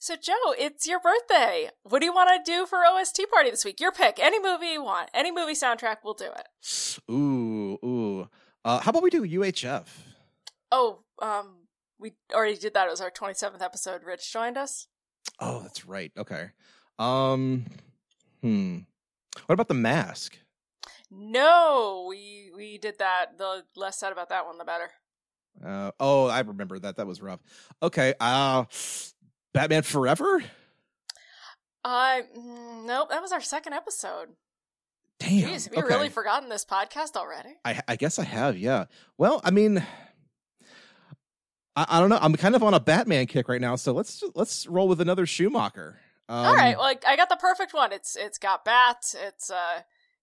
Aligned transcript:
So, 0.00 0.14
Joe, 0.14 0.54
it's 0.56 0.86
your 0.86 1.00
birthday. 1.00 1.70
What 1.82 1.98
do 1.98 2.06
you 2.06 2.14
want 2.14 2.30
to 2.44 2.50
do 2.50 2.66
for 2.66 2.84
OST 2.86 3.20
party 3.32 3.50
this 3.50 3.64
week? 3.64 3.80
Your 3.80 3.90
pick. 3.90 4.20
Any 4.20 4.40
movie 4.40 4.68
you 4.68 4.84
want. 4.84 5.10
Any 5.12 5.32
movie 5.32 5.54
soundtrack, 5.54 5.98
we'll 6.04 6.14
do 6.14 6.26
it. 6.26 6.98
Ooh, 7.10 7.78
ooh. 7.84 8.28
Uh, 8.64 8.78
how 8.78 8.90
about 8.90 9.02
we 9.02 9.10
do 9.10 9.26
UHF? 9.26 9.86
Oh, 10.70 11.00
um, 11.20 11.66
we 11.98 12.12
already 12.32 12.56
did 12.56 12.74
that. 12.74 12.86
It 12.86 12.90
was 12.90 13.00
our 13.00 13.10
27th 13.10 13.60
episode. 13.60 14.04
Rich 14.04 14.32
joined 14.32 14.56
us. 14.56 14.86
Oh, 15.40 15.62
that's 15.62 15.84
right. 15.84 16.12
Okay. 16.16 16.50
Um, 17.00 17.66
hmm. 18.40 18.78
What 19.46 19.54
about 19.54 19.68
the 19.68 19.74
mask? 19.74 20.38
No, 21.10 22.06
we 22.08 22.50
we 22.54 22.78
did 22.78 22.98
that. 22.98 23.38
The 23.38 23.64
less 23.74 23.98
said 23.98 24.12
about 24.12 24.28
that 24.28 24.46
one, 24.46 24.58
the 24.58 24.64
better. 24.64 24.90
Uh, 25.64 25.90
oh, 25.98 26.26
I 26.26 26.40
remember 26.40 26.78
that. 26.78 26.96
That 26.96 27.06
was 27.06 27.22
rough. 27.22 27.40
Okay. 27.82 28.14
Uh, 28.20 28.64
Batman 29.52 29.82
Forever. 29.82 30.42
Uh, 31.84 32.20
nope. 32.34 33.08
That 33.10 33.22
was 33.22 33.32
our 33.32 33.40
second 33.40 33.72
episode. 33.72 34.28
Damn. 35.18 35.48
Jeez, 35.48 35.64
have 35.64 35.74
you 35.74 35.82
okay. 35.82 35.94
really 35.94 36.08
forgotten 36.08 36.48
this 36.48 36.64
podcast 36.64 37.16
already? 37.16 37.50
I, 37.64 37.80
I 37.88 37.96
guess 37.96 38.18
I 38.18 38.24
have. 38.24 38.56
Yeah. 38.56 38.84
Well, 39.16 39.40
I 39.42 39.50
mean, 39.50 39.84
I, 41.74 41.86
I 41.88 42.00
don't 42.00 42.08
know. 42.08 42.18
I'm 42.20 42.34
kind 42.34 42.54
of 42.54 42.62
on 42.62 42.74
a 42.74 42.80
Batman 42.80 43.26
kick 43.26 43.48
right 43.48 43.60
now, 43.60 43.76
so 43.76 43.92
let's 43.92 44.22
let's 44.34 44.66
roll 44.66 44.86
with 44.86 45.00
another 45.00 45.26
Schumacher. 45.26 45.98
Um, 46.28 46.46
All 46.46 46.54
right. 46.54 46.76
Well, 46.76 46.94
I 47.06 47.16
got 47.16 47.28
the 47.28 47.36
perfect 47.36 47.74
one. 47.74 47.92
It's 47.92 48.14
it's 48.16 48.38
got 48.38 48.64
bats. 48.64 49.16
It's 49.18 49.50
uh 49.50 49.80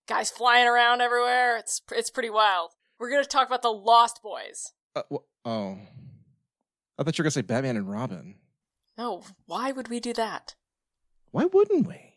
guys 0.08 0.30
flying 0.30 0.68
around 0.68 1.02
everywhere. 1.02 1.58
It's 1.58 1.82
it's 1.92 2.10
pretty 2.10 2.30
wild. 2.30 2.72
We're 3.00 3.10
gonna 3.10 3.26
talk 3.26 3.48
about 3.48 3.64
the 3.64 3.74
Lost 3.74 4.22
Boys. 4.22 4.72
uh, 4.96 5.02
wh- 5.12 5.26
oh, 5.46 5.78
I 6.98 7.04
thought 7.04 7.18
you 7.18 7.22
were 7.22 7.26
gonna 7.26 7.32
say 7.32 7.42
Batman 7.42 7.76
and 7.76 7.90
Robin. 7.90 8.36
No, 8.98 9.24
why 9.46 9.74
would 9.74 9.90
we 9.90 10.00
do 10.00 10.14
that? 10.14 10.56
Why 11.32 11.44
wouldn't 11.44 11.86
we? 11.86 12.14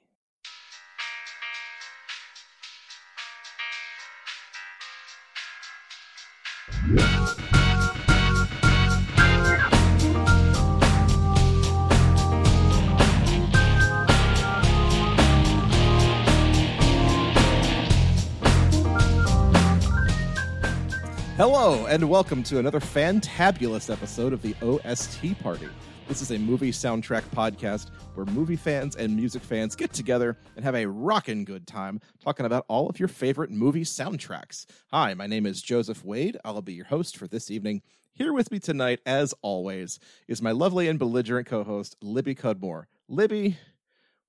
Hello, 21.36 21.86
and 21.86 22.08
welcome 22.08 22.44
to 22.44 22.60
another 22.60 22.78
fantabulous 22.78 23.92
episode 23.92 24.32
of 24.32 24.42
the 24.42 24.54
OST 24.62 25.36
Party. 25.42 25.68
This 26.08 26.22
is 26.22 26.30
a 26.30 26.38
movie 26.38 26.72
soundtrack 26.72 27.22
podcast 27.34 27.90
where 28.14 28.24
movie 28.24 28.56
fans 28.56 28.96
and 28.96 29.14
music 29.14 29.42
fans 29.42 29.76
get 29.76 29.92
together 29.92 30.38
and 30.56 30.64
have 30.64 30.74
a 30.74 30.86
rockin' 30.86 31.44
good 31.44 31.66
time 31.66 32.00
talking 32.18 32.46
about 32.46 32.64
all 32.66 32.88
of 32.88 32.98
your 32.98 33.08
favorite 33.08 33.50
movie 33.50 33.84
soundtracks. 33.84 34.64
Hi, 34.90 35.12
my 35.12 35.26
name 35.26 35.44
is 35.44 35.60
Joseph 35.60 36.02
Wade. 36.02 36.38
I'll 36.46 36.62
be 36.62 36.72
your 36.72 36.86
host 36.86 37.18
for 37.18 37.28
this 37.28 37.50
evening. 37.50 37.82
Here 38.14 38.32
with 38.32 38.50
me 38.50 38.58
tonight, 38.58 39.00
as 39.04 39.34
always, 39.42 40.00
is 40.28 40.40
my 40.40 40.50
lovely 40.50 40.88
and 40.88 40.98
belligerent 40.98 41.46
co 41.46 41.62
host, 41.62 41.94
Libby 42.00 42.34
Cudmore. 42.34 42.86
Libby, 43.06 43.58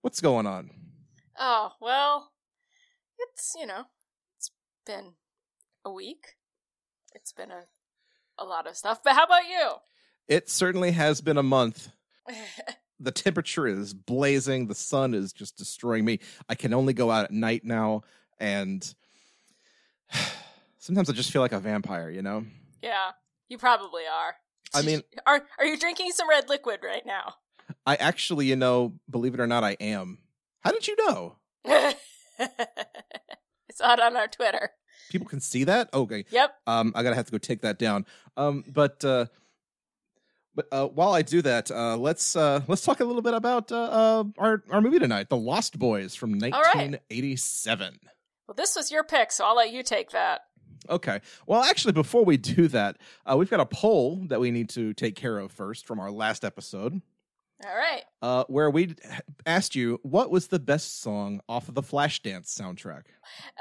what's 0.01 0.19
going 0.19 0.45
on? 0.45 0.71
Oh 1.39 1.71
well, 1.79 2.33
it's 3.19 3.55
you 3.57 3.65
know, 3.65 3.85
it's 4.37 4.51
been 4.85 5.13
a 5.85 5.91
week. 5.91 6.35
It's 7.15 7.31
been 7.31 7.51
a 7.51 7.63
a 8.37 8.43
lot 8.43 8.67
of 8.67 8.75
stuff. 8.75 8.99
But 9.01 9.13
how 9.13 9.23
about 9.23 9.47
you? 9.47 9.75
It 10.29 10.49
certainly 10.49 10.91
has 10.91 11.19
been 11.19 11.37
a 11.37 11.43
month. 11.43 11.89
the 13.01 13.11
temperature 13.11 13.65
is 13.65 13.93
blazing 13.93 14.67
the 14.67 14.75
sun 14.75 15.13
is 15.13 15.31
just 15.33 15.57
destroying 15.57 16.03
me 16.03 16.19
i 16.49 16.53
can 16.53 16.73
only 16.73 16.91
go 16.93 17.09
out 17.09 17.23
at 17.23 17.31
night 17.31 17.63
now 17.63 18.01
and 18.41 18.93
sometimes 20.77 21.09
i 21.09 21.13
just 21.13 21.31
feel 21.31 21.41
like 21.41 21.51
a 21.53 21.59
vampire 21.59 22.09
you 22.09 22.21
know 22.21 22.45
yeah, 22.81 23.11
you 23.49 23.57
probably 23.57 24.03
are. 24.03 24.35
I 24.73 24.81
mean- 24.83 25.01
are 25.25 25.41
are 25.57 25.65
you 25.65 25.77
drinking 25.77 26.11
some 26.11 26.29
red 26.29 26.47
liquid 26.49 26.79
right 26.83 27.05
now? 27.05 27.35
i 27.85 27.95
actually 27.95 28.45
you 28.47 28.55
know 28.55 28.93
believe 29.09 29.33
it 29.33 29.39
or 29.39 29.47
not 29.47 29.63
i 29.63 29.77
am 29.79 30.19
how 30.61 30.71
did 30.71 30.87
you 30.87 30.95
know 31.07 31.35
it's 31.65 31.99
out 33.81 33.99
on 33.99 34.15
our 34.17 34.27
Twitter. 34.27 34.71
people 35.09 35.27
can 35.27 35.39
see 35.39 35.63
that 35.63 35.89
okay 35.93 36.25
Yep. 36.31 36.53
um 36.67 36.91
i 36.95 37.03
gotta 37.03 37.15
have 37.15 37.25
to 37.25 37.31
go 37.31 37.37
take 37.37 37.61
that 37.61 37.79
down 37.79 38.05
um 38.37 38.63
but 38.67 39.03
uh 39.05 39.25
but 40.55 40.67
uh, 40.71 40.87
while 40.87 41.13
I 41.13 41.21
do 41.21 41.41
that, 41.41 41.71
uh, 41.71 41.97
let's 41.97 42.35
uh, 42.35 42.61
let's 42.67 42.83
talk 42.83 42.99
a 42.99 43.05
little 43.05 43.21
bit 43.21 43.33
about 43.33 43.71
uh, 43.71 43.75
uh, 43.75 44.23
our 44.37 44.63
our 44.69 44.81
movie 44.81 44.99
tonight, 44.99 45.29
The 45.29 45.37
Lost 45.37 45.77
Boys 45.79 46.15
from 46.15 46.33
right. 46.33 46.51
1987. 46.51 47.99
Well, 48.47 48.55
this 48.55 48.75
was 48.75 48.91
your 48.91 49.03
pick, 49.03 49.31
so 49.31 49.45
I'll 49.45 49.55
let 49.55 49.71
you 49.71 49.83
take 49.83 50.09
that. 50.11 50.41
Okay. 50.89 51.19
Well, 51.45 51.61
actually, 51.61 51.93
before 51.93 52.25
we 52.25 52.37
do 52.37 52.67
that, 52.69 52.97
uh, 53.25 53.37
we've 53.37 53.49
got 53.49 53.59
a 53.59 53.65
poll 53.65 54.25
that 54.27 54.39
we 54.39 54.49
need 54.51 54.69
to 54.69 54.93
take 54.93 55.15
care 55.15 55.37
of 55.37 55.51
first 55.51 55.85
from 55.85 55.99
our 55.99 56.09
last 56.09 56.43
episode, 56.43 57.01
All 57.63 57.75
right. 57.75 58.03
uh, 58.21 58.45
where 58.47 58.69
we 58.71 58.95
asked 59.45 59.75
you 59.75 59.99
what 60.03 60.31
was 60.31 60.47
the 60.47 60.59
best 60.59 61.01
song 61.01 61.41
off 61.47 61.69
of 61.69 61.75
the 61.75 61.83
Flashdance 61.83 62.47
soundtrack. 62.47 63.03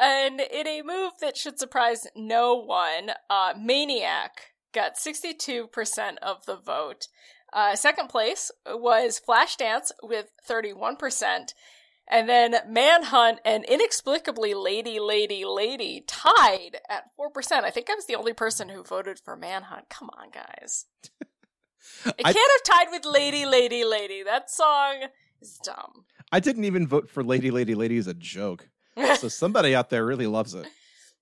And 0.00 0.40
in 0.40 0.66
a 0.66 0.82
move 0.82 1.12
that 1.20 1.36
should 1.36 1.58
surprise 1.58 2.06
no 2.16 2.54
one, 2.54 3.10
uh, 3.28 3.54
Maniac 3.58 4.52
got 4.78 4.96
62% 4.96 6.16
of 6.22 6.46
the 6.46 6.56
vote. 6.56 7.08
Uh, 7.52 7.74
second 7.74 8.08
place 8.08 8.50
was 8.66 9.20
Flashdance 9.26 9.90
with 10.02 10.26
31%. 10.48 11.54
And 12.10 12.28
then 12.28 12.54
Manhunt 12.66 13.40
and 13.44 13.64
inexplicably 13.64 14.54
Lady, 14.54 14.98
Lady, 14.98 15.44
Lady 15.44 16.04
tied 16.06 16.78
at 16.88 17.04
4%. 17.18 17.64
I 17.64 17.70
think 17.70 17.90
I 17.90 17.94
was 17.94 18.06
the 18.06 18.14
only 18.14 18.32
person 18.32 18.68
who 18.70 18.82
voted 18.82 19.18
for 19.18 19.36
Manhunt. 19.36 19.88
Come 19.90 20.10
on, 20.18 20.30
guys. 20.30 20.86
I 22.06 22.12
I- 22.24 22.32
can't 22.32 22.36
have 22.36 22.76
tied 22.78 22.90
with 22.90 23.04
Lady, 23.04 23.44
Lady, 23.44 23.84
Lady. 23.84 24.22
That 24.22 24.50
song 24.50 25.08
is 25.42 25.58
dumb. 25.62 26.04
I 26.30 26.40
didn't 26.40 26.64
even 26.64 26.86
vote 26.86 27.10
for 27.10 27.22
Lady, 27.24 27.50
Lady, 27.50 27.74
Lady 27.74 27.96
as 27.98 28.06
a 28.06 28.14
joke. 28.14 28.68
So 29.16 29.28
somebody 29.42 29.74
out 29.74 29.90
there 29.90 30.04
really 30.04 30.26
loves 30.26 30.54
it. 30.54 30.66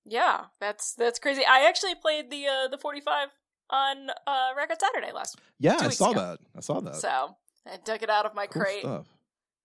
Yeah, 0.04 0.44
that's 0.60 0.94
that's 0.94 1.18
crazy. 1.18 1.42
I 1.44 1.66
actually 1.68 1.94
played 1.96 2.30
the 2.30 2.46
uh, 2.46 2.68
the 2.68 2.78
45 2.78 3.28
on 3.70 4.10
uh, 4.26 4.48
Record 4.56 4.78
Saturday 4.80 5.12
last, 5.12 5.38
Yeah, 5.58 5.76
I 5.80 5.88
saw 5.90 6.10
ago. 6.10 6.20
that. 6.20 6.38
I 6.56 6.60
saw 6.60 6.80
that. 6.80 6.96
so 6.96 7.36
I 7.66 7.76
dug 7.84 8.02
it 8.02 8.10
out 8.10 8.26
of 8.26 8.34
my 8.34 8.46
cool 8.46 8.62
crate. 8.62 8.80
stuff. 8.80 9.06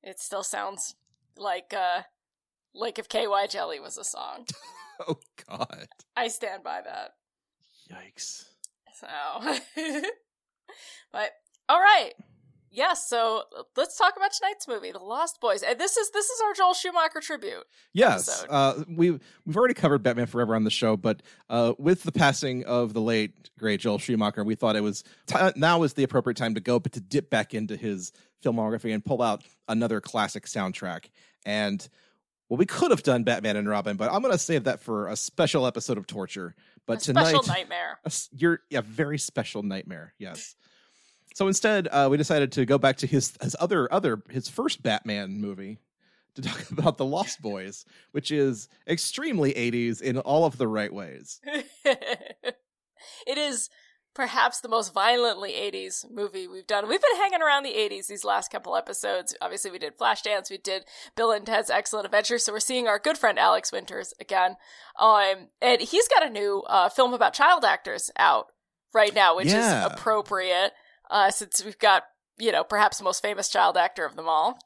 It 0.03 0.19
still 0.19 0.43
sounds 0.43 0.95
like 1.37 1.73
uh 1.73 2.01
like 2.73 2.97
if 2.99 3.07
KY 3.09 3.47
Jelly 3.49 3.79
was 3.79 3.97
a 3.97 4.03
song. 4.03 4.45
Oh, 5.07 5.17
God. 5.49 5.87
I 6.15 6.27
stand 6.27 6.63
by 6.63 6.81
that. 6.81 7.15
Yikes. 7.91 8.43
So, 8.93 9.07
but 11.11 11.31
all 11.67 11.79
right, 11.79 12.11
yes. 12.71 13.07
so 13.07 13.43
let's 13.75 13.97
talk 13.97 14.15
about 14.17 14.31
tonight's 14.31 14.67
movie, 14.67 14.91
The 14.91 14.99
Lost 14.99 15.39
Boys. 15.39 15.63
And 15.63 15.79
this 15.79 15.97
is 15.97 16.11
this 16.11 16.25
is 16.25 16.41
our 16.41 16.53
Joel 16.53 16.73
Schumacher 16.73 17.19
tribute. 17.21 17.63
Yes, 17.93 18.45
uh, 18.49 18.83
we 18.87 19.11
we've 19.11 19.57
already 19.57 19.73
covered 19.73 20.03
Batman 20.03 20.27
Forever 20.27 20.55
on 20.55 20.63
the 20.63 20.69
show, 20.69 20.97
but 20.97 21.21
uh, 21.49 21.73
with 21.77 22.03
the 22.03 22.11
passing 22.11 22.65
of 22.65 22.93
the 22.93 23.01
late 23.01 23.49
great 23.59 23.79
Joel 23.79 23.99
Schumacher, 23.99 24.43
we 24.43 24.55
thought 24.55 24.75
it 24.75 24.83
was 24.83 25.03
t- 25.27 25.35
now 25.55 25.79
was 25.79 25.93
the 25.93 26.03
appropriate 26.03 26.37
time 26.37 26.55
to 26.55 26.61
go, 26.61 26.79
but 26.79 26.93
to 26.93 27.01
dip 27.01 27.29
back 27.29 27.53
into 27.53 27.75
his 27.75 28.11
filmography 28.43 28.93
and 28.93 29.03
pull 29.03 29.21
out 29.21 29.43
another 29.67 30.01
classic 30.01 30.45
soundtrack. 30.45 31.09
And 31.45 31.87
well, 32.49 32.57
we 32.57 32.65
could 32.65 32.91
have 32.91 33.03
done 33.03 33.23
Batman 33.23 33.55
and 33.55 33.69
Robin, 33.69 33.95
but 33.95 34.11
I'm 34.11 34.21
going 34.21 34.33
to 34.33 34.37
save 34.37 34.65
that 34.65 34.81
for 34.81 35.07
a 35.07 35.15
special 35.15 35.65
episode 35.65 35.97
of 35.97 36.05
Torture. 36.05 36.53
But 36.85 36.97
a 36.97 37.05
tonight, 37.05 37.27
special 37.27 37.43
nightmare. 37.43 37.99
a 38.03 38.11
you're 38.33 38.59
a 38.73 38.81
very 38.81 39.17
special 39.17 39.63
nightmare. 39.63 40.13
Yes. 40.17 40.55
So 41.33 41.47
instead, 41.47 41.87
uh, 41.89 42.07
we 42.11 42.17
decided 42.17 42.51
to 42.53 42.65
go 42.65 42.77
back 42.77 42.97
to 42.97 43.07
his 43.07 43.33
his 43.41 43.55
other 43.59 43.91
other 43.93 44.21
his 44.29 44.47
first 44.49 44.83
Batman 44.83 45.39
movie 45.39 45.79
to 46.35 46.41
talk 46.41 46.69
about 46.71 46.97
the 46.97 47.05
Lost 47.05 47.41
Boys, 47.41 47.85
which 48.11 48.31
is 48.31 48.67
extremely 48.87 49.53
80s 49.53 50.01
in 50.01 50.17
all 50.17 50.45
of 50.45 50.57
the 50.57 50.67
right 50.67 50.93
ways. 50.93 51.41
it 51.85 53.37
is 53.37 53.69
perhaps 54.13 54.59
the 54.59 54.67
most 54.67 54.93
violently 54.93 55.51
80s 55.53 56.09
movie 56.11 56.45
we've 56.47 56.67
done. 56.67 56.87
We've 56.87 57.01
been 57.01 57.15
hanging 57.15 57.41
around 57.41 57.63
the 57.63 57.69
80s 57.73 58.07
these 58.07 58.25
last 58.25 58.51
couple 58.51 58.75
episodes. 58.75 59.33
Obviously, 59.41 59.71
we 59.71 59.79
did 59.79 59.97
Flashdance, 59.97 60.49
we 60.49 60.57
did 60.57 60.83
Bill 61.15 61.31
and 61.31 61.45
Ted's 61.45 61.69
Excellent 61.69 62.05
Adventure, 62.05 62.37
so 62.37 62.51
we're 62.51 62.59
seeing 62.59 62.87
our 62.87 62.99
good 62.99 63.17
friend 63.17 63.39
Alex 63.39 63.71
Winters 63.71 64.13
again. 64.19 64.57
Um, 64.99 65.47
and 65.61 65.79
he's 65.81 66.07
got 66.09 66.25
a 66.25 66.29
new 66.29 66.61
uh, 66.67 66.89
film 66.89 67.13
about 67.13 67.33
child 67.33 67.63
actors 67.63 68.11
out 68.17 68.47
right 68.93 69.15
now, 69.15 69.37
which 69.37 69.47
Yeah. 69.47 69.85
is 69.85 69.93
appropriate 69.93 70.73
uh, 71.11 71.29
since 71.29 71.63
we've 71.63 71.77
got, 71.77 72.03
you 72.39 72.51
know, 72.51 72.63
perhaps 72.63 72.97
the 72.97 73.03
most 73.03 73.21
famous 73.21 73.49
child 73.49 73.77
actor 73.77 74.05
of 74.05 74.15
them 74.15 74.27
all. 74.27 74.57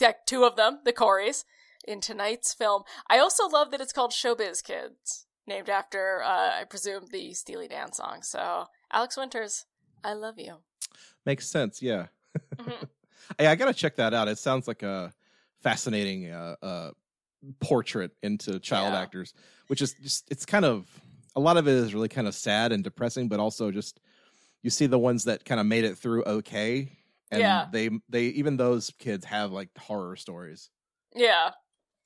Yeah, 0.00 0.12
two 0.26 0.44
of 0.44 0.54
them, 0.56 0.78
the 0.84 0.92
Coreys, 0.92 1.44
in 1.86 2.00
tonight's 2.00 2.54
film. 2.54 2.84
I 3.10 3.18
also 3.18 3.48
love 3.48 3.70
that 3.72 3.80
it's 3.80 3.92
called 3.92 4.12
Showbiz 4.12 4.62
Kids 4.62 5.26
named 5.46 5.68
after, 5.68 6.22
uh, 6.22 6.60
I 6.60 6.64
presume, 6.64 7.06
the 7.10 7.34
Steely 7.34 7.66
Dan 7.68 7.92
song. 7.92 8.22
So, 8.22 8.66
Alex 8.92 9.16
Winters, 9.16 9.64
I 10.04 10.12
love 10.12 10.38
you. 10.38 10.58
Makes 11.26 11.48
sense, 11.48 11.82
yeah. 11.82 12.06
Mhm. 12.56 12.88
Hey, 13.38 13.46
I 13.46 13.54
gotta 13.54 13.72
check 13.72 13.96
that 13.96 14.12
out. 14.14 14.28
It 14.28 14.36
sounds 14.38 14.66
like 14.68 14.82
a 14.82 15.12
fascinating 15.62 16.30
uh, 16.30 16.56
uh, 16.60 16.90
portrait 17.60 18.10
into 18.22 18.58
child 18.58 18.92
Yeah. 18.92 19.00
actors, 19.00 19.32
which 19.68 19.80
is 19.80 19.94
just 20.02 20.30
it's 20.30 20.44
kind 20.44 20.64
of 20.64 20.86
a 21.36 21.40
lot 21.40 21.56
of 21.56 21.66
it 21.68 21.74
is 21.74 21.94
really 21.94 22.08
kind 22.08 22.26
of 22.26 22.34
sad 22.34 22.72
and 22.72 22.82
depressing, 22.84 23.28
but 23.28 23.40
also 23.40 23.70
just 23.70 24.00
you 24.62 24.70
see 24.70 24.86
the 24.86 24.98
ones 24.98 25.24
that 25.24 25.44
kind 25.44 25.60
of 25.60 25.66
made 25.66 25.84
it 25.84 25.98
through 25.98 26.24
okay, 26.24 26.88
and 27.30 27.40
Yeah. 27.40 27.66
they 27.72 27.90
they 28.08 28.24
even 28.26 28.56
those 28.56 28.90
kids 28.98 29.24
have 29.26 29.52
like 29.52 29.68
horror 29.78 30.16
stories. 30.16 30.70
Yeah. 31.14 31.50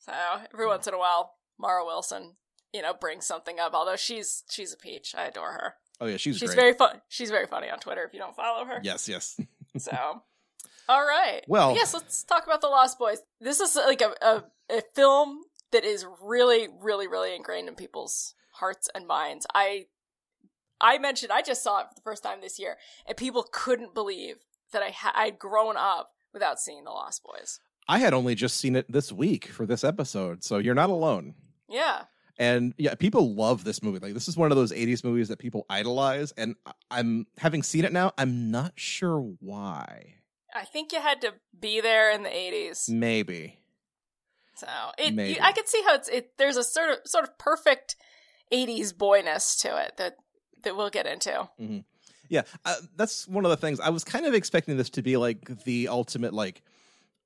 So 0.01 0.13
every 0.53 0.67
once 0.67 0.87
in 0.87 0.95
a 0.95 0.99
while, 0.99 1.35
Mara 1.59 1.85
Wilson, 1.85 2.37
you 2.73 2.83
know, 2.83 2.95
brings 2.95 3.27
something 3.27 3.59
up. 3.59 3.75
Although 3.75 3.97
she's 3.97 4.45
she's 4.51 4.73
a 4.73 4.77
peach, 4.77 5.15
I 5.17 5.27
adore 5.27 5.53
her. 5.53 5.75
Oh 6.01 6.07
yeah, 6.07 6.17
she's, 6.19 6.37
She's 6.39 6.51
great. 6.51 6.57
very 6.61 6.73
fun. 6.75 7.01
She's 7.09 7.31
very 7.31 7.47
funny 7.47 7.71
on 7.71 7.79
Twitter. 7.79 8.05
If 8.05 8.13
you 8.13 8.19
don't 8.19 8.37
follow 8.37 8.65
her, 8.67 8.81
yes, 8.83 9.09
yes. 9.09 9.39
So, 9.79 10.23
all 10.89 11.05
right. 11.07 11.43
Well- 11.49 11.75
yes, 11.75 11.93
let's 11.95 12.23
talk 12.25 12.47
about 12.47 12.61
the 12.63 12.69
Lost 12.69 12.99
Boys. 12.99 13.19
This 13.41 13.61
is 13.61 13.77
like 13.77 14.01
a, 14.03 14.13
a 14.23 14.45
a 14.71 14.83
film 14.95 15.41
that 15.73 15.85
is 15.85 16.07
really, 16.23 16.69
really, 16.81 17.09
really 17.09 17.35
ingrained 17.35 17.69
in 17.69 17.75
people's 17.75 18.35
hearts 18.53 18.89
and 18.95 19.07
minds. 19.07 19.47
I 19.55 19.87
I 20.81 20.99
mentioned 20.99 21.33
I 21.33 21.43
just 21.43 21.63
saw 21.63 21.81
it 21.81 21.89
for 21.89 21.95
the 21.95 22.01
first 22.03 22.23
time 22.23 22.41
this 22.41 22.59
year, 22.59 22.77
and 23.07 23.17
people 23.17 23.47
couldn't 23.51 23.95
believe 23.95 24.37
that 24.73 24.83
I 24.83 24.91
ha- 24.91 25.15
I'd 25.15 25.39
grown 25.39 25.77
up 25.77 26.13
without 26.33 26.61
seeing 26.61 26.85
the 26.85 26.91
Lost 26.91 27.23
Boys. 27.23 27.61
I 27.89 27.99
had 27.99 28.15
only 28.15 28.35
just 28.35 28.57
seen 28.59 28.77
it 28.77 28.91
this 28.91 29.13
week 29.13 29.47
for 29.47 29.65
this 29.65 29.85
episode, 29.85 30.45
so 30.45 30.59
you're 30.59 30.75
not 30.75 30.91
alone. 30.91 31.35
Yeah. 31.69 32.03
And 32.39 32.75
yeah, 32.77 32.95
people 32.95 33.35
love 33.35 33.65
this 33.65 33.83
movie. 33.83 33.99
Like 33.99 34.15
this 34.15 34.29
is 34.29 34.37
one 34.37 34.53
of 34.53 34.57
those 34.57 34.73
80s 34.73 35.03
movies 35.05 35.29
that 35.29 35.39
people 35.39 35.65
idolize 35.71 36.33
and 36.33 36.55
I'm 36.91 37.27
having 37.39 37.63
seen 37.63 37.85
it 37.85 37.93
now, 37.93 38.13
I'm 38.19 38.51
not 38.51 38.73
sure 38.77 39.21
why. 39.41 40.17
I 40.55 40.65
think 40.65 40.93
you 40.93 41.01
had 41.01 41.21
to 41.23 41.35
be 41.59 41.81
there 41.81 42.11
in 42.11 42.23
the 42.23 42.29
80s. 42.29 42.91
Maybe. 42.91 43.59
So, 44.57 44.67
it 44.99 45.15
Maybe. 45.15 45.35
you, 45.35 45.39
I 45.41 45.53
could 45.53 45.69
see 45.69 45.83
how 45.87 45.95
it's 45.95 46.09
it 46.09 46.33
there's 46.39 46.57
a 46.57 46.65
sort 46.65 46.91
of 46.91 46.99
sort 47.05 47.25
of 47.25 47.37
perfect 47.39 47.97
80s 48.53 48.97
boyness 48.97 49.57
to 49.57 49.77
it 49.77 49.97
that 49.99 50.17
that 50.67 50.77
we'll 50.77 50.91
get 50.91 51.07
into. 51.07 51.49
Yeah, 52.29 52.43
uh, 52.65 52.75
that's 52.97 53.27
one 53.27 53.45
of 53.45 53.51
the 53.51 53.57
things. 53.57 53.81
I 53.81 53.91
was 53.91 54.05
kind 54.05 54.27
of 54.27 54.35
expecting 54.35 54.77
this 54.77 54.91
to 54.91 55.03
be 55.03 55.17
like 55.17 55.65
the 55.65 55.89
ultimate 55.89 56.35
like 56.35 56.63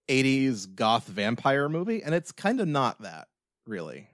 80s 0.08 0.75
goth 0.75 1.06
vampire 1.06 1.69
movie 1.69 2.02
and 2.02 2.14
it's 2.14 2.32
kind 2.32 2.60
of 2.60 2.69
not 2.69 3.00
that, 3.02 3.28
really. 3.66 4.08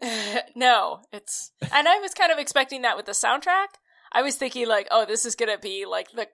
no, 0.54 1.00
it's 1.12 1.52
and 1.72 1.86
I 1.86 1.98
was 1.98 2.14
kind 2.14 2.32
of 2.32 2.38
expecting 2.38 2.82
that 2.82 2.96
with 2.96 3.06
the 3.06 3.12
soundtrack. 3.12 3.66
I 4.12 4.22
was 4.22 4.36
thinking 4.36 4.66
like, 4.66 4.88
oh, 4.90 5.04
this 5.04 5.26
is 5.26 5.34
gonna 5.34 5.58
be 5.58 5.84
like 5.84 6.10
the 6.12 6.26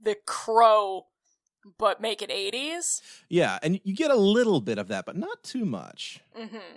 the 0.00 0.16
Crow, 0.26 1.06
but 1.76 2.00
make 2.00 2.22
it 2.22 2.30
eighties. 2.30 3.02
Yeah, 3.28 3.58
and 3.62 3.80
you 3.82 3.96
get 3.96 4.12
a 4.12 4.16
little 4.16 4.60
bit 4.60 4.78
of 4.78 4.88
that, 4.88 5.06
but 5.06 5.16
not 5.16 5.42
too 5.42 5.64
much. 5.64 6.20
Mm-hmm. 6.38 6.76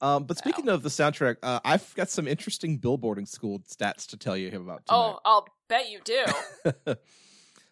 Um, 0.00 0.24
but 0.24 0.38
speaking 0.38 0.68
of 0.68 0.82
the 0.82 0.88
soundtrack, 0.88 1.36
uh, 1.42 1.60
I've 1.64 1.92
got 1.94 2.08
some 2.08 2.28
interesting 2.28 2.78
billboarding 2.78 3.26
school 3.26 3.60
stats 3.60 4.06
to 4.08 4.16
tell 4.16 4.36
you 4.36 4.48
about 4.48 4.86
tonight. 4.86 4.96
Oh, 4.96 5.18
I'll 5.24 5.48
bet 5.68 5.90
you 5.90 6.00
do. 6.04 6.24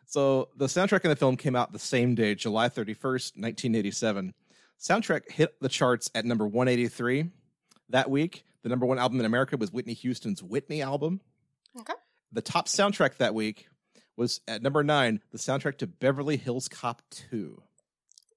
so 0.06 0.48
the 0.56 0.66
soundtrack 0.66 1.04
in 1.04 1.10
the 1.10 1.16
film 1.16 1.36
came 1.36 1.54
out 1.54 1.72
the 1.72 1.78
same 1.78 2.14
day, 2.14 2.34
July 2.34 2.68
31st, 2.68 3.36
1987. 3.36 4.34
Soundtrack 4.80 5.30
hit 5.30 5.54
the 5.60 5.68
charts 5.68 6.10
at 6.14 6.24
number 6.24 6.46
183 6.46 7.30
that 7.90 8.10
week. 8.10 8.44
The 8.62 8.68
number 8.68 8.86
one 8.86 8.98
album 8.98 9.20
in 9.20 9.26
America 9.26 9.56
was 9.56 9.72
Whitney 9.72 9.94
Houston's 9.94 10.42
Whitney 10.42 10.82
album. 10.82 11.20
Okay. 11.78 11.94
The 12.32 12.42
top 12.42 12.66
soundtrack 12.66 13.18
that 13.18 13.34
week 13.34 13.68
was 14.16 14.40
at 14.48 14.62
number 14.62 14.82
nine, 14.82 15.20
the 15.30 15.38
soundtrack 15.38 15.78
to 15.78 15.86
Beverly 15.86 16.36
Hills 16.36 16.68
Cop 16.68 17.02
2. 17.30 17.62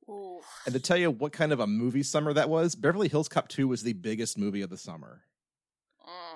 Ooh. 0.10 0.40
And 0.66 0.74
to 0.74 0.80
tell 0.80 0.98
you 0.98 1.12
what 1.12 1.32
kind 1.32 1.52
of 1.52 1.60
a 1.60 1.68
movie 1.68 2.04
summer 2.04 2.34
that 2.34 2.50
was, 2.50 2.76
Beverly 2.76 3.08
Hills 3.08 3.30
Cop 3.30 3.48
2 3.48 3.68
was 3.68 3.84
the 3.84 3.94
biggest 3.94 4.38
movie 4.38 4.62
of 4.62 4.70
the 4.70 4.78
summer. 4.78 5.22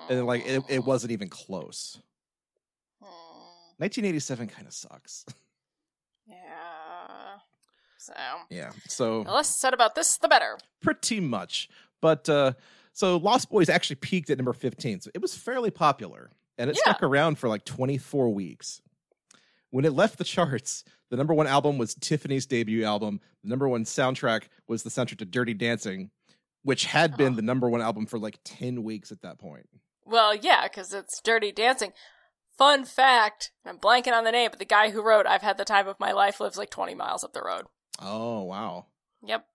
And 0.08 0.26
like 0.26 0.46
it, 0.46 0.62
it 0.68 0.84
wasn't 0.84 1.12
even 1.12 1.28
close. 1.28 1.98
Mm, 3.02 3.06
1987 3.78 4.48
kind 4.48 4.66
of 4.66 4.72
sucks. 4.74 5.24
Yeah. 6.26 6.36
So 7.98 8.12
yeah. 8.50 8.70
So 8.86 9.24
the 9.24 9.32
less 9.32 9.48
said 9.58 9.72
about 9.74 9.94
this, 9.94 10.18
the 10.18 10.28
better. 10.28 10.58
pretty 10.82 11.20
much. 11.20 11.68
But 12.00 12.28
uh 12.28 12.52
so 12.92 13.16
Lost 13.16 13.50
Boys 13.50 13.68
actually 13.68 13.96
peaked 13.96 14.30
at 14.30 14.38
number 14.38 14.52
15. 14.52 15.00
So 15.00 15.10
it 15.14 15.22
was 15.22 15.34
fairly 15.34 15.70
popular 15.70 16.30
and 16.58 16.70
it 16.70 16.76
Yeah. 16.76 16.82
stuck 16.92 17.02
around 17.02 17.38
for 17.38 17.48
like 17.48 17.64
24 17.64 18.32
weeks. 18.32 18.80
When 19.70 19.84
it 19.84 19.92
left 19.94 20.18
the 20.18 20.24
charts, 20.24 20.84
the 21.10 21.16
number 21.16 21.34
one 21.34 21.46
album 21.46 21.78
was 21.78 21.94
Tiffany's 21.94 22.46
debut 22.46 22.84
album. 22.84 23.20
The 23.42 23.48
number 23.50 23.68
one 23.68 23.84
soundtrack 23.84 24.44
was 24.68 24.82
the 24.82 24.90
soundtrack 24.90 25.18
to 25.18 25.24
Dirty 25.24 25.54
Dancing, 25.54 26.10
which 26.62 26.86
had 26.86 27.16
been 27.16 27.34
Oh. 27.34 27.36
the 27.36 27.42
number 27.42 27.68
one 27.68 27.82
album 27.82 28.06
for 28.06 28.18
like 28.18 28.38
10 28.44 28.82
weeks 28.82 29.12
at 29.12 29.22
that 29.22 29.38
point. 29.38 29.68
Well, 30.04 30.34
yeah, 30.34 30.64
because 30.64 30.92
it's 30.92 31.20
Dirty 31.20 31.52
Dancing. 31.52 31.92
Fun 32.58 32.84
fact, 32.84 33.50
I'm 33.64 33.78
blanking 33.78 34.12
on 34.12 34.24
the 34.24 34.30
name, 34.32 34.50
but 34.50 34.58
the 34.60 34.64
guy 34.64 34.90
who 34.90 35.02
wrote 35.02 35.26
"I've 35.26 35.42
Had 35.42 35.56
the 35.58 35.64
Time 35.64 35.88
of 35.88 35.98
My 35.98 36.12
Life" 36.12 36.38
lives 36.40 36.56
like 36.58 36.70
20 36.70 36.94
miles 36.94 37.24
up 37.24 37.32
the 37.32 37.42
road. 37.42 37.64
Oh, 38.00 38.42
wow. 38.42 38.86
Yep, 39.24 39.46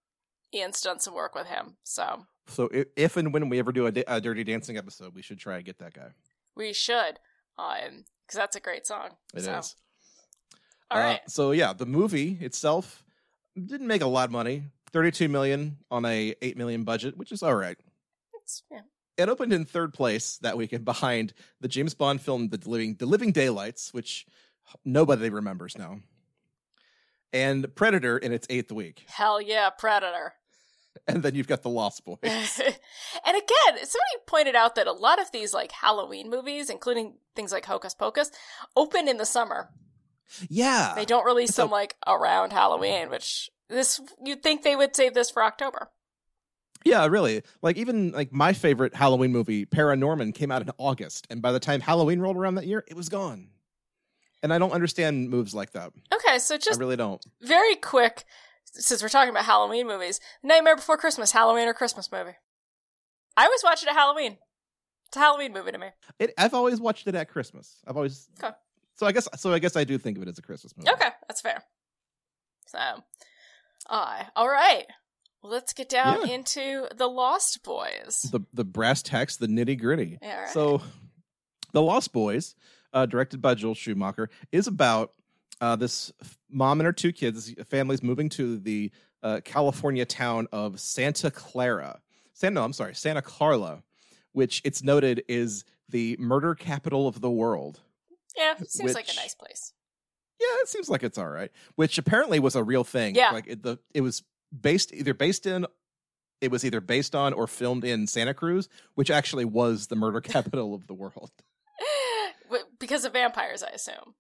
Ian's 0.54 0.82
done 0.82 1.00
some 1.00 1.14
work 1.14 1.34
with 1.36 1.48
him, 1.48 1.78
so 1.84 2.26
So 2.48 2.66
if, 2.74 2.88
if 2.98 3.16
and 3.18 3.32
when 3.34 3.48
we 3.48 3.60
ever 3.60 3.72
do 3.72 3.88
a, 3.88 3.94
a 4.08 4.20
Dirty 4.20 4.44
Dancing 4.44 4.76
episode, 4.78 5.14
we 5.16 5.22
should 5.22 5.40
try 5.40 5.58
and 5.58 5.66
get 5.66 5.78
that 5.80 5.94
guy. 5.94 6.10
we 6.56 6.74
should, 6.74 7.20
um, 7.58 8.04
because 8.26 8.36
that's 8.38 8.56
a 8.56 8.60
great 8.60 8.86
song. 8.86 9.12
It 9.34 9.48
is. 9.48 9.76
All 10.92 11.00
uh, 11.00 11.04
right, 11.04 11.22
so 11.28 11.52
yeah, 11.52 11.74
the 11.74 11.86
movie 11.86 12.38
itself 12.42 13.04
didn't 13.56 13.88
make 13.88 14.02
a 14.02 14.08
lot 14.08 14.26
of 14.26 14.32
money. 14.32 14.64
32 14.92 15.30
million 15.30 15.78
on 15.92 16.06
a 16.06 16.34
8 16.42 16.58
million 16.58 16.84
budget, 16.84 17.18
which 17.18 17.32
is 17.32 17.44
all 17.44 17.56
right. 17.56 17.78
it's, 18.42 18.64
yeah. 18.72 18.82
It 19.18 19.30
opened 19.30 19.54
in 19.54 19.66
third 19.66 19.94
place 19.94 20.38
that 20.38 20.58
weekend 20.58 20.86
behind 20.86 21.34
the 21.60 21.68
James 21.68 21.94
Bond 21.94 22.22
film 22.22 22.50
The 22.50 22.60
Living 22.66 22.96
The 22.96 23.06
Living 23.06 23.32
Daylights, 23.32 23.94
which 23.94 24.26
nobody 24.86 25.30
remembers 25.30 25.78
now. 25.78 26.00
And 27.32 27.76
Predator 27.76 28.18
in 28.18 28.32
its 28.32 28.48
8th 28.48 28.72
week. 28.72 29.06
hell 29.08 29.42
yeah, 29.42 29.70
Predator. 29.70 30.34
And 31.08 31.22
then 31.22 31.36
you've 31.36 31.48
got 31.48 31.62
The 31.62 31.70
Lost 31.70 32.04
Boys. 32.04 32.18
and 32.24 33.38
again, 33.38 33.78
somebody 33.78 34.18
pointed 34.26 34.56
out 34.56 34.76
that 34.76 34.88
a 34.88 34.92
lot 34.92 35.22
of 35.22 35.32
these 35.32 35.54
like 35.54 35.72
Halloween 35.72 36.30
movies, 36.30 36.70
including 36.70 37.16
things 37.36 37.52
like 37.52 37.66
Hocus 37.66 37.94
Pocus, 37.94 38.32
open 38.76 39.08
in 39.08 39.18
the 39.18 39.26
summer. 39.26 39.70
Yeah. 40.50 40.94
They 40.96 41.06
don't 41.06 41.26
release 41.26 41.56
So- 41.56 41.64
them 41.64 41.72
like 41.72 41.96
around 42.08 42.52
Halloween, 42.54 43.10
which 43.10 43.50
this 43.70 44.00
you'd 44.24 44.44
think 44.44 44.64
they 44.64 44.76
would 44.76 44.96
save 44.96 45.14
this 45.14 45.30
for 45.32 45.44
October. 45.44 45.90
Yeah, 46.86 47.06
really. 47.08 47.44
Like 47.62 47.78
even 47.78 48.12
like 48.12 48.32
my 48.32 48.54
favorite 48.54 48.96
Halloween 48.96 49.32
movie, 49.32 49.66
Paranorman, 49.66 50.34
came 50.34 50.50
out 50.52 50.62
in 50.62 50.72
August, 50.78 51.28
and 51.30 51.42
by 51.42 51.52
the 51.52 51.60
time 51.60 51.82
Halloween 51.82 52.20
rolled 52.20 52.38
around 52.38 52.56
that 52.56 52.68
year, 52.68 52.84
it 52.88 52.96
was 52.96 53.10
gone. 53.10 53.50
And 54.42 54.54
I 54.54 54.58
don't 54.58 54.72
understand 54.72 55.30
moves 55.30 55.54
like 55.54 55.72
that. 55.72 55.92
Okay, 56.14 56.40
so 56.40 56.58
just 56.58 56.80
I 56.80 56.80
really 56.80 56.96
don't. 56.96 57.22
very 57.42 57.76
quick, 57.76 58.24
since 58.64 59.02
we're 59.04 59.10
talking 59.10 59.32
about 59.32 59.44
Halloween 59.44 59.88
movies, 59.88 60.22
Nightmare 60.42 60.78
Before 60.78 60.96
Christmas, 60.96 61.32
Halloween 61.34 61.68
or 61.68 61.74
Christmas 61.74 62.10
movie. 62.12 62.38
I 63.36 63.44
always 63.46 63.62
watch 63.64 63.84
it 63.84 63.90
at 63.90 63.96
Halloween. 63.96 64.38
It's 65.08 65.18
a 65.18 65.20
Halloween 65.20 65.52
movie 65.52 65.72
to 65.74 65.78
me. 65.78 65.88
It, 66.20 66.34
I've 66.38 66.54
always 66.54 66.80
watched 66.80 67.08
it 67.08 67.16
at 67.16 67.28
Christmas. 67.30 67.82
I've 67.86 67.98
always. 67.98 68.30
Okay. 68.42 68.56
So 69.00 69.06
I 69.08 69.14
guess 69.14 69.30
so. 69.38 69.54
I 69.54 69.60
guess 69.60 69.78
I 69.78 69.86
do 69.86 69.98
think 69.98 70.18
of 70.18 70.24
it 70.24 70.28
as 70.30 70.38
a 70.38 70.42
Christmas 70.42 70.76
movie. 70.76 70.92
Okay, 70.92 71.08
that's 71.26 71.40
fair. 71.40 71.64
So, 72.68 72.80
uh, 73.90 74.24
all 74.36 74.50
right. 74.50 74.86
Well, 75.42 75.54
let's 75.54 75.72
get 75.72 75.88
down 75.88 76.28
Yeah. 76.28 76.34
into 76.36 76.86
the 76.98 77.08
Lost 77.08 77.64
Boys. 77.64 78.28
The 78.30 78.42
the 78.54 78.66
brass 78.66 79.02
tacks, 79.02 79.38
the 79.38 79.48
nitty 79.48 79.80
gritty. 79.80 80.20
Yeah, 80.22 80.42
right. 80.42 80.50
So, 80.50 80.82
the 81.72 81.82
Lost 81.82 82.12
Boys, 82.12 82.56
uh, 82.92 83.06
directed 83.06 83.42
by 83.42 83.56
Joel 83.56 83.74
Schumacher, 83.74 84.30
is 84.52 84.68
about 84.68 85.14
uh, 85.62 85.78
this 85.78 86.12
mom 86.50 86.82
and 86.82 86.86
her 86.86 86.92
two 86.92 87.14
kids. 87.14 87.54
Family's 87.70 88.04
moving 88.04 88.28
to 88.32 88.58
the 88.58 88.92
uh, 89.24 89.40
California 89.46 90.04
town 90.06 90.50
of 90.52 90.78
Santa 90.78 91.32
Clara. 91.32 92.02
San, 92.34 92.54
no, 92.54 92.66
I'm 92.66 92.74
sorry, 92.74 92.96
Santa 92.96 93.22
Carla, 93.22 93.82
which 94.34 94.62
it's 94.66 94.84
noted 94.84 95.24
is 95.30 95.64
the 95.88 96.18
murder 96.20 96.54
capital 96.54 97.08
of 97.08 97.22
the 97.22 97.32
world. 97.32 97.80
Yeah, 98.38 98.56
seems 98.68 98.96
like 98.96 99.10
a 99.10 99.16
nice 99.16 99.36
place. 99.36 99.74
Yeah, 100.40 100.48
it 100.62 100.70
seems 100.70 100.90
like 100.90 101.04
it's 101.04 101.18
all 101.18 101.28
right. 101.28 101.52
Which 101.76 101.98
apparently 101.98 102.40
was 102.40 102.56
a 102.56 102.64
real 102.64 102.84
thing. 102.84 103.16
Yeah. 103.16 103.32
like 103.32 103.48
it, 103.48 103.64
the 103.64 103.78
it 103.94 104.02
was 104.02 104.24
based 104.58 104.94
either 104.94 105.14
based 105.14 105.46
in. 105.46 105.66
It 106.42 106.52
was 106.52 106.64
either 106.64 106.80
based 106.80 107.16
on 107.16 107.34
or 107.34 107.48
filmed 107.48 107.84
in 107.84 108.08
Santa 108.08 108.34
Cruz, 108.34 108.70
which 108.96 109.12
actually 109.12 109.44
was 109.44 109.88
the 109.88 109.98
murder 109.98 110.22
capital 110.36 110.74
of 110.74 110.88
the 110.88 110.94
world. 110.94 111.32
Because 112.80 113.06
of 113.06 113.14
vampires, 113.14 113.62
I 113.62 113.70
assume. 113.70 114.16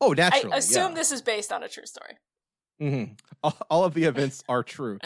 Oh, 0.00 0.12
naturally. 0.12 0.52
I 0.52 0.58
assume 0.58 0.90
yeah. 0.90 0.94
this 0.94 1.12
is 1.12 1.22
based 1.22 1.52
on 1.52 1.62
a 1.62 1.68
true 1.68 1.86
story. 1.86 2.18
hmm 2.78 3.04
All, 3.42 3.56
all 3.70 3.84
of 3.84 3.94
the 3.94 4.04
events 4.04 4.44
are 4.48 4.62
true. 4.62 4.98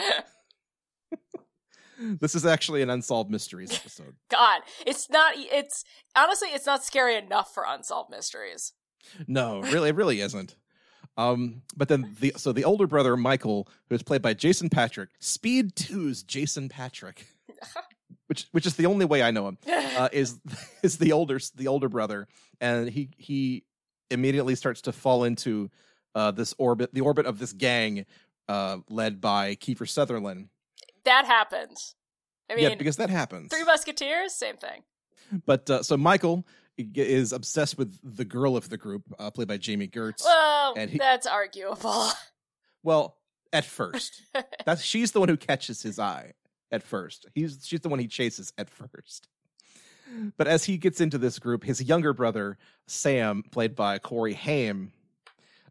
This 2.19 2.35
is 2.35 2.45
actually 2.45 2.81
an 2.81 2.89
unsolved 2.89 3.29
mysteries 3.29 3.71
episode. 3.71 4.15
God, 4.29 4.61
it's 4.85 5.09
not. 5.09 5.33
It's 5.35 5.83
honestly, 6.15 6.49
it's 6.49 6.65
not 6.65 6.83
scary 6.83 7.15
enough 7.15 7.53
for 7.53 7.63
unsolved 7.67 8.09
mysteries. 8.09 8.73
No, 9.27 9.61
really, 9.61 9.89
it 9.89 9.95
really 9.95 10.21
isn't. 10.21 10.55
Um, 11.17 11.61
but 11.75 11.87
then 11.89 12.15
the 12.19 12.33
so 12.37 12.51
the 12.51 12.63
older 12.63 12.87
brother 12.87 13.17
Michael, 13.17 13.67
who 13.89 13.95
is 13.95 14.03
played 14.03 14.21
by 14.21 14.33
Jason 14.33 14.69
Patric, 14.69 15.09
Speed 15.19 15.75
2's 15.75 16.23
Jason 16.23 16.69
Patric, 16.69 17.27
which 18.27 18.47
which 18.51 18.65
is 18.65 18.75
the 18.75 18.85
only 18.85 19.05
way 19.05 19.21
I 19.21 19.31
know 19.31 19.47
him, 19.47 19.57
uh, 19.67 20.09
is 20.11 20.39
is 20.83 20.97
the 20.97 21.11
older 21.11 21.39
the 21.55 21.67
older 21.67 21.89
brother, 21.89 22.27
and 22.59 22.89
he 22.89 23.09
he 23.17 23.65
immediately 24.09 24.55
starts 24.55 24.81
to 24.81 24.91
fall 24.91 25.23
into 25.23 25.69
uh, 26.15 26.31
this 26.31 26.53
orbit, 26.57 26.93
the 26.93 27.01
orbit 27.01 27.25
of 27.25 27.39
this 27.39 27.53
gang 27.53 28.05
uh, 28.47 28.77
led 28.89 29.21
by 29.21 29.55
Kiefer 29.55 29.87
Sutherland. 29.87 30.49
That 31.05 31.25
happens. 31.25 31.95
I 32.49 32.55
mean, 32.55 32.63
yeah, 32.69 32.75
because 32.75 32.97
that 32.97 33.09
happens. 33.09 33.49
Three 33.51 33.63
Musketeers, 33.63 34.33
same 34.33 34.57
thing. 34.57 34.83
But 35.45 35.69
uh, 35.69 35.83
so 35.83 35.95
Michael 35.97 36.45
is 36.77 37.31
obsessed 37.31 37.77
with 37.77 37.97
the 38.03 38.25
girl 38.25 38.57
of 38.57 38.69
the 38.69 38.77
group, 38.77 39.03
uh, 39.19 39.31
played 39.31 39.47
by 39.47 39.57
Jami 39.57 39.87
Gertz. 39.87 40.23
Well, 40.25 40.73
And 40.77 40.89
he- 40.89 40.97
that's 40.97 41.27
arguable. 41.27 42.07
Well, 42.83 43.15
at 43.53 43.63
first, 43.63 44.23
that's 44.65 44.81
she's 44.81 45.11
the 45.11 45.19
one 45.19 45.29
who 45.29 45.37
catches 45.37 45.83
his 45.83 45.99
eye. 45.99 46.33
At 46.71 46.81
first, 46.81 47.27
he's 47.35 47.59
she's 47.63 47.81
the 47.81 47.89
one 47.89 47.99
he 47.99 48.07
chases 48.07 48.51
at 48.57 48.71
first. 48.71 49.27
But 50.35 50.47
as 50.47 50.63
he 50.65 50.77
gets 50.77 50.99
into 50.99 51.19
this 51.19 51.37
group, 51.37 51.63
his 51.63 51.79
younger 51.81 52.11
brother 52.11 52.57
Sam, 52.87 53.43
played 53.51 53.75
by 53.75 53.99
Corey 53.99 54.33
Haim, 54.33 54.93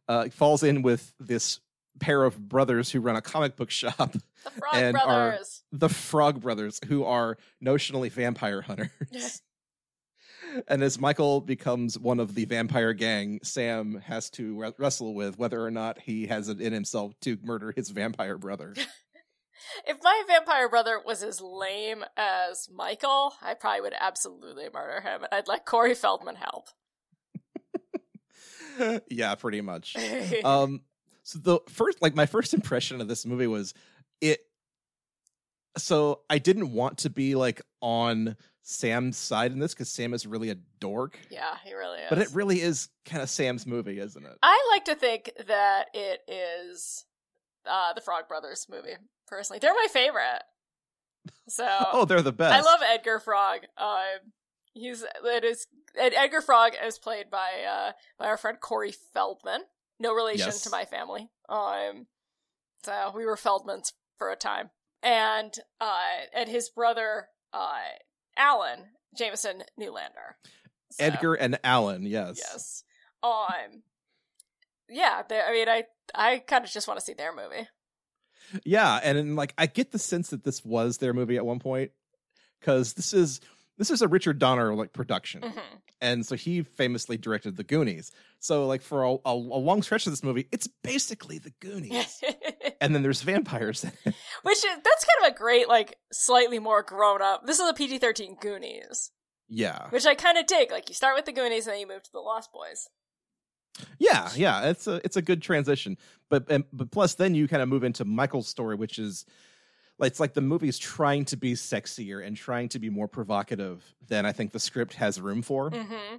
uh, 0.09 0.29
falls 0.29 0.63
in 0.63 0.83
with 0.83 1.13
this 1.19 1.59
pair 1.99 2.25
of 2.25 2.49
brothers 2.49 2.91
who 2.91 3.01
run 3.01 3.17
a 3.17 3.21
comic 3.23 3.57
book 3.57 3.71
shop, 3.71 4.13
The 4.13 4.51
Frog 4.51 4.75
And 4.75 4.93
Brothers. 4.95 5.63
the 5.73 5.89
Frog 5.89 6.41
Brothers, 6.41 6.81
who 6.87 7.05
are 7.05 7.37
notionally 7.65 8.11
vampire 8.11 8.63
hunters. 8.63 9.43
and 10.69 10.83
as 10.83 10.99
Michael 11.01 11.41
becomes 11.41 11.99
one 11.99 12.21
of 12.21 12.35
the 12.35 12.45
vampire 12.45 12.93
gang, 12.93 13.41
Sam 13.43 14.01
has 14.05 14.31
to 14.31 14.57
wre- 14.59 14.69
wrestle 14.79 15.15
with 15.15 15.39
whether 15.39 15.65
or 15.65 15.71
not 15.71 15.99
he 16.01 16.27
has 16.29 16.49
it 16.49 16.61
in 16.61 16.73
himself 16.73 17.13
to 17.23 17.39
murder 17.43 17.73
his 17.75 17.91
vampire 17.91 18.39
brother. 18.39 18.75
If 19.87 19.99
my 20.03 20.23
vampire 20.27 20.69
brother 20.69 20.99
was 21.05 21.23
as 21.23 21.41
lame 21.41 22.03
as 22.17 22.69
Michael, 22.73 23.35
I 23.43 23.55
probably 23.55 23.83
would 23.83 23.95
absolutely 24.01 24.67
murder 24.73 25.01
him. 25.01 25.21
I'd 25.31 25.49
let 25.49 25.65
Corey 25.65 25.95
Feldman 25.95 26.37
help. 26.37 26.69
yeah, 29.11 29.35
pretty 29.37 29.61
much. 29.61 29.97
Um, 30.45 30.81
so 31.31 31.39
the 31.39 31.61
first, 31.69 32.03
like, 32.03 32.17
my 32.17 32.27
first 32.27 32.55
impression 32.55 33.01
of 33.01 33.07
this 33.07 33.25
movie 33.25 33.47
was 33.47 33.73
it. 34.21 34.41
So 35.79 36.23
I 36.29 36.39
didn't 36.39 36.73
want 36.73 36.99
to 36.99 37.11
be 37.11 37.37
like 37.37 37.63
on 37.81 38.37
Sam's 38.63 39.17
side 39.17 39.53
in 39.53 39.61
this 39.61 39.73
because 39.73 39.89
Sam 39.89 40.13
is 40.13 40.27
really 40.27 40.51
a 40.51 40.57
dork, 40.81 41.17
yeah, 41.31 41.57
he 41.65 41.73
really 41.73 42.01
is. 42.01 42.07
but 42.09 42.19
it 42.19 42.29
really 42.33 42.61
is 42.61 42.89
kind 43.05 43.23
of 43.23 43.31
Sam's 43.31 43.67
movie, 43.69 44.01
isn't 44.01 44.27
it? 44.27 44.37
I 44.43 44.69
like 44.73 44.85
to 44.87 44.97
think 44.97 45.31
that 45.47 45.87
it 45.95 46.21
is 46.27 47.05
uh, 47.65 47.93
the 47.93 48.01
Frog 48.01 48.27
Brothers 48.27 48.67
movie. 48.69 48.97
Personally, 49.29 49.61
they're 49.61 49.73
my 49.73 49.87
favorite. 49.93 50.43
So 51.49 51.69
oh, 51.93 52.05
they're 52.05 52.23
the 52.23 52.33
best. 52.33 52.53
I 52.53 52.61
love 52.69 52.81
Edgar 52.83 53.21
Frog. 53.21 53.61
Um, 53.79 54.33
he's 54.75 55.05
it 55.25 55.45
is 55.45 55.69
Ed, 55.97 56.15
Edgar 56.17 56.41
Frog 56.41 56.73
is 56.85 56.99
played 56.99 57.31
by 57.31 57.51
uh 57.69 57.93
by 58.19 58.27
our 58.27 58.37
friend 58.37 58.59
Corey 58.59 58.93
Feldman. 59.15 59.63
No 60.01 60.15
relation 60.15 60.47
Yes. 60.49 60.63
to 60.63 60.71
my 60.71 60.85
family. 60.87 61.31
Um, 61.49 62.07
so 62.85 63.13
we 63.15 63.27
were 63.27 63.37
Feldmans 63.37 63.93
for 64.19 64.31
a 64.31 64.37
time, 64.37 64.71
and 65.03 65.53
uh, 65.81 66.01
and 66.35 66.49
his 66.49 66.71
brother 66.71 67.29
uh 67.53 67.79
Alan 68.37 68.81
Jamison 69.17 69.63
Newlander. 69.79 70.35
So, 70.93 71.05
Edgar 71.05 71.35
and 71.35 71.59
Alan. 71.63 72.05
Yes. 72.05 72.39
Yes. 72.39 72.85
Um. 73.23 73.83
Yeah. 74.89 75.23
they- 75.29 75.41
I 75.41 75.53
mean, 75.53 75.69
I 75.69 75.85
I 76.15 76.39
kind 76.39 76.65
of 76.65 76.71
just 76.71 76.89
want 76.89 76.99
to 76.99 77.05
see 77.05 77.15
their 77.15 77.35
movie. 77.35 77.69
Yeah, 78.65 78.99
and 79.03 79.17
in, 79.19 79.37
like 79.37 79.55
I 79.59 79.67
get 79.67 79.93
the 79.93 79.99
sense 79.99 80.31
that 80.31 80.43
this 80.43 80.65
was 80.65 80.99
their 80.99 81.13
movie 81.13 81.37
at 81.37 81.47
one 81.47 81.61
point 81.61 81.93
because 82.59 82.95
this 82.95 83.13
is 83.13 83.41
this 83.79 83.91
is 83.91 84.03
a 84.03 84.09
Richard 84.09 84.39
Donner 84.39 84.75
like 84.75 84.93
production, 84.93 85.43
hmm 85.43 85.59
and 86.03 86.25
so 86.25 86.35
he 86.35 86.63
famously 86.63 87.17
directed 87.19 87.57
The 87.57 87.63
Goonies. 87.65 88.11
So 88.41 88.67
like 88.67 88.81
for 88.81 89.05
a, 89.05 89.13
a, 89.13 89.33
a 89.33 89.61
long 89.61 89.83
stretch 89.83 90.07
of 90.07 90.13
this 90.13 90.23
movie, 90.25 90.49
it's 90.51 90.67
basically 90.83 91.39
The 91.39 91.53
Goonies, 91.61 92.23
and 92.81 92.95
then 92.95 93.03
there's 93.03 93.21
vampires. 93.21 93.83
Which 94.43 94.57
is, 94.57 94.65
that's 94.65 95.05
kind 95.05 95.27
of 95.27 95.33
a 95.35 95.39
great, 95.39 95.69
like, 95.69 95.99
slightly 96.11 96.59
more 96.59 96.83
grown 96.83 97.21
up. 97.21 97.47
This 97.47 97.59
is 97.61 97.69
a 97.69 97.75
PG 97.75 97.99
13 97.99 98.39
Goonies, 98.41 99.11
yeah, 99.49 99.89
which 99.91 100.07
I 100.07 100.15
kind 100.15 100.39
of 100.39 100.47
dig. 100.47 100.71
Like, 100.71 100.89
you 100.89 100.95
start 100.95 101.17
with 101.17 101.27
the 101.27 101.33
Goonies 101.33 101.67
and 101.67 101.75
then 101.75 101.81
you 101.81 101.87
move 101.87 102.03
to 102.03 102.13
the 102.13 102.21
Lost 102.21 102.51
Boys. 102.53 102.89
yeah, 103.99 104.31
yeah. 104.35 104.71
It's 104.71 104.87
a 104.87 105.01
it's 105.05 105.17
a 105.19 105.23
good 105.23 105.43
transition, 105.43 105.99
but 106.31 106.51
and, 106.51 106.65
but 106.73 106.91
plus 106.91 107.15
then 107.17 107.35
you 107.35 107.47
kind 107.47 107.63
of 107.63 107.69
move 107.69 107.85
into 107.85 108.05
Michael's 108.05 108.49
story, 108.49 108.75
which 108.75 108.99
is. 108.99 109.27
Like, 109.99 110.13
it's 110.13 110.21
like 110.21 110.33
the 110.33 110.41
movie's 110.41 110.79
trying 110.79 111.27
to 111.27 111.37
be 111.37 111.53
sexier 111.53 112.27
and 112.27 112.35
trying 112.35 112.71
to 112.71 112.79
be 112.79 112.89
more 112.89 113.07
provocative 113.07 113.85
than 114.09 114.25
I 114.25 114.33
think 114.33 114.51
the 114.51 114.59
script 114.59 114.95
has 114.95 115.21
room 115.21 115.43
for. 115.43 115.69
hmm 115.69 116.17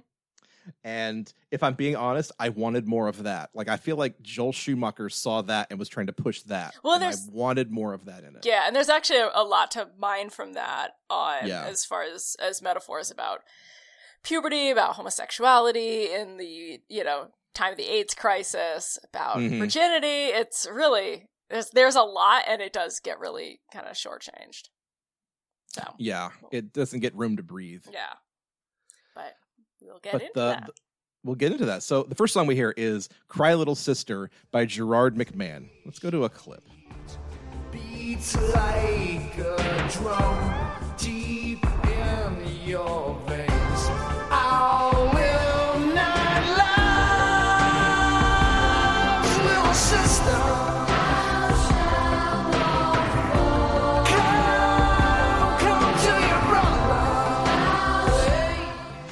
And 0.84 1.32
if 1.50 1.62
I'm 1.62 1.74
being 1.74 1.96
honest, 1.96 2.32
I 2.38 2.48
wanted 2.50 2.86
more 2.86 3.08
of 3.08 3.24
that. 3.24 3.50
Like 3.54 3.68
I 3.68 3.76
feel 3.76 3.96
like 3.96 4.20
Joel 4.22 4.52
Schumacher 4.52 5.08
saw 5.08 5.42
that 5.42 5.68
and 5.70 5.78
was 5.78 5.88
trying 5.88 6.06
to 6.06 6.12
push 6.12 6.42
that. 6.42 6.74
Well, 6.82 6.94
and 6.94 7.02
I 7.04 7.06
there's- 7.08 7.28
wanted 7.30 7.70
more 7.70 7.92
of 7.92 8.04
that 8.06 8.24
in 8.24 8.36
it. 8.36 8.44
Yeah, 8.46 8.64
and 8.66 8.74
there's 8.76 8.88
actually 8.88 9.18
a, 9.20 9.30
a 9.34 9.44
lot 9.44 9.70
to 9.72 9.88
mine 9.98 10.30
from 10.30 10.52
that 10.54 10.92
on 11.10 11.46
Yeah. 11.46 11.64
as 11.64 11.84
far 11.84 12.02
as 12.02 12.36
as 12.38 12.62
metaphors 12.62 13.10
about 13.10 13.40
puberty, 14.22 14.70
about 14.70 14.94
homosexuality 14.96 16.12
in 16.12 16.36
the 16.36 16.80
you 16.88 17.04
know 17.04 17.28
time 17.54 17.72
of 17.72 17.76
the 17.78 17.88
AIDS 17.88 18.14
crisis, 18.14 18.98
about 19.04 19.36
Mhm. 19.36 19.58
virginity. 19.58 20.26
It's 20.28 20.66
really 20.70 21.28
there's 21.50 21.70
there's 21.70 21.96
a 21.96 22.02
lot, 22.02 22.44
and 22.46 22.62
it 22.62 22.72
does 22.72 23.00
get 23.00 23.18
really 23.18 23.60
kind 23.72 23.86
of 23.86 23.94
shortchanged. 23.94 24.68
So 25.66 25.82
Yeah, 25.98 26.30
it 26.50 26.72
doesn't 26.72 27.00
get 27.00 27.14
room 27.14 27.36
to 27.38 27.42
breathe. 27.42 27.84
yeah, 27.90 28.14
we'll 29.92 30.00
get 30.00 30.12
but 30.12 30.20
into 30.22 30.32
the, 30.34 30.40
that. 30.46 30.66
the- 30.66 30.72
we'll 31.24 31.36
get 31.36 31.52
into 31.52 31.66
that. 31.66 31.82
So 31.82 32.02
the 32.02 32.14
first 32.14 32.34
song 32.34 32.46
we 32.46 32.56
hear 32.56 32.74
is 32.76 33.08
"Cry 33.28 33.54
Little 33.54 33.74
Sister" 33.76 34.30
by 34.50 34.64
Gerard 34.64 35.14
McMahon. 35.16 35.68
Let's 35.84 35.98
go 35.98 36.10
to 36.10 36.24
a 36.24 36.28
clip. 36.28 36.64
beats 37.70 38.36
like 38.54 39.38
a 39.38 39.88
drum 39.92 40.72
deep 40.98 41.64
in 41.86 42.46
your 42.66 43.21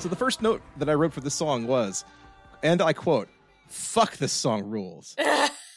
So 0.00 0.08
the 0.08 0.16
first 0.16 0.40
note 0.40 0.62
that 0.78 0.88
I 0.88 0.94
wrote 0.94 1.12
for 1.12 1.20
this 1.20 1.34
song 1.34 1.66
was, 1.66 2.06
and 2.62 2.80
I 2.80 2.94
quote, 2.94 3.28
"Fuck 3.68 4.16
this 4.16 4.32
song 4.32 4.62
rules." 4.62 5.14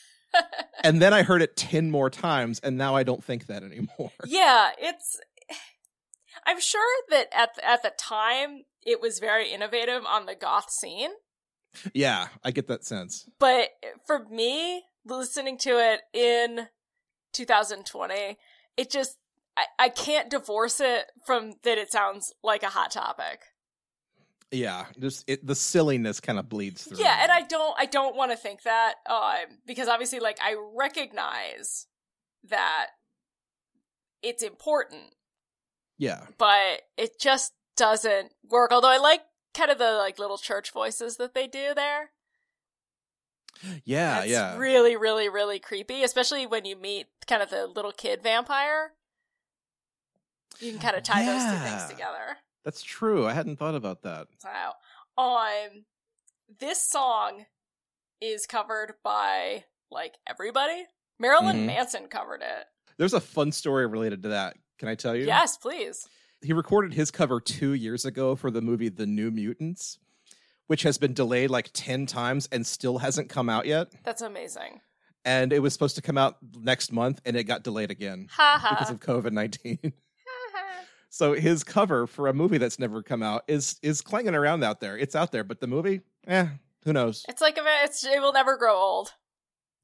and 0.83 1.01
then 1.01 1.13
I 1.13 1.23
heard 1.23 1.41
it 1.41 1.57
ten 1.57 1.91
more 1.91 2.09
times, 2.09 2.61
and 2.61 2.77
now 2.77 2.95
I 2.95 3.03
don't 3.03 3.21
think 3.21 3.47
that 3.47 3.63
anymore. 3.63 4.13
yeah, 4.25 4.71
it's. 4.79 5.19
I'm 6.45 6.61
sure 6.61 7.03
that 7.09 7.27
at 7.35 7.55
the, 7.55 7.69
at 7.69 7.83
the 7.83 7.91
time 7.97 8.63
it 8.85 9.01
was 9.01 9.19
very 9.19 9.51
innovative 9.51 10.03
on 10.05 10.25
the 10.25 10.35
goth 10.35 10.69
scene, 10.69 11.11
yeah, 11.93 12.29
I 12.45 12.51
get 12.51 12.67
that 12.67 12.85
sense. 12.85 13.27
but 13.39 13.71
for 14.07 14.25
me, 14.29 14.83
listening 15.05 15.57
to 15.59 15.71
it 15.71 15.99
in 16.13 16.67
2020, 17.33 18.37
it 18.77 18.89
just 18.89 19.17
I, 19.57 19.65
I 19.77 19.89
can't 19.89 20.29
divorce 20.29 20.79
it 20.79 21.07
from 21.25 21.55
that. 21.63 21.77
It 21.77 21.91
sounds 21.91 22.33
like 22.41 22.63
a 22.63 22.69
hot 22.69 22.91
topic. 22.91 23.41
Yeah, 24.53 24.85
just 24.99 25.23
it, 25.27 25.45
the 25.45 25.55
silliness 25.55 26.19
kind 26.19 26.37
of 26.37 26.47
bleeds 26.47 26.83
through. 26.83 26.99
Yeah, 26.99 27.17
and 27.21 27.31
I 27.31 27.41
don't 27.41 27.75
I 27.77 27.85
don't 27.85 28.15
want 28.15 28.31
to 28.31 28.37
think 28.37 28.61
that 28.63 28.95
um 29.09 29.57
because 29.65 29.87
obviously 29.87 30.19
like 30.19 30.37
I 30.41 30.55
recognize 30.75 31.87
that 32.49 32.87
it's 34.21 34.43
important, 34.43 35.15
yeah, 35.97 36.25
but 36.37 36.81
it 36.97 37.19
just 37.19 37.53
doesn't 37.75 38.31
work. 38.47 38.71
Although 38.71 38.91
I 38.91 38.97
like 38.97 39.21
kind 39.55 39.71
of 39.71 39.79
the 39.79 39.93
like 39.93 40.19
little 40.19 40.37
church 40.37 40.71
voices 40.71 41.17
that 41.17 41.33
they 41.33 41.47
do 41.47 41.73
there. 41.75 42.11
yeah, 43.85 44.19
That's 44.19 44.29
yeah. 44.29 44.57
really 44.57 44.95
really 44.95 45.29
really 45.29 45.57
creepy, 45.57 46.03
especially 46.03 46.45
when 46.45 46.65
you 46.65 46.75
meet 46.75 47.07
kind 47.27 47.41
of 47.41 47.49
the 47.49 47.65
little 47.65 47.91
kid 47.91 48.21
vampire. 48.21 48.91
You 50.59 50.71
can 50.71 50.79
kind 50.79 50.95
of 50.95 51.01
tie 51.01 51.25
those 51.25 51.43
two 51.43 51.67
things 51.67 51.85
together. 51.89 52.37
That's 52.63 52.81
true. 52.83 53.25
I 53.25 53.33
hadn't 53.33 53.57
thought 53.57 53.75
about 53.75 54.03
that. 54.03 54.27
Wow. 54.43 54.73
um, 55.17 55.85
this 56.59 56.81
song 56.87 57.45
is 58.21 58.45
covered 58.45 58.93
by 59.03 59.65
like 59.91 60.15
everybody. 60.27 60.85
Marilyn 61.19 61.57
Mhm. 61.57 61.65
Manson 61.65 62.07
covered 62.07 62.41
it. 62.41 62.65
There's 62.97 63.13
a 63.13 63.21
fun 63.21 63.51
story 63.51 63.85
related 63.87 64.23
to 64.23 64.29
that. 64.29 64.55
Can 64.79 64.87
I 64.87 64.95
tell 64.95 65.15
you? 65.15 65.25
Yes, 65.25 65.57
please. 65.57 66.07
He 66.41 66.53
recorded 66.53 66.93
his 66.93 67.11
cover 67.11 67.39
two 67.39 67.73
years 67.73 68.05
ago 68.05 68.35
for 68.35 68.51
the 68.51 68.61
movie 68.61 68.89
The 68.89 69.05
New 69.05 69.31
Mutants, 69.31 69.97
which 70.67 70.83
has 70.83 70.97
been 70.97 71.13
delayed 71.13 71.49
like 71.49 71.69
10 71.73 72.05
times 72.05 72.47
and 72.51 72.65
still 72.67 72.97
hasn't 72.99 73.29
come 73.29 73.49
out 73.49 73.65
yet. 73.65 73.93
That's 74.03 74.21
amazing. 74.21 74.81
And 75.25 75.53
it 75.53 75.59
was 75.59 75.71
supposed 75.73 75.95
to 75.95 76.01
come 76.01 76.17
out 76.17 76.37
next 76.57 76.91
month 76.91 77.21
and 77.25 77.37
it 77.37 77.45
got 77.45 77.63
delayed 77.63 77.91
again 77.91 78.27
Ha 78.31 78.67
because 78.71 78.89
of 78.89 78.99
COVID 78.99 79.31
19. 79.31 79.93
So 81.13 81.33
his 81.33 81.63
cover 81.63 82.07
for 82.07 82.27
a 82.27 82.33
movie 82.33 82.57
that's 82.57 82.79
never 82.79 83.03
come 83.03 83.21
out 83.21 83.43
is 83.47 83.77
is 83.83 84.01
clanging 84.01 84.33
around 84.33 84.63
out 84.63 84.79
there. 84.79 84.97
It's 84.97 85.15
out 85.15 85.31
there, 85.31 85.43
but 85.43 85.59
the 85.59 85.67
movie, 85.67 86.01
eh, 86.25 86.47
who 86.85 86.91
knows? 86.91 87.23
It's 87.29 87.39
like 87.39 87.55
a, 87.59 87.63
it's 87.83 88.03
it 88.03 88.19
will 88.19 88.33
never 88.33 88.57
grow 88.57 88.75
old. 88.75 89.13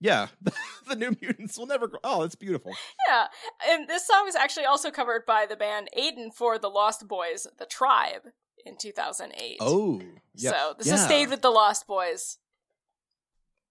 Yeah, 0.01 0.29
the 0.87 0.95
New 0.95 1.15
Mutants 1.21 1.55
will 1.55 1.67
never 1.67 1.87
grow. 1.87 1.99
Oh, 2.03 2.23
it's 2.23 2.33
beautiful. 2.33 2.73
Yeah, 3.07 3.27
and 3.69 3.87
this 3.87 4.07
song 4.07 4.25
was 4.25 4.33
actually 4.33 4.65
also 4.65 4.89
covered 4.89 5.27
by 5.27 5.45
the 5.47 5.55
band 5.55 5.89
Aiden 5.95 6.33
for 6.33 6.57
the 6.57 6.67
Lost 6.67 7.07
Boys, 7.07 7.45
The 7.59 7.67
Tribe, 7.67 8.29
in 8.65 8.75
2008. 8.77 9.57
Oh, 9.59 10.01
yeah. 10.33 10.49
so 10.49 10.73
this 10.79 10.87
yeah. 10.87 10.93
has 10.93 11.05
stayed 11.05 11.29
with 11.29 11.43
the 11.43 11.51
Lost 11.51 11.85
Boys 11.85 12.39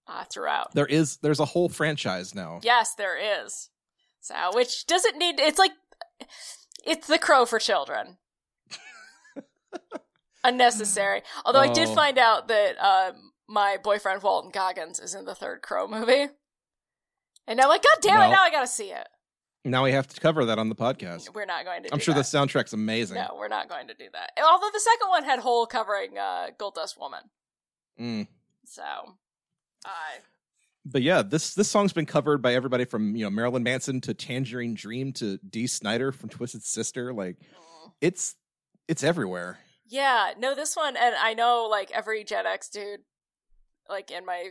uh, 0.07 0.23
throughout. 0.31 0.73
There 0.75 0.85
is 0.85 1.17
there's 1.17 1.41
a 1.41 1.45
whole 1.45 1.67
franchise 1.67 2.33
now. 2.33 2.61
Yes, 2.63 2.95
there 2.95 3.17
is. 3.43 3.69
So, 4.21 4.35
which 4.53 4.85
doesn't 4.87 5.17
need. 5.17 5.41
It's 5.41 5.59
like 5.59 5.71
it's 6.89 7.07
the 7.07 7.17
Crow 7.19 7.45
for 7.45 7.59
children. 7.59 8.17
Unnecessary. 10.43 11.21
Although 11.45 11.59
I 11.59 11.71
did 11.71 11.89
Oh. 11.89 11.95
find 11.95 12.17
out 12.17 12.47
that 12.47 12.77
um, 12.83 13.31
my 13.47 13.77
boyfriend 13.83 14.23
Walton 14.23 14.51
Goggins 14.51 14.99
is 14.99 15.13
in 15.13 15.25
the 15.25 15.35
third 15.35 15.61
Crow 15.61 15.87
movie, 15.87 16.27
and 17.47 17.59
I'm 17.59 17.67
like, 17.69 17.83
God 17.83 18.01
damn 18.01 18.17
Well- 18.19 18.29
it! 18.29 18.33
Now 18.35 18.43
I 18.43 18.49
gotta 18.51 18.67
see 18.67 18.91
it. 18.91 19.07
Now 19.65 19.83
we 19.83 19.91
have 19.91 20.07
to 20.07 20.21
cover 20.21 20.45
that 20.45 20.57
on 20.57 20.69
the 20.69 20.75
podcast. 20.75 21.33
We're 21.35 21.45
not 21.45 21.65
going 21.65 21.83
to. 21.83 21.89
I'm 21.93 21.99
sure 21.99 22.13
that. 22.13 22.21
the 22.31 22.37
soundtrack's 22.37 22.71
amazing. 22.71 23.15
No, 23.17 23.35
we're 23.37 23.49
not 23.49 23.67
going 23.67 23.87
to 23.89 23.93
do 23.93 24.05
that. 24.13 24.31
Although 24.41 24.69
the 24.71 24.79
second 24.79 25.09
one 25.09 25.25
had 25.25 25.39
Hole 25.39 25.65
covering 25.67 26.17
uh, 26.17 26.47
Gold 26.57 26.75
Dust 26.75 26.97
Woman, 26.97 27.19
Mm. 27.99 28.27
so 28.65 28.81
I 29.85 30.19
But 30.91 31.01
yeah, 31.01 31.21
this 31.21 31.53
this 31.53 31.69
song's 31.69 31.93
been 31.93 32.05
covered 32.05 32.41
by 32.41 32.53
everybody 32.55 32.85
from 32.85 33.15
you 33.15 33.23
know 33.25 33.29
Marilyn 33.29 33.63
Manson 33.63 34.01
to 34.01 34.13
Tangerine 34.13 34.73
Dream 34.73 35.13
to 35.13 35.37
Dee 35.37 35.67
Snider 35.67 36.11
from 36.11 36.29
Twisted 36.29 36.63
Sister. 36.63 37.13
Like 37.13 37.37
it's 38.01 38.35
it's 38.87 39.03
everywhere. 39.03 39.59
yeah, 39.87 40.33
no, 40.37 40.55
this 40.55 40.75
one, 40.75 40.95
and 40.97 41.15
I 41.15 41.33
know 41.33 41.67
like 41.69 41.91
every 41.91 42.23
Gen 42.23 42.45
X 42.45 42.69
dude, 42.69 43.01
like 43.89 44.09
in 44.09 44.25
my 44.25 44.49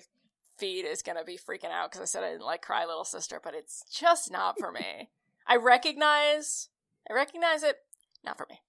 feed 0.59 0.85
is 0.85 1.03
gonna 1.03 1.25
be 1.25 1.39
freaking 1.39 1.71
out 1.73 1.91
because 1.91 2.03
I 2.03 2.05
said 2.05 2.23
I 2.25 2.31
didn't 2.33 2.47
like 2.47 2.63
Cry 2.63 2.85
Little 2.85 3.05
Sister, 3.05 3.41
but 3.43 3.55
it's 3.55 3.83
just 3.91 4.31
not 4.31 4.59
for 4.61 4.71
me. 4.71 5.11
I 5.47 5.57
recognize, 5.57 6.69
I 7.11 7.15
recognize 7.15 7.63
it, 7.63 7.77
not 8.25 8.37
for 8.37 8.47
me. 8.51 8.61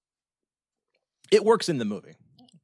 It 1.31 1.43
works 1.43 1.69
in 1.69 1.77
the 1.77 1.85
movie. 1.85 2.15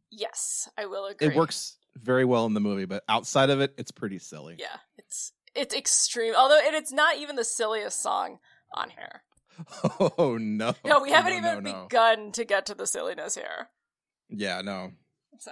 Yes, 0.10 0.70
I 0.78 0.86
will 0.86 1.06
agree. 1.06 1.28
It 1.28 1.36
works 1.36 1.78
very 2.02 2.26
well 2.26 2.46
in 2.46 2.54
the 2.54 2.60
movie, 2.60 2.86
but 2.86 3.04
outside 3.10 3.50
of 3.50 3.62
it, 3.62 3.74
it's 3.78 3.92
pretty 3.92 4.20
silly. 4.20 4.56
Yeah, 4.58 4.78
it's 5.56 5.74
extreme. 5.76 6.34
Although 6.36 6.60
and 6.66 6.76
it's 6.76 6.92
not 6.92 7.18
even 7.18 7.36
the 7.36 7.44
silliest 7.46 8.02
song 8.02 8.40
on 8.74 8.90
here. 8.90 9.22
Oh 10.20 10.38
no! 10.38 10.74
No, 10.86 11.00
we 11.02 11.12
haven't 11.12 11.32
No, 11.32 11.38
even 11.38 11.64
no, 11.64 11.72
no. 11.72 11.84
begun 11.84 12.32
to 12.34 12.44
get 12.44 12.66
to 12.66 12.76
the 12.76 12.86
silliness 12.86 13.36
here. 13.36 13.70
Yeah, 14.30 14.62
no. 14.62 14.92
So 15.40 15.52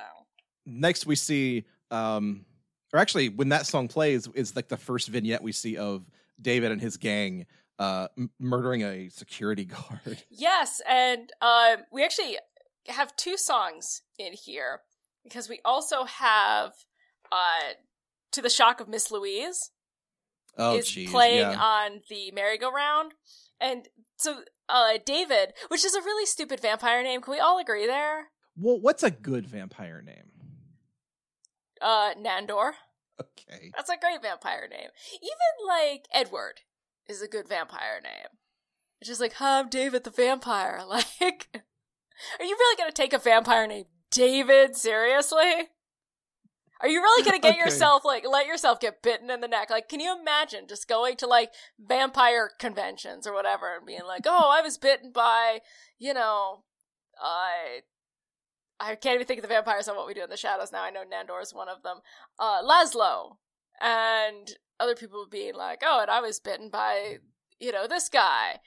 Next, 0.66 1.06
we 1.06 1.16
see, 1.16 1.66
um, 1.92 2.46
or 2.94 3.00
actually, 3.00 3.30
when 3.30 3.50
that 3.50 3.66
song 3.66 3.88
plays, 3.88 4.28
is 4.34 4.56
like 4.58 4.68
the 4.70 4.78
first 4.78 5.08
vignette 5.08 5.42
we 5.44 5.52
see 5.54 5.78
of 5.78 6.04
David 6.42 6.72
and 6.72 6.82
his 6.82 6.98
gang 6.98 7.46
uh, 7.80 8.08
m- 8.18 8.30
murdering 8.40 8.82
a 8.84 9.08
security 9.10 9.66
guard. 9.74 10.22
yes, 10.30 10.82
and 10.88 11.32
um, 11.42 11.78
we 11.92 12.04
actually 12.04 12.38
have 12.90 13.16
two 13.16 13.38
songs 13.38 14.02
in 14.18 14.34
here 14.34 14.82
because 15.24 15.48
we 15.48 15.60
also 15.64 16.04
have 16.06 16.74
uh, 17.32 17.74
"To 18.34 18.42
the 18.42 18.50
Shock 18.50 18.82
of 18.82 18.90
Miss 18.90 19.12
Louise" 19.12 19.72
Oh, 20.58 20.78
is 20.78 20.90
geez, 20.90 21.10
playing 21.10 21.40
yeah. 21.40 21.60
on 21.60 22.02
the 22.10 22.32
merry-go-round, 22.32 23.14
and 23.60 23.88
so 24.18 24.42
uh, 24.70 24.98
David, 25.06 25.54
which 25.68 25.84
is 25.84 25.96
a 25.96 26.02
really 26.02 26.26
stupid 26.26 26.60
vampire 26.60 27.04
name. 27.04 27.22
Can 27.22 27.32
we 27.32 27.40
all 27.40 27.60
agree 27.60 27.86
there? 27.86 28.28
Well, 28.56 28.80
what's 28.80 29.04
a 29.04 29.12
good 29.12 29.48
vampire 29.48 30.02
name? 30.02 30.32
Uh, 31.82 32.14
Nandor. 32.16 32.74
Okay. 33.20 33.72
That's 33.76 33.90
a 33.90 33.98
great 33.98 34.22
vampire 34.22 34.68
name. 34.70 34.90
Even 35.16 35.68
like 35.68 36.06
Edward 36.14 36.62
is 37.08 37.22
a 37.22 37.28
good 37.28 37.48
vampire 37.48 38.00
name. 38.02 38.40
It's 39.00 39.10
just 39.10 39.22
like, 39.22 39.34
huh, 39.34 39.64
I'm 39.64 39.70
David 39.70 40.04
the 40.04 40.12
vampire. 40.12 40.82
Like, 40.88 41.50
are 42.40 42.46
you 42.46 42.56
really 42.58 42.78
gonna 42.78 42.92
take 42.92 43.12
a 43.12 43.18
vampire 43.18 43.68
named 43.68 43.88
David 44.12 44.76
seriously? 44.76 45.70
Are 46.82 46.88
you 46.90 47.02
really 47.02 47.24
gonna 47.24 47.40
get 47.40 47.54
Okay. 47.54 47.64
yourself 47.64 48.04
like 48.04 48.26
let 48.28 48.46
yourself 48.46 48.80
get 48.80 49.02
bitten 49.02 49.30
in 49.30 49.42
the 49.42 49.48
neck? 49.48 49.70
Like, 49.70 49.88
can 49.88 50.00
you 50.00 50.18
imagine 50.20 50.68
just 50.68 50.88
going 50.88 51.16
to 51.18 51.28
like 51.28 51.52
vampire 51.80 52.52
conventions 52.60 53.26
or 53.26 53.34
whatever 53.34 53.76
and 53.76 53.86
being 53.86 54.04
like, 54.06 54.24
oh, 54.26 54.50
I 54.54 54.62
was 54.62 54.78
bitten 54.78 55.12
by, 55.12 55.60
you 56.00 56.14
know, 56.14 56.64
I. 57.22 57.82
I 58.80 58.96
can't 58.96 59.16
even 59.16 59.28
think 59.28 59.38
of 59.38 59.44
the 59.44 59.48
vampires 59.54 59.88
on 59.88 59.96
what 59.96 60.08
we 60.08 60.14
do 60.14 60.24
in 60.24 60.30
the 60.30 60.36
shadows 60.36 60.72
now. 60.74 60.84
I 60.84 60.90
know 60.90 61.04
Nandor 61.04 61.42
is 61.42 61.54
one 61.54 61.70
of 61.70 61.84
them 61.84 62.00
uh, 62.38 62.62
Laszlo, 62.64 63.38
and 63.80 64.52
other 64.80 64.96
people 64.96 65.26
being 65.30 65.54
like, 65.56 65.82
"Oh, 65.86 66.02
and 66.02 66.12
I 66.12 66.20
was 66.20 66.40
bitten 66.40 66.70
by, 66.70 67.20
you 67.60 67.72
know, 67.72 67.88
this 67.88 68.10
guy," 68.10 68.60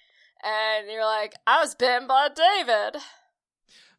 and 0.42 0.88
you're 0.90 1.04
like, 1.04 1.34
"I 1.46 1.60
was 1.60 1.74
bitten 1.74 2.06
by 2.06 2.28
David." 2.28 3.02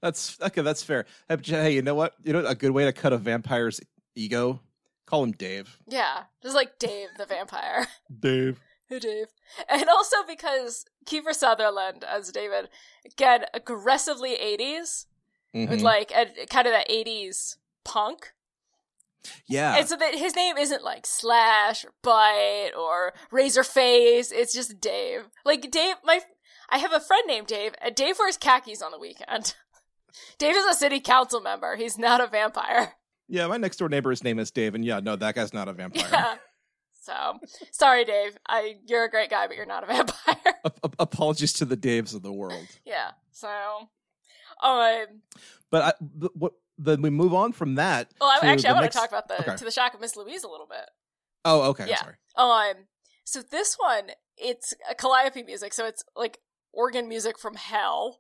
That's 0.02 0.40
okay. 0.42 0.62
That's 0.62 0.82
fair. 0.82 1.06
Hey, 1.28 1.38
Hey, 1.44 1.74
you 1.76 1.82
know 1.82 1.96
what? 1.96 2.14
You 2.24 2.34
know 2.34 2.46
a 2.46 2.56
good 2.56 2.72
way 2.72 2.86
to 2.86 2.94
cut 2.94 3.14
a 3.14 3.18
vampire's 3.18 3.80
ego? 4.18 4.62
Call 5.06 5.24
him 5.24 5.32
Dave. 5.32 5.78
Yeah, 5.88 6.24
just 6.44 6.56
like 6.56 6.80
Dave 6.80 7.10
the 7.18 7.26
vampire. 7.26 7.88
Dave. 8.20 8.60
Hey, 8.90 9.00
Dave. 9.00 9.28
And 9.70 9.88
also 9.90 10.18
because 10.28 10.86
Kiefer 11.06 11.34
Sutherland 11.34 12.04
as 12.04 12.32
David, 12.32 12.70
again, 13.06 13.46
aggressively 13.54 14.36
80s, 14.36 15.06
with 15.54 15.80
Mhm. 15.80 15.82
like 15.82 16.12
a, 16.12 16.46
kind 16.48 16.68
of 16.68 16.74
that 16.74 16.90
80s 16.90 17.58
punk. 17.84 18.34
yeah. 19.48 19.76
And 19.78 19.88
so 19.90 19.96
that 19.98 20.16
his 20.16 20.36
name 20.36 20.58
isn't 20.58 20.84
like 20.84 21.06
Slash 21.06 21.84
or 21.86 21.92
Bite 22.02 22.72
or 22.78 23.14
Razor 23.32 23.64
Face. 23.64 24.32
It's 24.32 24.54
just 24.54 24.80
Dave. 24.80 25.30
Like 25.46 25.70
Dave, 25.72 25.96
my 26.04 26.22
I 26.70 26.78
have 26.80 26.92
a 26.94 27.00
friend 27.00 27.24
named 27.28 27.48
Dave, 27.48 27.74
and 27.82 27.96
Dave 27.96 28.20
wears 28.20 28.38
khakis 28.38 28.82
on 28.82 28.92
the 28.92 29.00
weekend. 29.00 29.56
Dave 30.38 30.56
is 30.56 30.66
a 30.66 30.74
city 30.76 31.00
council 31.00 31.40
member. 31.42 31.76
He's 31.78 31.98
not 31.98 32.20
a 32.22 32.28
vampire. 32.28 32.94
Yeah. 33.28 33.48
My 33.48 33.58
next 33.58 33.78
door 33.78 33.90
neighbor's 33.90 34.24
name 34.24 34.40
is 34.40 34.52
Dave, 34.52 34.76
and 34.76 34.84
yeah, 34.86 35.00
no, 35.00 35.16
that 35.16 35.36
guy's 35.36 35.54
not 35.54 35.68
a 35.68 35.74
vampire. 35.74 36.08
Yeah. 36.12 36.36
So 37.02 37.40
sorry, 37.72 38.04
Dave. 38.06 38.38
I 38.48 38.76
you're 38.86 39.06
a 39.06 39.10
great 39.10 39.30
guy, 39.30 39.48
but 39.48 39.56
you're 39.56 39.66
not 39.66 39.84
a 39.84 39.88
vampire. 39.94 40.36
Apologies 41.00 41.54
to 41.54 41.66
the 41.66 41.78
Daves 41.78 42.14
of 42.14 42.22
the 42.22 42.34
world. 42.34 42.68
yeah. 42.86 43.12
So, 43.32 43.48
um. 44.64 45.06
But 45.72 45.84
I, 45.84 45.94
the, 46.02 46.30
what? 46.34 46.54
Then 46.78 47.02
we 47.02 47.10
move 47.10 47.34
on 47.34 47.54
from 47.54 47.76
that. 47.76 48.12
Well, 48.22 48.30
I, 48.30 48.46
actually, 48.48 48.70
I 48.70 48.74
want 48.74 48.84
next- 48.84 48.96
to 48.96 49.00
talk 49.02 49.10
about 49.10 49.28
the 49.28 49.42
okay. 49.42 49.56
to 49.56 49.66
the 49.66 49.72
shock 49.72 49.94
of 49.94 50.02
Miss 50.02 50.16
Louise 50.16 50.44
a 50.44 50.50
little 50.50 50.68
bit. 50.68 50.90
Oh, 51.46 51.70
okay. 51.70 51.84
I'm 51.84 51.90
Yeah. 51.90 52.02
sorry. 52.02 52.16
Um, 52.36 52.74
so 53.24 53.42
this 53.42 53.76
one, 53.80 54.12
it's 54.38 54.74
a 54.90 54.94
calliope 54.94 55.44
music, 55.44 55.74
so 55.74 55.86
it's 55.86 56.04
like 56.16 56.40
organ 56.74 57.08
music 57.08 57.40
from 57.40 57.56
hell. 57.56 58.20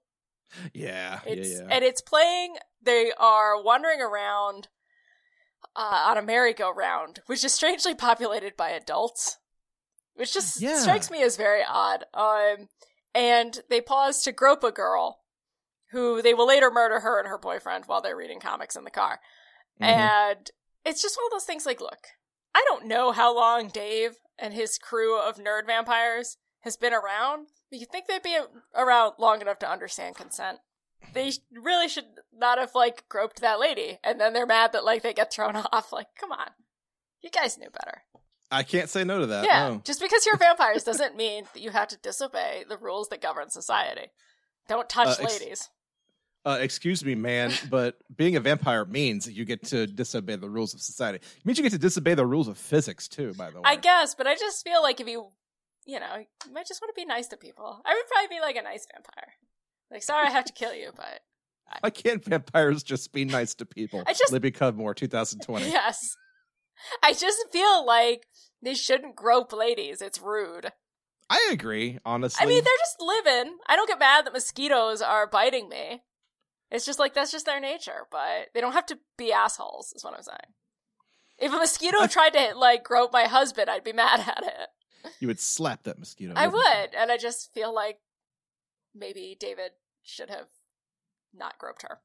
Yeah. 0.73 1.19
It's 1.25 1.49
yeah. 1.51 1.57
Yeah. 1.59 1.67
and 1.75 1.83
it's 1.83 2.01
playing. 2.01 2.55
They 2.81 3.11
are 3.19 3.61
wandering 3.61 4.01
around 4.01 4.69
uh, 5.77 6.03
on 6.07 6.17
a 6.17 6.21
merry-go-round, 6.21 7.21
which 7.27 7.43
is 7.43 7.53
strangely 7.53 7.93
populated 7.95 8.57
by 8.57 8.69
adults, 8.71 9.37
which 10.15 10.33
just 10.33 10.59
Yeah. 10.59 10.79
strikes 10.79 11.09
me 11.11 11.21
as 11.21 11.37
very 11.37 11.63
odd. 11.63 12.05
Um, 12.13 12.67
and 13.13 13.61
they 13.69 13.79
pause 13.79 14.23
to 14.23 14.31
grope 14.31 14.63
a 14.63 14.71
girl, 14.71 15.21
who 15.91 16.21
they 16.21 16.33
will 16.33 16.47
later 16.47 16.69
murder 16.69 16.99
her 17.01 17.19
and 17.19 17.27
her 17.27 17.37
boyfriend 17.37 17.85
while 17.85 18.01
they're 18.01 18.17
reading 18.17 18.39
comics 18.39 18.75
in 18.75 18.83
the 18.83 18.91
car. 18.91 19.21
Mhm. 19.79 19.85
And 19.85 20.51
it's 20.83 21.01
just 21.01 21.15
one 21.15 21.25
of 21.27 21.31
those 21.31 21.45
things. 21.45 21.65
Like, 21.65 21.79
look, 21.79 22.07
I 22.53 22.63
don't 22.67 22.85
know 22.85 23.11
how 23.11 23.33
long 23.33 23.69
Dave 23.69 24.17
and 24.37 24.53
his 24.53 24.77
crew 24.77 25.17
of 25.19 25.37
nerd 25.37 25.65
vampires 25.65 26.37
has 26.61 26.75
been 26.75 26.93
around. 26.93 27.49
But 27.69 27.79
you 27.79 27.85
think 27.85 28.07
they'd 28.07 28.23
be 28.23 28.39
around 28.73 29.15
long 29.19 29.41
enough 29.41 29.59
to 29.59 29.69
understand 29.69 30.15
consent? 30.15 30.59
They 31.13 31.31
really 31.51 31.87
should 31.87 32.05
not 32.33 32.57
have 32.57 32.75
like 32.75 33.07
groped 33.09 33.41
that 33.41 33.59
lady, 33.59 33.99
and 34.03 34.19
then 34.19 34.33
they're 34.33 34.45
mad 34.45 34.73
that 34.73 34.83
like 34.85 35.03
they 35.03 35.13
get 35.13 35.31
thrown 35.33 35.55
off. 35.71 35.91
Like, 35.91 36.07
come 36.19 36.31
on, 36.31 36.49
you 37.21 37.29
guys 37.29 37.57
knew 37.57 37.69
better. 37.69 38.03
I 38.49 38.63
can't 38.63 38.89
say 38.89 39.03
no 39.03 39.19
to 39.19 39.25
that. 39.27 39.45
yeah, 39.45 39.69
no. 39.69 39.81
just 39.83 39.99
because 39.99 40.25
you're 40.25 40.37
vampires 40.37 40.83
doesn't 40.83 41.15
mean 41.23 41.45
that 41.53 41.61
you 41.61 41.71
have 41.71 41.89
to 41.89 41.97
disobey 41.97 42.63
the 42.69 42.77
rules 42.77 43.09
that 43.09 43.21
govern 43.21 43.49
society. 43.49 44.07
Don't 44.69 44.87
touch 44.89 45.19
Uh, 45.19 45.23
ex- 45.23 45.39
ladies. 45.39 45.69
Uh, 46.45 46.57
excuse 46.61 47.03
me, 47.03 47.13
man, 47.13 47.51
but 47.69 47.97
being 48.15 48.37
a 48.37 48.39
vampire 48.39 48.85
means 48.85 49.29
you 49.29 49.43
get 49.43 49.65
to 49.65 49.85
disobey 49.85 50.37
the 50.37 50.49
rules 50.49 50.73
of 50.73 50.79
society. 50.81 51.17
It 51.17 51.45
means 51.45 51.57
you 51.57 51.63
get 51.63 51.73
to 51.73 51.77
disobey 51.77 52.13
the 52.13 52.25
rules 52.25 52.47
of 52.47 52.57
physics 52.57 53.09
too. 53.09 53.33
By 53.33 53.49
the 53.51 53.57
way, 53.57 53.63
I 53.65 53.75
guess, 53.75 54.15
but 54.15 54.27
I 54.27 54.35
just 54.35 54.63
feel 54.63 54.81
like 54.81 55.01
if 55.01 55.07
you, 55.09 55.27
you 55.85 55.99
know, 55.99 56.15
you 56.45 56.53
might 56.53 56.65
just 56.67 56.81
want 56.81 56.95
to 56.95 57.01
be 57.01 57.05
nice 57.05 57.27
to 57.29 57.37
people. 57.37 57.81
I 57.85 57.93
would 57.93 58.07
probably 58.09 58.33
be 58.37 58.39
like 58.39 58.55
a 58.55 58.61
nice 58.61 58.87
vampire. 58.93 59.33
Like, 59.91 60.03
sorry 60.03 60.27
I 60.27 60.31
have 60.31 60.45
to 60.45 60.53
kill 60.53 60.73
you, 60.73 60.91
but 60.95 61.21
Why 61.81 61.89
can't 61.89 62.23
vampires 62.23 62.83
just 62.83 63.11
be 63.13 63.25
nice 63.25 63.53
to 63.55 63.65
people? 63.65 64.03
I 64.07 64.13
just- 64.13 64.31
Libby 64.31 64.51
Cudmore, 64.51 64.95
2020. 64.95 65.65
Yes. 65.69 66.15
I 67.03 67.13
just 67.13 67.37
feel 67.51 67.85
like 67.85 68.27
they 68.61 68.75
shouldn't 68.75 69.15
grope 69.15 69.51
ladies. 69.51 70.01
It's 70.01 70.21
rude. 70.21 70.71
I 71.29 71.49
agree, 71.51 71.99
honestly. 72.05 72.43
I 72.43 72.47
mean, 72.47 72.63
they're 72.63 72.73
just 72.79 73.01
living. 73.01 73.57
I 73.67 73.75
don't 73.75 73.87
get 73.87 73.99
mad 73.99 74.25
that 74.25 74.33
mosquitoes 74.33 75.01
are 75.01 75.27
biting 75.27 75.69
me. 75.69 76.03
It's 76.69 76.85
just 76.85 76.99
like 76.99 77.13
that's 77.13 77.31
just 77.31 77.45
their 77.45 77.59
nature, 77.59 78.05
but 78.11 78.49
they 78.53 78.61
don't 78.61 78.73
have 78.73 78.85
to 78.87 78.99
be 79.17 79.31
assholes, 79.33 79.91
is 79.95 80.03
what 80.03 80.13
I'm 80.13 80.21
saying. 80.21 80.37
If 81.39 81.53
a 81.53 81.57
mosquito 81.57 82.07
tried 82.07 82.33
to 82.33 82.53
like 82.55 82.83
grope 82.83 83.11
my 83.13 83.23
husband, 83.25 83.69
I'd 83.69 83.83
be 83.83 83.93
mad 83.93 84.19
at 84.19 84.43
it. 84.43 85.11
you 85.19 85.27
would 85.27 85.39
slap 85.39 85.83
that 85.83 85.99
mosquito. 85.99 86.33
I 86.35 86.47
wouldn't 86.47 86.63
you? 86.63 86.79
would, 86.81 86.95
and 86.95 87.11
I 87.11 87.17
just 87.17 87.53
feel 87.53 87.73
like 87.73 87.97
maybe 88.97 89.37
David 89.39 89.71
should 90.03 90.29
have 90.29 90.47
not 91.33 91.57
groped 91.57 91.83
her. 91.83 91.99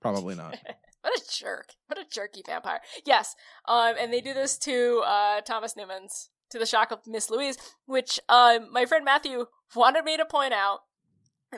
Probably 0.00 0.34
not. 0.34 0.58
What 1.02 1.18
a 1.18 1.22
jerk. 1.28 1.70
What 1.88 1.98
a 1.98 2.04
jerky 2.08 2.42
vampire. 2.46 2.80
Yes. 3.04 3.34
Um, 3.66 3.94
and 3.98 4.12
they 4.12 4.20
do 4.20 4.32
this 4.32 4.56
to 4.58 5.02
uh, 5.04 5.40
Thomas 5.40 5.76
Newman's, 5.76 6.30
to 6.50 6.60
the 6.60 6.66
shock 6.66 6.92
of 6.92 7.00
Miss 7.08 7.28
Louise, 7.28 7.58
which 7.86 8.20
um, 8.28 8.68
my 8.72 8.86
friend 8.86 9.04
Matthew 9.04 9.46
wanted 9.74 10.04
me 10.04 10.16
to 10.16 10.24
point 10.24 10.52
out 10.52 10.82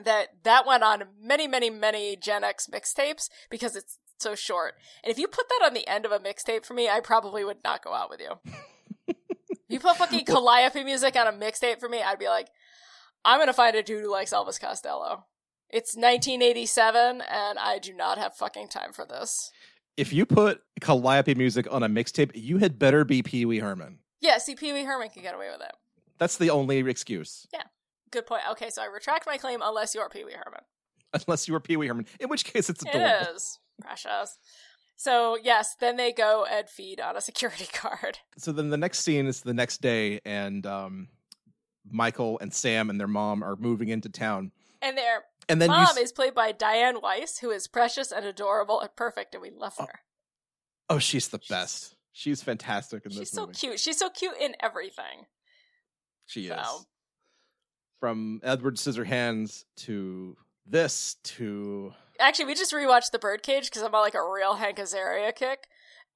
that 0.02 0.28
that 0.44 0.66
went 0.66 0.82
on 0.82 1.04
many, 1.20 1.46
many, 1.46 1.68
many 1.68 2.16
Gen 2.16 2.42
X 2.42 2.68
mixtapes 2.72 3.28
because 3.50 3.76
it's 3.76 3.98
so 4.18 4.34
short. 4.34 4.74
And 5.02 5.10
if 5.10 5.18
you 5.18 5.28
put 5.28 5.48
that 5.48 5.66
on 5.66 5.74
the 5.74 5.86
end 5.86 6.06
of 6.06 6.12
a 6.12 6.18
mixtape 6.18 6.64
for 6.64 6.74
me, 6.74 6.88
I 6.88 7.00
probably 7.00 7.44
would 7.44 7.62
not 7.62 7.84
go 7.84 7.92
out 7.92 8.08
with 8.08 8.20
you. 8.20 8.54
if 9.08 9.16
you 9.68 9.78
put 9.78 9.96
fucking 9.96 10.24
Calliope 10.24 10.82
music 10.84 11.16
on 11.16 11.26
a 11.26 11.32
mixtape 11.32 11.80
for 11.80 11.88
me, 11.88 12.02
I'd 12.02 12.18
be 12.18 12.28
like, 12.28 12.48
I'm 13.24 13.38
gonna 13.38 13.52
find 13.52 13.76
a 13.76 13.82
dude 13.82 14.02
who 14.02 14.10
likes 14.10 14.32
Elvis 14.32 14.60
Costello. 14.60 15.24
It's 15.70 15.96
1987, 15.96 17.22
and 17.22 17.58
I 17.58 17.78
do 17.78 17.92
not 17.94 18.18
have 18.18 18.36
fucking 18.36 18.68
time 18.68 18.92
for 18.92 19.04
this. 19.04 19.50
If 19.96 20.12
you 20.12 20.26
put 20.26 20.60
Calliope 20.80 21.34
music 21.34 21.66
on 21.70 21.82
a 21.82 21.88
mixtape, 21.88 22.32
you 22.34 22.58
had 22.58 22.78
better 22.78 23.04
be 23.04 23.22
Pee 23.22 23.44
Wee 23.44 23.58
Herman. 23.58 23.98
Yeah, 24.20 24.38
see, 24.38 24.54
Pee 24.54 24.72
Wee 24.72 24.84
Herman 24.84 25.08
can 25.10 25.22
get 25.22 25.34
away 25.34 25.48
with 25.50 25.60
it. 25.60 25.72
That's 26.18 26.36
the 26.38 26.50
only 26.50 26.78
excuse. 26.78 27.46
Yeah, 27.52 27.62
good 28.10 28.26
point. 28.26 28.42
Okay, 28.52 28.70
so 28.70 28.82
I 28.82 28.86
retract 28.86 29.26
my 29.26 29.36
claim 29.36 29.60
unless 29.62 29.94
you're 29.94 30.08
Pee 30.08 30.24
Wee 30.24 30.32
Herman. 30.32 30.60
Unless 31.12 31.46
you 31.46 31.54
were 31.54 31.60
Pee 31.60 31.76
Wee 31.76 31.86
Herman, 31.86 32.06
in 32.18 32.28
which 32.28 32.44
case 32.44 32.68
it's 32.68 32.82
adorable. 32.82 33.28
It 33.30 33.36
is. 33.36 33.58
Precious. 33.80 34.38
So, 34.96 35.36
yes, 35.40 35.74
then 35.80 35.96
they 35.96 36.12
go 36.12 36.44
and 36.44 36.68
feed 36.68 37.00
on 37.00 37.16
a 37.16 37.20
security 37.20 37.66
guard. 37.82 38.18
So 38.38 38.52
then 38.52 38.70
the 38.70 38.76
next 38.76 39.00
scene 39.00 39.26
is 39.26 39.40
the 39.40 39.54
next 39.54 39.80
day, 39.80 40.20
and 40.24 40.64
um, 40.66 41.08
Michael 41.88 42.38
and 42.40 42.52
Sam 42.52 42.90
and 42.90 42.98
their 42.98 43.08
mom 43.08 43.42
are 43.42 43.56
moving 43.56 43.88
into 43.88 44.08
town. 44.08 44.52
And 44.82 44.96
their 44.98 45.24
And 45.48 45.60
then 45.60 45.68
mom 45.70 45.82
s- 45.82 45.96
is 45.96 46.12
played 46.12 46.34
by 46.34 46.52
Dianne 46.52 47.00
Wiest, 47.02 47.40
who 47.40 47.50
is 47.50 47.66
precious 47.68 48.10
and 48.12 48.24
adorable 48.24 48.80
and 48.80 48.94
perfect, 48.96 49.34
and 49.34 49.42
we 49.42 49.50
love 49.50 49.76
her. 49.78 50.00
oh, 50.88 50.98
she's 50.98 51.28
the 51.28 51.40
best. 51.48 51.96
She's 52.12 52.42
fantastic 52.42 53.04
in 53.04 53.10
this 53.10 53.18
She's 53.20 53.30
so 53.30 53.46
movie. 53.46 53.54
cute. 53.54 53.80
She's 53.80 53.98
so 53.98 54.08
cute 54.10 54.36
in 54.40 54.54
everything. 54.60 55.26
She 56.26 56.48
So. 56.48 56.54
is. 56.54 56.86
From 58.00 58.40
Edward 58.44 58.76
Scissorhands 58.76 59.64
to 59.76 60.36
this 60.66 61.16
to 61.24 61.94
Actually, 62.20 62.44
we 62.44 62.54
just 62.54 62.72
rewatched 62.72 63.10
The 63.12 63.18
Birdcage 63.18 63.64
because 63.64 63.82
I'm 63.82 63.94
on 63.94 64.00
like 64.02 64.14
a 64.14 64.22
real 64.22 64.54
Hank 64.54 64.76
Azaria 64.78 65.34
kick. 65.34 65.66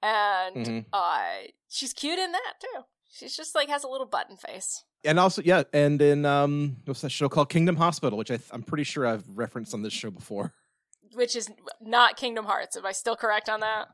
And 0.03 0.67
Mhm. 0.67 0.87
uh, 0.93 1.49
she's 1.69 1.93
cute 1.93 2.19
in 2.19 2.31
that 2.33 2.55
too. 2.61 2.85
She's 3.11 3.35
just 3.37 3.55
like 3.55 3.69
has 3.69 3.83
a 3.85 3.89
little 3.89 4.07
button 4.07 4.37
face. 4.37 4.85
And 5.05 5.19
also 5.19 5.43
yeah, 5.45 5.63
and 5.73 6.01
in 6.03 6.25
um 6.27 6.77
what's 6.85 7.03
that 7.03 7.11
show 7.11 7.29
called 7.29 7.49
Kingdom 7.51 7.77
Hospital, 7.77 8.19
which 8.19 8.31
I 8.31 8.37
th- 8.37 8.49
I'm 8.53 8.63
pretty 8.63 8.85
sure 8.85 9.07
I've 9.07 9.25
referenced 9.37 9.73
on 9.75 9.83
this 9.83 9.93
show 9.93 10.11
before. 10.11 10.53
which 11.15 11.37
is 11.37 11.49
not 11.81 12.17
Kingdom 12.17 12.45
Hearts. 12.45 12.77
Am 12.77 12.85
I 12.85 12.93
still 12.93 13.17
correct 13.17 13.49
on 13.49 13.61
that? 13.61 13.89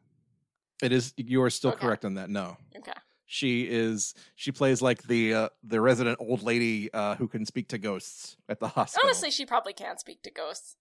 It 0.83 0.93
is 0.93 1.13
you 1.17 1.43
are 1.43 1.51
still 1.51 1.71
Okay. 1.73 1.81
correct 1.87 2.05
on 2.05 2.15
that. 2.15 2.31
No. 2.31 2.57
Okay. 2.77 2.93
She 3.27 3.63
is 3.69 4.15
she 4.35 4.51
plays 4.53 4.81
like 4.83 5.03
the 5.05 5.35
uh, 5.35 5.49
the 5.63 5.81
resident 5.81 6.19
old 6.21 6.43
lady 6.43 6.93
uh, 6.93 7.15
who 7.17 7.29
can 7.29 7.45
speak 7.47 7.69
to 7.69 7.79
ghosts 7.79 8.37
at 8.49 8.59
the 8.61 8.69
hospital. 8.69 9.07
Honestly, 9.07 9.31
she 9.31 9.45
probably 9.47 9.73
can 9.73 9.99
speak 9.99 10.23
to 10.23 10.31
ghosts, 10.31 10.77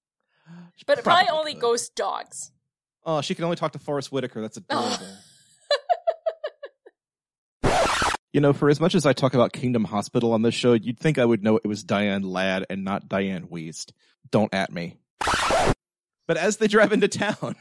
but 0.87 0.97
it 0.97 1.03
probably 1.03 1.29
only 1.31 1.53
could. 1.53 1.61
ghost 1.61 1.95
dogs. 1.95 2.51
Oh, 3.05 3.21
she 3.21 3.35
can 3.35 3.43
only 3.43 3.55
talk 3.57 3.71
to 3.73 3.79
Forest 3.79 4.11
Whitaker. 4.11 4.41
That's 4.41 4.57
adorable. 4.69 5.05
You 8.33 8.41
know, 8.41 8.51
for 8.51 8.67
as 8.69 8.79
much 8.79 8.95
as 8.95 9.05
I 9.05 9.13
talk 9.13 9.35
about 9.35 9.53
Kingdom 9.53 9.83
Hospital 9.83 10.33
on 10.33 10.41
this 10.41 10.55
show, 10.55 10.73
you'd 10.73 10.99
think 10.99 11.19
I 11.19 11.25
would 11.25 11.43
know 11.43 11.57
it 11.57 11.67
was 11.67 11.83
Diane 11.83 12.23
Ladd 12.23 12.65
and 12.67 12.83
not 12.83 13.07
Dianne 13.07 13.47
Wiest. 13.51 13.91
Don't 14.31 14.51
at 14.51 14.73
me. 14.73 14.97
But 16.27 16.37
as 16.37 16.57
they 16.57 16.67
drive 16.67 16.91
into 16.93 17.07
town, 17.07 17.55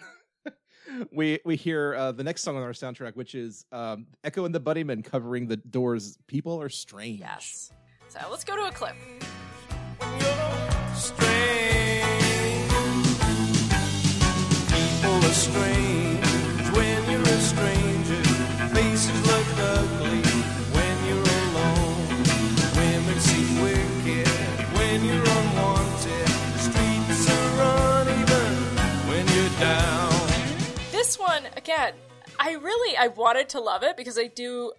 we 1.13 1.41
we 1.45 1.57
hear 1.57 1.95
uh, 1.95 2.13
the 2.13 2.25
next 2.25 2.41
song 2.41 2.57
on 2.57 2.63
our 2.63 2.73
soundtrack, 2.73 3.17
which 3.17 3.35
is 3.35 3.67
um, 3.71 4.07
Echo 4.25 4.47
and 4.47 4.55
the 4.55 4.61
Bunnymen 4.61 5.05
covering 5.05 5.47
the 5.47 5.59
Doors. 5.59 6.17
People 6.27 6.63
are 6.63 6.71
strange. 6.71 7.21
Yes. 7.21 7.71
So 8.09 8.21
let's 8.31 8.45
go 8.45 8.57
to 8.57 8.63
a 8.63 8.73
clip. 8.73 8.97
People 14.71 15.27
are 15.27 15.35
strange 15.35 16.12
again, 31.73 31.95
I 32.39 32.53
really 32.53 32.97
I 32.97 33.09
wanted 33.09 33.49
to 33.51 33.61
love 33.61 33.83
it 33.83 33.97
because 33.97 34.19
I 34.19 34.27
do. 34.27 34.73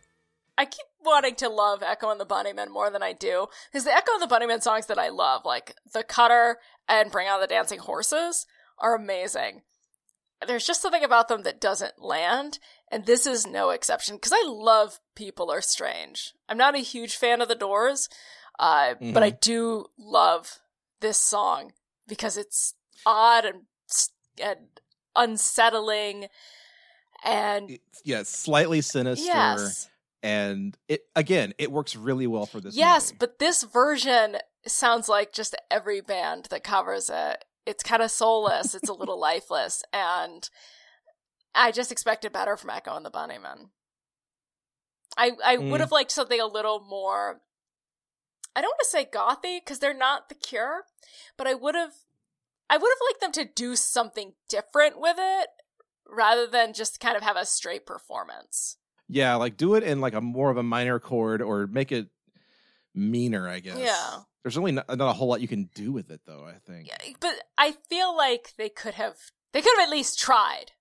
I 0.57 0.65
keep 0.65 0.85
wanting 1.03 1.35
to 1.35 1.49
love 1.49 1.81
Echo 1.81 2.11
and 2.11 2.19
the 2.19 2.25
Bunnymen 2.25 2.69
more 2.69 2.91
than 2.91 3.01
I 3.01 3.13
do 3.13 3.47
because 3.71 3.85
the 3.85 3.93
Echo 3.93 4.13
and 4.13 4.21
the 4.21 4.33
Bunnymen 4.33 4.61
songs 4.61 4.85
that 4.85 4.99
I 4.99 5.09
love, 5.09 5.45
like 5.45 5.75
The 5.93 6.03
Cutter 6.03 6.57
and 6.87 7.11
Bring 7.11 7.27
Out 7.27 7.41
the 7.41 7.47
Dancing 7.47 7.79
Horses, 7.79 8.45
are 8.77 8.95
amazing. 8.95 9.61
There's 10.45 10.67
just 10.67 10.81
something 10.81 11.03
about 11.03 11.27
them 11.27 11.43
that 11.43 11.61
doesn't 11.61 12.03
land, 12.03 12.59
and 12.91 13.05
this 13.05 13.25
is 13.25 13.47
no 13.47 13.69
exception 13.69 14.17
because 14.17 14.33
I 14.33 14.43
love 14.45 14.99
People 15.15 15.49
Are 15.49 15.61
Strange. 15.61 16.33
I'm 16.47 16.57
not 16.57 16.75
a 16.75 16.79
huge 16.79 17.15
fan 17.15 17.41
of 17.41 17.47
The 17.47 17.55
Doors, 17.55 18.09
uh, 18.59 18.95
but 18.99 19.23
I 19.23 19.29
do 19.31 19.85
love 19.97 20.59
this 20.99 21.17
song 21.17 21.71
because 22.07 22.37
it's 22.37 22.75
odd 23.05 23.45
and, 23.45 23.61
and 24.39 24.67
unsettling 25.15 26.27
and 27.23 27.77
yeah, 28.03 28.23
slightly 28.23 28.81
sinister. 28.81 29.25
yes 29.25 29.89
And 30.21 30.77
it 30.87 31.01
again, 31.15 31.53
it 31.57 31.71
works 31.71 31.95
really 31.95 32.27
well 32.27 32.45
for 32.45 32.59
this. 32.61 32.75
yes 32.75 33.11
movie. 33.11 33.17
but 33.19 33.39
this 33.39 33.63
version 33.63 34.37
sounds 34.65 35.09
like 35.09 35.33
just 35.33 35.55
every 35.69 36.01
band 36.01 36.45
that 36.49 36.63
covers 36.63 37.09
it 37.13 37.43
it's 37.65 37.83
kind 37.83 38.01
of 38.01 38.11
soulless 38.11 38.73
it's 38.75 38.89
a 38.89 38.93
little 39.01 39.19
lifeless 39.19 39.83
and 39.91 40.49
i 41.55 41.69
just 41.71 41.91
expected 41.91 42.31
better 42.31 42.55
from 42.57 42.69
echo 42.69 42.95
and 42.95 43.05
the 43.05 43.11
bunnymen 43.11 43.69
i 45.17 45.31
i 45.45 45.57
Mm. 45.57 45.69
would 45.69 45.79
have 45.81 45.91
liked 45.91 46.11
something 46.11 46.39
a 46.39 46.45
little 46.47 46.79
more 46.79 47.41
i 48.55 48.61
don't 48.61 48.69
want 48.69 48.79
to 48.83 48.89
say 48.89 49.05
gothy 49.05 49.59
because 49.59 49.79
they're 49.79 49.93
not 49.93 50.29
the 50.29 50.35
cure 50.35 50.83
but 51.37 51.45
i 51.47 51.53
would 51.53 51.75
have 51.75 51.93
i 52.69 52.77
would 52.77 52.89
have 52.89 53.07
liked 53.09 53.21
them 53.21 53.31
to 53.45 53.53
do 53.53 53.75
something 53.75 54.33
different 54.49 54.99
with 54.99 55.17
it 55.19 55.49
rather 56.09 56.47
than 56.47 56.73
just 56.73 56.99
kind 56.99 57.15
of 57.17 57.23
have 57.23 57.37
a 57.37 57.45
straight 57.45 57.85
performance 57.85 58.77
Yeah, 59.07 59.35
like 59.35 59.57
do 59.57 59.75
it 59.75 59.83
in 59.83 60.01
like 60.01 60.13
a 60.13 60.21
more 60.21 60.49
of 60.49 60.57
a 60.57 60.63
minor 60.63 60.99
chord 60.99 61.41
or 61.41 61.67
make 61.67 61.91
it 61.91 62.07
meaner, 62.95 63.47
I 63.47 63.59
guess. 63.59 63.77
Yeah. 63.77 64.19
There's 64.43 64.57
really 64.57 64.73
not, 64.73 64.87
not 64.89 65.09
a 65.09 65.13
whole 65.13 65.27
lot 65.29 65.41
you 65.41 65.47
can 65.47 65.69
do 65.73 65.91
with 65.91 66.11
it 66.11 66.21
though, 66.25 66.45
I 66.45 66.59
think. 66.65 66.87
Yeah, 66.87 66.97
but 67.19 67.35
I 67.57 67.75
feel 67.89 68.15
like 68.15 68.53
they 68.57 68.69
could 68.69 68.93
have 68.95 69.15
they 69.53 69.61
could 69.61 69.77
have 69.77 69.87
at 69.87 69.91
least 69.91 70.19
tried. 70.19 70.71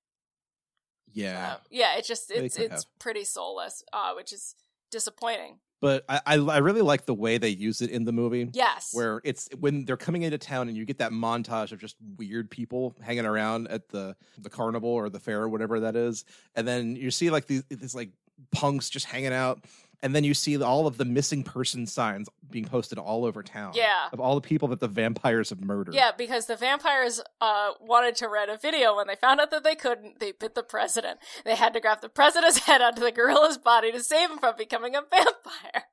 Yeah. 1.13 1.57
Yeah, 1.71 1.97
it's 1.97 2.09
just 2.09 2.31
it's 2.31 2.57
it's 2.57 2.73
have. 2.73 2.85
pretty 2.99 3.25
soulless, 3.25 3.85
uh, 3.93 4.13
which 4.15 4.33
is 4.33 4.55
disappointing. 4.91 5.59
But 5.83 6.05
I, 6.09 6.21
I 6.25 6.35
I 6.37 6.59
really 6.59 6.81
like 6.81 7.07
the 7.07 7.13
way 7.13 7.39
they 7.39 7.49
use 7.49 7.83
it 7.83 7.91
in 7.91 8.05
the 8.05 8.13
movie. 8.13 8.49
Yes. 8.53 8.91
Where 8.95 9.21
it's 9.25 9.49
when 9.59 9.85
they're 9.85 9.97
coming 9.97 10.23
into 10.23 10.39
town 10.39 10.69
and 10.69 10.77
you 10.77 10.87
get 10.87 10.99
that 10.99 11.11
montage 11.11 11.73
of 11.73 11.81
just 11.81 11.97
weird 12.17 12.51
people 12.51 12.95
hanging 13.03 13.27
around 13.27 13.67
at 13.67 13.89
the 13.89 14.15
the 14.39 14.49
carnival 14.49 14.91
or 14.91 15.11
the 15.11 15.19
fair 15.19 15.43
or 15.43 15.49
whatever 15.49 15.81
that 15.81 15.97
is, 15.97 16.25
and 16.55 16.67
then 16.67 16.95
you 16.95 17.11
see 17.11 17.31
like 17.31 17.47
these 17.47 17.65
these 17.69 17.97
like 17.97 18.11
punks 18.53 18.91
just 18.91 19.07
hanging 19.07 19.33
out, 19.33 19.65
and 20.03 20.15
then 20.15 20.25
you 20.25 20.35
see 20.35 20.61
all 20.61 20.87
of 20.87 20.97
the 20.97 21.05
missing 21.05 21.45
person 21.45 21.87
signs 21.87 22.29
being 22.51 22.65
posted 22.65 22.99
all 22.99 23.25
over 23.25 23.43
town. 23.43 23.73
Yeah. 23.75 24.09
of 24.13 24.21
all 24.21 24.35
the 24.35 24.41
people 24.41 24.69
that 24.69 24.81
the 24.81 24.89
vampires 24.89 25.51
have 25.51 25.63
murdered. 25.63 25.95
Yeah, 25.95 26.11
because 26.17 26.47
the 26.47 26.57
vampires 26.57 27.21
uh, 27.41 27.71
wanted 27.81 28.17
to 28.17 28.29
rent 28.29 28.51
a 28.51 28.59
video. 28.59 28.97
When 28.97 29.07
they 29.07 29.15
found 29.15 29.41
out 29.41 29.51
that 29.53 29.65
they 29.65 29.77
couldn't, 29.77 30.19
they 30.21 30.33
bit 30.33 30.55
the 30.55 30.63
president. 30.63 31.21
They 31.45 31.55
had 31.55 31.73
to 31.75 31.81
graft 31.81 32.03
the 32.03 32.09
president's 32.09 32.59
head 32.67 32.83
onto 32.83 33.01
the 33.01 33.13
gorilla's 33.13 33.59
body 33.59 33.93
to 33.93 34.03
save 34.03 34.31
him 34.31 34.39
from 34.39 34.57
becoming 34.57 34.95
a 34.95 35.03
vampire. 35.03 35.85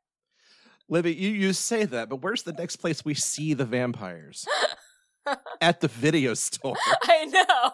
Libby, 0.89 1.13
you, 1.13 1.29
you 1.29 1.53
say 1.53 1.85
that, 1.85 2.09
but 2.09 2.23
where's 2.23 2.43
the 2.43 2.53
next 2.53 2.77
place 2.77 3.05
we 3.05 3.13
see 3.13 3.53
the 3.53 3.65
vampires? 3.65 4.47
at 5.61 5.81
the 5.81 5.87
video 5.87 6.33
store. 6.33 6.75
I 7.03 7.25
know. 7.25 7.71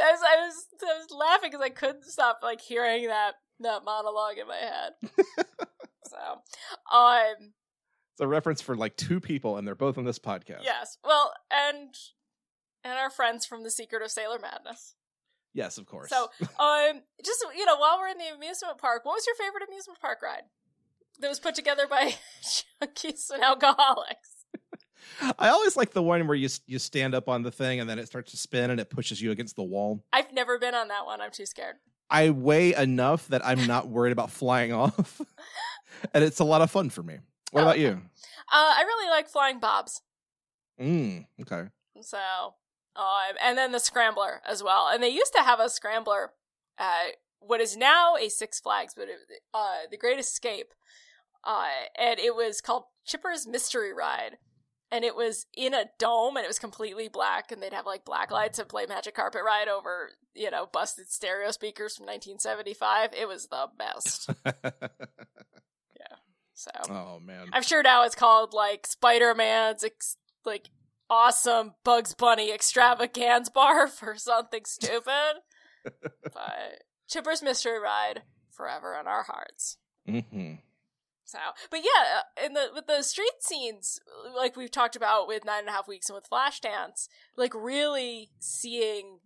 I 0.00 0.12
was, 0.12 0.20
I 0.22 0.36
was, 0.46 0.66
I 0.82 0.98
was 0.98 1.10
laughing 1.10 1.50
because 1.50 1.64
I 1.64 1.70
couldn't 1.70 2.04
stop 2.04 2.40
like 2.42 2.60
hearing 2.60 3.06
that 3.08 3.34
that 3.60 3.84
monologue 3.84 4.38
in 4.38 4.46
my 4.46 4.56
head. 4.56 4.92
so, 6.04 6.16
um, 6.96 7.52
It's 8.14 8.20
a 8.20 8.26
reference 8.28 8.60
for 8.60 8.76
like 8.76 8.96
two 8.96 9.20
people, 9.20 9.56
and 9.56 9.66
they're 9.66 9.74
both 9.74 9.98
on 9.98 10.04
this 10.04 10.18
podcast. 10.18 10.64
yes. 10.64 10.98
Well, 11.04 11.32
and 11.50 11.94
and 12.84 12.94
our 12.94 13.10
friends 13.10 13.44
from 13.46 13.64
the 13.64 13.70
Secret 13.70 14.02
of 14.02 14.10
Sailor 14.10 14.38
Madness. 14.40 14.94
Yes, 15.54 15.78
of 15.78 15.86
course. 15.86 16.10
So, 16.10 16.24
um, 16.58 17.02
just 17.24 17.44
you 17.56 17.64
know, 17.66 17.76
while 17.76 17.98
we're 17.98 18.08
in 18.08 18.18
the 18.18 18.34
amusement 18.34 18.78
park, 18.78 19.04
what 19.04 19.14
was 19.14 19.26
your 19.26 19.34
favorite 19.36 19.64
amusement 19.68 19.98
park 20.00 20.18
ride 20.22 20.42
that 21.20 21.28
was 21.28 21.40
put 21.40 21.54
together 21.54 21.86
by 21.88 22.14
junkies 22.82 23.30
and 23.30 23.42
alcoholics? 23.42 24.30
I 25.38 25.48
always 25.48 25.76
like 25.76 25.92
the 25.92 26.02
one 26.02 26.26
where 26.26 26.36
you 26.36 26.48
you 26.66 26.78
stand 26.78 27.14
up 27.14 27.28
on 27.28 27.42
the 27.42 27.50
thing 27.50 27.80
and 27.80 27.88
then 27.88 27.98
it 27.98 28.06
starts 28.06 28.30
to 28.32 28.36
spin 28.36 28.70
and 28.70 28.78
it 28.80 28.90
pushes 28.90 29.20
you 29.20 29.30
against 29.30 29.56
the 29.56 29.62
wall. 29.62 30.04
I've 30.12 30.32
never 30.32 30.58
been 30.58 30.74
on 30.74 30.88
that 30.88 31.06
one. 31.06 31.20
I'm 31.20 31.30
too 31.30 31.46
scared. 31.46 31.76
I 32.10 32.30
weigh 32.30 32.74
enough 32.74 33.28
that 33.28 33.44
I'm 33.44 33.66
not 33.66 33.88
worried 33.88 34.12
about 34.12 34.30
flying 34.30 34.72
off, 34.82 35.20
and 36.14 36.24
it's 36.24 36.40
a 36.40 36.44
lot 36.44 36.62
of 36.62 36.70
fun 36.70 36.90
for 36.90 37.02
me. 37.02 37.18
What 37.50 37.60
Oh, 37.60 37.64
about 37.64 37.78
you? 37.78 38.00
Uh, 38.50 38.72
I 38.78 38.82
really 38.86 39.10
like 39.10 39.28
flying 39.28 39.60
bobs. 39.60 40.00
Mm, 40.80 41.26
okay. 41.42 41.64
So, 42.00 42.16
um, 42.96 43.36
and 43.42 43.58
then 43.58 43.72
the 43.72 43.78
scrambler 43.78 44.40
as 44.46 44.62
well. 44.62 44.88
And 44.90 45.02
they 45.02 45.10
used 45.10 45.34
to 45.36 45.42
have 45.42 45.60
a 45.60 45.68
scrambler, 45.68 46.32
uh, 46.78 47.08
what 47.40 47.60
is 47.60 47.76
now 47.76 48.16
a 48.16 48.30
Six 48.30 48.58
Flags, 48.58 48.94
but 48.96 49.08
it, 49.08 49.18
uh, 49.52 49.80
the 49.90 49.98
Great 49.98 50.18
Escape, 50.18 50.72
uh, 51.44 51.66
and 51.98 52.18
it 52.18 52.34
was 52.34 52.62
called 52.62 52.84
Chipper's 53.04 53.46
Mystery 53.46 53.92
Ride. 53.92 54.38
And 54.90 55.04
it 55.04 55.14
was 55.14 55.44
in 55.54 55.74
a 55.74 55.84
dome, 55.98 56.36
and 56.36 56.44
it 56.44 56.48
was 56.48 56.58
completely 56.58 57.08
black, 57.08 57.52
and 57.52 57.62
they'd 57.62 57.74
have 57.74 57.84
like 57.84 58.04
black 58.06 58.30
lights 58.30 58.58
and 58.58 58.68
play 58.68 58.86
Magic 58.86 59.14
Carpet 59.14 59.42
Ride 59.44 59.68
over, 59.68 60.12
you 60.34 60.50
know, 60.50 60.66
busted 60.72 61.10
stereo 61.10 61.50
speakers 61.50 61.94
from 61.96 62.06
1975. 62.06 63.10
It 63.12 63.28
was 63.28 63.48
the 63.48 63.68
best. 63.76 64.30
Yeah. 65.98 66.16
So 66.54 66.70
oh 66.90 67.20
man. 67.20 67.48
I'm 67.52 67.62
sure 67.62 67.82
now 67.82 68.04
it's 68.04 68.14
called 68.14 68.52
like 68.54 68.86
Spider 68.86 69.34
Man's 69.34 69.82
ex- 69.84 70.16
like 70.44 70.70
awesome 71.10 71.74
Bugs 71.84 72.14
Bunny 72.14 72.52
extravaganza 72.52 73.50
bar 73.50 73.86
for 73.88 74.14
something 74.16 74.64
stupid. 74.64 75.42
but 76.22 76.82
Chipper's 77.08 77.42
Mystery 77.42 77.78
Ride 77.78 78.22
forever 78.50 78.96
in 78.98 79.06
our 79.06 79.24
hearts. 79.24 79.76
hmm 80.06 80.54
So, 81.28 81.38
but 81.70 81.80
yeah, 81.80 82.20
uh, 82.20 82.46
in 82.46 82.54
the 82.54 82.68
with 82.74 82.86
the 82.86 83.02
street 83.02 83.42
scenes, 83.42 84.00
like 84.34 84.56
we've 84.56 84.70
talked 84.70 84.96
about 84.96 85.28
with 85.28 85.44
Nine 85.44 85.60
and 85.60 85.68
a 85.68 85.72
Half 85.72 85.86
Weeks 85.86 86.08
and 86.08 86.14
with 86.14 86.28
Flashdance, 86.30 87.06
like 87.36 87.52
really 87.54 88.30
seeing 88.38 89.18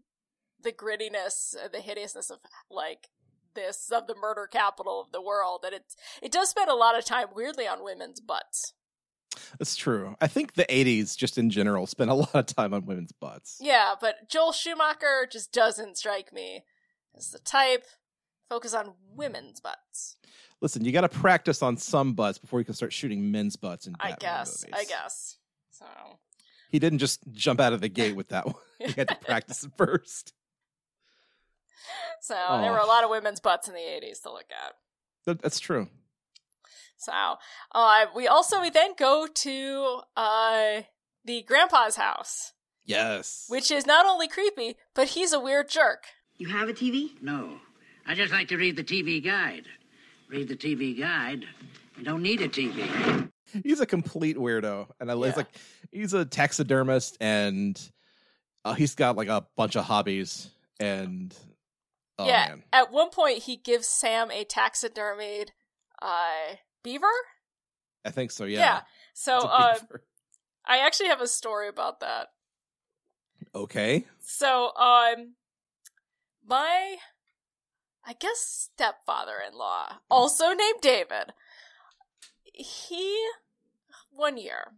the 0.60 0.72
grittiness, 0.72 1.54
uh, 1.56 1.68
the 1.68 1.80
hideousness 1.80 2.28
of 2.28 2.38
like 2.68 3.06
this 3.54 3.92
of 3.92 4.08
the 4.08 4.16
murder 4.16 4.48
capital 4.50 5.00
of 5.00 5.12
the 5.12 5.22
world, 5.22 5.62
and 5.64 5.74
it 5.74 5.94
it 6.20 6.32
does 6.32 6.48
spend 6.48 6.68
a 6.68 6.74
lot 6.74 6.98
of 6.98 7.04
time 7.04 7.28
weirdly 7.32 7.68
on 7.68 7.84
women's 7.84 8.18
butts. 8.20 8.74
That's 9.60 9.76
true. 9.76 10.16
I 10.20 10.26
think 10.26 10.54
the 10.54 10.64
'80s, 10.64 11.16
just 11.16 11.38
in 11.38 11.50
general, 11.50 11.86
spent 11.86 12.10
a 12.10 12.14
lot 12.24 12.34
of 12.34 12.46
time 12.46 12.74
on 12.74 12.84
women's 12.84 13.12
butts. 13.12 13.58
Yeah, 13.60 13.94
but 14.00 14.28
Joel 14.28 14.50
Schumacher 14.50 15.28
just 15.30 15.52
doesn't 15.52 15.98
strike 15.98 16.32
me 16.32 16.64
as 17.16 17.30
the 17.30 17.38
type 17.38 17.84
focus 18.48 18.74
on 18.74 18.94
women's 19.14 19.60
butts. 19.60 20.16
Listen, 20.62 20.84
you 20.84 20.92
got 20.92 21.00
to 21.02 21.08
practice 21.10 21.60
on 21.62 21.76
some 21.76 22.14
butts 22.14 22.38
before 22.38 22.60
you 22.60 22.64
can 22.64 22.74
start 22.74 22.92
shooting 22.92 23.30
men's 23.30 23.56
butts 23.56 23.86
in 23.86 23.94
I 24.00 24.10
Batman 24.10 24.18
guess. 24.38 24.64
I 24.72 24.84
guess. 24.84 25.36
So 25.72 25.84
he 26.70 26.78
didn't 26.78 27.00
just 27.00 27.20
jump 27.32 27.60
out 27.60 27.72
of 27.74 27.80
the 27.82 27.88
gate 27.90 28.16
with 28.16 28.28
that 28.28 28.46
one. 28.46 28.54
he 28.78 28.92
had 28.92 29.08
to 29.08 29.14
practice 29.20 29.64
it 29.64 29.72
first. 29.76 30.32
So 32.20 32.34
there 32.62 32.70
were 32.72 32.78
a 32.78 32.84
Oh. 32.84 32.86
lot 32.86 33.04
of 33.04 33.10
women's 33.10 33.40
butts 33.40 33.68
in 33.68 33.74
the 33.74 33.80
eighties 33.80 34.20
to 34.20 34.30
look 34.32 34.46
at. 34.50 34.74
That- 35.26 35.42
That's 35.42 35.58
true. 35.58 35.88
So 36.96 37.12
uh, 37.74 38.06
we 38.14 38.28
also 38.28 38.60
we 38.60 38.70
then 38.70 38.92
go 38.96 39.26
to 39.26 40.00
uh, 40.16 40.82
the 41.24 41.42
grandpa's 41.42 41.96
house, 41.96 42.52
Yes. 42.84 43.46
which 43.48 43.72
is 43.72 43.84
not 43.86 44.06
only 44.06 44.28
creepy, 44.28 44.76
but 44.94 45.08
he's 45.08 45.32
a 45.32 45.40
weird 45.40 45.68
jerk. 45.68 46.04
You 46.36 46.48
have 46.50 46.68
a 46.68 46.72
TV? 46.72 47.20
No. 47.20 47.58
I 48.06 48.14
just 48.14 48.32
like 48.32 48.46
to 48.48 48.56
read 48.56 48.76
the 48.76 48.84
TV 48.84 49.22
guide. 49.24 49.64
Read 50.32 50.48
the 50.48 50.56
TV 50.56 50.98
guide. 50.98 51.44
You 51.98 52.04
don't 52.04 52.22
need 52.22 52.40
a 52.40 52.48
TV. 52.48 53.30
he's 53.62 53.80
a 53.80 53.86
complete 53.86 54.36
weirdo, 54.36 54.88
and 54.98 55.10
I 55.10 55.14
he's 55.14 55.26
Yeah. 55.26 55.32
like 55.36 55.48
he's 55.90 56.14
a 56.14 56.24
taxidermist, 56.24 57.18
and 57.20 57.78
uh, 58.64 58.72
he's 58.72 58.94
got 58.94 59.16
like 59.16 59.28
a 59.28 59.46
bunch 59.56 59.76
of 59.76 59.84
hobbies, 59.84 60.48
and 60.80 61.36
oh 62.18 62.26
yeah. 62.26 62.46
man, 62.48 62.62
At 62.72 62.90
one 62.90 63.10
point, 63.10 63.42
he 63.42 63.56
gives 63.56 63.86
Sam 63.86 64.30
a 64.30 64.44
taxidermied 64.46 65.50
uh, 66.00 66.56
beaver. 66.82 67.06
I 68.04 68.10
think 68.10 68.30
so. 68.30 68.44
Yeah. 68.46 68.58
Yeah. 68.58 68.80
So 69.12 69.36
uh. 69.38 69.74
I 70.64 70.78
actually 70.78 71.08
have 71.08 71.20
a 71.20 71.26
story 71.26 71.68
about 71.68 72.00
that. 72.00 72.28
okay. 73.54 74.06
So, 74.20 74.74
um, 74.76 75.34
my, 76.46 76.96
I 78.04 78.14
guess, 78.14 78.68
stepfather 78.74 79.34
in 79.46 79.56
law, 79.56 79.98
also 80.10 80.48
named 80.52 80.80
David, 80.80 81.32
he, 82.44 83.16
one 84.10 84.36
year, 84.36 84.72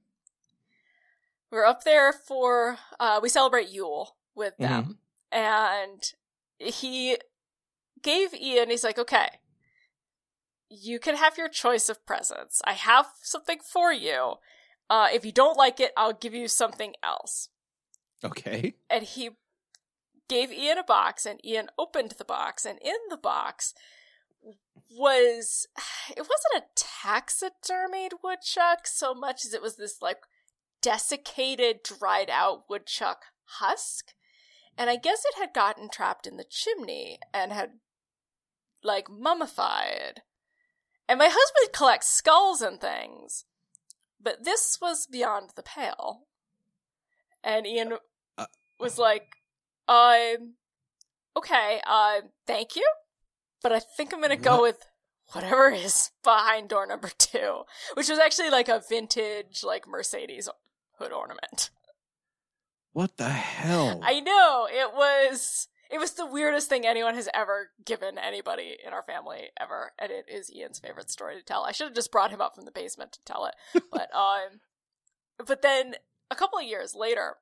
we 1.50 1.58
are 1.58 1.64
up 1.64 1.84
there 1.84 2.12
for, 2.12 2.78
uh, 3.00 3.20
we 3.22 3.28
celebrate 3.28 3.68
Yule 3.70 4.16
with 4.34 4.54
them, 4.58 4.98
and 5.32 6.12
he 6.58 7.16
gave 8.02 8.34
Ian, 8.34 8.70
he's 8.70 8.84
like, 8.84 8.98
okay, 8.98 9.28
you 10.68 10.98
can 10.98 11.16
have 11.16 11.38
your 11.38 11.48
choice 11.48 11.88
of 11.88 12.04
presents. 12.04 12.60
I 12.64 12.72
have 12.72 13.06
something 13.22 13.58
for 13.60 13.92
you. 13.92 14.34
Uh, 14.90 15.08
if 15.12 15.24
you 15.24 15.32
don't 15.32 15.56
like 15.56 15.80
it, 15.80 15.92
I'll 15.96 16.12
give 16.12 16.34
you 16.34 16.48
something 16.48 16.94
else 17.02 17.48
Okay. 18.22 18.74
and 18.90 19.02
he 19.04 19.30
gave 20.28 20.52
Ian 20.52 20.78
a 20.78 20.84
box, 20.84 21.26
and 21.26 21.44
Ian 21.44 21.68
opened 21.78 22.12
the 22.12 22.24
box, 22.24 22.64
and 22.64 22.78
in 22.80 22.96
the 23.10 23.16
box 23.16 23.74
was 24.90 25.66
it 26.16 26.20
wasn't 26.20 26.56
a 26.56 26.64
taxidermied 26.76 28.12
woodchuck 28.22 28.86
so 28.86 29.14
much 29.14 29.44
as 29.44 29.54
it 29.54 29.62
was 29.62 29.76
this 29.76 30.00
like 30.00 30.18
desiccated, 30.80 31.82
dried 31.82 32.28
out 32.30 32.64
woodchuck 32.68 33.22
husk, 33.44 34.12
and 34.76 34.90
I 34.90 34.96
guess 34.96 35.24
it 35.24 35.38
had 35.38 35.54
gotten 35.54 35.88
trapped 35.88 36.26
in 36.26 36.36
the 36.36 36.44
chimney 36.48 37.18
and 37.32 37.52
had 37.52 37.70
like 38.82 39.08
mummified. 39.10 40.22
And 41.08 41.18
my 41.18 41.28
husband 41.30 41.72
collects 41.72 42.08
skulls 42.08 42.62
and 42.62 42.80
things, 42.80 43.44
but 44.20 44.44
this 44.44 44.78
was 44.80 45.06
beyond 45.06 45.50
the 45.54 45.62
pale. 45.62 46.22
And 47.42 47.66
Ian 47.66 47.98
Uh, 48.38 48.46
was 48.80 48.98
like, 48.98 49.36
um, 49.88 50.54
okay, 51.36 51.80
uh, 51.86 52.20
thank 52.46 52.76
you, 52.76 52.88
but 53.62 53.72
I 53.72 53.80
think 53.80 54.12
I'm 54.12 54.20
gonna 54.20 54.36
go 54.36 54.62
with 54.62 54.78
whatever 55.32 55.70
is 55.70 56.10
behind 56.22 56.68
door 56.68 56.86
number 56.86 57.10
two, 57.18 57.62
which 57.94 58.08
was 58.08 58.18
actually 58.18 58.50
like 58.50 58.68
a 58.68 58.82
vintage, 58.88 59.62
like 59.62 59.88
Mercedes 59.88 60.48
hood 60.98 61.12
ornament. 61.12 61.70
What 62.92 63.16
the 63.16 63.28
hell? 63.28 64.00
I 64.04 64.20
know 64.20 64.68
it 64.70 64.94
was. 64.94 65.68
It 65.90 65.98
was 65.98 66.12
the 66.12 66.26
weirdest 66.26 66.68
thing 66.68 66.86
anyone 66.86 67.14
has 67.14 67.28
ever 67.34 67.70
given 67.84 68.18
anybody 68.18 68.76
in 68.84 68.92
our 68.92 69.02
family 69.02 69.50
ever, 69.60 69.92
and 69.98 70.10
it 70.10 70.26
is 70.28 70.52
Ian's 70.52 70.78
favorite 70.78 71.10
story 71.10 71.36
to 71.36 71.44
tell. 71.44 71.64
I 71.64 71.72
should 71.72 71.88
have 71.88 71.94
just 71.94 72.10
brought 72.10 72.30
him 72.30 72.40
up 72.40 72.54
from 72.54 72.64
the 72.64 72.72
basement 72.72 73.12
to 73.12 73.20
tell 73.24 73.46
it, 73.46 73.54
but 73.92 74.14
um, 74.14 74.60
but 75.44 75.62
then 75.62 75.96
a 76.30 76.34
couple 76.34 76.58
of 76.58 76.64
years 76.64 76.94
later, 76.94 77.36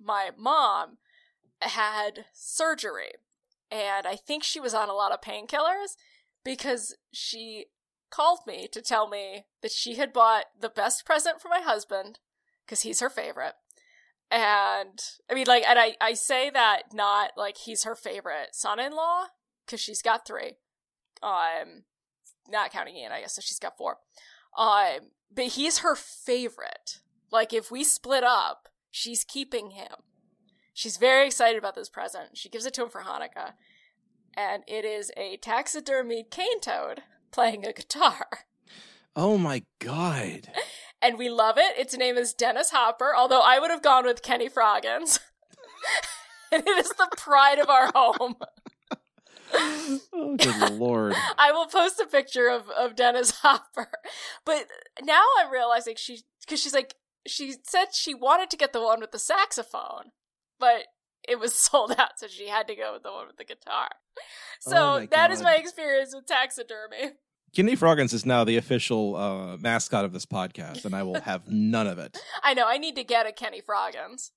my 0.00 0.30
mom 0.36 0.98
had 1.60 2.26
surgery, 2.32 3.12
and 3.70 4.06
I 4.06 4.16
think 4.16 4.42
she 4.42 4.60
was 4.60 4.74
on 4.74 4.88
a 4.88 4.94
lot 4.94 5.12
of 5.12 5.20
painkillers 5.20 5.96
because 6.44 6.96
she 7.12 7.66
called 8.10 8.40
me 8.46 8.68
to 8.72 8.82
tell 8.82 9.08
me 9.08 9.46
that 9.62 9.70
she 9.70 9.96
had 9.96 10.12
bought 10.12 10.46
the 10.58 10.68
best 10.68 11.06
present 11.06 11.40
for 11.40 11.48
my 11.48 11.60
husband 11.60 12.18
because 12.64 12.82
he's 12.82 13.00
her 13.00 13.10
favorite. 13.10 13.54
And 14.30 15.00
I 15.30 15.34
mean, 15.34 15.46
like, 15.46 15.64
and 15.66 15.78
I, 15.78 15.96
I 16.00 16.14
say 16.14 16.50
that 16.50 16.92
not 16.92 17.32
like 17.36 17.56
he's 17.56 17.84
her 17.84 17.96
favorite 17.96 18.48
son 18.52 18.78
in 18.78 18.92
law 18.92 19.26
because 19.66 19.80
she's 19.80 20.02
got 20.02 20.26
three. 20.26 20.58
Um, 21.22 21.84
not 22.48 22.72
counting 22.72 22.96
Ian, 22.96 23.12
I 23.12 23.20
guess, 23.20 23.34
so 23.34 23.42
she's 23.42 23.58
got 23.58 23.76
four. 23.76 23.98
Um, 24.56 25.10
but 25.34 25.46
he's 25.46 25.78
her 25.78 25.94
favorite. 25.94 27.00
Like, 27.30 27.52
if 27.52 27.70
we 27.70 27.84
split 27.84 28.24
up, 28.24 28.68
she's 28.90 29.24
keeping 29.24 29.70
him. 29.70 29.92
She's 30.72 30.96
very 30.96 31.26
excited 31.26 31.58
about 31.58 31.74
this 31.74 31.88
present. 31.88 32.36
She 32.36 32.48
gives 32.48 32.66
it 32.66 32.74
to 32.74 32.82
him 32.82 32.88
for 32.88 33.02
Hanukkah. 33.02 33.52
And 34.36 34.62
it 34.66 34.84
is 34.84 35.10
a 35.16 35.36
taxidermied 35.38 36.30
cane 36.30 36.60
toad 36.60 37.02
playing 37.30 37.66
a 37.66 37.72
guitar. 37.72 38.26
oh 39.16 39.36
my 39.36 39.64
god. 39.78 40.48
and 41.02 41.18
we 41.18 41.28
love 41.28 41.58
it. 41.58 41.78
Its 41.78 41.96
name 41.96 42.16
is 42.16 42.34
Dennis 42.34 42.70
Hopper, 42.70 43.14
although 43.16 43.42
I 43.42 43.58
would 43.58 43.70
have 43.70 43.82
gone 43.82 44.04
with 44.04 44.22
Kenny 44.22 44.48
Froggins. 44.48 45.18
and 46.52 46.62
it 46.66 46.78
is 46.78 46.90
the 46.90 47.08
pride 47.16 47.58
of 47.58 47.68
our 47.68 47.90
home. 47.94 48.36
Oh, 50.12 50.36
good 50.36 50.70
lord. 50.74 51.14
I 51.36 51.50
will 51.50 51.66
post 51.66 51.98
a 51.98 52.06
picture 52.06 52.48
of, 52.48 52.70
of 52.70 52.94
Dennis 52.94 53.32
Hopper. 53.42 53.88
But 54.44 54.66
now 55.02 55.24
I'm 55.40 55.50
realizing 55.50 55.96
she, 55.96 56.20
because 56.40 56.62
she's 56.62 56.72
like, 56.72 56.94
she 57.26 57.54
said 57.66 57.86
she 57.92 58.14
wanted 58.14 58.48
to 58.50 58.56
get 58.56 58.72
the 58.72 58.80
one 58.80 59.00
with 59.00 59.10
the 59.10 59.18
saxophone, 59.18 60.12
but 60.60 60.84
it 61.28 61.38
was 61.40 61.54
sold 61.68 61.92
out, 61.98 62.18
so 62.18 62.28
she 62.28 62.48
had 62.48 62.68
to 62.68 62.76
go 62.76 62.92
with 62.92 63.02
the 63.02 63.10
one 63.10 63.26
with 63.26 63.36
the 63.38 63.44
guitar. 63.44 63.88
So 64.60 64.76
Oh 65.02 65.06
that 65.10 65.30
is 65.30 65.38
God. 65.40 65.44
my 65.44 65.54
experience 65.56 66.14
with 66.14 66.26
taxidermy. 66.26 67.12
Kenny 67.56 67.74
Froggins 67.76 68.12
is 68.12 68.24
now 68.24 68.44
the 68.44 68.56
official 68.58 69.16
uh, 69.16 69.56
mascot 69.56 70.04
of 70.04 70.12
this 70.12 70.24
podcast, 70.26 70.84
and 70.84 70.94
I 70.94 71.02
will 71.02 71.20
have 71.20 71.48
none 71.48 71.88
of 71.88 71.98
it. 71.98 72.16
I 72.44 72.54
know, 72.54 72.68
I 72.68 72.78
need 72.78 72.94
to 72.96 73.02
get 73.02 73.26
a 73.26 73.32
Kenny 73.32 73.60
Froggins. 73.60 74.30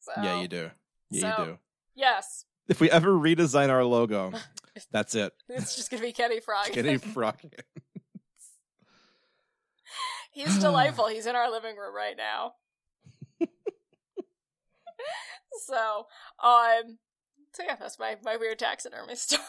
So, 0.00 0.12
Yeah, 0.22 0.40
you 0.40 0.46
do. 0.48 0.70
Yeah, 1.10 1.20
So- 1.36 1.42
you 1.42 1.50
do. 1.52 1.58
Yes, 1.96 2.44
If 2.68 2.80
we 2.80 2.88
ever 2.92 3.08
redesign 3.10 3.70
our 3.70 3.82
logo, 3.84 4.32
that's 4.92 5.16
it. 5.16 5.32
it's 5.48 5.74
just 5.74 5.90
gonna 5.90 6.02
be 6.02 6.12
Kenny 6.12 6.38
Froggins. 6.40 6.74
Kenny 6.74 6.96
Froggins. 6.98 7.54
He's 10.30 10.58
delightful. 10.58 11.08
He's 11.08 11.26
in 11.26 11.34
our 11.34 11.50
living 11.50 11.76
room 11.76 11.92
right 11.94 12.16
now. 12.16 12.52
so, 15.66 16.06
um, 16.42 16.98
so 17.52 17.62
yeah, 17.64 17.76
that's 17.78 17.98
my, 17.98 18.16
my 18.24 18.36
weird 18.36 18.58
taxidermy 18.58 19.14
story. 19.16 19.42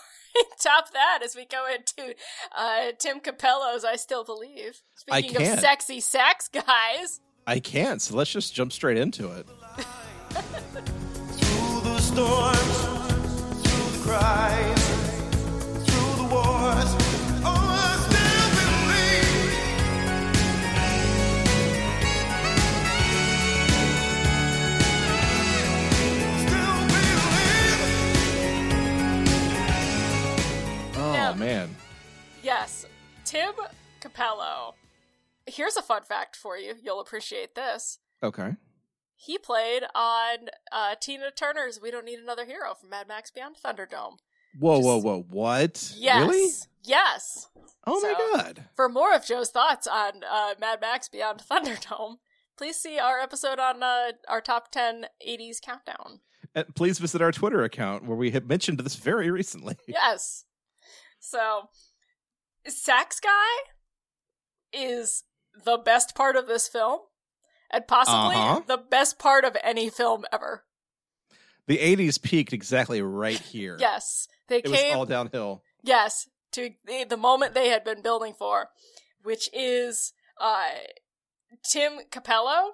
Top 0.61 0.91
that 0.93 1.19
as 1.23 1.35
we 1.35 1.45
go 1.45 1.65
into 1.67 2.13
uh, 2.55 2.91
Tim 2.99 3.19
Cappello's 3.19 3.83
"I 3.83 3.95
Still 3.95 4.23
Believe." 4.23 4.81
I 5.11 5.21
Speaking 5.21 5.37
of 5.37 5.41
can't. 5.43 5.59
sexy 5.59 5.99
sex, 5.99 6.47
guys, 6.47 7.19
I 7.47 7.59
can't, 7.59 7.99
so 8.01 8.15
let's 8.15 8.31
just 8.31 8.53
jump 8.53 8.71
straight 8.71 8.97
into 8.97 9.31
it. 9.31 9.47
Through 11.39 11.81
the 11.81 11.99
storms, 11.99 12.77
through 13.63 13.97
the 13.97 14.03
cries, 14.03 14.88
Oh 31.35 31.39
man. 31.39 31.75
yes, 32.43 32.85
Tim 33.25 33.53
Cappello. 34.01 34.73
Here's 35.45 35.77
a 35.77 35.81
fun 35.81 36.03
fact 36.03 36.35
for 36.35 36.57
you. 36.57 36.75
You'll 36.83 36.99
appreciate 37.01 37.55
this. 37.55 37.99
Okay. 38.21 38.55
He 39.15 39.37
played 39.37 39.83
on 39.95 40.49
uh, 40.71 40.95
Tina 40.99 41.31
Turner's 41.31 41.79
"We 41.81 41.91
Don't 41.91 42.05
Need 42.05 42.19
Another 42.19 42.45
Hero" 42.45 42.73
from 42.79 42.89
Mad 42.89 43.07
Max 43.07 43.31
Beyond 43.31 43.55
Thunderdome. 43.63 44.17
Whoa, 44.57 44.77
Just- 44.77 44.85
whoa, 44.85 44.97
whoa! 44.99 45.25
What? 45.29 45.93
Yes, 45.97 46.21
Really? 46.21 46.49
yes. 46.83 47.47
Oh 47.85 47.99
So- 47.99 48.07
my 48.13 48.37
god! 48.37 48.65
For 48.75 48.87
more 48.89 49.13
of 49.13 49.25
Joe's 49.25 49.49
thoughts 49.51 49.87
on 49.87 50.23
uh, 50.29 50.53
Mad 50.59 50.79
Max 50.81 51.09
Beyond 51.09 51.43
Thunderdome, 51.51 52.15
please 52.57 52.77
see 52.77 52.97
our 52.99 53.19
episode 53.19 53.59
on 53.59 53.83
uh, 53.83 54.11
our 54.27 54.41
top 54.41 54.71
10 54.71 55.05
80s 55.27 55.61
countdown. 55.61 56.21
And 56.55 56.73
please 56.75 56.97
visit 56.99 57.21
our 57.21 57.31
Twitter 57.31 57.63
account 57.63 58.05
where 58.05 58.17
we 58.17 58.31
have 58.31 58.47
mentioned 58.47 58.79
this 58.79 58.95
very 58.95 59.29
recently. 59.29 59.75
Yes. 59.87 60.45
So, 61.19 61.69
Sax 62.67 63.19
Guy 63.19 63.29
is 64.73 65.23
the 65.65 65.77
best 65.77 66.15
part 66.15 66.35
of 66.35 66.47
this 66.47 66.67
film, 66.67 66.99
and 67.71 67.87
possibly 67.87 68.35
Uh-huh. 68.35 68.61
the 68.67 68.77
best 68.77 69.19
part 69.19 69.43
of 69.45 69.57
any 69.63 69.89
film 69.89 70.25
ever. 70.31 70.65
The 71.67 71.77
'80s 71.77 72.21
peaked 72.21 72.53
exactly 72.53 73.01
right 73.01 73.39
here. 73.39 73.77
Yes. 73.79 74.27
They 74.47 74.57
it 74.59 74.65
came. 74.65 74.97
all 74.97 75.05
downhill. 75.05 75.63
Yes, 75.83 76.27
to 76.53 76.71
the, 76.85 77.03
the 77.03 77.17
moment 77.17 77.53
they 77.53 77.69
had 77.69 77.83
been 77.83 78.01
building 78.01 78.33
for, 78.33 78.69
which 79.21 79.47
is 79.53 80.13
uh, 80.41 80.69
Tim 81.71 81.99
Cappello 82.11 82.71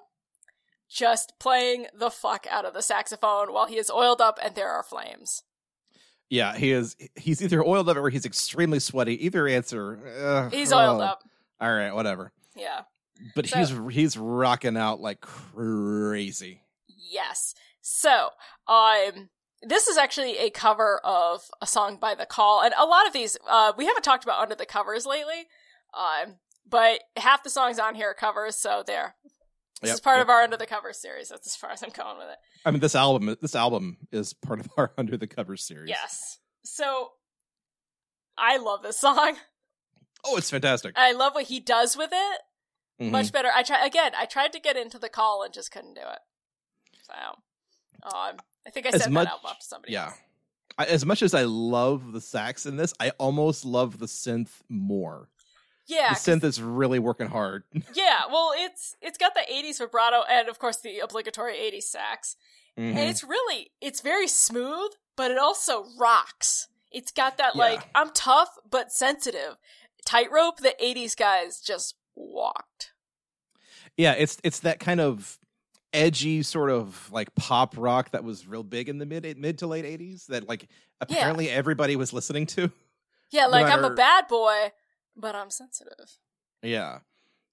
just 0.88 1.34
playing 1.38 1.86
the 1.94 2.10
fuck 2.10 2.46
out 2.50 2.64
of 2.64 2.72
the 2.72 2.80
saxophone 2.80 3.52
while 3.52 3.66
he 3.66 3.76
is 3.76 3.90
oiled 3.90 4.20
up 4.22 4.38
and 4.42 4.54
there 4.54 4.70
are 4.70 4.82
flames. 4.82 5.42
Yeah, 6.28 6.56
he 6.56 6.72
is. 6.72 6.96
He's 7.14 7.40
either 7.42 7.64
oiled 7.64 7.88
up 7.88 7.96
or 7.96 8.10
he's 8.10 8.26
extremely 8.26 8.80
sweaty. 8.80 9.24
Either 9.26 9.46
answer. 9.46 9.98
uh, 10.24 10.50
He's 10.50 10.72
oiled 10.72 11.00
oh. 11.00 11.04
up. 11.04 11.22
All 11.60 11.72
right, 11.72 11.92
whatever. 11.94 12.32
Yeah. 12.56 12.82
But 13.34 13.46
So- 13.48 13.58
he's 13.58 13.94
he's 13.94 14.16
rocking 14.18 14.76
out 14.76 15.00
like 15.00 15.20
crazy. 15.20 16.62
Yes. 16.88 17.54
So, 17.80 18.30
um, 18.66 19.30
this 19.62 19.86
is 19.86 19.96
actually 19.96 20.38
a 20.38 20.50
cover 20.50 21.00
of 21.04 21.42
a 21.62 21.66
song 21.66 21.98
by 22.00 22.14
The 22.14 22.26
Call, 22.26 22.62
and 22.62 22.74
a 22.76 22.84
lot 22.84 23.06
of 23.06 23.12
these, 23.12 23.36
uh, 23.48 23.72
we 23.78 23.86
haven't 23.86 24.02
talked 24.02 24.24
about 24.24 24.40
under 24.40 24.54
the 24.56 24.66
covers 24.66 25.06
lately, 25.06 25.46
um, 25.94 26.34
but 26.68 27.00
half 27.16 27.42
the 27.44 27.48
songs 27.50 27.78
on 27.78 27.94
here 27.94 28.10
are 28.10 28.14
covers, 28.14 28.56
so 28.56 28.82
there. 28.86 29.14
This 29.82 29.88
Yep, 29.88 29.94
is 29.94 30.00
part 30.00 30.16
yep. 30.18 30.24
of 30.26 30.30
our 30.30 30.42
under 30.42 30.56
the 30.56 30.66
covers 30.66 30.98
series. 31.00 31.28
That's 31.28 31.46
as 31.46 31.56
far 31.56 31.70
as 31.70 31.82
I'm 31.82 31.90
going 31.90 32.16
with 32.18 32.28
it. 32.28 32.38
I 32.64 32.70
mean, 32.70 32.80
this 32.80 32.94
album 32.94 33.36
this 33.42 33.54
album 33.54 33.98
is 34.10 34.32
part 34.32 34.60
of 34.60 34.68
our 34.76 34.92
Under 34.98 35.16
the 35.16 35.26
Covers 35.26 35.62
series. 35.66 35.88
Yes. 35.90 36.38
So, 36.64 37.12
I 38.38 38.56
love 38.56 38.82
this 38.82 38.98
song. 38.98 39.36
Oh, 40.24 40.36
it's 40.36 40.50
fantastic. 40.50 40.94
I 40.96 41.12
love 41.12 41.34
what 41.34 41.44
he 41.44 41.60
does 41.60 41.96
with 41.96 42.10
it. 42.12 42.40
Mhm. 43.00 43.10
Much 43.10 43.30
better. 43.32 43.50
I 43.54 43.62
try 43.62 43.84
again. 43.86 44.12
I 44.16 44.24
tried 44.24 44.52
to 44.54 44.60
get 44.60 44.76
into 44.76 44.98
the 44.98 45.08
call 45.10 45.42
and 45.44 45.52
just 45.54 45.70
couldn't 45.70 45.94
do 45.94 46.00
it. 46.00 46.18
So, 47.02 47.12
um, 48.02 48.36
I 48.66 48.70
think 48.72 48.86
I 48.86 48.90
sent 48.92 49.12
much- 49.12 49.26
that 49.26 49.34
out 49.34 49.44
off 49.44 49.58
to 49.60 49.64
somebody. 49.66 49.92
yeah. 49.92 50.14
I, 50.78 50.86
as 50.86 51.06
much 51.06 51.22
as 51.22 51.32
I 51.32 51.42
love 51.44 52.12
the 52.12 52.20
sax 52.20 52.66
in 52.66 52.76
this, 52.76 52.92
I 52.98 53.10
almost 53.10 53.64
love 53.64 53.98
the 53.98 54.06
synth 54.06 54.60
more. 54.68 55.28
Yeah. 55.86 56.10
the 56.14 56.18
synth 56.18 56.44
is 56.44 56.60
really 56.60 56.98
working 56.98 57.28
hard. 57.28 57.64
Yeah, 57.94 58.22
well, 58.30 58.52
it's 58.56 58.96
it's 59.00 59.18
got 59.18 59.34
the 59.34 59.44
'80s 59.52 59.78
vibrato 59.78 60.22
and 60.28 60.48
of 60.48 60.58
course 60.58 60.78
the 60.78 60.98
obligatory 60.98 61.54
'80s 61.54 61.84
sax, 61.84 62.36
Mhm. 62.78 62.90
and 62.96 62.98
it's 63.10 63.22
really 63.24 63.70
it's 63.80 64.00
very 64.00 64.26
smooth, 64.28 64.92
but 65.16 65.30
it 65.30 65.38
also 65.38 65.84
rocks. 65.98 66.68
It's 66.92 67.10
got 67.12 67.36
that 67.38 67.54
Yeah. 67.54 67.60
like 67.62 67.88
I'm 67.94 68.10
tough 68.10 68.58
but 68.68 68.92
sensitive 68.92 69.56
tightrope 70.04 70.58
that 70.60 70.78
'80s 70.80 71.14
guys 71.16 71.60
just 71.60 71.94
walked. 72.14 72.92
Yeah, 73.96 74.12
it's 74.12 74.38
it's 74.44 74.60
that 74.60 74.80
kind 74.80 75.00
of 75.00 75.38
edgy 75.92 76.42
sort 76.42 76.70
of 76.70 77.08
like 77.12 77.34
pop 77.36 77.74
rock 77.78 78.10
that 78.10 78.22
was 78.24 78.46
real 78.46 78.62
big 78.62 78.88
in 78.88 78.98
the 78.98 79.06
mid 79.06 79.38
mid 79.38 79.58
to 79.58 79.66
late 79.66 79.84
eighties 79.84 80.26
that 80.26 80.46
like 80.48 80.68
apparently 81.00 81.48
everybody 81.48 81.96
was 81.96 82.12
listening 82.12 82.46
to. 82.46 82.70
Yeah, 83.30 83.46
No 83.46 83.50
like 83.52 83.66
I'm 83.66 83.82
a 83.84 83.90
bad 83.90 84.28
boy, 84.28 84.70
but 85.16 85.34
I'm 85.34 85.50
sensitive. 85.50 86.18
Yeah. 86.62 86.98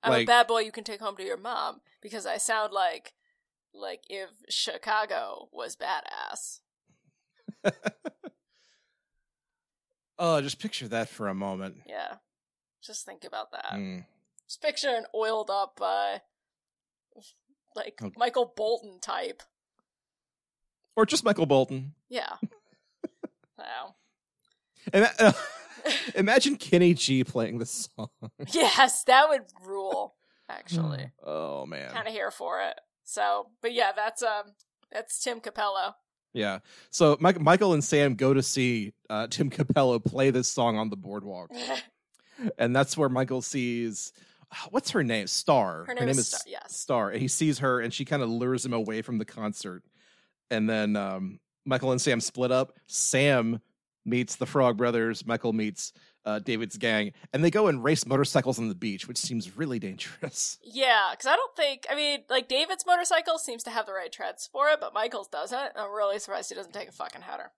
I'm 0.04 0.21
a 0.21 0.26
bad 0.26 0.47
boy 0.47 0.60
you 0.60 0.71
can 0.71 0.84
take 0.84 0.99
home 0.99 1.15
to 1.15 1.23
your 1.23 1.38
mom 1.38 1.80
because 2.02 2.26
I 2.26 2.38
sound 2.38 2.73
like 2.73 3.13
like 3.73 4.04
if 4.10 4.30
Chicago 4.49 5.47
was 5.52 5.76
badass. 5.78 6.60
Oh, 10.19 10.39
just 10.41 10.60
picture 10.60 10.88
that 10.88 11.10
for 11.10 11.28
a 11.28 11.34
moment. 11.34 11.82
Yeah, 11.88 12.15
just 12.82 13.06
think 13.06 13.23
about 13.23 13.52
that. 13.52 13.73
Mm. 13.73 14.06
Just 14.47 14.62
picture 14.62 14.89
an 14.89 15.06
oiled 15.15 15.49
up, 15.49 15.80
uh, 15.82 16.19
like 17.76 17.99
Okay. 18.02 18.13
Michael 18.15 18.54
Bolton 18.56 18.99
type. 19.02 19.41
Or 20.95 21.06
just 21.06 21.23
Michael 21.23 21.47
Bolton. 21.47 21.93
Yeah. 22.10 22.36
wow. 23.58 23.95
Ima- 24.93 25.12
uh, 25.19 25.34
imagine 26.15 26.56
Kenny 26.56 26.93
G 26.93 27.24
playing 27.24 27.58
this 27.60 27.89
song. 27.96 28.10
Yes, 28.52 29.04
that 29.06 29.30
would 29.30 29.43
rule. 29.65 30.15
Actually, 30.50 31.12
Oh 31.24 31.65
man. 31.65 31.91
kind 31.91 32.08
of 32.08 32.13
here 32.13 32.30
for 32.32 32.62
it. 32.62 32.80
So, 33.06 33.48
but 33.62 33.74
yeah, 33.74 33.91
that's 33.96 34.22
um, 34.22 34.54
that's 34.91 35.24
Tim 35.24 35.39
Cappello. 35.39 35.94
Yeah. 36.34 36.60
So 36.90 37.17
Mike, 37.19 37.40
Michael 37.40 37.73
and 37.73 37.84
Sam 37.84 38.15
go 38.15 38.34
to 38.34 38.44
see 38.44 38.94
uh, 39.10 39.27
Tim 39.27 39.50
Cappello 39.50 40.04
play 40.04 40.31
this 40.31 40.48
song 40.48 40.77
on 40.77 40.90
the 40.90 40.98
boardwalk, 40.98 41.52
and 42.58 42.75
that's 42.75 42.98
where 42.98 43.10
Michael 43.10 43.42
sees 43.42 44.13
what's 44.69 44.92
her 44.92 45.04
name? 45.04 45.27
Star. 45.27 45.86
Her 45.86 45.94
name 45.94 46.10
is 46.10 46.27
Star, 46.27 46.42
yes. 46.48 46.77
Star. 46.77 47.10
And 47.12 47.21
he 47.21 47.27
sees 47.27 47.60
her, 47.60 47.79
and 47.79 47.94
she 47.94 48.06
kind 48.06 48.21
of 48.21 48.29
lures 48.29 48.65
him 48.65 48.73
away 48.73 49.02
from 49.02 49.17
the 49.17 49.25
concert. 49.25 49.84
And 50.52 50.69
then 50.69 50.96
um, 50.96 51.40
Michael 51.65 51.92
and 51.92 52.02
Sam 52.02 52.19
split 52.19 52.52
up. 52.52 52.73
Sam 52.88 53.60
meets 54.06 54.35
the 54.35 54.45
Frog 54.45 54.77
Brothers. 54.77 55.25
Michael 55.25 55.54
meets 55.54 55.93
uh, 56.25 56.39
David's 56.39 56.77
gang, 56.77 57.12
and 57.33 57.43
they 57.43 57.51
go 57.51 57.67
and 57.67 57.83
race 57.83 58.06
motorcycles 58.06 58.60
on 58.60 58.69
the 58.69 58.75
beach, 58.75 59.08
which 59.08 59.17
seems 59.17 59.58
really 59.58 59.79
dangerous. 59.79 60.58
Yeah, 60.65 61.10
because 61.12 61.27
I 61.27 61.35
don't 61.35 61.56
think 61.56 61.85
I 61.89 61.95
mean 61.95 62.21
like 62.29 62.47
David's 62.47 62.85
motorcycle 62.85 63.37
seems 63.37 63.63
to 63.63 63.69
have 63.69 63.85
the 63.85 63.93
right 63.93 64.12
treads 64.12 64.47
for 64.51 64.69
it, 64.69 64.79
but 64.81 64.93
Michael's 64.93 65.27
doesn't. 65.27 65.71
I'm 65.75 65.91
really 65.91 66.19
surprised 66.19 66.49
he 66.49 66.56
doesn't 66.56 66.73
take 66.73 66.89
a 66.89 66.93
fucking 66.93 67.21
header. 67.21 67.51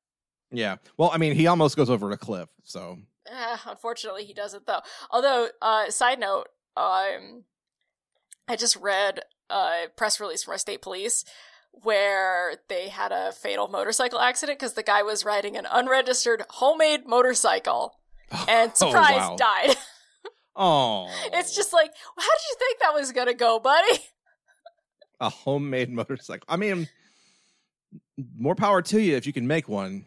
Yeah. 0.51 0.77
Well, 0.97 1.11
I 1.13 1.17
mean, 1.17 1.33
he 1.33 1.47
almost 1.47 1.75
goes 1.77 1.89
over 1.89 2.11
a 2.11 2.17
cliff. 2.17 2.49
So 2.63 2.97
Eh, 3.27 3.57
unfortunately, 3.67 4.25
he 4.25 4.33
doesn't 4.33 4.65
though. 4.67 4.81
Although, 5.09 5.47
uh, 5.61 5.89
side 5.89 6.19
note, 6.19 6.47
um, 6.77 7.43
I 8.47 8.55
just 8.55 8.75
read 8.75 9.21
a 9.49 9.85
press 9.95 10.19
release 10.19 10.43
from 10.43 10.51
our 10.53 10.57
state 10.57 10.81
police 10.81 11.25
where 11.83 12.55
they 12.67 12.89
had 12.89 13.11
a 13.11 13.31
fatal 13.31 13.67
motorcycle 13.67 14.19
accident 14.19 14.59
because 14.59 14.73
the 14.73 14.83
guy 14.83 15.03
was 15.03 15.25
riding 15.25 15.57
an 15.57 15.67
unregistered 15.71 16.43
homemade 16.49 17.07
motorcycle 17.07 17.99
and 18.47 18.75
surprise 18.75 19.29
wow. 19.29 19.35
died. 19.37 19.75
Oh, 20.57 21.09
it's 21.33 21.53
just 21.53 21.73
like, 21.73 21.91
how 22.17 22.31
did 22.31 22.41
you 22.49 22.55
think 22.57 22.79
that 22.79 22.93
was 22.93 23.11
gonna 23.11 23.33
go, 23.33 23.59
buddy? 23.59 23.99
a 25.19 25.29
homemade 25.29 25.89
motorcycle. 25.89 26.45
I 26.47 26.57
mean, 26.57 26.87
more 28.37 28.55
power 28.55 28.81
to 28.81 29.01
you 29.01 29.15
if 29.15 29.27
you 29.27 29.33
can 29.33 29.47
make 29.47 29.67
one, 29.67 30.05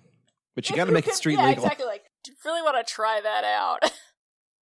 but 0.55 0.69
you 0.69 0.77
got 0.77 0.87
to 0.87 0.93
make 0.93 1.07
it 1.07 1.15
street 1.15 1.39
yeah, 1.39 1.47
legal. 1.47 1.65
Exactly. 1.65 1.87
Like, 1.87 2.05
do 2.25 2.33
you 2.33 2.37
really 2.45 2.63
want 2.63 2.85
to 2.85 2.93
try 2.93 3.21
that 3.23 3.45
out? 3.45 3.91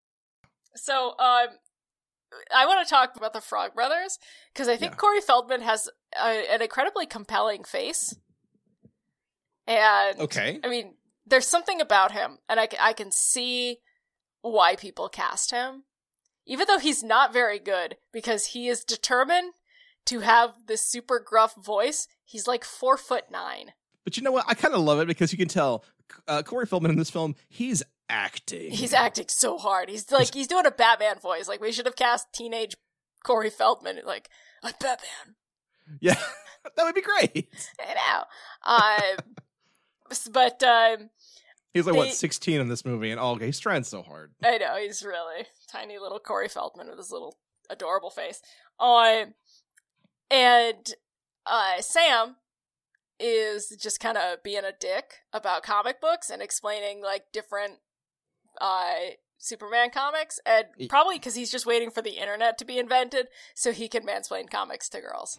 so, 0.77 1.15
um, 1.19 1.49
I 2.55 2.67
want 2.67 2.87
to 2.87 2.91
talk 2.91 3.17
about 3.17 3.33
the 3.33 3.41
Frog 3.41 3.75
Brothers 3.75 4.19
because 4.53 4.69
I 4.69 4.77
think 4.77 4.93
Yeah. 4.93 4.97
Corey 4.97 5.21
Feldman 5.21 5.63
has 5.63 5.89
a, 6.21 6.53
an 6.53 6.63
incredibly 6.63 7.07
compelling 7.07 7.65
face, 7.65 8.17
and 9.67 10.21
Okay. 10.21 10.61
I 10.63 10.69
mean, 10.69 10.95
there's 11.27 11.47
something 11.47 11.81
about 11.81 12.13
him, 12.13 12.39
and 12.49 12.61
I, 12.61 12.69
I 12.81 12.93
can 12.93 13.11
see 13.11 13.79
why 14.43 14.77
people 14.77 15.09
cast 15.09 15.51
him, 15.51 15.85
even 16.47 16.67
though 16.69 16.79
he's 16.79 17.03
not 17.03 17.33
very 17.33 17.59
good 17.59 17.97
because 18.13 18.47
he 18.47 18.69
is 18.69 18.85
determined 18.85 19.53
to 20.07 20.21
have 20.21 20.55
this 20.67 20.83
super 20.83 21.19
gruff 21.25 21.55
voice. 21.57 22.07
He's 22.25 22.47
like 22.47 22.65
four 22.65 22.97
foot 22.97 23.25
nine. 23.31 23.73
But 24.05 24.17
you 24.17 24.23
know 24.23 24.31
what? 24.31 24.45
I 24.47 24.55
kind 24.55 24.73
of 24.75 24.81
love 24.81 25.01
it 25.01 25.09
because 25.09 25.33
you 25.33 25.39
can 25.39 25.49
tell 25.49 25.85
uh, 26.29 26.43
Corey 26.45 26.67
Feldman 26.67 26.93
in 26.93 26.99
this 26.99 27.11
film, 27.11 27.35
he's 27.49 27.83
acting. 28.09 28.71
He's 28.71 28.93
acting 28.95 29.27
so 29.29 29.59
hard. 29.59 29.89
He's 29.89 30.11
like 30.11 30.33
he's 30.35 30.47
doing 30.47 30.67
a 30.67 30.71
Batman 30.71 31.19
voice. 31.19 31.49
Like 31.49 31.61
we 31.61 31.73
should 31.73 31.87
have 31.87 31.97
cast 31.97 32.33
teenage 32.33 32.77
Corey 33.25 33.51
Feldman. 33.51 34.01
Like 34.05 34.29
I'm 34.63 34.73
Batman. 34.81 35.37
yeah, 36.01 36.19
that 36.77 36.85
would 36.85 36.95
be 36.95 37.03
great. 37.03 37.49
I 37.81 37.95
know. 37.95 39.17
Um, 39.19 39.37
but 40.33 40.63
um, 40.63 41.11
He's 41.75 41.85
like, 41.87 41.93
They- 41.93 41.99
what, 41.99 42.13
16 42.15 42.61
in 42.61 42.69
this 42.69 42.85
movie, 42.87 43.11
and 43.11 43.21
all 43.21 43.37
he's 43.37 43.59
trying 43.61 43.85
so 43.85 44.03
hard. 44.03 44.33
I 44.43 44.57
know 44.59 44.77
he's 44.77 45.03
really 45.05 45.45
tiny 45.71 45.99
little 45.99 46.19
Corey 46.19 46.49
Feldman 46.49 46.89
with 46.89 46.97
his 46.99 47.11
little 47.13 47.37
adorable 47.69 48.09
face. 48.11 48.41
Um, 48.81 49.35
and 50.31 50.95
uh, 51.45 51.81
Sam 51.81 52.37
is 53.21 53.69
just 53.81 54.01
kind 54.01 54.17
of 54.19 54.43
being 54.43 54.65
a 54.65 54.73
dick 54.79 55.15
about 55.33 55.63
comic 55.63 56.01
books 56.01 56.31
and 56.31 56.41
explaining 56.43 57.03
like 57.03 57.25
different 57.33 57.75
uh 58.61 58.95
Superman 59.39 59.91
comics, 59.91 60.41
and 60.47 60.65
probably 60.89 61.17
because 61.17 61.35
he's 61.35 61.51
just 61.51 61.67
waiting 61.67 61.91
for 61.91 62.03
the 62.03 62.11
internet 62.11 62.59
to 62.59 62.65
be 62.65 62.79
invented 62.79 63.29
so 63.55 63.71
he 63.71 63.87
can 63.87 64.03
mansplain 64.03 64.51
comics 64.51 64.89
to 64.89 65.01
girls. 65.01 65.39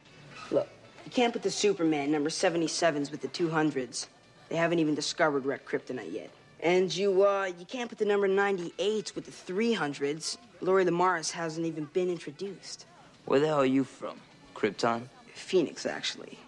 Look, 0.51 0.69
you 1.03 1.11
can't 1.11 1.33
put 1.33 1.43
the 1.43 1.51
Superman 1.51 2.11
number 2.11 2.29
77s 2.29 3.11
with 3.11 3.21
the 3.21 3.27
200s. 3.27 4.07
They 4.49 4.55
haven't 4.55 4.79
even 4.79 4.95
discovered 4.95 5.45
red 5.45 5.65
kryptonite 5.65 6.13
yet. 6.13 6.29
And 6.59 6.95
you, 6.95 7.25
uh, 7.25 7.51
you 7.59 7.65
can't 7.65 7.89
put 7.89 7.97
the 7.97 8.05
number 8.05 8.27
98s 8.27 9.13
with 9.13 9.25
the 9.25 9.53
300s. 9.53 10.37
Lori 10.61 10.85
Lemaris 10.85 11.31
hasn't 11.31 11.65
even 11.65 11.85
been 11.85 12.09
introduced. 12.09 12.85
Where 13.25 13.39
the 13.39 13.47
hell 13.47 13.61
are 13.61 13.65
you 13.65 13.83
from? 13.83 14.19
Krypton? 14.55 15.03
Phoenix, 15.33 15.85
actually. 15.85 16.39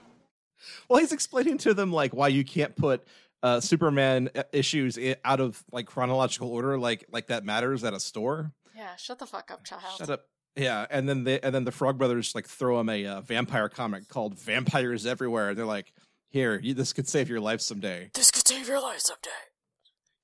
Well, 0.88 1.00
he's 1.00 1.12
explaining 1.12 1.58
to 1.60 1.74
them 1.74 1.92
like 1.92 2.14
why 2.14 2.30
you 2.30 2.44
can't 2.44 2.76
put 2.76 3.06
uh, 3.44 3.60
Superman 3.60 4.30
uh, 4.36 4.44
issues 4.52 4.98
out 5.24 5.40
of 5.40 5.64
like 5.72 5.86
chronological 5.86 6.50
order, 6.50 6.78
like 6.78 7.06
like 7.12 7.28
that 7.28 7.46
matters 7.46 7.84
at 7.84 7.94
a 7.94 8.00
store. 8.00 8.52
Yeah, 8.76 8.96
shut 8.96 9.20
the 9.20 9.26
fuck 9.26 9.52
up, 9.52 9.64
child. 9.64 9.84
Shut 9.98 10.10
up. 10.10 10.26
Yeah, 10.56 10.86
and 10.90 11.08
then 11.08 11.24
they 11.24 11.40
and 11.40 11.54
then 11.54 11.64
the 11.64 11.72
Frog 11.72 11.98
Brothers 11.98 12.34
like 12.36 12.48
throw 12.48 12.80
him 12.80 12.90
a 12.90 13.06
uh, 13.06 13.22
vampire 13.22 13.70
comic 13.70 14.08
called 14.08 14.38
Vampires 14.38 15.06
Everywhere. 15.06 15.54
They're 15.56 15.66
like, 15.66 15.94
"Here, 16.30 16.60
you, 16.62 16.74
this 16.74 16.94
could 16.94 17.08
save 17.08 17.30
your 17.30 17.40
life 17.40 17.62
someday." 17.62 18.12
This 18.14 18.32
could 18.32 18.48
save 18.48 18.68
your 18.68 18.82
life 18.82 19.00
someday. 19.00 19.30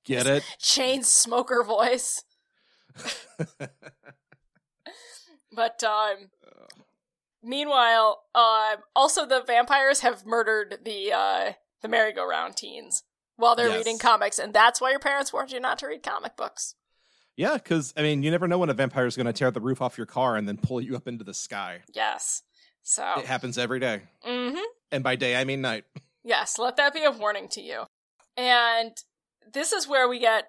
Get 0.04 0.26
it? 0.26 0.44
Chain 0.58 1.02
smoker 1.02 1.64
voice. 1.64 2.22
But 5.56 5.82
um 5.82 6.30
meanwhile, 7.42 8.24
um 8.34 8.82
also 8.94 9.26
the 9.26 9.42
vampires 9.44 10.00
have 10.00 10.26
murdered 10.26 10.80
the 10.84 11.12
uh 11.12 11.52
the 11.82 11.88
merry-go-round 11.88 12.56
teens 12.56 13.02
while 13.36 13.54
they're 13.56 13.68
Yes. 13.68 13.78
reading 13.78 13.98
comics, 13.98 14.38
and 14.38 14.52
that's 14.54 14.80
why 14.80 14.90
your 14.90 14.98
parents 14.98 15.32
warned 15.32 15.52
you 15.52 15.60
not 15.60 15.78
to 15.80 15.86
read 15.86 16.02
comic 16.02 16.36
books. 16.36 16.74
yeah, 17.36 17.54
because 17.54 17.92
I 17.96 18.02
mean, 18.02 18.22
you 18.22 18.30
never 18.30 18.48
know 18.48 18.58
when 18.58 18.70
a 18.70 18.74
vampire 18.74 19.06
is 19.06 19.14
going 19.16 19.26
to 19.26 19.32
tear 19.32 19.50
the 19.50 19.60
roof 19.60 19.82
off 19.82 19.98
your 19.98 20.06
car 20.06 20.36
and 20.36 20.48
then 20.48 20.56
pull 20.56 20.80
you 20.80 20.96
up 20.96 21.06
into 21.06 21.22
the 21.24 21.34
sky. 21.34 21.82
Yes. 21.94 22.42
So 22.82 23.04
It 23.18 23.26
happens 23.26 23.58
every 23.58 23.78
day, 23.80 24.02
mm-hmm. 24.26 24.58
and 24.92 25.02
by 25.04 25.16
day 25.16 25.36
I 25.36 25.44
mean 25.44 25.60
night. 25.60 25.84
Yes, 26.24 26.58
let 26.58 26.76
that 26.78 26.92
be 26.92 27.04
a 27.04 27.10
warning 27.12 27.46
to 27.50 27.60
you. 27.60 27.84
And 28.36 28.90
this 29.52 29.72
is 29.72 29.86
where 29.86 30.08
we 30.08 30.18
get 30.18 30.48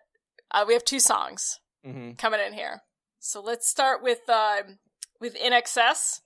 uh, 0.49 0.65
we 0.67 0.73
have 0.73 0.83
two 0.83 0.99
songs 0.99 1.59
hmm 1.85 2.13
coming 2.13 2.39
in 2.39 2.53
here. 2.53 2.81
So 3.19 3.41
let's 3.41 3.67
start 3.69 4.01
with 4.01 4.27
um 4.29 4.79
with 5.19 5.35
INXS. 5.37 6.21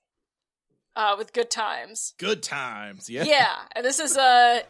Uh 0.95 1.15
with 1.17 1.33
Good 1.33 1.49
Times. 1.51 2.13
Good 2.17 2.43
times, 2.43 3.09
yeah. 3.09 3.23
Yeah, 3.23 3.55
and 3.75 3.83
this 3.85 3.99
is 3.99 4.15
uh 4.31 4.61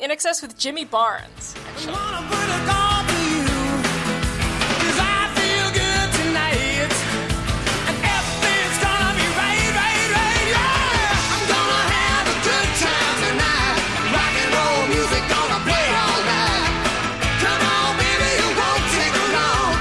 INXS 0.00 0.42
with 0.42 0.58
Jimmy 0.58 0.84
Barnes. 0.84 1.54
Actually. 1.68 1.92
Wanna 1.92 2.28
put 2.28 2.48
a 2.52 2.60
call 2.68 3.00
to 3.08 3.16
you, 3.32 3.48
'cause 4.76 4.98
I 5.00 5.32
feel 5.32 5.66
good 5.72 6.08
tonight. 6.20 6.92
And 7.88 7.96
everything's 8.04 8.78
gonna 8.84 9.14
be 9.16 9.26
right, 9.40 9.70
right, 9.72 10.08
right, 10.12 10.46
yeah. 10.52 11.16
I'm 11.48 12.28
a 12.28 12.36
good 12.44 12.70
time 12.76 13.16
tonight. 13.24 13.76
Rock 14.12 14.34
and 14.36 14.52
roll 14.52 14.84
music 14.92 15.22
gonna 15.32 15.60
play 15.64 15.86
all 15.96 16.20
night. 16.28 16.70
Come 17.40 17.62
on, 17.64 17.96
baby, 17.96 18.30
it 18.36 18.52
won't 18.52 18.84
take 19.00 19.16
long. 19.32 19.72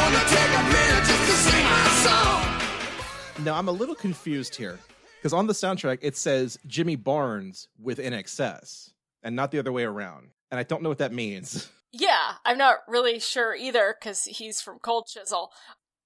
Only 0.00 0.24
take 0.24 0.52
a 0.56 0.64
minute 0.72 1.04
just 1.04 1.24
to 1.28 1.36
sing 1.36 1.64
my 1.68 1.84
song. 2.00 2.40
Now 3.44 3.54
I'm 3.58 3.68
a 3.68 3.72
little 3.72 3.94
confused 3.94 4.54
here 4.54 4.78
because 5.16 5.34
on 5.34 5.46
the 5.46 5.52
soundtrack 5.52 5.98
it 6.00 6.16
says 6.16 6.58
Jimmy 6.66 6.96
Barnes 6.96 7.68
with 7.78 7.98
INXS 7.98 8.92
and 9.22 9.36
not 9.36 9.50
the 9.50 9.58
other 9.58 9.72
way 9.72 9.84
around, 9.84 10.30
and 10.50 10.58
I 10.58 10.62
don't 10.62 10.82
know 10.82 10.88
what 10.88 10.98
that 10.98 11.12
means. 11.12 11.68
Yeah, 11.92 12.34
I'm 12.44 12.56
not 12.56 12.78
really 12.86 13.18
sure 13.18 13.52
either 13.52 13.96
because 13.98 14.22
he's 14.22 14.60
from 14.60 14.78
Cold 14.78 15.08
Chisel. 15.08 15.50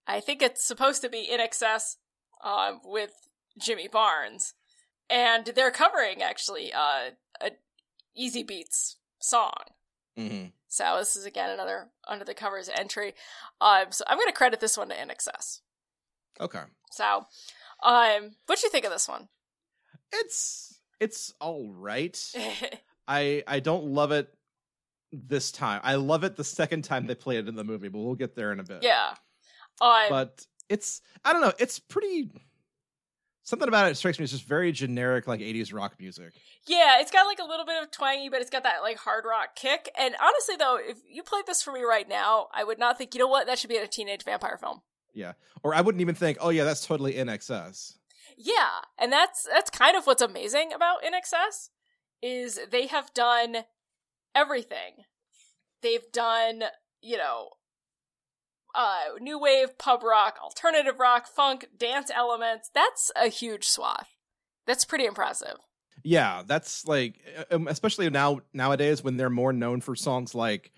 I 0.07 0.19
think 0.21 0.41
it's 0.41 0.65
supposed 0.65 1.03
to 1.03 1.11
be 1.11 1.29
INXS 1.31 1.97
uh, 2.43 2.77
with 2.87 3.11
Jimmy 3.61 3.87
Barnes, 3.89 4.55
and 5.11 5.45
they're 5.45 5.71
covering 5.71 6.23
actually 6.23 6.73
uh, 6.73 7.11
a 7.43 7.51
Easybeats 8.19 8.95
song. 9.21 9.53
hmm 10.17 10.45
So 10.69 10.97
this 10.99 11.17
is 11.17 11.27
again 11.27 11.51
another 11.51 11.89
under 12.09 12.25
the 12.25 12.33
covers 12.33 12.71
entry. 12.75 13.13
Um, 13.61 13.89
so 13.91 14.05
I'm 14.09 14.17
going 14.17 14.29
to 14.29 14.33
credit 14.33 14.61
this 14.61 14.79
one 14.79 14.89
to 14.89 14.95
INXS. 14.95 15.61
Okay, 16.41 16.63
So, 16.93 17.27
um, 17.83 18.37
what 18.47 18.59
do 18.59 18.67
you 18.67 18.71
think 18.71 18.87
of 18.87 18.91
this 18.91 19.07
one? 19.07 19.29
it's 20.15 20.81
it's 20.99 21.35
all 21.43 21.71
right. 21.75 22.19
I 23.07 23.43
I 23.47 23.61
don't 23.61 23.87
love 23.87 24.13
it 24.13 24.33
this 25.13 25.53
time. 25.53 25.81
I 25.85 25.95
love 25.97 26.25
it 26.25 26.37
the 26.37 26.45
second 26.45 26.83
time 26.83 27.07
they 27.07 27.15
play 27.15 27.37
it 27.37 27.49
in 27.49 27.55
the 27.55 27.65
movie, 27.65 27.89
but 27.89 28.01
we'll 28.01 28.15
get 28.15 28.35
there 28.35 28.53
in 28.53 28.61
a 28.61 28.65
bit. 28.65 28.83
yeah. 28.83 29.15
Um, 29.81 30.07
but 30.09 30.47
it's 30.69 31.01
I 31.25 31.33
don't 31.33 31.43
know. 31.43 31.53
It's 31.59 31.79
pretty. 31.79 32.31
Something 33.43 33.69
about 33.69 33.91
it 33.91 33.97
strikes 33.97 34.19
me 34.19 34.23
as 34.23 34.31
just 34.31 34.45
very 34.45 34.73
generic, 34.73 35.27
like 35.27 35.41
'80s 35.41 35.75
rock 35.75 35.97
music. 35.99 36.33
Yeah, 36.67 37.01
it's 37.01 37.11
got 37.11 37.27
like 37.27 37.41
a 37.41 37.45
little 37.45 37.67
bit 37.67 37.83
of 37.83 37.91
twangy, 37.91 38.31
but 38.31 38.41
it's 38.41 38.49
got 38.51 38.63
that 38.63 38.83
like 38.83 38.97
hard 38.97 39.25
rock 39.29 39.55
kick. 39.55 39.91
And 39.99 40.15
honestly, 40.23 40.57
though, 40.57 40.79
if 40.81 40.99
you 41.11 41.23
played 41.23 41.45
this 41.47 41.63
for 41.63 41.73
me 41.73 41.83
right 41.83 42.09
now, 42.09 42.47
I 42.55 42.65
would 42.65 42.79
not 42.79 42.97
think, 42.97 43.15
you 43.15 43.21
know 43.21 43.29
what, 43.29 43.47
that 43.47 43.59
should 43.59 43.69
be 43.69 43.77
in 43.77 43.83
a 43.83 43.89
teenage 43.89 44.25
vampire 44.25 44.57
film. 44.57 44.81
Yeah, 45.13 45.33
or 45.63 45.75
I 45.75 45.83
wouldn't 45.83 46.01
even 46.01 46.15
think, 46.15 46.39
oh 46.41 46.49
yeah, 46.49 46.65
that's 46.65 46.87
totally 46.87 47.15
INXS. 47.15 47.99
Yeah, 48.39 48.81
and 48.99 49.13
that's 49.13 49.47
that's 49.53 49.71
kind 49.71 49.97
of 49.97 50.07
what's 50.07 50.23
amazing 50.23 50.73
about 50.73 51.03
INXS 51.03 51.69
is 52.25 52.59
they 52.71 52.87
have 52.87 53.13
done 53.13 53.59
everything. 54.35 55.05
They've 55.83 56.11
done, 56.13 56.65
you 57.03 57.19
know, 57.19 57.51
uh 58.75 59.19
new 59.21 59.39
wave, 59.39 59.79
pub 59.79 60.03
rock, 60.03 60.39
alternative 60.43 60.99
rock, 60.99 61.27
funk, 61.29 61.67
dance 61.77 62.11
elements. 62.13 62.71
That's 62.75 63.13
a 63.15 63.29
huge 63.29 63.67
swath. 63.67 64.09
That's 64.67 64.87
pretty 64.87 65.05
impressive. 65.05 65.59
Yeah, 66.03 66.43
that's 66.47 66.87
like, 66.87 67.21
um, 67.51 67.69
especially 67.69 68.09
now 68.11 68.41
nowadays 68.53 69.05
when 69.05 69.17
they're 69.17 69.31
more 69.31 69.53
known 69.53 69.81
for 69.81 69.95
songs 69.95 70.35
like 70.35 70.73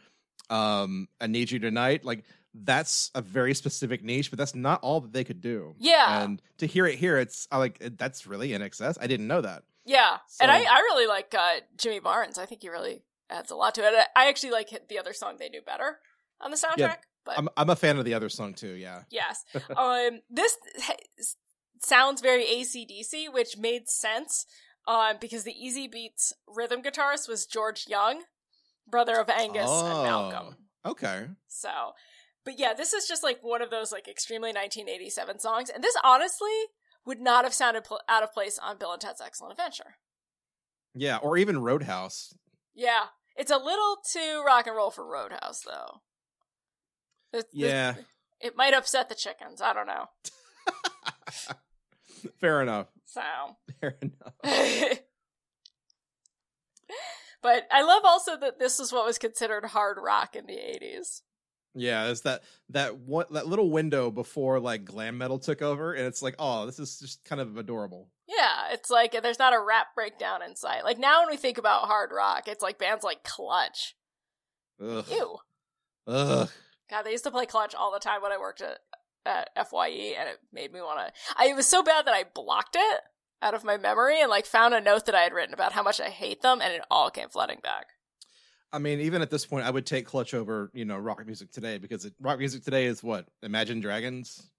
um, 0.51 1.09
"I 1.20 1.28
Need 1.28 1.51
You 1.53 1.59
Tonight." 1.59 2.05
Like 2.05 2.24
that's 2.55 3.11
a 3.14 3.22
very 3.22 3.55
specific 3.55 4.03
niche, 4.03 4.30
but 4.30 4.38
that's 4.38 4.55
not 4.55 4.80
all 4.82 5.01
that 5.01 5.12
they 5.12 5.24
could 5.24 5.40
do. 5.40 5.74
Yeah. 5.78 6.22
and 6.22 6.42
to 6.59 6.66
hear 6.66 6.86
it 6.86 6.99
here, 6.99 7.18
it's 7.18 7.47
I 7.51 7.59
like 7.59 7.78
that's 7.97 8.26
really 8.26 8.51
INXS. 8.51 8.99
I 9.01 9.07
didn't 9.07 9.28
know 9.28 9.40
that. 9.40 9.62
Yeah, 9.87 10.18
and 10.41 10.51
I, 10.51 10.64
I 10.64 10.78
really 10.80 11.07
like 11.07 11.32
uh, 11.32 11.61
Jimmy 11.78 12.01
Barnes. 12.01 12.39
I 12.39 12.45
think 12.47 12.61
he 12.62 12.68
really 12.68 13.05
adds 13.30 13.51
a 13.51 13.55
lot 13.55 13.74
to 13.76 13.82
it. 13.87 13.95
I 14.16 14.28
actually 14.28 14.51
like 14.51 14.68
the 14.89 14.99
other 14.99 15.12
song 15.12 15.37
they 15.39 15.49
do 15.49 15.61
better 15.64 15.99
on 16.41 16.51
the 16.51 16.57
soundtrack. 16.57 16.99
but 17.24 17.39
I'm 17.39 17.49
I'm 17.57 17.70
a 17.70 17.76
fan 17.76 17.97
of 17.97 18.05
the 18.05 18.14
other 18.14 18.28
song 18.28 18.55
too. 18.55 18.74
Yeah, 18.74 19.03
yes, 19.11 19.45
um, 19.76 20.20
this 20.28 20.57
sounds 21.82 22.20
very 22.20 22.45
AC/DC, 22.45 23.32
which 23.32 23.57
made 23.59 23.89
sense 23.89 24.45
um, 24.89 25.16
because 25.20 25.45
the 25.45 25.55
Easybeats 25.55 26.32
rhythm 26.49 26.82
guitarist 26.82 27.28
was 27.28 27.47
George 27.47 27.87
Young, 27.89 28.22
brother 28.89 29.18
of 29.20 29.28
Angus 29.30 29.70
and 29.70 30.03
Malcolm. 30.03 30.57
Oh, 30.84 30.91
Okay. 30.91 31.26
So, 31.49 31.70
but 32.45 32.59
yeah, 32.61 32.72
this 32.74 32.93
is 32.93 33.09
just 33.09 33.24
like 33.24 33.39
one 33.43 33.61
of 33.62 33.70
those 33.70 33.91
like 33.91 34.07
extremely 34.09 34.51
1987 34.51 35.41
songs, 35.41 35.70
and 35.70 35.82
this 35.82 35.97
honestly 36.05 36.51
would 37.07 37.21
not 37.21 37.45
have 37.45 37.55
sounded 37.55 37.85
pl- 37.85 38.01
out 38.09 38.23
of 38.23 38.33
place 38.33 38.59
on 38.59 38.79
Bill 38.79 38.93
and 38.93 39.01
Ted's 39.01 39.21
Excellent 39.21 39.53
Adventure. 39.53 39.97
Yeah, 40.95 41.19
or 41.19 41.37
even 41.37 41.63
Roadhouse. 41.63 42.35
Yeah, 42.75 43.05
it's 43.37 43.51
a 43.51 43.57
little 43.59 43.97
too 44.11 44.43
rock 44.45 44.67
and 44.67 44.75
roll 44.77 44.91
for 44.91 45.07
Roadhouse, 45.07 45.61
though. 45.63 46.01
This- 47.33 47.45
Yeah. 47.53 47.95
it 48.41 48.57
might 48.57 48.75
upset 48.75 49.09
the 49.09 49.15
chickens. 49.15 49.61
I 49.63 49.73
don't 49.73 49.87
know. 49.87 50.07
Fair 52.41 52.61
enough. 52.63 52.89
So, 53.05 53.23
Fair 53.81 53.97
enough. 54.03 54.33
but 57.43 57.67
I 57.71 57.83
love 57.83 58.03
also 58.05 58.37
that 58.39 58.59
this 58.59 58.81
is 58.81 58.93
what 58.93 59.07
was 59.07 59.19
considered 59.19 59.67
hard 59.67 59.99
rock 60.03 60.35
in 60.35 60.47
the 60.47 60.55
80s. 60.55 61.21
Yeah, 61.77 62.09
it's 62.09 62.22
that 62.22 62.43
that 62.70 62.97
one 62.97 63.27
that 63.33 63.47
little 63.47 63.70
window 63.70 64.11
before 64.11 64.59
like 64.59 64.85
glam 64.87 65.18
metal 65.18 65.39
took 65.39 65.61
over, 65.61 65.93
and 65.93 66.07
it's 66.07 66.22
like, 66.22 66.35
oh, 66.39 66.64
this 66.64 66.79
is 66.79 66.99
just 66.99 67.24
kind 67.24 67.41
of 67.41 67.59
adorable. 67.59 68.09
Yeah, 68.27 68.72
it's 68.72 68.89
like 68.91 69.12
there's 69.22 69.39
not 69.39 69.53
a 69.53 69.61
rap 69.61 69.89
breakdown 69.95 70.43
in 70.43 70.57
sight. 70.57 70.85
Like 70.85 70.99
now 70.99 71.20
when 71.20 71.31
we 71.31 71.37
think 71.37 71.59
about 71.59 71.87
hard 71.87 72.11
rock, 72.16 72.49
it's 72.49 72.62
like 72.62 72.79
bands 72.79 73.05
like 73.05 73.22
Clutch. 73.22 73.95
Ugh. 74.83 75.05
Ew. 75.11 75.37
Ugh. 76.07 76.49
God, 76.89 77.03
they 77.03 77.12
used 77.12 77.24
to 77.24 77.31
play 77.31 77.47
Clutch 77.47 77.74
all 77.74 77.93
the 77.93 77.99
time 77.99 78.22
when 78.22 78.33
I 78.33 78.39
worked 78.39 78.62
at, 78.62 78.79
at 79.27 79.68
FYE, 79.68 80.14
and 80.18 80.29
it 80.31 80.39
made 80.53 80.72
me 80.72 80.81
want 80.81 81.07
to. 81.07 81.12
I 81.37 81.49
it 81.49 81.57
was 81.57 81.66
so 81.66 81.83
bad 81.83 82.07
that 82.07 82.14
I 82.14 82.24
blocked 82.35 82.77
it 82.79 83.01
out 83.43 83.55
of 83.55 83.64
my 83.64 83.77
memory 83.77 84.20
and 84.20 84.31
like 84.31 84.47
found 84.47 84.72
a 84.72 84.81
note 84.81 85.05
that 85.07 85.14
I 85.14 85.22
had 85.22 85.35
written 85.35 85.53
about 85.53 85.72
how 85.72 85.83
much 85.83 86.01
I 86.01 86.09
hate 86.09 86.41
them, 86.41 86.62
and 86.62 86.72
it 86.72 86.83
all 86.91 87.11
came 87.11 87.29
flooding 87.29 87.61
back. 87.62 87.89
I 88.73 88.79
mean, 88.79 89.01
even 89.01 89.23
at 89.23 89.31
this 89.31 89.47
point, 89.47 89.64
I 89.67 89.71
would 89.71 89.87
take 89.87 90.07
Clutch 90.07 90.35
over, 90.35 90.71
you 90.75 90.85
know, 90.85 90.99
rock 90.99 91.25
music 91.25 91.51
today 91.53 91.79
because 91.79 92.05
it, 92.05 92.14
rock 92.21 92.39
music 92.39 92.64
today 92.64 92.87
is 92.87 93.03
what 93.03 93.27
Imagine 93.43 93.81
Dragons. 93.81 94.51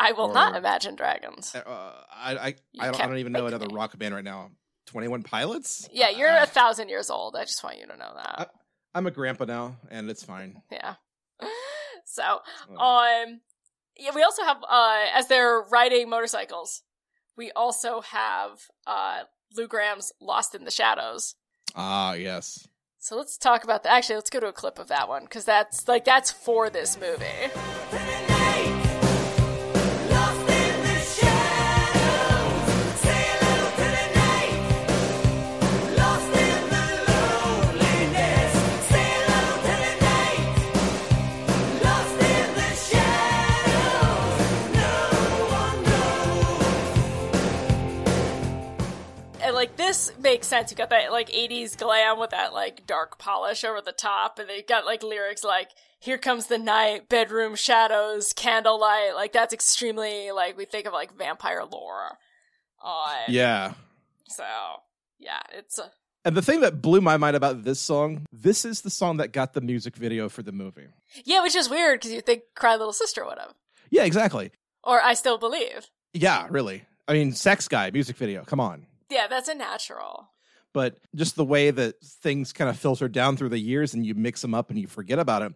I 0.00 0.12
will 0.12 0.32
not 0.32 0.56
Imagine 0.56 0.94
Dragons. 0.96 1.54
Uh, 1.54 1.60
I 1.66 2.32
I 2.36 2.54
I 2.80 2.86
don't, 2.86 3.00
I 3.00 3.06
don't 3.06 3.18
even 3.18 3.32
know 3.32 3.46
another 3.46 3.66
me. 3.66 3.74
rock 3.74 3.96
band 3.98 4.14
right 4.14 4.24
now. 4.24 4.50
Twenty 4.86 5.08
One 5.08 5.22
Pilots. 5.22 5.88
Yeah, 5.92 6.08
you're 6.10 6.30
Uh, 6.30 6.44
a 6.44 6.46
thousand 6.46 6.88
years 6.88 7.10
old. 7.10 7.36
I 7.36 7.44
just 7.44 7.62
want 7.62 7.78
you 7.78 7.86
to 7.86 7.96
know 7.96 8.12
that. 8.14 8.50
I'm 8.94 9.06
a 9.06 9.10
grandpa 9.10 9.44
now, 9.44 9.76
and 9.90 10.08
it's 10.08 10.24
fine. 10.24 10.62
yeah. 10.72 10.94
So, 12.10 12.38
um, 12.70 13.40
yeah, 13.98 14.12
we 14.14 14.22
also 14.22 14.42
have 14.42 14.56
uh, 14.66 15.04
as 15.14 15.28
they're 15.28 15.60
riding 15.70 16.08
motorcycles, 16.08 16.82
we 17.36 17.50
also 17.52 18.00
have 18.00 18.60
uh 18.86 19.24
Lou 19.54 19.68
Gramm's 19.68 20.10
"Lost 20.18 20.54
in 20.54 20.64
the 20.64 20.70
Shadows." 20.70 21.34
ah, 21.76 22.14
yes. 22.14 22.66
So 23.00 23.16
let's 23.16 23.38
talk 23.38 23.64
about 23.64 23.84
that. 23.84 23.92
Actually, 23.92 24.16
let's 24.16 24.30
go 24.30 24.40
to 24.40 24.48
a 24.48 24.52
clip 24.52 24.78
of 24.78 24.88
that 24.88 25.08
one 25.08 25.22
because 25.22 25.44
that's 25.44 25.86
like 25.86 26.04
that's 26.04 26.30
for 26.30 26.68
this 26.68 26.98
movie. 26.98 28.27
This 49.88 50.12
makes 50.18 50.46
sense. 50.46 50.70
You 50.70 50.76
got 50.76 50.90
that 50.90 51.10
like 51.12 51.28
'80s 51.30 51.76
glam 51.78 52.18
with 52.18 52.30
that 52.30 52.52
like 52.52 52.86
dark 52.86 53.18
polish 53.18 53.64
over 53.64 53.80
the 53.80 53.92
top, 53.92 54.38
and 54.38 54.48
they 54.48 54.62
got 54.62 54.84
like 54.84 55.02
lyrics 55.02 55.42
like 55.44 55.70
"Here 55.98 56.18
comes 56.18 56.46
the 56.46 56.58
night, 56.58 57.08
bedroom 57.08 57.54
shadows, 57.56 58.32
candlelight." 58.32 59.14
Like 59.14 59.32
that's 59.32 59.54
extremely 59.54 60.30
like 60.30 60.56
we 60.56 60.64
think 60.66 60.86
of 60.86 60.92
like 60.92 61.16
vampire 61.16 61.64
lore. 61.64 62.18
Uh, 62.84 63.16
Yeah. 63.28 63.72
So 64.28 64.44
yeah, 65.18 65.40
it's 65.52 65.78
a 65.78 65.90
And 66.24 66.36
the 66.36 66.42
thing 66.42 66.60
that 66.60 66.82
blew 66.82 67.00
my 67.00 67.16
mind 67.16 67.34
about 67.36 67.64
this 67.64 67.80
song, 67.80 68.26
this 68.30 68.64
is 68.64 68.82
the 68.82 68.90
song 68.90 69.16
that 69.16 69.32
got 69.32 69.54
the 69.54 69.60
music 69.60 69.96
video 69.96 70.28
for 70.28 70.42
the 70.42 70.52
movie. 70.52 70.88
yeah, 71.24 71.42
which 71.42 71.56
is 71.56 71.68
weird 71.70 72.00
because 72.00 72.12
you 72.12 72.20
think 72.20 72.42
"Cry 72.54 72.76
Little 72.76 72.92
Sister" 72.92 73.24
would 73.24 73.38
have, 73.38 73.54
Yeah, 73.90 74.04
exactly. 74.04 74.50
or 74.84 75.00
"I 75.02 75.14
Still 75.14 75.38
Believe." 75.38 75.88
Yeah, 76.12 76.46
really. 76.50 76.84
I 77.08 77.14
mean, 77.14 77.32
Sex 77.32 77.68
Guy 77.68 77.90
music 77.90 78.16
video. 78.16 78.44
Come 78.44 78.60
on. 78.60 78.86
Yeah, 79.10 79.26
that's 79.28 79.48
a 79.48 79.54
natural. 79.54 80.30
But 80.74 80.98
just 81.14 81.36
the 81.36 81.44
way 81.44 81.70
that 81.70 82.00
things 82.04 82.52
kind 82.52 82.68
of 82.68 82.78
filter 82.78 83.08
down 83.08 83.36
through 83.36 83.48
the 83.48 83.58
years 83.58 83.94
and 83.94 84.04
you 84.04 84.14
mix 84.14 84.42
them 84.42 84.54
up 84.54 84.70
and 84.70 84.78
you 84.78 84.86
forget 84.86 85.18
about 85.18 85.42
it. 85.42 85.52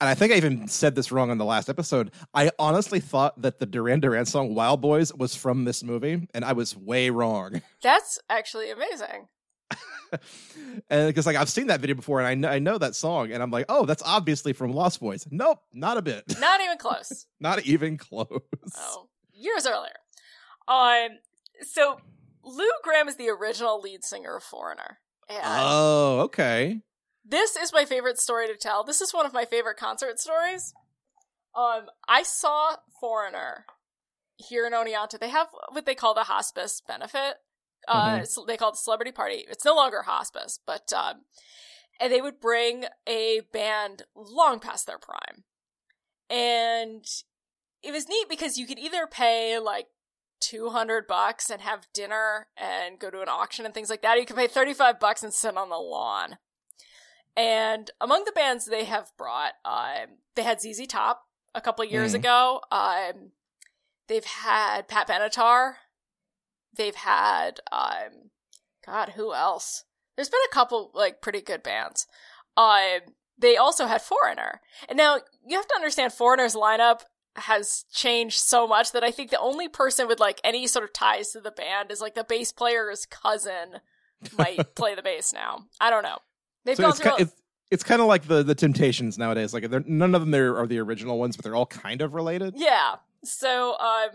And 0.00 0.08
I 0.08 0.14
think 0.14 0.32
I 0.32 0.36
even 0.36 0.68
said 0.68 0.94
this 0.94 1.10
wrong 1.10 1.30
on 1.30 1.38
the 1.38 1.44
last 1.44 1.68
episode. 1.68 2.12
I 2.32 2.52
honestly 2.58 3.00
thought 3.00 3.40
that 3.42 3.58
the 3.58 3.66
Duran 3.66 3.98
Duran 3.98 4.26
song 4.26 4.54
Wild 4.54 4.80
Boys 4.80 5.12
was 5.12 5.34
from 5.34 5.64
this 5.64 5.82
movie, 5.82 6.28
and 6.34 6.44
I 6.44 6.52
was 6.52 6.76
way 6.76 7.10
wrong. 7.10 7.62
That's 7.82 8.18
actually 8.30 8.70
amazing. 8.70 9.26
and 10.88 11.08
because 11.08 11.26
like 11.26 11.36
I've 11.36 11.50
seen 11.50 11.66
that 11.66 11.80
video 11.80 11.96
before 11.96 12.20
and 12.20 12.28
I 12.28 12.34
know, 12.34 12.48
I 12.48 12.58
know 12.60 12.78
that 12.78 12.94
song, 12.94 13.32
and 13.32 13.42
I'm 13.42 13.50
like, 13.50 13.66
oh, 13.68 13.84
that's 13.84 14.02
obviously 14.06 14.52
from 14.54 14.72
Lost 14.72 15.00
Boys. 15.00 15.26
Nope, 15.30 15.58
not 15.72 15.98
a 15.98 16.02
bit. 16.02 16.24
Not 16.40 16.60
even 16.62 16.78
close. 16.78 17.26
not 17.40 17.64
even 17.66 17.98
close. 17.98 18.40
Oh, 18.76 19.08
years 19.34 19.66
earlier. 19.66 19.92
Um, 20.68 21.18
so 21.62 22.00
Lou 22.56 22.70
Gramm 22.82 23.08
is 23.08 23.16
the 23.16 23.28
original 23.28 23.80
lead 23.80 24.04
singer 24.04 24.36
of 24.36 24.42
Foreigner. 24.42 24.98
And 25.28 25.40
Oh, 25.44 26.20
okay. 26.24 26.80
this 27.24 27.56
is 27.56 27.72
my 27.72 27.84
favorite 27.84 28.18
story 28.18 28.46
to 28.48 28.56
tell. 28.56 28.82
This 28.84 29.00
is 29.00 29.12
one 29.12 29.26
of 29.26 29.32
my 29.32 29.44
favorite 29.44 29.76
concert 29.76 30.18
stories. 30.18 30.72
Um, 31.54 31.86
I 32.08 32.22
saw 32.22 32.76
Foreigner 33.00 33.66
here 34.36 34.66
in 34.66 34.72
Oneonta. 34.72 35.18
They 35.18 35.28
have 35.28 35.48
what 35.72 35.84
they 35.86 35.94
call 35.94 36.14
the 36.14 36.24
hospice 36.24 36.80
benefit. 36.86 37.36
Uh, 37.86 38.10
Mhm. 38.10 38.16
it's- 38.22 38.38
they 38.46 38.56
call 38.56 38.68
it 38.70 38.72
the 38.72 38.78
celebrity 38.78 39.12
party. 39.12 39.46
It's 39.48 39.64
no 39.64 39.74
longer 39.74 40.02
hospice, 40.02 40.58
but 40.66 40.92
um, 40.92 41.24
and 42.00 42.12
they 42.12 42.20
would 42.20 42.38
bring 42.40 42.86
a 43.06 43.40
band 43.52 44.02
long 44.14 44.60
past 44.60 44.86
their 44.86 44.98
prime, 44.98 45.44
and 46.30 47.04
it 47.82 47.92
was 47.92 48.08
neat 48.08 48.28
because 48.28 48.58
you 48.58 48.66
could 48.66 48.78
either 48.78 49.06
pay 49.06 49.58
like 49.58 49.88
200 50.40 51.06
bucks 51.06 51.50
and 51.50 51.60
have 51.62 51.86
dinner 51.92 52.48
and 52.56 52.98
go 52.98 53.10
to 53.10 53.20
an 53.22 53.28
auction 53.28 53.64
and 53.64 53.74
things 53.74 53.90
like 53.90 54.02
that. 54.02 54.18
You 54.18 54.26
can 54.26 54.36
pay 54.36 54.46
35 54.46 54.98
bucks 55.00 55.22
and 55.22 55.32
sit 55.32 55.56
on 55.56 55.68
the 55.68 55.76
lawn. 55.76 56.38
And 57.36 57.90
among 58.00 58.24
the 58.24 58.32
bands 58.32 58.66
they 58.66 58.84
have 58.84 59.12
brought, 59.16 59.52
um, 59.64 60.18
they 60.34 60.42
had 60.42 60.60
ZZ 60.60 60.86
Top 60.86 61.22
a 61.54 61.60
couple 61.60 61.84
years 61.84 62.12
Mm. 62.12 62.16
ago. 62.16 62.60
Um, 62.70 63.32
they've 64.08 64.24
had 64.24 64.88
Pat 64.88 65.06
Benatar. 65.08 65.76
They've 66.72 66.94
had, 66.94 67.60
um, 67.70 68.30
God, 68.84 69.10
who 69.10 69.34
else? 69.34 69.84
There's 70.16 70.28
been 70.30 70.40
a 70.50 70.54
couple 70.54 70.90
like 70.94 71.20
pretty 71.20 71.40
good 71.40 71.62
bands. 71.62 72.06
Um, 72.56 73.00
they 73.36 73.56
also 73.56 73.86
had 73.86 74.02
Foreigner, 74.02 74.60
and 74.88 74.96
now 74.96 75.20
you 75.46 75.56
have 75.56 75.68
to 75.68 75.76
understand 75.76 76.12
Foreigner's 76.12 76.56
lineup 76.56 77.02
has 77.40 77.84
changed 77.92 78.38
so 78.38 78.66
much 78.66 78.92
that 78.92 79.04
I 79.04 79.10
think 79.10 79.30
the 79.30 79.38
only 79.38 79.68
person 79.68 80.06
with 80.08 80.20
like 80.20 80.40
any 80.44 80.66
sort 80.66 80.84
of 80.84 80.92
ties 80.92 81.30
to 81.32 81.40
the 81.40 81.50
band 81.50 81.90
is 81.90 82.00
like 82.00 82.14
the 82.14 82.24
bass 82.24 82.52
player's 82.52 83.06
cousin 83.06 83.80
might 84.36 84.74
play 84.74 84.94
the 84.94 85.02
bass 85.02 85.32
now. 85.32 85.64
I 85.80 85.90
don't 85.90 86.02
know. 86.02 86.18
They've 86.64 86.76
So 86.76 86.82
gone 86.82 86.90
it's, 86.90 87.00
through. 87.00 87.12
it's 87.18 87.32
it's 87.70 87.84
kind 87.84 88.00
of 88.00 88.06
like 88.06 88.26
the 88.26 88.42
the 88.42 88.54
Temptations 88.54 89.18
nowadays. 89.18 89.52
Like 89.52 89.68
they're, 89.70 89.84
none 89.86 90.14
of 90.14 90.22
them 90.22 90.34
are, 90.34 90.58
are 90.62 90.66
the 90.66 90.78
original 90.78 91.18
ones, 91.18 91.36
but 91.36 91.44
they're 91.44 91.54
all 91.56 91.66
kind 91.66 92.00
of 92.02 92.14
related. 92.14 92.54
Yeah. 92.56 92.96
So, 93.24 93.76
um, 93.78 94.10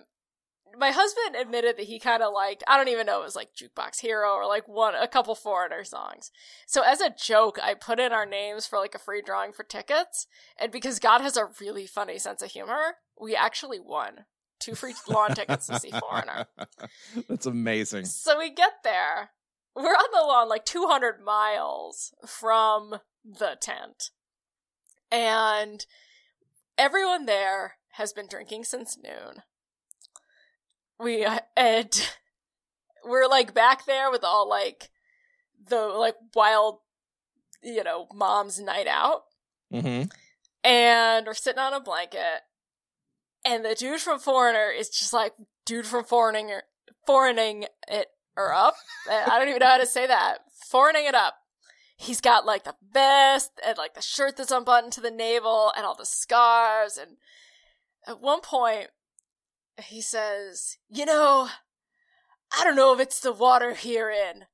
my 0.77 0.91
husband 0.91 1.35
admitted 1.35 1.77
that 1.77 1.85
he 1.85 1.99
kind 1.99 2.23
of 2.23 2.33
liked, 2.33 2.63
I 2.67 2.77
don't 2.77 2.87
even 2.87 3.05
know, 3.05 3.21
it 3.21 3.25
was 3.25 3.35
like 3.35 3.49
Jukebox 3.53 3.99
Hero 3.99 4.31
or 4.31 4.47
like 4.47 4.67
one, 4.67 4.95
a 4.95 5.07
couple 5.07 5.35
foreigner 5.35 5.83
songs. 5.83 6.31
So 6.65 6.81
as 6.81 6.99
a 6.99 7.11
joke, 7.15 7.59
I 7.61 7.75
put 7.75 7.99
in 7.99 8.11
our 8.11 8.25
names 8.25 8.65
for 8.65 8.79
like 8.79 8.95
a 8.95 8.99
free 8.99 9.21
drawing 9.21 9.51
for 9.51 9.61
tickets. 9.63 10.25
And 10.57 10.71
because 10.71 10.97
God 10.97 11.21
has 11.21 11.37
a 11.37 11.49
really 11.61 11.85
funny 11.85 12.17
sense 12.17 12.41
of 12.41 12.49
humor, 12.49 12.95
we 13.19 13.35
actually 13.35 13.79
won 13.79 14.25
two 14.59 14.75
free 14.75 14.93
lawn 15.07 15.35
tickets 15.35 15.67
to 15.67 15.79
see 15.79 15.91
Foreigner. 15.91 16.47
That's 17.27 17.45
amazing. 17.45 18.05
So 18.05 18.37
we 18.39 18.49
get 18.49 18.73
there. 18.83 19.31
We're 19.75 19.89
on 19.89 20.09
the 20.11 20.25
lawn 20.25 20.49
like 20.49 20.65
200 20.65 21.21
miles 21.23 22.13
from 22.25 22.95
the 23.25 23.57
tent. 23.59 24.11
And 25.11 25.85
everyone 26.77 27.25
there 27.25 27.73
has 27.93 28.13
been 28.13 28.27
drinking 28.27 28.63
since 28.63 28.97
noon. 28.97 29.43
We 30.99 31.25
uh, 31.25 31.39
and 31.57 32.09
we're 33.05 33.27
like 33.27 33.53
back 33.53 33.85
there 33.85 34.09
with 34.09 34.23
all 34.23 34.47
like 34.47 34.89
the 35.67 35.81
like 35.81 36.15
wild 36.35 36.79
you 37.61 37.83
know, 37.83 38.07
mom's 38.13 38.59
night 38.59 38.87
out 38.87 39.23
hmm 39.71 40.03
and 40.63 41.25
we're 41.25 41.33
sitting 41.33 41.59
on 41.59 41.73
a 41.73 41.79
blanket 41.79 42.41
And 43.45 43.65
the 43.65 43.75
dude 43.75 43.99
from 43.99 44.19
Foreigner 44.19 44.69
is 44.69 44.89
just 44.89 45.13
like 45.13 45.33
dude 45.65 45.85
from 45.85 46.03
Foreigning 46.03 46.51
foreigning 47.05 47.65
it 47.87 48.07
or 48.35 48.53
up. 48.53 48.75
I 49.09 49.37
don't 49.37 49.49
even 49.49 49.59
know 49.59 49.67
how 49.67 49.77
to 49.77 49.85
say 49.85 50.07
that. 50.07 50.39
Foreigning 50.69 51.05
it 51.05 51.15
up. 51.15 51.35
He's 51.97 52.21
got 52.21 52.45
like 52.45 52.63
the 52.63 52.75
vest 52.91 53.51
and 53.65 53.77
like 53.77 53.93
the 53.93 54.01
shirt 54.01 54.37
that's 54.37 54.51
unbuttoned 54.51 54.93
to 54.93 55.01
the 55.01 55.11
navel 55.11 55.71
and 55.75 55.85
all 55.85 55.95
the 55.95 56.05
scars 56.05 56.97
and 56.97 57.17
at 58.07 58.21
one 58.21 58.41
point 58.41 58.87
he 59.81 60.01
says, 60.01 60.77
"You 60.89 61.05
know, 61.05 61.49
I 62.57 62.63
don't 62.63 62.75
know 62.75 62.93
if 62.93 62.99
it's 62.99 63.19
the 63.19 63.31
water 63.31 63.73
herein. 63.73 64.45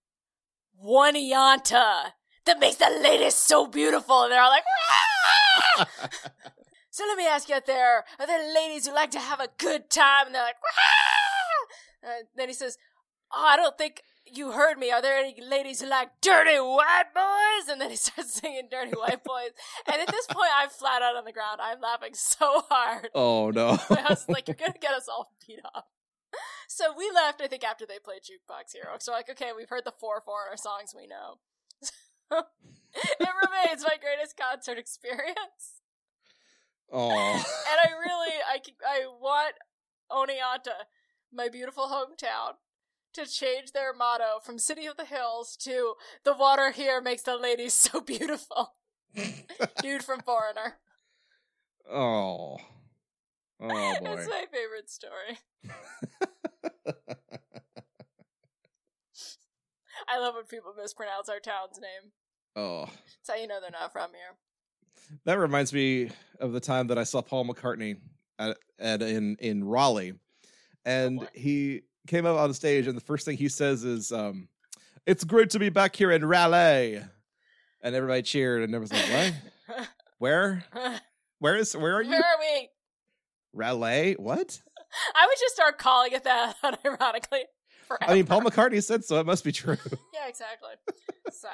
One 0.73 1.15
Ianta 1.15 2.11
that 2.45 2.59
makes 2.59 2.77
the 2.77 2.89
ladies 3.01 3.35
so 3.35 3.67
beautiful." 3.67 4.23
And 4.23 4.31
they're 4.31 4.41
all 4.41 4.49
like! 4.49 5.87
So 6.99 7.05
let 7.05 7.17
me 7.17 7.25
ask 7.25 7.47
you 7.47 7.55
out 7.55 7.65
there, 7.65 8.03
are 8.19 8.27
there 8.27 8.53
ladies 8.53 8.85
who 8.85 8.93
like 8.93 9.11
to 9.11 9.21
have 9.21 9.39
a 9.39 9.47
good 9.57 9.89
time? 9.89 10.25
And 10.25 10.35
they're 10.35 10.43
like, 10.43 10.61
"Wah!" 10.61 12.09
Uh, 12.11 12.23
then 12.35 12.49
he 12.49 12.53
says, 12.53 12.77
Oh, 13.31 13.41
I 13.41 13.55
don't 13.55 13.77
think 13.77 14.03
you 14.25 14.51
heard 14.51 14.77
me. 14.77 14.91
Are 14.91 15.01
there 15.01 15.17
any 15.17 15.41
ladies 15.41 15.79
who 15.79 15.87
like 15.87 16.09
dirty 16.21 16.59
white 16.59 17.13
boys? 17.15 17.69
And 17.69 17.79
then 17.79 17.89
he 17.89 17.95
starts 17.95 18.33
singing 18.33 18.67
dirty 18.69 18.91
white 18.91 19.23
boys. 19.23 19.51
and 19.87 20.01
at 20.01 20.09
this 20.09 20.25
point, 20.29 20.49
I'm 20.53 20.67
flat 20.67 21.01
out 21.01 21.15
on 21.15 21.23
the 21.23 21.31
ground. 21.31 21.61
I'm 21.63 21.79
laughing 21.79 22.15
so 22.15 22.63
hard. 22.69 23.07
Oh 23.15 23.49
no. 23.49 23.79
I 23.91 24.07
was 24.09 24.27
like, 24.27 24.49
You're 24.49 24.55
going 24.55 24.73
to 24.73 24.79
get 24.79 24.91
us 24.91 25.07
all 25.07 25.31
beat 25.47 25.61
up. 25.73 25.87
So 26.67 26.93
we 26.97 27.09
left, 27.15 27.41
I 27.41 27.47
think, 27.47 27.63
after 27.63 27.85
they 27.85 27.99
played 28.03 28.23
Jukebox 28.23 28.73
Hero. 28.73 28.97
So, 28.99 29.13
we're 29.13 29.19
like, 29.19 29.29
okay, 29.29 29.51
we've 29.55 29.69
heard 29.69 29.85
the 29.85 29.93
four 30.01 30.19
foreigner 30.19 30.57
songs 30.57 30.93
we 30.93 31.07
know. 31.07 31.39
it 32.31 33.29
remains 33.47 33.85
my 33.87 33.95
greatest 33.95 34.35
concert 34.35 34.77
experience 34.77 35.78
Oh. 36.91 37.09
and 37.71 37.79
I 37.83 37.91
really, 37.99 38.33
I, 38.47 38.59
I 38.85 39.05
want 39.07 39.55
Oneonta, 40.11 40.85
my 41.31 41.49
beautiful 41.49 41.85
hometown, 41.87 42.53
to 43.13 43.25
change 43.25 43.71
their 43.71 43.93
motto 43.93 44.39
from 44.43 44.59
City 44.59 44.85
of 44.85 44.97
the 44.97 45.05
Hills 45.05 45.55
to 45.57 45.95
"The 46.23 46.33
water 46.35 46.71
here 46.71 47.01
makes 47.01 47.23
the 47.23 47.37
ladies 47.37 47.73
so 47.73 48.01
beautiful." 48.05 48.75
Dude 49.81 50.03
from 50.03 50.21
Foreigner. 50.21 50.77
Oh. 51.91 52.57
Oh 53.61 53.95
boy. 53.99 54.15
That's 54.15 54.27
my 54.29 54.45
favorite 54.51 54.89
story. 54.89 55.39
I 60.07 60.17
love 60.19 60.35
when 60.35 60.45
people 60.45 60.73
mispronounce 60.77 61.29
our 61.29 61.39
town's 61.39 61.79
name. 61.79 62.11
oh. 62.55 62.85
That's 62.85 63.29
how 63.29 63.35
you 63.35 63.47
know 63.47 63.59
they're 63.61 63.69
not 63.71 63.91
from 63.91 64.11
here. 64.11 64.37
That 65.26 65.39
reminds 65.39 65.74
me 65.74 66.10
of 66.39 66.51
the 66.51 66.60
time 66.60 66.88
that 66.88 66.97
I 66.97 67.03
saw 67.03 67.22
Paul 67.22 67.45
McCartney 67.45 67.97
at, 68.38 68.57
at 68.80 69.01
in 69.01 69.36
in 69.39 69.64
Raleigh, 69.64 70.14
and 70.86 71.20
boy. 71.20 71.28
he 71.34 71.82
came 72.07 72.26
up 72.26 72.38
on 72.38 72.53
stage, 72.53 72.88
and 72.88 72.95
the 72.95 73.01
first 73.01 73.26
thing 73.26 73.38
he 73.38 73.49
says 73.49 73.84
is, 73.84 74.12
um, 74.12 74.47
"It's 75.05 75.24
great 75.24 75.51
to 75.51 75.60
be 75.60 75.70
back 75.70 75.95
here 75.95 76.12
in 76.12 76.26
Raleigh," 76.26 77.01
and 77.82 77.95
everybody 77.95 78.22
cheered, 78.22 78.64
and 78.64 78.74
everyone's 78.74 78.93
like, 78.93 79.34
"What? 79.68 79.88
Where? 80.20 80.64
Where 81.39 81.55
is? 81.55 81.76
Where 81.76 81.97
are 81.97 82.01
you? 82.01 82.12
Where 82.12 82.20
are 82.20 82.39
we? 82.39 82.70
Raleigh? 83.53 84.14
What?" 84.14 84.62
I 85.16 85.28
would 85.28 85.38
just 85.39 85.55
start 85.55 85.78
calling 85.78 86.14
it 86.14 86.24
that, 86.24 86.55
unironically. 86.64 87.43
I 88.01 88.14
mean, 88.14 88.26
Paul. 88.26 88.41
McCartney 88.41 88.84
said 88.84 89.03
so. 89.03 89.20
It 89.20 89.26
must 89.26 89.43
be 89.43 89.51
true. 89.51 89.78
Yeah, 90.14 90.28
exactly. 90.28 90.72
So, 91.32 91.47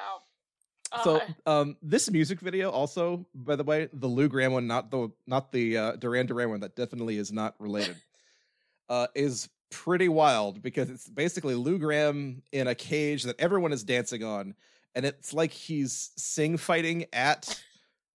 So, 1.03 1.21
um, 1.45 1.77
this 1.81 2.09
music 2.09 2.39
video 2.39 2.69
also, 2.71 3.25
by 3.33 3.55
the 3.55 3.63
way, 3.63 3.89
the 3.93 4.07
Lou 4.07 4.27
Gramm 4.27 4.53
one, 4.53 4.67
not 4.67 4.91
the 4.91 5.11
not 5.27 5.51
the 5.51 5.77
uh, 5.77 5.91
Duran 5.97 6.25
Duran 6.25 6.49
one, 6.49 6.59
that 6.61 6.75
definitely 6.75 7.17
is 7.17 7.31
not 7.31 7.55
related, 7.59 7.97
uh, 8.89 9.07
is 9.15 9.49
pretty 9.71 10.07
wild 10.09 10.61
because 10.61 10.89
it's 10.89 11.07
basically 11.07 11.55
Lou 11.55 11.77
Gramm 11.77 12.41
in 12.51 12.67
a 12.67 12.75
cage 12.75 13.23
that 13.23 13.39
everyone 13.39 13.73
is 13.73 13.83
dancing 13.83 14.23
on, 14.23 14.55
and 14.93 15.05
it's 15.05 15.33
like 15.33 15.51
he's 15.51 16.11
sing 16.15 16.57
fighting 16.57 17.05
at. 17.13 17.61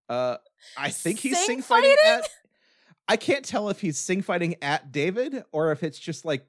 Uh, 0.09 0.37
I 0.77 0.91
think 0.91 1.19
he's 1.21 1.37
Sing 1.37 1.47
sing 1.47 1.63
fighting 1.63 1.97
fighting? 2.05 2.23
at. 2.25 2.29
I 3.09 3.17
can't 3.17 3.45
tell 3.45 3.69
if 3.71 3.81
he's 3.81 3.99
sing 3.99 4.23
fighting 4.23 4.57
at 4.63 4.93
David 4.93 5.43
or 5.53 5.73
if 5.73 5.83
it's 5.83 5.99
just 5.99 6.25
like, 6.25 6.47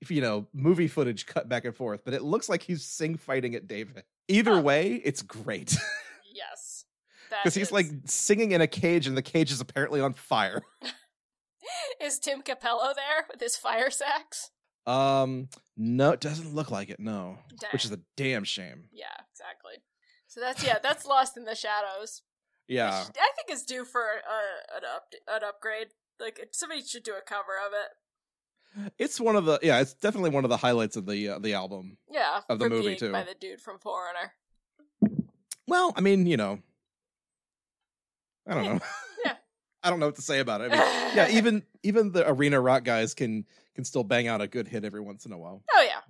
if 0.00 0.10
you 0.10 0.20
know, 0.20 0.46
movie 0.52 0.88
footage 0.88 1.24
cut 1.26 1.48
back 1.48 1.64
and 1.64 1.74
forth. 1.74 2.02
But 2.04 2.12
it 2.14 2.22
looks 2.22 2.48
like 2.48 2.62
he's 2.62 2.84
sing 2.84 3.16
fighting 3.16 3.54
at 3.54 3.68
David. 3.68 4.04
Either 4.32 4.60
way, 4.60 4.94
it's 5.04 5.22
great. 5.22 5.76
yes, 6.34 6.84
because 7.30 7.54
he's 7.54 7.68
is- 7.68 7.72
like 7.72 7.86
singing 8.06 8.52
in 8.52 8.60
a 8.60 8.66
cage 8.66 9.06
and 9.06 9.16
the 9.16 9.22
cage 9.22 9.50
is 9.52 9.60
apparently 9.60 10.00
on 10.00 10.12
fire 10.14 10.62
is 12.00 12.18
Tim 12.18 12.42
Cappello 12.42 12.94
there 12.94 13.26
with 13.30 13.40
his 13.40 13.56
fire 13.56 13.90
sax? 13.90 14.50
um 14.84 15.48
no 15.76 16.10
it 16.10 16.20
doesn't 16.20 16.52
look 16.56 16.68
like 16.72 16.90
it 16.90 16.98
no 16.98 17.38
which 17.72 17.84
is 17.84 17.92
a 17.92 18.00
damn 18.16 18.42
shame 18.42 18.88
Yeah, 18.92 19.14
exactly. 19.32 19.74
So 20.26 20.40
that's 20.40 20.64
yeah, 20.66 20.78
that's 20.82 21.06
Lost 21.06 21.36
in 21.36 21.44
the 21.44 21.54
Shadows. 21.54 22.22
yeah 22.66 23.06
Which 23.06 23.16
I 23.16 23.30
think 23.36 23.56
is 23.56 23.62
due 23.64 23.84
for 23.84 24.00
a, 24.02 24.76
an 24.76 24.82
up 24.92 25.04
an 25.28 25.42
upgrade. 25.48 25.88
Like 26.18 26.48
somebody 26.52 26.82
should 26.82 27.04
do 27.04 27.12
a 27.12 27.20
cover 27.24 27.52
of 27.64 27.72
it. 27.72 27.90
It's 28.98 29.20
one 29.20 29.36
of 29.36 29.44
the 29.44 29.58
yeah 29.62 29.80
it's 29.80 29.94
definitely 29.94 30.30
one 30.30 30.44
of 30.44 30.50
the 30.50 30.56
highlights 30.56 30.96
of 30.96 31.06
the 31.06 31.28
uh, 31.30 31.38
the 31.38 31.54
album 31.54 31.96
Yeah, 32.10 32.40
Of 32.48 32.58
the 32.58 32.68
movie, 32.68 32.96
too. 32.96 33.12
by 33.12 33.22
the 33.24 33.34
dude 33.38 33.60
from 33.60 33.78
Foreigner. 33.78 34.32
well 35.68 35.92
i 35.96 36.00
mean 36.00 36.26
you 36.26 36.36
know 36.36 36.58
i 38.46 38.54
don't 38.54 38.64
know 38.64 38.80
Yeah. 39.24 39.34
i 39.82 39.90
don't 39.90 40.00
know 40.00 40.06
what 40.06 40.16
to 40.16 40.22
say 40.22 40.40
about 40.40 40.60
it 40.60 40.72
I 40.72 40.76
mean, 40.76 40.80
yeah 41.16 41.28
even 41.30 41.62
even 41.82 42.12
the 42.12 42.28
arena 42.28 42.60
rock 42.60 42.84
guys 42.84 43.14
can 43.14 43.44
can 43.74 43.84
still 43.84 44.04
bang 44.04 44.28
out 44.28 44.40
a 44.40 44.46
good 44.46 44.68
hit 44.68 44.84
every 44.84 45.00
once 45.00 45.24
in 45.26 45.32
a 45.32 45.38
while 45.38 45.62
Oh 45.72 45.82
yeah. 45.86 46.00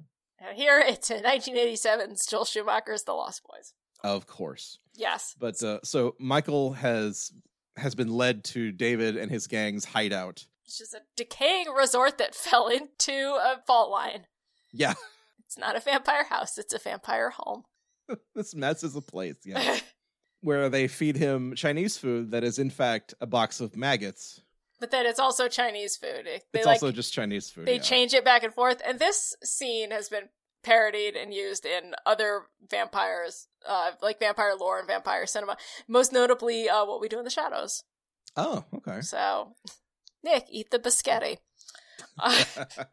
Here 0.55 0.83
it's 0.85 1.09
in 1.13 1.23
1987's 1.23 2.27
Joel 2.29 2.45
Schumacher's 2.45 3.05
The 3.05 3.13
Lost 3.13 3.43
Boys. 3.49 3.75
of 4.03 4.27
course 4.27 4.79
Yes. 4.97 5.35
but 5.39 5.63
uh 5.63 5.79
so 5.85 6.15
michael 6.19 6.73
has 6.75 7.33
has 7.77 7.95
been 7.95 8.09
led 8.09 8.45
to 8.45 8.71
david 8.73 9.17
and 9.17 9.31
his 9.31 9.47
gang's 9.47 9.85
hideout 9.85 10.47
It's 10.67 10.79
just 10.79 10.95
a 10.95 11.01
decaying 11.17 11.67
resort 11.77 12.19
that 12.19 12.35
fell 12.47 12.69
into 12.69 13.13
a 13.13 13.61
fault 13.67 13.91
line. 13.91 14.27
yeah 14.73 14.95
It's 15.47 15.59
not 15.59 15.77
a 15.77 15.81
vampire 15.81 16.25
house, 16.25 16.57
it's 16.59 16.73
a 16.75 16.79
vampire 16.79 17.31
home. 17.31 17.65
this 18.35 18.55
mess 18.55 18.83
is 18.83 18.97
a 18.97 19.01
place 19.01 19.37
yeah 19.45 19.79
where 20.41 20.69
they 20.69 20.89
feed 20.89 21.17
him 21.17 21.55
Chinese 21.55 21.97
food 21.97 22.31
that 22.33 22.43
is 22.45 22.59
in 22.59 22.69
fact 22.71 23.15
a 23.21 23.27
box 23.27 23.61
of 23.61 23.77
maggots. 23.77 24.41
but 24.81 24.91
then 24.91 25.07
it's 25.07 25.21
also 25.21 25.47
Chinese 25.49 25.97
food. 25.97 26.25
They 26.27 26.41
it's 26.59 26.67
like 26.67 26.75
also 26.83 26.91
just 26.91 27.13
Chinese 27.13 27.49
food. 27.51 27.67
they 27.67 27.77
yeah. 27.77 27.81
change 27.83 28.13
it 28.15 28.25
back 28.25 28.43
and 28.43 28.53
forth 28.53 28.81
and 28.85 28.99
this 28.99 29.37
scene 29.45 29.91
has 29.93 30.09
been 30.09 30.29
parodied 30.65 31.17
and 31.17 31.33
used 31.35 31.65
in 31.67 31.95
other 32.07 32.43
vampires 32.71 33.49
uh 33.69 33.91
like 34.01 34.19
vampire 34.21 34.55
lore 34.59 34.79
and 34.79 34.87
vampire 34.89 35.27
cinema 35.27 35.57
most 35.89 36.13
notably 36.13 36.69
uh 36.69 36.85
what 36.85 37.01
we 37.01 37.09
do 37.09 37.19
in 37.19 37.25
the 37.25 37.31
shadows 37.31 37.85
Oh, 38.37 38.65
okay. 38.77 39.01
so 39.03 39.55
nick 40.23 40.47
eat 40.51 40.71
the 40.71 40.79
biscotti 40.79 41.39
Uh, 42.19 42.45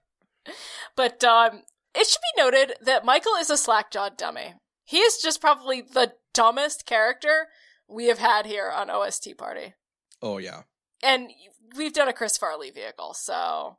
but 0.95 1.23
um 1.23 1.63
it 1.95 2.07
should 2.07 2.21
be 2.35 2.41
noted 2.41 2.73
that 2.81 3.05
michael 3.05 3.33
is 3.39 3.49
a 3.49 3.57
slack-jawed 3.57 4.17
dummy 4.17 4.53
he 4.85 4.97
is 4.97 5.17
just 5.17 5.41
probably 5.41 5.81
the 5.81 6.13
dumbest 6.33 6.85
character 6.85 7.47
we 7.87 8.05
have 8.05 8.19
had 8.19 8.45
here 8.45 8.71
on 8.73 8.89
ost 8.89 9.27
party 9.37 9.73
oh 10.21 10.37
yeah. 10.37 10.61
and 11.03 11.29
we've 11.75 11.93
done 11.93 12.07
a 12.07 12.13
chris 12.13 12.37
farley 12.37 12.71
vehicle 12.71 13.13
so 13.13 13.77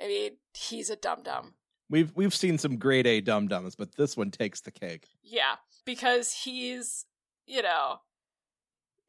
i 0.00 0.06
mean 0.06 0.32
he's 0.54 0.90
a 0.90 0.96
dum 0.96 1.22
dum 1.22 1.54
We've 1.90 2.12
we've 2.14 2.34
seen 2.34 2.56
some 2.56 2.76
grade 2.76 3.08
A 3.08 3.20
dum 3.20 3.48
dums, 3.48 3.74
but 3.74 3.96
this 3.96 4.16
one 4.16 4.30
takes 4.30 4.60
the 4.60 4.70
cake. 4.70 5.08
Yeah, 5.24 5.56
because 5.84 6.32
he's, 6.32 7.04
you 7.46 7.62
know, 7.62 7.96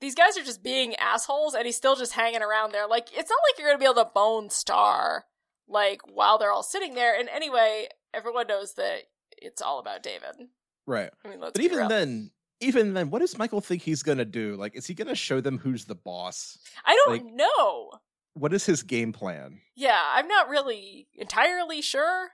these 0.02 0.16
guys 0.16 0.38
are 0.38 0.44
just 0.44 0.64
being 0.64 0.96
assholes 0.96 1.54
and 1.54 1.66
he's 1.66 1.78
still 1.78 1.96
just 1.96 2.14
hanging 2.14 2.42
around 2.42 2.72
there. 2.74 2.88
Like, 2.88 3.08
it's 3.16 3.30
not 3.30 3.40
like 3.48 3.58
you're 3.58 3.68
going 3.70 3.78
to 3.78 3.80
be 3.80 3.86
able 3.86 4.04
to 4.04 4.12
bone 4.14 4.50
Star, 4.50 5.26
like, 5.68 6.02
while 6.12 6.38
they're 6.38 6.52
all 6.52 6.64
sitting 6.64 6.96
there. 6.96 7.18
And 7.18 7.30
anyway, 7.30 7.88
everyone 8.14 8.48
knows 8.48 8.74
that 8.76 9.04
it's 9.38 9.62
all 9.62 9.80
about 9.80 10.04
David. 10.04 10.50
Right. 10.88 11.12
I 11.24 11.30
mean, 11.30 11.40
let's 11.40 11.54
But 11.54 11.62
even 11.64 11.78
real. 11.78 11.88
then, 11.90 12.32
even 12.60 12.94
then, 12.94 13.10
what 13.10 13.20
does 13.20 13.38
Michael 13.38 13.62
think 13.62 13.82
he's 13.84 14.04
gonna 14.04 14.26
do? 14.26 14.56
Like, 14.56 14.76
is 14.76 14.86
he 14.88 14.94
gonna 14.94 15.16
show 15.16 15.40
them 15.42 15.58
who's 15.60 15.86
the 15.86 15.96
boss? 15.96 16.58
I 16.86 16.96
don't 16.96 17.12
like- 17.24 17.34
know. 17.34 17.92
What 18.34 18.54
is 18.54 18.66
his 18.66 18.84
game 18.84 19.12
plan? 19.14 19.62
Yeah, 19.76 20.02
I'm 20.14 20.28
not 20.28 20.48
really 20.50 21.08
entirely 21.16 21.82
sure. 21.82 22.30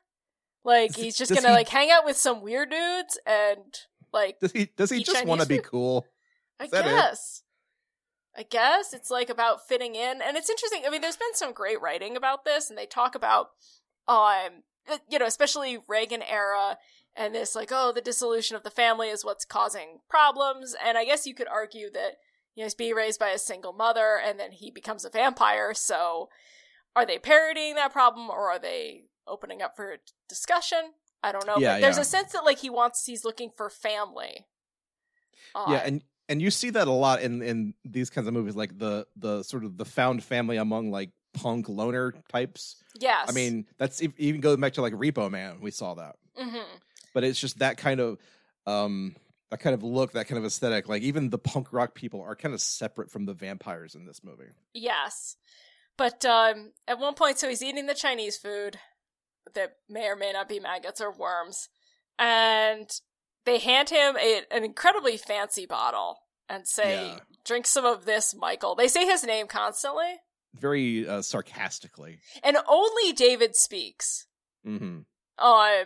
Like, 0.64 0.94
Does 0.94 1.04
he's 1.04 1.18
just 1.18 1.32
going 1.32 1.42
to, 1.44 1.50
he- 1.50 1.54
like, 1.56 1.70
hang 1.70 1.90
out 1.92 2.06
with 2.06 2.18
some 2.18 2.42
weird 2.42 2.70
dudes 2.70 3.18
and, 3.26 3.74
like, 4.14 4.40
Does 4.40 4.52
he 4.52 4.66
does 4.76 4.90
he 4.92 5.02
just 5.02 5.26
want 5.26 5.42
to 5.42 5.48
be 5.48 5.60
cool? 5.60 6.06
I 6.60 6.66
Is 6.66 6.72
that 6.72 6.86
it? 6.86 7.18
I 8.38 8.44
guess 8.44 8.94
it's 8.94 9.10
like 9.10 9.30
about 9.30 9.68
fitting 9.68 9.96
in, 9.96 10.22
and 10.22 10.38
it's 10.38 10.50
interesting. 10.50 10.84
I 10.86 10.90
mean, 10.90 11.02
there's 11.02 11.18
been 11.18 11.34
some 11.34 11.54
great 11.54 11.82
writing 11.82 12.16
about 12.16 12.46
this, 12.46 12.70
and 12.70 12.78
they 12.78 12.86
talk 12.86 13.16
about, 13.16 13.50
um, 14.08 14.64
you 15.10 15.18
know, 15.18 15.26
especially 15.26 15.80
Reagan 15.88 16.22
era, 16.22 16.78
and 17.16 17.34
this 17.34 17.56
like, 17.56 17.70
oh, 17.72 17.92
the 17.92 18.02
dissolution 18.02 18.56
of 18.56 18.64
the 18.64 18.70
family 18.70 19.10
is 19.10 19.26
what's 19.26 19.46
causing 19.46 20.00
problems, 20.10 20.76
and 20.86 20.98
I 20.98 21.06
guess 21.06 21.26
you 21.26 21.34
could 21.34 21.48
argue 21.48 21.90
that 21.92 22.18
you 22.56 22.62
know 22.62 22.66
he's 22.66 22.76
being 22.76 22.94
raised 22.94 23.20
by 23.20 23.30
a 23.30 23.40
single 23.40 23.74
mother, 23.74 24.20
and 24.24 24.40
then 24.40 24.52
he 24.52 24.70
becomes 24.72 25.04
a 25.04 25.10
vampire, 25.10 25.74
so. 25.74 26.30
are 26.96 27.06
they 27.06 27.20
parodying 27.20 27.76
that 27.76 27.94
problem 27.94 28.28
or 28.28 28.50
are 28.50 28.58
they 28.60 29.04
opening 29.28 29.62
up 29.62 29.76
for 29.76 29.98
discussion? 30.28 30.94
I 31.22 31.32
don't 31.32 31.46
know. 31.46 31.58
Yeah, 31.58 31.76
but 31.76 31.82
there's 31.82 31.98
yeah. 31.98 32.02
a 32.02 32.06
sense 32.06 32.32
that 32.32 32.44
like 32.44 32.60
he 32.60 32.70
wants 32.70 33.06
he's 33.06 33.24
looking 33.24 33.52
for 33.56 33.70
family. 33.70 34.48
Uh, 35.54 35.66
yeah, 35.70 35.84
and 35.86 36.02
and 36.30 36.42
you 36.42 36.52
see 36.52 36.70
that 36.72 36.88
a 36.88 36.92
lot 36.92 37.22
in 37.22 37.42
in 37.42 37.74
these 37.86 38.10
kinds 38.10 38.28
of 38.28 38.34
movies, 38.34 38.56
like 38.56 38.78
the 38.78 39.08
the 39.16 39.44
sort 39.44 39.64
of 39.64 39.78
the 39.78 39.86
found 39.86 40.24
family 40.24 40.58
among 40.58 40.92
like 40.92 41.12
punk 41.34 41.70
loner 41.70 42.14
types. 42.30 42.82
yes. 43.00 43.30
I 43.30 43.32
mean, 43.32 43.66
that's 43.78 44.02
even 44.18 44.42
going 44.42 44.60
back 44.60 44.74
to 44.74 44.82
like 44.82 44.94
Repo 44.94 45.30
Man. 45.30 45.60
We 45.62 45.72
saw 45.72 45.94
that, 45.96 46.16
hmm 46.36 46.58
but 47.14 47.24
it's 47.24 47.40
just 47.40 47.60
that 47.60 47.78
kind 47.78 48.00
of 48.00 48.18
um 48.66 49.16
that 49.50 49.60
kind 49.60 49.74
of 49.74 49.82
look, 49.82 50.12
that 50.12 50.28
kind 50.28 50.38
of 50.38 50.46
aesthetic. 50.46 50.90
Like 50.90 51.04
even 51.04 51.30
the 51.30 51.38
punk 51.38 51.72
rock 51.72 51.96
people 51.96 52.22
are 52.22 52.36
kind 52.36 52.54
of 52.54 52.62
separate 52.62 53.10
from 53.10 53.26
the 53.26 53.34
vampires 53.34 53.96
in 53.96 54.06
this 54.06 54.24
movie. 54.24 54.50
Yes. 54.74 55.38
But 55.98 56.26
um, 56.26 56.74
at 56.88 57.00
one 57.00 57.14
point, 57.16 57.40
so 57.40 57.48
he's 57.50 57.64
eating 57.64 57.88
the 57.88 57.96
Chinese 57.96 58.38
food 58.38 58.78
that 59.56 59.78
may 59.90 60.08
or 60.08 60.16
may 60.16 60.32
not 60.34 60.50
be 60.50 60.60
maggots 60.60 61.02
or 61.02 61.12
worms. 61.12 61.70
And 62.20 62.90
they 63.48 63.58
hand 63.58 63.90
him 63.90 64.16
a, 64.18 64.42
an 64.52 64.64
incredibly 64.64 65.18
fancy 65.18 65.66
bottle 65.66 66.20
and 66.48 66.68
say, 66.68 67.08
Yeah. 67.08 67.20
drink 67.44 67.66
some 67.66 67.86
of 67.86 68.06
this, 68.06 68.36
Michael. 68.36 68.76
They 68.76 68.88
say 68.88 69.06
his 69.06 69.24
name 69.24 69.48
constantly. 69.48 70.20
Very 70.54 71.08
uh, 71.08 71.22
sarcastically. 71.24 72.20
And 72.44 72.58
only 72.68 73.12
David 73.14 73.56
speaks. 73.56 74.28
hmm 74.64 75.00
Um, 75.40 75.86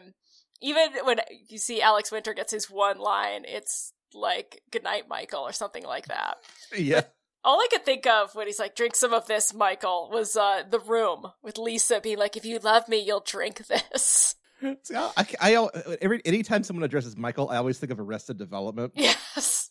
even 0.61 0.89
when 1.03 1.19
you 1.49 1.57
see 1.57 1.81
Alex 1.81 2.11
Winter 2.11 2.33
gets 2.33 2.51
his 2.51 2.69
one 2.69 2.99
line, 2.99 3.43
it's 3.47 3.93
like, 4.13 4.61
good 4.71 4.83
night, 4.83 5.07
Michael, 5.09 5.41
or 5.41 5.51
something 5.53 5.83
like 5.85 6.07
that. 6.07 6.35
Yeah. 6.75 7.03
All 7.43 7.59
I 7.59 7.67
could 7.71 7.83
think 7.85 8.05
of 8.05 8.35
when 8.35 8.45
he's 8.45 8.59
like, 8.59 8.75
drink 8.75 8.95
some 8.95 9.13
of 9.13 9.25
this, 9.25 9.51
Michael, 9.51 10.09
was 10.13 10.35
uh, 10.37 10.61
The 10.69 10.77
Room 10.79 11.25
with 11.41 11.57
Lisa 11.57 11.99
being 11.99 12.19
like, 12.19 12.37
if 12.37 12.45
you 12.45 12.59
love 12.59 12.87
me, 12.87 12.99
you'll 12.99 13.23
drink 13.25 13.65
this. 13.67 14.35
See, 14.83 14.95
I, 14.95 15.25
I, 15.39 15.67
every 16.01 16.21
anytime 16.25 16.63
someone 16.63 16.83
addresses 16.83 17.17
Michael, 17.17 17.49
I 17.49 17.57
always 17.57 17.79
think 17.79 17.91
of 17.91 17.99
Arrested 17.99 18.37
Development. 18.37 18.93
Yes. 19.01 19.69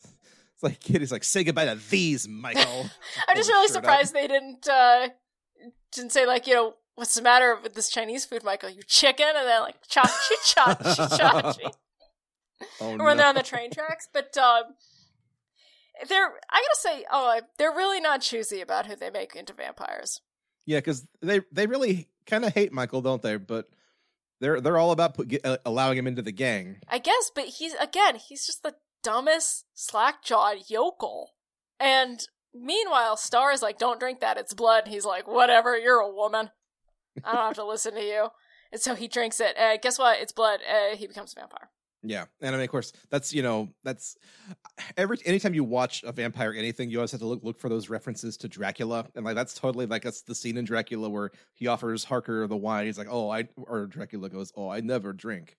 It's 0.55 0.63
like 0.63 0.81
kid, 0.81 1.01
he's 1.01 1.13
like, 1.13 1.25
say 1.25 1.43
goodbye 1.43 1.65
to 1.67 1.81
these, 1.89 2.29
Michael. 2.29 2.91
I'm 3.29 3.37
just 3.37 3.49
really 3.49 3.69
shirt 3.69 3.77
up. 3.77 3.83
surprised 3.83 4.13
they 4.13 4.27
didn't, 4.27 4.69
uh, 4.69 5.09
didn't 5.93 6.13
say, 6.13 6.27
like, 6.27 6.47
you 6.47 6.55
know, 6.55 6.75
what's 6.97 7.15
the 7.15 7.23
matter 7.23 7.57
with 7.63 7.75
this 7.75 7.89
Chinese 7.89 8.27
food, 8.27 8.45
Michael? 8.45 8.69
You 8.69 8.83
chicken? 8.87 9.27
And 9.27 9.49
then, 9.49 9.63
like, 9.63 9.77
chachi, 9.89 10.55
chachi, 10.55 11.19
chachi. 11.19 11.73
Oh, 12.79 12.97
when 13.03 13.17
they're 13.17 13.27
on 13.27 13.35
the 13.35 13.43
train 13.43 13.71
tracks. 13.71 14.07
But, 14.13 14.37
um, 14.37 14.65
they're, 16.09 16.27
I 16.51 16.63
gotta 16.63 16.99
say, 16.99 17.05
oh, 17.11 17.41
they're 17.59 17.73
really 17.73 18.01
not 18.01 18.21
choosy 18.21 18.61
about 18.61 18.87
who 18.87 18.97
they 18.97 19.11
make 19.11 19.35
into 19.35 19.55
vampires. 19.55 20.21
Yeah, 20.67 20.79
because 20.79 21.07
they 21.23 21.41
they 21.51 21.67
really 21.67 22.09
kind 22.27 22.45
of 22.45 22.53
hate 22.55 22.73
Michael, 22.73 23.03
don't 23.03 23.23
they? 23.23 23.37
But 23.37 23.69
they're 24.41 24.61
they're 24.61 24.79
all 24.79 24.91
about 24.91 25.15
put, 25.15 25.29
get, 25.29 25.45
uh, 25.45 25.59
allowing 25.65 25.99
him 25.99 26.07
into 26.07 26.23
the 26.23 26.33
gang. 26.33 26.79
I 26.89 26.99
guess, 26.99 27.31
but 27.35 27.45
he's 27.47 27.75
again, 27.75 28.17
he's 28.17 28.47
just 28.47 28.63
the 28.63 28.75
dumbest 29.03 29.65
slack-jawed 29.75 30.69
yokel. 30.69 31.33
And 31.79 32.27
meanwhile, 32.55 33.17
Star 33.17 33.53
is 33.53 33.63
like, 33.63 33.79
"Don't 33.79 34.01
drink 34.01 34.21
that; 34.21 34.37
it's 34.37 34.55
blood." 34.55 34.85
And 34.85 34.93
he's 34.93 35.05
like, 35.05 35.27
"Whatever, 35.29 35.79
you're 35.79 36.01
a 36.01 36.11
woman. 36.11 36.51
I 37.25 37.35
don't 37.35 37.47
have 37.47 37.55
to 37.55 37.65
listen 37.65 37.95
to 37.95 38.03
you." 38.03 38.29
And 38.73 38.81
so 38.81 38.95
he 38.95 39.09
drinks 39.09 39.41
it. 39.41 39.57
Uh, 39.59 39.77
guess 39.77 39.99
what? 39.99 40.21
It's 40.21 40.33
blood. 40.33 40.61
Uh, 40.69 40.97
he 40.97 41.07
becomes 41.07 41.35
a 41.37 41.41
vampire. 41.41 41.71
Yeah, 42.03 42.25
and 42.41 42.55
I 42.55 42.59
mean, 42.59 42.65
of 42.65 42.71
course, 42.71 42.93
that's 43.11 43.35
you 43.35 43.43
know, 43.43 43.69
that's 43.85 44.17
every 44.97 45.19
anytime 45.27 45.53
you 45.53 45.65
watch 45.65 46.03
a 46.03 46.13
vampire 46.13 46.55
anything, 46.55 46.89
you 46.89 46.99
always 46.99 47.13
have 47.13 47.21
to 47.21 47.27
look 47.27 47.45
look 47.45 47.59
for 47.61 47.69
those 47.69 47.91
references 47.91 48.39
to 48.39 48.49
Dracula, 48.49 49.07
and 49.15 49.25
like 49.25 49.35
that's 49.35 49.55
totally 49.55 49.87
like 49.87 50.03
that's 50.03 50.23
the 50.23 50.35
scene 50.35 50.57
in 50.57 50.65
Dracula 50.65 51.11
where 51.11 51.31
he 51.55 51.67
offers 51.67 52.05
Harker 52.05 52.47
the 52.47 52.57
wine. 52.57 52.87
He's 52.87 52.97
like, 52.97 53.09
oh, 53.11 53.29
I 53.29 53.49
or 53.57 53.87
Dracula 53.87 54.31
goes, 54.31 54.51
oh, 54.57 54.71
I 54.71 54.81
never 54.81 55.13
drink 55.13 55.59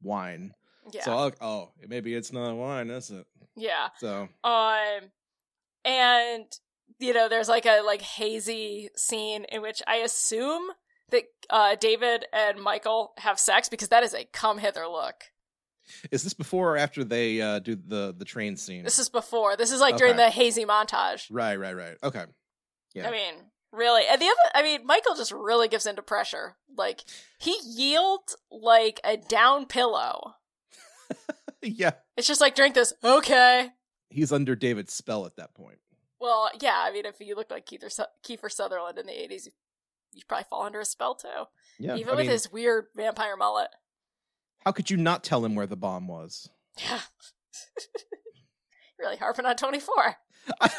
wine. 0.00 0.54
Yeah, 0.92 1.02
So 1.02 1.12
I'll, 1.12 1.32
oh, 1.40 1.70
maybe 1.86 2.14
it's 2.14 2.32
not 2.32 2.54
wine, 2.54 2.90
is 2.90 3.10
it? 3.10 3.26
yeah. 3.56 3.88
So 3.98 4.28
Um, 4.44 5.10
and 5.84 6.44
you 7.00 7.12
know, 7.12 7.28
there's 7.28 7.48
like 7.48 7.66
a 7.66 7.82
like 7.82 8.02
hazy 8.02 8.90
scene 8.96 9.44
in 9.50 9.60
which 9.60 9.82
I 9.86 9.96
assume 9.96 10.68
that 11.10 11.24
uh, 11.50 11.74
David 11.76 12.26
and 12.32 12.62
Michael 12.62 13.12
have 13.18 13.38
sex 13.38 13.68
because 13.68 13.88
that 13.88 14.02
is 14.02 14.14
a 14.14 14.24
come 14.24 14.58
hither 14.58 14.86
look. 14.86 15.24
Is 16.10 16.22
this 16.22 16.34
before 16.34 16.74
or 16.74 16.76
after 16.76 17.04
they 17.04 17.40
uh, 17.40 17.58
do 17.58 17.76
the 17.76 18.14
the 18.16 18.24
train 18.24 18.56
scene? 18.56 18.84
This 18.84 18.98
is 18.98 19.08
before. 19.08 19.56
This 19.56 19.72
is 19.72 19.80
like 19.80 19.96
during 19.96 20.16
the 20.16 20.30
hazy 20.30 20.64
montage. 20.64 21.26
right, 21.30 21.56
right, 21.56 21.74
right. 21.76 21.96
Okay. 22.02 22.24
Yeah. 22.94 23.08
I 23.08 23.10
mean, 23.10 23.34
really. 23.72 24.02
And 24.10 24.20
the 24.20 24.26
other, 24.26 24.50
I 24.54 24.62
mean, 24.62 24.86
Michael 24.86 25.14
just 25.14 25.32
really 25.32 25.68
gives 25.68 25.86
into 25.86 26.02
pressure. 26.02 26.56
Like 26.76 27.02
he 27.38 27.56
yields 27.64 28.36
like 28.50 29.00
a 29.04 29.16
down 29.16 29.66
pillow. 29.66 30.34
yeah, 31.62 31.92
It's 32.16 32.26
just 32.28 32.40
like 32.40 32.54
drink 32.54 32.74
this, 32.74 32.92
okay. 33.02 33.70
he's 34.10 34.32
under 34.32 34.54
David's 34.54 34.92
spell 34.92 35.26
at 35.26 35.36
that 35.36 35.54
point. 35.54 35.78
Well, 36.20 36.50
yeah. 36.60 36.76
I 36.84 36.92
mean, 36.92 37.06
if 37.06 37.20
you 37.20 37.34
look 37.36 37.50
like 37.50 37.66
Kiefer, 37.66 37.90
Kiefer 38.26 38.50
Sutherland 38.50 38.98
in 38.98 39.06
the 39.06 39.12
'80s, 39.12 39.46
you 39.46 39.52
you 40.12 40.22
probably 40.26 40.46
fall 40.50 40.64
under 40.64 40.80
a 40.80 40.84
spell 40.84 41.14
too. 41.14 41.28
Yeah, 41.78 41.94
Even 41.96 42.08
I 42.14 42.16
with 42.16 42.26
mean, 42.26 42.30
his 42.30 42.50
weird 42.50 42.86
vampire 42.96 43.36
mullet. 43.36 43.68
How 44.64 44.72
could 44.72 44.90
you 44.90 44.96
not 44.96 45.24
tell 45.24 45.44
him 45.44 45.54
where 45.54 45.66
the 45.66 45.76
bomb 45.76 46.08
was? 46.08 46.48
Yeah. 46.78 47.00
really 48.98 49.16
harping 49.16 49.46
on 49.46 49.56
24. 49.56 50.16
I. 50.60 50.70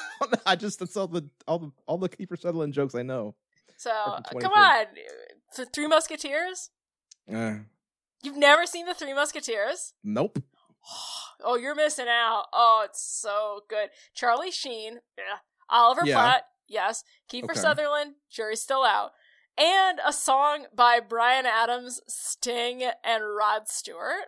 I 0.46 0.56
just 0.56 0.80
that's 0.80 0.98
all 0.98 1.08
the 1.08 1.30
all 1.48 1.60
the 1.60 1.72
all 1.86 1.98
the 1.98 2.10
Kiefer 2.10 2.40
Sutherland 2.40 2.74
jokes 2.74 2.96
I 2.96 3.04
know. 3.04 3.36
So, 3.78 3.92
Harping 3.92 4.42
24. 4.42 4.52
come 4.52 4.62
on. 4.62 4.86
The 5.56 5.66
Three 5.66 5.88
Musketeers? 5.88 6.70
Uh, 7.34 7.60
You've 8.22 8.36
never 8.38 8.66
seen 8.66 8.86
The 8.86 8.94
Three 8.94 9.14
Musketeers? 9.14 9.94
nope. 10.04 10.40
Oh, 11.42 11.56
you're 11.56 11.74
missing 11.76 12.08
out. 12.10 12.48
Oh, 12.52 12.82
it's 12.84 13.02
so 13.02 13.62
good. 13.70 13.92
Charlie 14.14 14.52
Sheen, 14.52 14.96
yeah. 15.18 15.38
Oliver 15.70 16.02
Yeah. 16.04 16.16
Platt, 16.16 16.44
yes. 16.68 17.06
Kiefer 17.32 17.52
Okay. 17.52 17.60
Sutherland, 17.62 18.16
jury's 18.30 18.62
still 18.62 18.84
out. 18.84 19.12
And 19.60 20.00
a 20.06 20.14
song 20.14 20.68
by 20.74 21.00
Bryan 21.02 21.46
Adams, 21.46 22.02
Sting, 22.08 22.82
and 23.04 23.24
Rod 23.36 23.68
Stewart. 23.68 24.28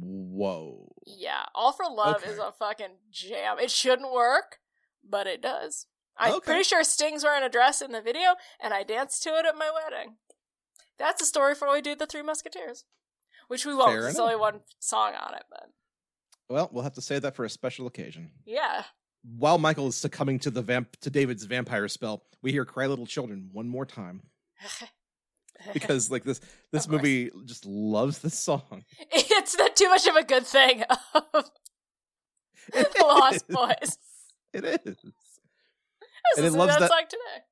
Whoa. 0.00 0.92
Yeah, 1.06 1.44
All 1.54 1.72
for 1.72 1.86
Love 1.88 2.16
Okay. 2.22 2.30
is 2.32 2.38
a 2.38 2.52
fucking 2.52 2.96
jam. 3.10 3.58
It 3.58 3.70
shouldn't 3.70 4.12
work, 4.12 4.58
but 5.02 5.26
it 5.26 5.40
does. 5.40 5.86
I'm 6.16 6.34
Okay. 6.34 6.44
pretty 6.44 6.64
sure 6.64 6.84
Sting's 6.84 7.24
wearing 7.24 7.42
a 7.42 7.48
dress 7.48 7.80
in 7.82 7.92
the 7.92 8.02
video, 8.02 8.34
and 8.60 8.74
I 8.74 8.82
danced 8.82 9.22
to 9.24 9.30
it 9.38 9.46
at 9.46 9.56
my 9.56 9.70
wedding. 9.70 10.18
That's 10.98 11.22
a 11.22 11.26
story 11.26 11.54
for 11.54 11.66
when 11.66 11.76
we 11.76 11.80
do 11.82 11.94
the 11.96 12.06
Three 12.06 12.22
Musketeers, 12.22 12.84
which 13.48 13.64
we 13.66 13.74
won't. 13.74 13.90
There's 13.90 14.18
only 14.18 14.36
one 14.36 14.60
song 14.78 15.14
on 15.14 15.34
it, 15.34 15.44
but 15.50 15.70
Well, 16.48 16.68
we'll 16.70 16.84
have 16.84 16.92
to 16.94 17.00
save 17.02 17.22
that 17.22 17.34
for 17.34 17.44
a 17.46 17.50
special 17.50 17.86
occasion. 17.86 18.32
yeah. 18.44 18.84
While 19.24 19.58
Michael 19.58 19.86
is 19.88 19.96
succumbing 19.96 20.40
to 20.40 20.50
the 20.50 20.62
vamp 20.62 20.96
to 21.02 21.10
David's 21.10 21.44
vampire 21.44 21.86
spell, 21.88 22.24
we 22.42 22.50
hear 22.52 22.64
"Cry 22.64 22.86
Little 22.86 23.06
Children" 23.06 23.50
one 23.52 23.68
more 23.68 23.86
time 23.86 24.22
because 25.72 26.10
like 26.10 26.24
this 26.24 26.40
this 26.72 26.88
movie 26.88 27.30
just 27.44 27.64
loves 27.64 28.18
this 28.18 28.36
song. 28.38 28.84
it's 29.12 29.56
not 29.56 29.76
too 29.76 29.88
much 29.88 30.06
of 30.06 30.16
a 30.16 30.24
good 30.24 30.44
thing 30.46 30.82
Lost. 33.00 33.46
Boys. 33.48 33.98
It 34.52 34.64
is. 34.64 34.96
I 35.04 36.38
And 36.38 36.46
it 36.46 36.52
loves 36.52 36.72
that, 36.74 36.80
that- 36.80 36.90
song 36.90 37.04
today. 37.08 37.44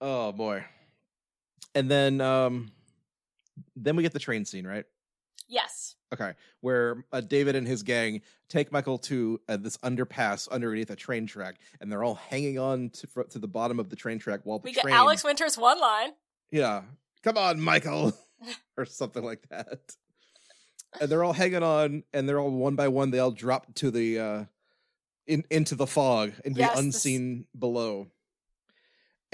Oh 0.00 0.32
boy. 0.32 0.64
And 1.74 1.90
then 1.90 2.20
um 2.20 2.70
then 3.76 3.96
we 3.96 4.02
get 4.02 4.12
the 4.12 4.18
train 4.18 4.44
scene, 4.44 4.66
right? 4.66 4.84
Yes. 5.48 5.94
Okay, 6.12 6.32
where 6.60 7.04
uh, 7.12 7.20
David 7.20 7.56
and 7.56 7.66
his 7.66 7.82
gang 7.82 8.20
take 8.48 8.70
Michael 8.72 8.98
to 8.98 9.40
uh, 9.48 9.56
this 9.56 9.76
underpass 9.78 10.48
underneath 10.50 10.90
a 10.90 10.96
train 10.96 11.26
track, 11.26 11.56
and 11.80 11.90
they're 11.90 12.04
all 12.04 12.14
hanging 12.14 12.58
on 12.58 12.90
to, 12.90 13.06
fr- 13.06 13.22
to 13.22 13.38
the 13.38 13.48
bottom 13.48 13.78
of 13.80 13.88
the 13.88 13.96
train 13.96 14.18
track 14.18 14.40
while 14.44 14.58
the 14.60 14.64
We 14.64 14.72
get. 14.72 14.86
Alex 14.86 15.24
Winter's 15.24 15.56
one 15.58 15.80
line. 15.80 16.10
yeah, 16.50 16.82
come 17.22 17.36
on, 17.36 17.60
Michael, 17.60 18.12
or 18.76 18.84
something 18.84 19.24
like 19.24 19.48
that. 19.50 19.80
And 21.00 21.10
they're 21.10 21.24
all 21.24 21.32
hanging 21.32 21.62
on, 21.62 22.04
and 22.12 22.28
they're 22.28 22.40
all 22.40 22.50
one 22.50 22.74
by 22.76 22.88
one. 22.88 23.10
They 23.10 23.18
all 23.18 23.30
drop 23.32 23.74
to 23.76 23.90
the 23.90 24.18
uh, 24.18 24.44
in 25.26 25.44
into 25.50 25.74
the 25.74 25.86
fog, 25.86 26.32
into 26.44 26.60
Yes, 26.60 26.70
the 26.70 26.76
this- 26.76 26.84
unseen 26.86 27.46
below. 27.58 28.06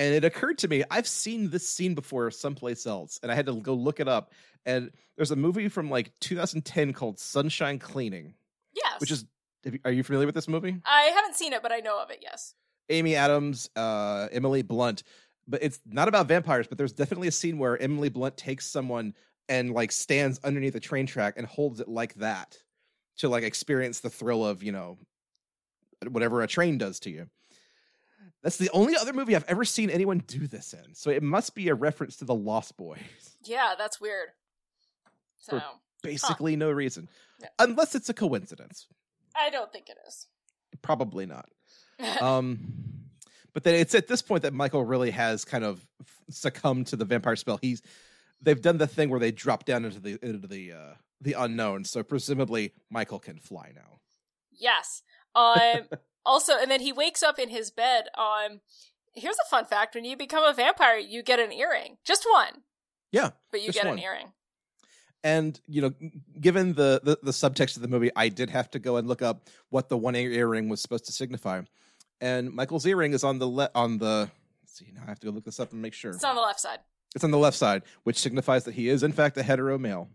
And 0.03 0.17
it 0.17 0.25
occurred 0.25 0.59
to 0.59 0.69
me, 0.69 0.83
I've 0.91 1.07
seen 1.07 1.49
this 1.49 1.69
scene 1.69 1.95
before 1.95 2.29
someplace 2.33 2.87
else, 2.89 3.21
and 3.23 3.31
I 3.31 3.37
had 3.37 3.47
to 3.47 3.55
go 3.55 3.73
look 3.73 4.01
it 4.01 4.09
up. 4.09 4.33
And 4.67 4.91
there's 5.17 5.31
a 5.31 5.37
movie 5.37 5.69
from 5.69 5.91
like 5.91 6.11
2010 6.19 6.93
called 6.93 7.21
Sunshine 7.21 7.79
Cleaning, 7.79 8.35
Yes. 8.75 9.01
which 9.01 9.13
is. 9.13 9.25
Are 9.85 9.93
you 9.93 10.03
familiar 10.03 10.27
with 10.27 10.35
this 10.35 10.49
movie? 10.49 10.77
I 10.85 11.03
haven't 11.15 11.37
seen 11.37 11.53
it, 11.53 11.63
but 11.63 11.71
I 11.71 11.79
know 11.79 12.03
of 12.03 12.11
it, 12.11 12.19
yes. 12.21 12.57
Amy 12.89 13.15
Adams, 13.15 13.71
uh, 13.77 14.27
Emily 14.33 14.63
Blunt. 14.63 15.05
But 15.47 15.63
it's 15.63 15.79
not 15.87 16.09
about 16.09 16.27
vampires, 16.27 16.67
but 16.67 16.79
there's 16.79 16.93
definitely 16.93 17.29
a 17.29 17.33
scene 17.33 17.59
where 17.59 17.81
Emily 17.81 18.09
Blunt 18.09 18.37
takes 18.37 18.67
someone 18.67 19.15
and 19.49 19.71
like 19.71 19.93
stands 19.93 20.41
underneath 20.43 20.75
a 20.75 20.81
train 20.81 21.07
track 21.07 21.35
and 21.37 21.47
holds 21.47 21.79
it 21.79 21.87
like 21.87 22.15
that 22.15 22.59
to 23.19 23.29
like 23.29 23.45
experience 23.45 24.01
the 24.01 24.11
thrill 24.11 24.45
of, 24.45 24.65
you 24.65 24.73
know, 24.73 24.99
whatever 26.11 26.43
a 26.43 26.49
train 26.49 26.77
does 26.77 26.99
to 27.01 27.11
you. 27.11 27.29
That's 28.43 28.57
the 28.57 28.71
only 28.73 28.97
other 28.97 29.13
movie 29.13 29.37
I've 29.37 29.45
ever 29.49 29.65
seen 29.65 29.89
anyone 29.89 30.19
do 30.27 30.47
this 30.47 30.73
in. 30.75 30.95
So 30.95 31.11
it 31.11 31.23
must 31.23 31.55
be 31.55 31.69
a 31.69 31.75
reference 31.75 32.17
to 32.17 32.25
the 32.25 32.35
Lost 32.35 32.77
Boys. 32.77 32.99
Yeah, 33.45 33.75
that's 33.79 34.01
weird. 34.01 34.29
So 35.39 35.59
For- 35.59 35.65
Basically, 36.03 36.57
no 36.57 36.71
reason. 36.71 37.09
Yeah. 37.41 37.49
Unless 37.61 37.95
it's 37.95 38.09
a 38.09 38.15
coincidence. 38.15 38.89
I 39.37 39.51
don't 39.51 39.73
think 39.73 39.89
it 39.89 39.97
is. 40.09 40.27
Probably 40.83 41.27
not. 41.27 41.49
um, 42.21 42.59
but 43.53 43.63
then 43.63 43.77
it's 43.77 43.95
at 43.95 44.09
this 44.09 44.21
point 44.23 44.43
that 44.43 44.53
Michael 44.53 44.85
really 44.85 45.13
has 45.13 45.45
kind 45.45 45.63
of 45.65 45.87
succumbed 46.29 46.89
to 46.89 46.97
the 46.97 47.05
vampire 47.05 47.37
spell. 47.37 47.59
He's 47.63 47.83
they've 48.41 48.61
done 48.61 48.79
the 48.79 48.89
thing 48.89 49.11
where 49.11 49.21
they 49.21 49.31
drop 49.31 49.65
down 49.65 49.85
into 49.85 50.01
the 50.01 50.19
into 50.23 50.49
the 50.49 50.73
uh, 50.73 50.95
the 51.21 51.35
unknown. 51.35 51.85
So 51.85 52.03
presumably 52.03 52.73
Michael 52.91 53.21
can 53.21 53.39
fly 53.39 53.71
now. 53.75 54.01
yes. 54.51 55.03
Um. 55.37 55.83
also, 56.25 56.55
and 56.59 56.71
then 56.71 56.81
he 56.81 56.93
wakes 56.93 57.23
up 57.23 57.39
in 57.39 57.49
his 57.49 57.71
bed. 57.71 58.05
on. 58.17 58.61
Here's 59.15 59.37
a 59.37 59.49
fun 59.51 59.65
fact: 59.67 59.95
when 59.95 60.05
you 60.05 60.17
become 60.17 60.45
a 60.45 60.55
vampire, 60.55 60.97
you 60.99 61.23
get 61.23 61.39
an 61.39 61.53
earring, 61.53 61.99
just 62.05 62.27
one, 62.31 62.63
Yeah, 63.11 63.31
but 63.51 63.63
you 63.63 63.71
get 63.73 63.85
one. 63.85 63.99
an 63.99 64.03
earring. 64.05 64.33
and 65.23 65.61
you 65.69 65.83
know, 65.83 65.93
given 66.41 66.73
the, 66.75 67.01
the 67.05 67.19
the 67.23 67.31
subtext 67.33 67.77
of 67.77 67.83
the 67.83 67.89
movie, 67.89 68.11
I 68.17 68.29
did 68.31 68.49
have 68.51 68.71
to 68.71 68.79
go 68.79 68.97
and 68.97 69.07
look 69.07 69.21
up 69.23 69.49
what 69.69 69.89
the 69.91 69.99
one 69.99 70.17
ear- 70.17 70.31
earring 70.33 70.69
was 70.71 70.81
supposed 70.81 71.05
to 71.07 71.13
signify. 71.13 71.61
And 72.23 72.53
Michael's 72.53 72.87
earring 72.87 73.13
is 73.13 73.23
on 73.25 73.39
the 73.39 73.47
le- 73.49 73.71
on 73.75 73.99
the. 73.99 74.31
Let's 74.63 74.79
see, 74.79 74.87
now 74.95 75.03
I 75.05 75.09
have 75.11 75.21
to 75.21 75.27
go 75.27 75.33
look 75.33 75.45
this 75.45 75.61
up 75.61 75.73
and 75.73 75.83
make 75.83 75.93
sure. 75.93 76.13
It's 76.13 76.25
on 76.25 76.35
the 76.37 76.41
left 76.41 76.61
side. 76.61 76.79
It's 77.15 77.25
on 77.25 77.31
the 77.33 77.39
left 77.39 77.59
side, 77.59 77.83
which 78.05 78.17
signifies 78.19 78.65
that 78.65 78.75
he 78.75 78.89
is 78.89 79.03
in 79.03 79.13
fact 79.13 79.37
a 79.37 79.43
hetero 79.43 79.77
male. 79.77 80.09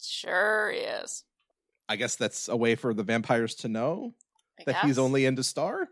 Sure 0.00 0.70
is. 0.74 1.24
I 1.88 1.96
guess 1.96 2.16
that's 2.16 2.48
a 2.48 2.56
way 2.56 2.74
for 2.76 2.94
the 2.94 3.02
vampires 3.02 3.54
to 3.56 3.68
know 3.68 4.14
I 4.60 4.64
that 4.72 4.84
he's 4.84 4.98
only 4.98 5.24
into 5.24 5.42
Star. 5.44 5.88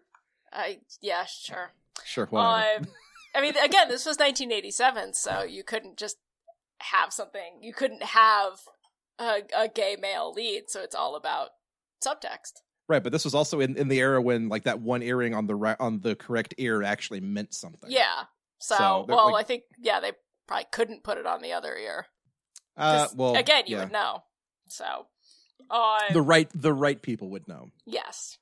I 0.52 0.80
yeah, 1.00 1.24
sure. 1.24 1.72
Sure, 2.04 2.26
whatever. 2.26 2.80
Um, 2.80 2.86
I 3.34 3.40
mean, 3.40 3.56
again, 3.56 3.88
this 3.88 4.04
was 4.04 4.16
1987, 4.18 5.14
so 5.14 5.42
you 5.42 5.64
couldn't 5.64 5.96
just 5.96 6.18
have 6.80 7.12
something. 7.12 7.58
You 7.60 7.72
couldn't 7.72 8.02
have 8.02 8.54
a, 9.18 9.42
a 9.56 9.68
gay 9.68 9.96
male 10.00 10.32
lead, 10.32 10.64
so 10.68 10.82
it's 10.82 10.94
all 10.94 11.16
about 11.16 11.50
subtext. 12.04 12.60
right, 12.88 13.02
but 13.02 13.12
this 13.12 13.24
was 13.24 13.34
also 13.34 13.60
in, 13.60 13.76
in 13.76 13.88
the 13.88 14.00
era 14.00 14.20
when 14.20 14.48
like 14.48 14.64
that 14.64 14.80
one 14.80 15.02
earring 15.02 15.34
on 15.34 15.46
the 15.46 15.54
right 15.54 15.76
on 15.80 16.00
the 16.00 16.14
correct 16.14 16.54
ear 16.58 16.82
actually 16.82 17.20
meant 17.20 17.54
something. 17.54 17.90
Yeah. 17.90 18.24
So, 18.58 18.76
So, 18.76 19.06
well, 19.08 19.32
like- 19.32 19.44
I 19.44 19.46
think 19.46 19.62
yeah, 19.80 20.00
they 20.00 20.12
probably 20.46 20.66
couldn't 20.70 21.02
put 21.04 21.18
it 21.18 21.26
on 21.26 21.40
the 21.40 21.52
other 21.52 21.74
ear. 21.76 22.06
Uh, 22.76 23.08
well, 23.14 23.36
again, 23.36 23.64
you 23.66 23.76
yeah. 23.76 23.84
would 23.84 23.92
know. 23.92 24.22
So, 24.68 25.06
um, 25.70 26.00
the 26.12 26.22
right 26.22 26.50
the 26.54 26.72
right 26.72 27.00
people 27.00 27.30
would 27.30 27.46
know. 27.48 27.70
yes, 27.86 28.38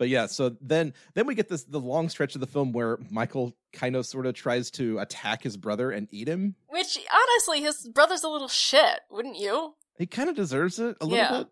But 0.00 0.08
yeah, 0.08 0.26
so 0.26 0.56
then 0.62 0.94
then 1.12 1.26
we 1.26 1.34
get 1.34 1.50
this 1.50 1.64
the 1.64 1.78
long 1.78 2.08
stretch 2.08 2.34
of 2.34 2.40
the 2.40 2.46
film 2.46 2.72
where 2.72 2.98
Michael 3.10 3.54
kind 3.74 3.94
of 3.94 4.06
sort 4.06 4.24
of 4.24 4.32
tries 4.34 4.70
to 4.72 4.98
attack 4.98 5.42
his 5.42 5.58
brother 5.58 5.90
and 5.90 6.08
eat 6.10 6.26
him. 6.26 6.54
which 6.70 6.98
honestly, 7.12 7.60
his 7.60 7.86
brother's 7.86 8.24
a 8.24 8.28
little 8.30 8.48
shit, 8.48 9.00
wouldn't 9.10 9.36
you? 9.38 9.74
He 9.98 10.06
kind 10.06 10.30
of 10.30 10.34
deserves 10.34 10.78
it 10.78 10.96
a 11.02 11.04
little 11.04 11.18
Yeah. 11.18 11.38
bit, 11.40 11.48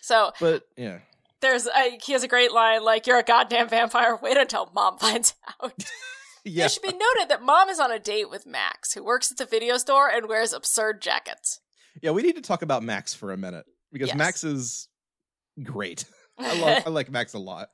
So 0.00 0.32
but 0.40 0.66
yeah. 0.74 1.00
there's 1.42 1.66
a, 1.66 1.98
he 2.02 2.14
has 2.14 2.22
a 2.22 2.28
great 2.28 2.50
line 2.50 2.82
like, 2.82 3.06
"You're 3.06 3.18
a 3.18 3.22
goddamn 3.22 3.68
vampire. 3.68 4.18
Wait 4.22 4.38
until 4.38 4.70
mom 4.74 4.96
finds 4.98 5.34
out." 5.62 5.84
Yeah. 6.44 6.64
It 6.64 6.72
should 6.72 6.82
be 6.82 6.88
noted 6.88 7.28
that 7.28 7.42
mom 7.42 7.68
is 7.68 7.78
on 7.78 7.92
a 7.92 8.00
date 8.00 8.28
with 8.28 8.46
Max, 8.46 8.94
who 8.94 9.04
works 9.04 9.30
at 9.30 9.36
the 9.38 9.44
video 9.46 9.76
store 9.76 10.08
and 10.08 10.26
wears 10.28 10.52
absurd 10.52 11.00
jackets. 11.00 11.60
Yeah, 12.00 12.10
we 12.10 12.22
need 12.22 12.34
to 12.34 12.40
talk 12.42 12.62
about 12.62 12.82
Max 12.82 13.14
for 13.14 13.30
a 13.32 13.36
minute 13.36 13.64
because 13.92 14.08
Yes. 14.08 14.16
Max 14.16 14.42
is 14.42 14.88
great. 15.62 16.04
I 16.44 16.60
love 16.60 16.82
I 16.86 16.90
like 16.90 17.10
Max 17.10 17.34
a 17.34 17.38
lot. 17.38 17.68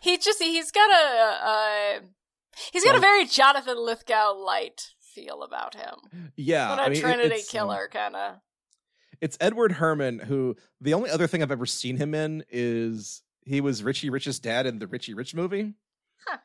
he 0.00 0.18
just 0.18 0.42
he's 0.42 0.70
got 0.70 0.90
a 0.90 1.46
uh, 1.46 2.00
he's 2.72 2.84
got 2.84 2.96
a 2.96 3.00
very 3.00 3.26
Jonathan 3.26 3.78
Lithgow 3.78 4.34
light 4.34 4.90
feel 5.00 5.42
about 5.42 5.74
him. 5.74 6.30
Yeah, 6.36 6.70
What 6.70 6.78
a 6.80 6.82
I 6.82 6.88
mean, 6.88 7.00
Trinity 7.00 7.34
it's, 7.36 7.50
killer 7.50 7.88
kind 7.90 8.16
of. 8.16 8.36
It's 9.20 9.38
Edward 9.40 9.72
Herrmann, 9.72 10.18
who 10.18 10.56
the 10.80 10.94
only 10.94 11.10
other 11.10 11.26
thing 11.26 11.42
I've 11.42 11.52
ever 11.52 11.66
seen 11.66 11.96
him 11.96 12.14
in 12.14 12.44
is 12.50 13.22
he 13.46 13.60
was 13.60 13.82
Richie 13.82 14.10
Rich's 14.10 14.38
dad 14.40 14.66
in 14.66 14.78
the 14.78 14.86
Richie 14.86 15.14
Rich 15.14 15.34
movie. 15.34 15.74
Huh. 16.26 16.38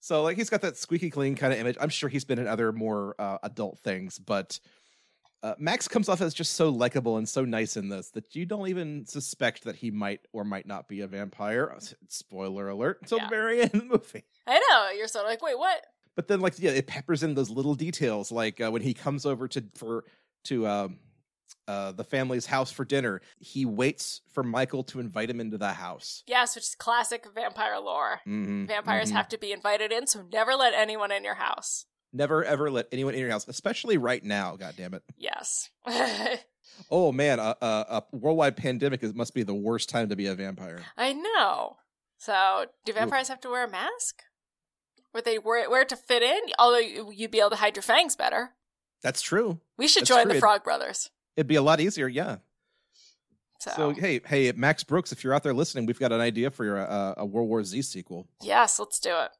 So 0.00 0.22
like 0.22 0.36
he's 0.36 0.50
got 0.50 0.62
that 0.62 0.76
squeaky 0.76 1.10
clean 1.10 1.34
kind 1.34 1.52
of 1.52 1.58
image. 1.58 1.76
I'm 1.80 1.88
sure 1.88 2.08
he's 2.08 2.24
been 2.24 2.38
in 2.38 2.46
other 2.46 2.72
more 2.72 3.14
uh, 3.18 3.38
adult 3.42 3.78
things, 3.80 4.18
but 4.18 4.60
uh, 5.42 5.54
Max 5.58 5.88
comes 5.88 6.08
off 6.08 6.20
as 6.20 6.34
just 6.34 6.52
so 6.54 6.68
likable 6.68 7.16
and 7.16 7.28
so 7.28 7.44
nice 7.44 7.76
in 7.76 7.88
this 7.88 8.10
that 8.10 8.34
you 8.36 8.46
don't 8.46 8.68
even 8.68 9.04
suspect 9.06 9.64
that 9.64 9.76
he 9.76 9.90
might 9.90 10.20
or 10.32 10.44
might 10.44 10.66
not 10.66 10.88
be 10.88 11.00
a 11.00 11.06
vampire. 11.06 11.76
Spoiler 12.08 12.68
alert 12.68 12.98
until 13.02 13.18
Yeah. 13.18 13.24
the 13.24 13.30
very 13.30 13.60
end 13.62 13.74
of 13.74 13.80
the 13.80 13.86
movie. 13.86 14.24
I 14.46 14.58
know 14.70 14.90
you're 14.96 15.08
so 15.08 15.24
like, 15.24 15.42
wait, 15.42 15.58
what? 15.58 15.84
But 16.14 16.28
then, 16.28 16.40
like, 16.40 16.54
yeah, 16.58 16.72
it 16.72 16.86
peppers 16.86 17.22
in 17.22 17.34
those 17.34 17.48
little 17.50 17.74
details, 17.74 18.30
like 18.30 18.60
uh, 18.60 18.70
when 18.70 18.82
he 18.82 18.92
comes 18.94 19.24
over 19.24 19.48
to 19.48 19.64
for 19.74 20.04
to 20.44 20.66
um, 20.66 20.98
uh, 21.66 21.92
the 21.92 22.04
family's 22.04 22.44
house 22.46 22.70
for 22.70 22.84
dinner, 22.84 23.20
he 23.38 23.64
waits 23.64 24.20
for 24.32 24.42
Michael 24.42 24.84
to 24.84 25.00
invite 25.00 25.30
him 25.30 25.40
into 25.40 25.56
the 25.56 25.72
house. 25.72 26.22
Yes, 26.26 26.54
which 26.54 26.64
is 26.64 26.74
classic 26.74 27.24
vampire 27.34 27.78
lore. 27.78 28.20
Mhm, 28.26 28.66
Vampires 28.66 29.10
mhm. 29.10 29.14
have 29.14 29.28
to 29.28 29.38
be 29.38 29.52
invited 29.52 29.90
in, 29.90 30.06
so 30.06 30.22
never 30.32 30.54
let 30.54 30.74
anyone 30.74 31.10
in 31.12 31.24
your 31.24 31.36
house. 31.36 31.86
Never 32.12 32.44
ever 32.44 32.70
let 32.70 32.88
anyone 32.92 33.14
in 33.14 33.20
your 33.20 33.30
house, 33.30 33.46
especially 33.48 33.96
right 33.98 34.22
now. 34.22 34.56
God 34.56 34.74
damn 34.76 34.94
it! 34.94 35.02
Yes. 35.16 35.70
Oh 36.90 37.12
man, 37.12 37.38
a, 37.38 37.54
a, 37.60 37.66
a 37.66 38.02
worldwide 38.16 38.56
pandemic 38.56 39.02
is 39.02 39.12
must 39.14 39.34
be 39.34 39.42
the 39.42 39.52
worst 39.54 39.88
time 39.90 40.08
to 40.08 40.16
be 40.16 40.26
a 40.26 40.34
vampire. 40.34 40.80
I 40.96 41.12
know. 41.12 41.76
So, 42.18 42.66
do 42.86 42.92
vampires 42.92 43.28
have 43.28 43.40
to 43.40 43.50
wear 43.50 43.64
a 43.66 43.70
mask? 43.70 44.22
Would 45.12 45.24
they 45.24 45.38
wear 45.38 45.62
it, 45.62 45.70
wear 45.70 45.82
it 45.82 45.88
to 45.90 45.96
fit 45.96 46.22
in? 46.22 46.40
Although 46.58 46.78
you- 46.78 47.12
you'd 47.14 47.30
be 47.32 47.40
able 47.40 47.50
to 47.50 47.56
hide 47.56 47.76
your 47.76 47.82
fangs 47.82 48.16
better. 48.16 48.52
That's 49.02 49.20
true. 49.20 49.60
We 49.76 49.86
should 49.88 50.02
That's 50.02 50.08
join 50.10 50.24
true. 50.24 50.34
the 50.34 50.38
Frog 50.40 50.62
Brothers. 50.64 51.10
It'd 51.36 51.48
be 51.48 51.56
a 51.56 51.62
lot 51.62 51.80
easier. 51.80 52.08
Yeah. 52.08 52.36
So, 53.60 53.70
So 53.76 53.90
hey, 53.90 54.20
hey, 54.24 54.52
Max 54.52 54.82
Brooks, 54.84 55.12
if 55.12 55.22
you're 55.24 55.34
out 55.34 55.42
there 55.42 55.52
listening, 55.54 55.84
we've 55.86 55.98
got 55.98 56.12
an 56.12 56.20
idea 56.20 56.50
for 56.50 56.64
your 56.64 56.78
uh, 56.78 57.14
a 57.18 57.26
World 57.26 57.48
War 57.48 57.62
Z 57.64 57.82
sequel. 57.82 58.28
yes, 58.40 58.78
let's 58.78 58.98
do 58.98 59.10
it. 59.18 59.30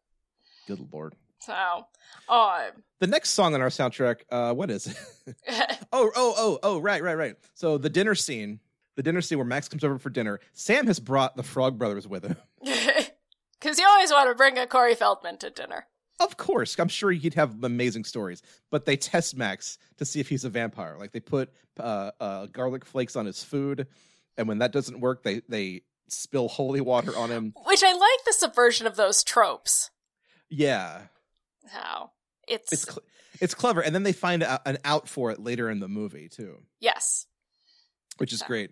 Good 0.67 0.93
lord. 0.93 1.15
So, 1.45 1.87
um, 2.29 2.71
The 3.01 3.07
next 3.07 3.31
song 3.31 3.55
on 3.55 3.61
our 3.61 3.69
soundtrack, 3.69 4.21
uh, 4.31 4.55
what 4.55 4.71
is 4.71 4.87
it? 4.87 5.37
Oh, 5.95 6.11
oh, 6.17 6.35
oh, 6.39 6.59
oh, 6.63 6.79
right, 6.79 7.03
right, 7.03 7.17
right. 7.17 7.37
So 7.55 7.77
the 7.77 7.91
dinner 7.91 8.15
scene, 8.15 8.61
the 8.97 9.03
dinner 9.03 9.21
scene 9.21 9.37
where 9.37 9.47
Max 9.47 9.69
comes 9.69 9.85
over 9.85 9.99
for 9.99 10.09
dinner. 10.09 10.41
Sam 10.55 10.87
has 10.87 10.99
brought 10.99 11.37
the 11.37 11.43
Frog 11.43 11.79
Brothers 11.79 12.09
with 12.09 12.25
him. 12.25 12.37
because 12.63 13.79
you 13.79 13.87
always 13.87 14.11
want 14.11 14.31
to 14.31 14.35
bring 14.35 14.57
a 14.57 14.67
Corey 14.67 14.95
Feldman 14.95 15.37
to 15.39 15.51
dinner. 15.51 15.87
Of 16.21 16.37
course, 16.37 16.79
I'm 16.79 16.89
sure 16.89 17.11
he'd 17.11 17.35
have 17.35 17.63
amazing 17.63 18.05
stories. 18.05 18.41
But 18.71 18.87
they 18.87 18.97
test 18.97 19.37
Max 19.37 19.77
to 19.99 20.05
see 20.05 20.21
if 20.21 20.29
he's 20.29 20.45
a 20.45 20.51
vampire. 20.51 20.97
Like 20.99 21.13
they 21.13 21.21
put 21.21 21.51
uh, 21.79 22.13
uh, 22.21 22.47
garlic 22.47 22.85
flakes 22.85 23.17
on 23.17 23.27
his 23.27 23.43
food, 23.43 23.87
and 24.39 24.47
when 24.49 24.59
that 24.59 24.73
doesn't 24.73 25.01
work, 25.01 25.23
they 25.25 25.43
they 25.49 25.83
spill 26.09 26.49
holy 26.49 26.81
water 26.81 27.17
on 27.17 27.31
him. 27.31 27.53
Which 27.65 27.83
I 27.83 27.93
like 27.93 28.25
the 28.25 28.33
subversion 28.33 28.87
of 28.87 28.97
those 28.97 29.25
tropes. 29.25 29.91
Yeah, 30.49 31.03
How 31.69 32.11
it's, 32.49 32.73
it's 32.73 32.83
cl- 32.85 33.03
it's 33.41 33.55
clever. 33.55 33.81
And 33.83 33.95
then 33.95 34.03
they 34.03 34.13
find 34.13 34.43
a, 34.43 34.61
an 34.69 34.79
out 34.85 35.09
for 35.09 35.31
it 35.31 35.41
later 35.41 35.71
in 35.71 35.81
the 35.81 35.89
movie 35.89 36.29
too. 36.29 36.59
yes, 36.81 37.27
which 38.19 38.33
is 38.33 38.41
Yeah. 38.43 38.47
great. 38.49 38.71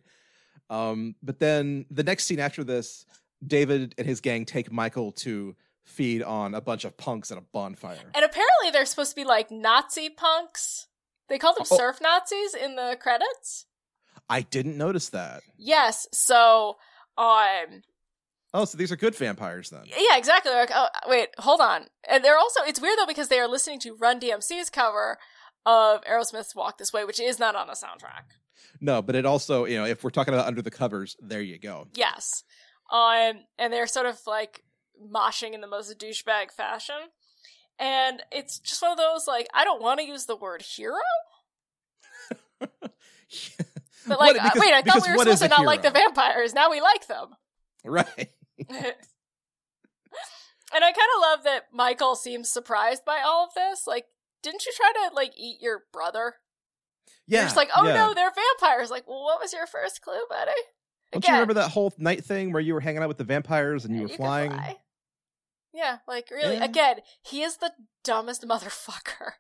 Um, 0.69 1.15
but 1.23 1.39
then 1.41 1.87
the 1.91 2.05
next 2.05 2.25
scene 2.25 2.39
after 2.41 2.63
this, 2.65 3.05
David 3.45 3.95
and 3.99 4.07
his 4.07 4.21
gang 4.21 4.45
take 4.45 4.71
Michael 4.71 5.13
to 5.13 5.57
feed 5.85 6.23
on 6.23 6.55
a 6.55 6.61
bunch 6.61 6.85
of 6.85 6.97
punks 6.97 7.33
at 7.33 7.39
a 7.39 7.41
bonfire. 7.41 7.99
and 8.15 8.25
apparently 8.25 8.71
they're 8.73 8.85
supposed 8.87 9.11
to 9.11 9.17
be 9.17 9.25
like 9.25 9.51
Nazi 9.51 10.09
punks. 10.11 10.87
They 11.29 11.39
call 11.39 11.55
them 11.55 11.67
Oh. 11.71 11.77
surf 11.77 11.99
Nazis 12.01 12.55
in 12.55 12.77
the 12.77 12.97
credits. 13.01 13.67
I 14.29 14.43
didn't 14.43 14.77
notice 14.77 15.09
that. 15.09 15.43
Yes, 15.57 16.07
so 16.13 16.77
um, 17.19 17.83
Oh, 18.53 18.65
so 18.65 18.77
these 18.77 18.91
are 18.91 18.97
good 18.97 19.15
vampires 19.15 19.71
then. 19.71 19.83
yeah, 19.87 20.17
exactly. 20.17 20.51
Like, 20.53 20.71
oh, 20.75 20.89
wait, 21.07 21.29
hold 21.39 21.61
on. 21.61 21.87
And 22.09 22.25
they're 22.25 22.37
also 22.39 22.61
it's 22.67 22.81
weird 22.81 22.99
though 22.99 23.07
because 23.07 23.29
they 23.29 23.39
are 23.39 23.47
listening 23.49 23.79
to 23.81 23.95
Run 23.95 24.19
DMC's 24.21 24.71
cover 24.71 25.19
of 25.67 26.03
Aerosmith's 26.05 26.55
"Walk 26.57 26.79
This 26.79 26.93
Way," 26.93 27.05
which 27.05 27.21
is 27.21 27.39
not 27.39 27.55
on 27.55 27.67
the 27.69 27.75
soundtrack. 27.75 28.25
No, 28.81 29.03
but 29.03 29.15
it 29.15 29.25
also, 29.27 29.67
you 29.67 29.77
know, 29.77 29.85
if 29.85 30.03
we're 30.03 30.11
talking 30.11 30.35
about 30.35 30.47
under 30.47 30.63
the 30.63 30.71
covers, 30.71 31.17
there 31.21 31.43
you 31.43 31.59
go. 31.59 31.87
Yes. 31.95 32.45
Um, 32.91 33.41
and 33.59 33.73
they're 33.73 33.87
sort 33.87 34.07
of 34.07 34.19
like 34.27 34.65
moshing 35.13 35.53
in 35.55 35.61
the 35.61 35.67
most 35.69 35.97
douchebag 35.99 36.51
fashion. 36.51 36.97
And 37.79 38.23
it's 38.33 38.59
just 38.59 38.83
one 38.83 38.91
of 38.91 38.99
those 38.99 39.27
like 39.29 39.47
I 39.55 39.65
don't 39.65 39.81
want 39.83 40.01
to 40.01 40.07
use 40.07 40.27
the 40.27 40.37
word 40.37 40.63
hero, 40.63 40.97
but 42.61 42.71
like 44.09 44.37
What- 44.37 44.39
uh, 44.39 44.51
wait, 44.57 44.73
I 44.75 44.83
thought 44.83 45.03
we 45.07 45.13
were 45.13 45.19
supposed 45.19 45.43
to 45.43 45.49
not 45.49 45.65
like 45.65 45.83
the 45.83 45.91
vampires. 45.91 46.53
Now 46.55 46.71
we 46.71 46.81
like 46.81 47.07
them. 47.07 47.29
right. 47.85 48.31
And 48.69 48.85
I 50.85 50.93
kind 50.93 51.11
of 51.17 51.21
love 51.23 51.45
that 51.45 51.65
Michael 51.73 52.15
seems 52.17 52.49
surprised 52.49 53.05
by 53.05 53.21
all 53.25 53.45
of 53.47 53.55
this. 53.55 53.87
Like, 53.87 54.07
didn't 54.43 54.65
you 54.67 54.73
try 54.77 54.93
to 55.09 55.15
like 55.15 55.33
eat 55.37 55.59
your 55.61 55.85
brother? 55.93 56.35
Yeah. 57.27 57.45
Just 57.45 57.57
like, 57.57 57.71
oh 57.77 57.87
yeah. 57.87 57.95
no, 57.95 58.15
they're 58.15 58.33
vampires. 58.61 58.91
Like, 58.91 59.09
well, 59.09 59.23
what 59.25 59.41
was 59.41 59.53
your 59.53 59.67
first 59.67 60.01
clue, 60.03 60.21
buddy? 60.29 60.51
Don't 61.13 61.27
you 61.27 61.33
remember 61.33 61.55
that 61.55 61.71
whole 61.71 61.93
night 61.99 62.25
thing 62.25 62.53
where 62.53 62.63
you 62.63 62.73
were 62.73 62.81
hanging 62.81 63.03
out 63.03 63.09
with 63.09 63.19
the 63.19 63.25
vampires 63.25 63.85
and 63.85 63.95
you 63.97 64.03
were 64.03 64.09
could 64.09 64.17
flying? 64.17 64.51
fly. 64.53 64.77
Yeah, 65.73 65.99
like 66.07 66.31
really, 66.31 66.57
Yeah. 66.57 66.65
again, 66.65 66.97
he 67.23 67.43
is 67.43 67.57
the 67.59 67.73
dumbest 68.05 68.43
motherfucker. 68.49 69.33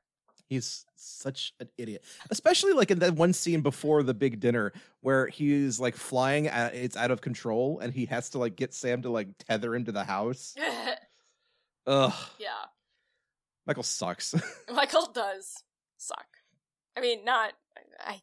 He's 0.50 0.84
such 0.96 1.54
an 1.60 1.68
idiot, 1.78 2.02
especially 2.30 2.72
like 2.72 2.90
in 2.90 2.98
that 2.98 3.14
one 3.14 3.32
scene 3.32 3.60
before 3.60 4.02
the 4.02 4.12
big 4.12 4.40
dinner 4.40 4.72
where 5.00 5.28
he's 5.28 5.78
like 5.78 5.94
flying. 5.94 6.48
At, 6.48 6.74
it's 6.74 6.96
out 6.96 7.12
of 7.12 7.20
control, 7.20 7.78
and 7.78 7.94
he 7.94 8.06
has 8.06 8.30
to 8.30 8.38
like 8.38 8.56
get 8.56 8.74
Sam 8.74 9.00
to 9.02 9.10
like 9.10 9.28
tether 9.38 9.72
him 9.76 9.84
to 9.84 9.92
the 9.92 10.02
house. 10.02 10.56
Ugh, 11.86 12.12
yeah, 12.40 12.48
Michael 13.64 13.84
sucks. 13.84 14.34
Michael 14.74 15.06
does 15.14 15.62
suck. 15.98 16.26
I 16.96 17.00
mean, 17.00 17.24
not 17.24 17.52
I, 18.00 18.20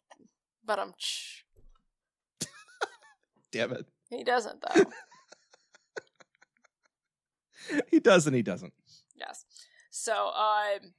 but 0.66 0.80
I'm. 0.80 0.94
Damn 3.54 3.72
it, 3.72 3.86
He 4.10 4.26
doesn't 4.26 4.62
though. 4.62 4.84
he 7.90 8.02
does 8.02 8.28
and 8.28 8.36
he 8.36 8.42
doesn't. 8.42 8.74
yes. 9.16 9.46
So, 9.90 10.14
um, 10.14 10.92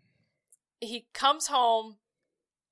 he 0.80 1.06
comes 1.14 1.46
home, 1.48 1.96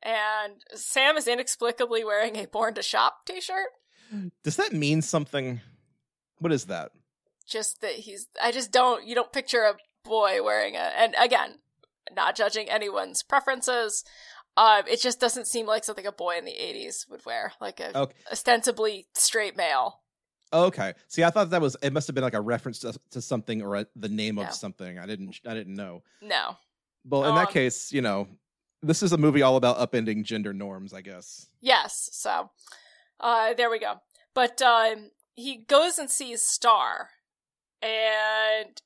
and 0.03 0.55
Sam 0.75 1.17
is 1.17 1.27
inexplicably 1.29 2.05
wearing 2.05 2.37
a 2.37 2.47
"Born 2.47 2.75
to 2.75 2.83
Shop" 2.83 3.27
T-shirt. 3.27 3.69
Does 4.43 4.57
that 4.57 4.73
mean 4.73 5.03
something? 5.03 5.61
What 6.39 6.53
is 6.53 6.67
that? 6.67 6.93
Just 7.47 7.81
that 7.81 7.93
he's. 7.93 8.29
I 8.43 8.53
just 8.53 8.71
don't. 8.73 9.07
You 9.07 9.15
don't 9.15 9.33
picture 9.33 9.63
a 9.63 9.75
boy 10.05 10.43
wearing 10.43 10.77
a. 10.77 10.79
And 10.79 11.15
again, 11.21 11.59
not 12.15 12.37
judging 12.37 12.69
anyone's 12.71 13.23
preferences. 13.23 14.05
Um, 14.57 14.83
it 14.89 15.01
just 15.03 15.21
doesn't 15.21 15.47
seem 15.47 15.67
like 15.67 15.85
something 15.85 16.07
a 16.07 16.13
boy 16.13 16.37
in 16.39 16.45
the 16.45 16.53
'80s 16.53 17.09
would 17.11 17.25
wear, 17.27 17.53
like 17.61 17.79
a 17.81 17.97
Okay. 17.99 18.15
ostensibly 18.33 19.07
straight 19.15 19.57
male. 19.57 20.01
Okay. 20.53 20.95
See, 21.09 21.25
I 21.25 21.31
thought 21.31 21.51
that 21.51 21.61
was 21.61 21.77
it. 21.83 21.93
Must 21.93 22.07
have 22.07 22.15
been 22.15 22.25
like 22.25 22.33
a 22.35 22.41
reference 22.41 22.79
to, 22.81 22.95
to 23.11 23.21
something 23.21 23.61
or 23.63 23.75
a, 23.75 23.87
the 23.97 24.09
name 24.09 24.37
No. 24.37 24.43
of 24.43 24.55
something. 24.55 24.99
I 24.99 25.05
didn't. 25.07 25.39
I 25.47 25.55
didn't 25.55 25.75
know. 25.75 26.03
No. 26.23 26.57
Well, 27.09 27.25
in 27.25 27.35
that 27.37 27.49
Um, 27.49 27.53
case, 27.53 27.93
you 27.93 28.03
know, 28.03 28.29
this 28.83 29.03
is 29.03 29.13
a 29.13 29.19
movie 29.19 29.43
all 29.43 29.57
about 29.57 29.79
upending 29.79 30.25
gender 30.25 30.53
norms. 30.53 30.93
I 30.93 31.01
guess. 31.03 31.49
Yes. 31.61 32.09
So, 32.13 32.51
uh, 33.21 33.55
there 33.55 33.71
we 33.71 33.79
go. 33.79 34.01
But 34.35 34.61
um, 34.61 35.11
he 35.35 35.57
goes 35.57 35.99
and 35.99 36.11
sees 36.11 36.43
Star, 36.43 37.11
and 37.81 38.81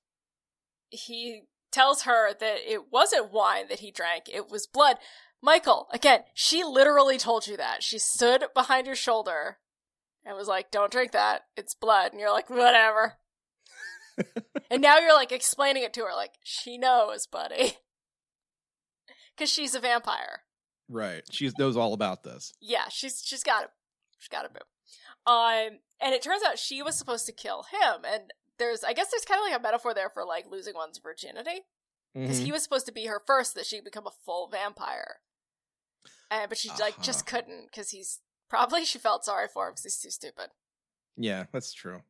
he 0.90 1.42
tells 1.72 2.02
her 2.02 2.34
that 2.34 2.58
it 2.66 2.92
wasn't 2.92 3.32
wine 3.32 3.68
that 3.68 3.80
he 3.80 3.90
drank; 3.90 4.24
it 4.32 4.50
was 4.50 4.66
blood. 4.66 4.98
Michael, 5.42 5.88
again, 5.90 6.20
she 6.34 6.62
literally 6.62 7.16
told 7.16 7.46
you 7.46 7.56
that. 7.56 7.82
She 7.82 7.98
stood 7.98 8.44
behind 8.54 8.86
your 8.86 8.96
shoulder 8.96 9.58
and 10.24 10.36
was 10.36 10.48
like, 10.48 10.70
"Don't 10.70 10.92
drink 10.92 11.12
that; 11.12 11.46
it's 11.56 11.74
blood." 11.74 12.12
And 12.12 12.20
you're 12.20 12.32
like, 12.32 12.50
"Whatever." 12.50 13.14
and 14.70 14.82
now 14.82 14.98
you're 14.98 15.14
like 15.14 15.32
explaining 15.32 15.82
it 15.82 15.94
to 15.94 16.02
her, 16.02 16.14
like 16.14 16.34
she 16.42 16.76
knows, 16.76 17.26
buddy, 17.26 17.78
because 19.40 19.50
she's 19.50 19.74
a 19.74 19.80
vampire. 19.80 20.42
Right. 20.88 21.22
She 21.30 21.50
knows 21.58 21.76
all 21.76 21.94
about 21.94 22.22
this. 22.24 22.52
Yeah, 22.60 22.88
she's 22.90 23.22
she's 23.24 23.42
got 23.42 23.64
it. 23.64 23.70
She's 24.18 24.28
got 24.28 24.44
it, 24.44 24.52
boo. 24.52 25.30
Um, 25.32 25.78
and 26.00 26.14
it 26.14 26.20
turns 26.22 26.42
out 26.42 26.58
she 26.58 26.82
was 26.82 26.96
supposed 26.96 27.24
to 27.26 27.32
kill 27.32 27.64
him, 27.70 28.04
and 28.06 28.32
there's 28.58 28.84
I 28.84 28.92
guess 28.92 29.10
there's 29.10 29.24
kind 29.24 29.38
of 29.40 29.50
like 29.50 29.58
a 29.58 29.62
metaphor 29.62 29.94
there 29.94 30.10
for 30.10 30.24
like 30.26 30.44
losing 30.50 30.74
one's 30.74 30.98
virginity 30.98 31.62
because 32.14 32.40
Mhm. 32.40 32.44
he 32.44 32.52
was 32.52 32.62
supposed 32.62 32.86
to 32.86 32.92
be 32.92 33.06
her 33.06 33.22
first 33.26 33.54
that 33.54 33.64
she'd 33.66 33.84
become 33.84 34.06
a 34.06 34.10
full 34.24 34.48
vampire, 34.48 35.20
and 36.30 36.48
but 36.48 36.58
she 36.58 36.68
like 36.80 37.00
just 37.00 37.20
Uh-huh. 37.26 37.36
couldn't 37.40 37.66
because 37.66 37.90
he's 37.90 38.20
probably 38.48 38.84
she 38.84 38.98
felt 38.98 39.24
sorry 39.24 39.46
for 39.48 39.68
him 39.68 39.72
because 39.72 39.84
he's 39.84 39.98
too 39.98 40.10
stupid. 40.10 40.50
Yeah, 41.16 41.44
that's 41.52 41.72
true. 41.72 42.02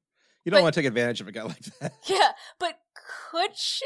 You 0.45 0.51
don't 0.51 0.61
But- 0.61 0.63
want 0.65 0.75
to 0.75 0.81
take 0.81 0.89
advantage 0.89 1.21
of 1.21 1.29
a 1.29 1.33
guy 1.33 1.43
like 1.43 1.63
that. 1.81 1.93
Yeah, 2.07 2.33
but 2.59 2.81
could 2.95 3.57
she? 3.57 3.85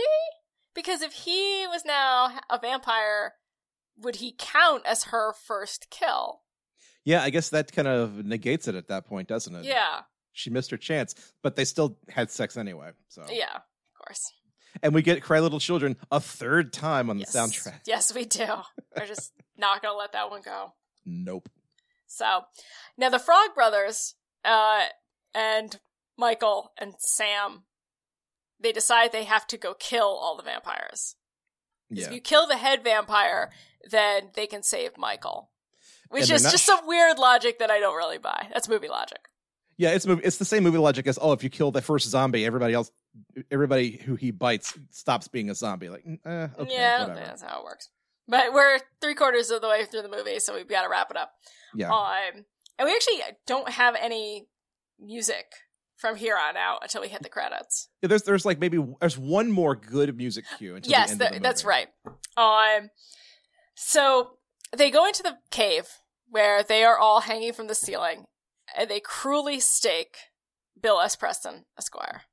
Because 0.75 1.03
if 1.03 1.13
he 1.13 1.67
was 1.69 1.85
now 1.85 2.39
a 2.51 2.59
vampire, 2.59 3.35
would 3.97 4.17
he 4.17 4.35
count 4.37 4.85
as 4.87 5.05
her 5.05 5.33
first 5.33 5.89
kill? 5.91 6.41
Yeah, 7.05 7.23
I 7.23 7.31
guess 7.31 7.51
that 7.51 7.71
kind 7.73 7.87
of 7.89 8.25
negates 8.25 8.67
it 8.67 8.75
at 8.75 8.89
that 8.89 9.07
point, 9.07 9.29
doesn't 9.29 9.55
it? 9.55 9.65
Yeah, 9.65 10.01
She 10.33 10.51
missed 10.51 10.71
her 10.71 10.77
chance, 10.77 11.15
but 11.43 11.55
they 11.55 11.65
still 11.65 11.99
had 12.09 12.31
sex 12.31 12.57
anyway. 12.57 12.91
So 13.09 13.23
yeah, 13.31 13.55
of 13.57 14.07
course. 14.07 14.33
and 14.83 14.95
we 14.95 15.03
get 15.03 15.23
"Cry 15.23 15.41
Little 15.41 15.61
Children" 15.61 15.97
a 16.11 16.19
third 16.19 16.73
time 16.73 17.11
on 17.11 17.19
the 17.19 17.27
soundtrack. 17.27 17.81
Yes, 17.87 18.13
we 18.15 18.25
do. 18.25 18.47
We're 18.97 19.07
just 19.07 19.33
not 19.57 19.83
gonna 19.83 19.97
let 19.99 20.13
that 20.13 20.31
one 20.31 20.41
go. 20.43 20.73
Nope. 21.05 21.49
So 22.07 22.43
now 22.97 23.11
the 23.11 23.19
Frog 23.19 23.55
Brothers, 23.55 24.15
uh, 24.45 24.85
and 25.35 25.79
Michael 26.17 26.73
and 26.79 26.95
Sam, 26.99 27.65
they 28.65 28.73
decide 28.73 29.13
they 29.13 29.25
have 29.25 29.47
to 29.49 29.57
go 29.57 29.75
kill 29.75 30.07
all 30.07 30.37
the 30.37 30.43
vampires. 30.43 31.17
Yeah. 31.91 32.07
If 32.07 32.13
you 32.13 32.21
kill 32.21 32.47
the 32.47 32.57
head 32.57 32.83
vampire, 32.83 33.51
then 33.91 34.31
they 34.35 34.47
can 34.47 34.63
save 34.63 34.99
Michael. 34.99 35.51
Which 36.09 36.31
is 36.31 36.43
just 36.43 36.59
sh- 36.59 36.67
some 36.67 36.87
weird 36.87 37.19
logic 37.19 37.59
that 37.59 37.71
I 37.71 37.81
don't 37.81 37.97
really 37.97 38.19
buy. 38.19 38.49
That's 38.53 38.69
movie 38.69 38.89
logic. 38.89 39.29
Yeah, 39.77 39.91
it's 39.91 40.07
movie. 40.07 40.23
It's 40.23 40.37
the 40.37 40.45
same 40.45 40.63
movie 40.63 40.79
logic 40.79 41.07
as 41.07 41.19
oh, 41.21 41.33
if 41.33 41.43
you 41.43 41.51
kill 41.51 41.71
the 41.71 41.83
first 41.83 42.09
zombie, 42.09 42.47
everybody 42.47 42.75
else, 42.75 42.91
everybody 43.51 43.97
who 44.05 44.15
he 44.15 44.31
bites 44.31 44.79
stops 44.91 45.27
being 45.29 45.51
a 45.51 45.55
zombie. 45.55 45.89
Like, 45.89 46.05
eh, 46.07 46.49
okay, 46.59 46.73
yeah, 46.73 46.99
I 47.01 47.07
don't 47.07 47.17
think 47.17 47.27
that's 47.27 47.43
how 47.43 47.61
it 47.61 47.65
works. 47.65 47.89
But 48.29 48.53
we're 48.53 48.79
three 49.01 49.15
quarters 49.15 49.51
of 49.51 49.61
the 49.61 49.69
way 49.69 49.85
through 49.85 50.03
the 50.03 50.09
movie, 50.09 50.39
so 50.39 50.55
we've 50.55 50.69
got 50.69 50.83
to 50.83 50.89
wrap 50.89 51.11
it 51.11 51.17
up. 51.17 51.33
Yeah, 51.75 51.91
Um, 51.93 52.45
and 52.79 52.87
we 52.87 52.95
actually 52.95 53.21
don't 53.47 53.69
have 53.69 53.97
any 54.01 54.47
music 55.01 55.47
from 56.05 56.17
here 56.17 56.37
on 56.37 56.55
out 56.55 56.81
until 56.83 57.01
we 57.01 57.09
hit 57.09 57.23
the 57.23 57.31
credits. 57.31 57.89
Yeah, 58.03 58.09
there's 58.09 58.25
there's 58.25 58.45
like 58.45 58.59
maybe 58.59 58.79
there's 59.01 59.17
one 59.17 59.51
more 59.51 59.75
good 59.75 60.15
music 60.15 60.45
cue. 60.59 60.77
Until 60.77 60.91
yes, 60.91 61.07
the 61.07 61.13
end 61.13 61.21
th- 61.21 61.31
of 61.31 61.37
the 61.37 61.43
that's 61.43 61.65
right. 61.65 61.89
Um, 62.37 62.91
so 63.75 64.33
they 64.77 64.91
go 64.91 65.07
into 65.07 65.23
the 65.23 65.39
cave 65.51 65.89
where 66.29 66.63
they 66.63 66.85
are 66.85 66.99
all 66.99 67.21
hanging 67.21 67.55
from 67.55 67.69
the 67.69 67.75
ceiling, 67.75 68.27
and 68.77 68.91
they 68.91 69.01
cruelly 69.01 69.61
stake 69.61 70.17
Bill 70.79 71.01
S. 71.01 71.17
Preston, 71.17 71.65
Esquire. 71.79 72.25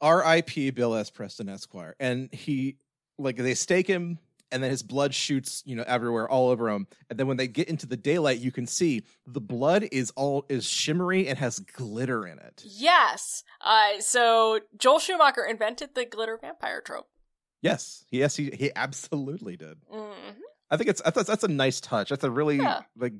R.I.P. 0.00 0.70
Bill 0.70 0.96
S. 0.96 1.10
Preston 1.10 1.48
Esquire, 1.48 1.94
and 2.00 2.28
he 2.34 2.78
like 3.18 3.36
they 3.36 3.54
stake 3.54 3.86
him, 3.86 4.18
and 4.52 4.62
then 4.62 4.70
his 4.70 4.82
blood 4.82 5.14
shoots 5.14 5.62
you 5.66 5.74
know 5.74 5.84
everywhere, 5.86 6.28
all 6.28 6.50
over 6.50 6.68
him. 6.70 6.86
And 7.10 7.18
then 7.18 7.26
when 7.26 7.36
they 7.38 7.48
get 7.48 7.68
into 7.68 7.86
the 7.86 7.96
daylight, 7.96 8.38
you 8.38 8.52
can 8.52 8.66
see 8.66 9.02
the 9.26 9.40
blood 9.40 9.88
is 9.90 10.10
all 10.14 10.44
is 10.48 10.64
shimmery 10.64 11.26
and 11.28 11.38
has 11.38 11.58
glitter 11.58 12.26
in 12.26 12.38
it. 12.38 12.62
Yes. 12.64 13.42
Uh, 13.60 13.98
so 14.00 14.60
Joel 14.78 14.98
Schumacher 15.00 15.44
invented 15.44 15.94
the 15.94 16.04
glitter 16.04 16.38
vampire 16.40 16.80
trope. 16.80 17.08
Yes, 17.62 18.04
yes, 18.10 18.36
he 18.36 18.50
he 18.50 18.70
absolutely 18.76 19.56
did. 19.56 19.78
hmm 19.90 20.12
I 20.70 20.76
think 20.76 20.88
it's 20.88 21.02
I 21.02 21.10
thought 21.10 21.26
that's 21.26 21.44
a 21.44 21.48
nice 21.48 21.80
touch. 21.80 22.08
That's 22.10 22.24
a 22.24 22.30
really 22.30 22.56
Yeah. 22.56 22.82
like 22.96 23.12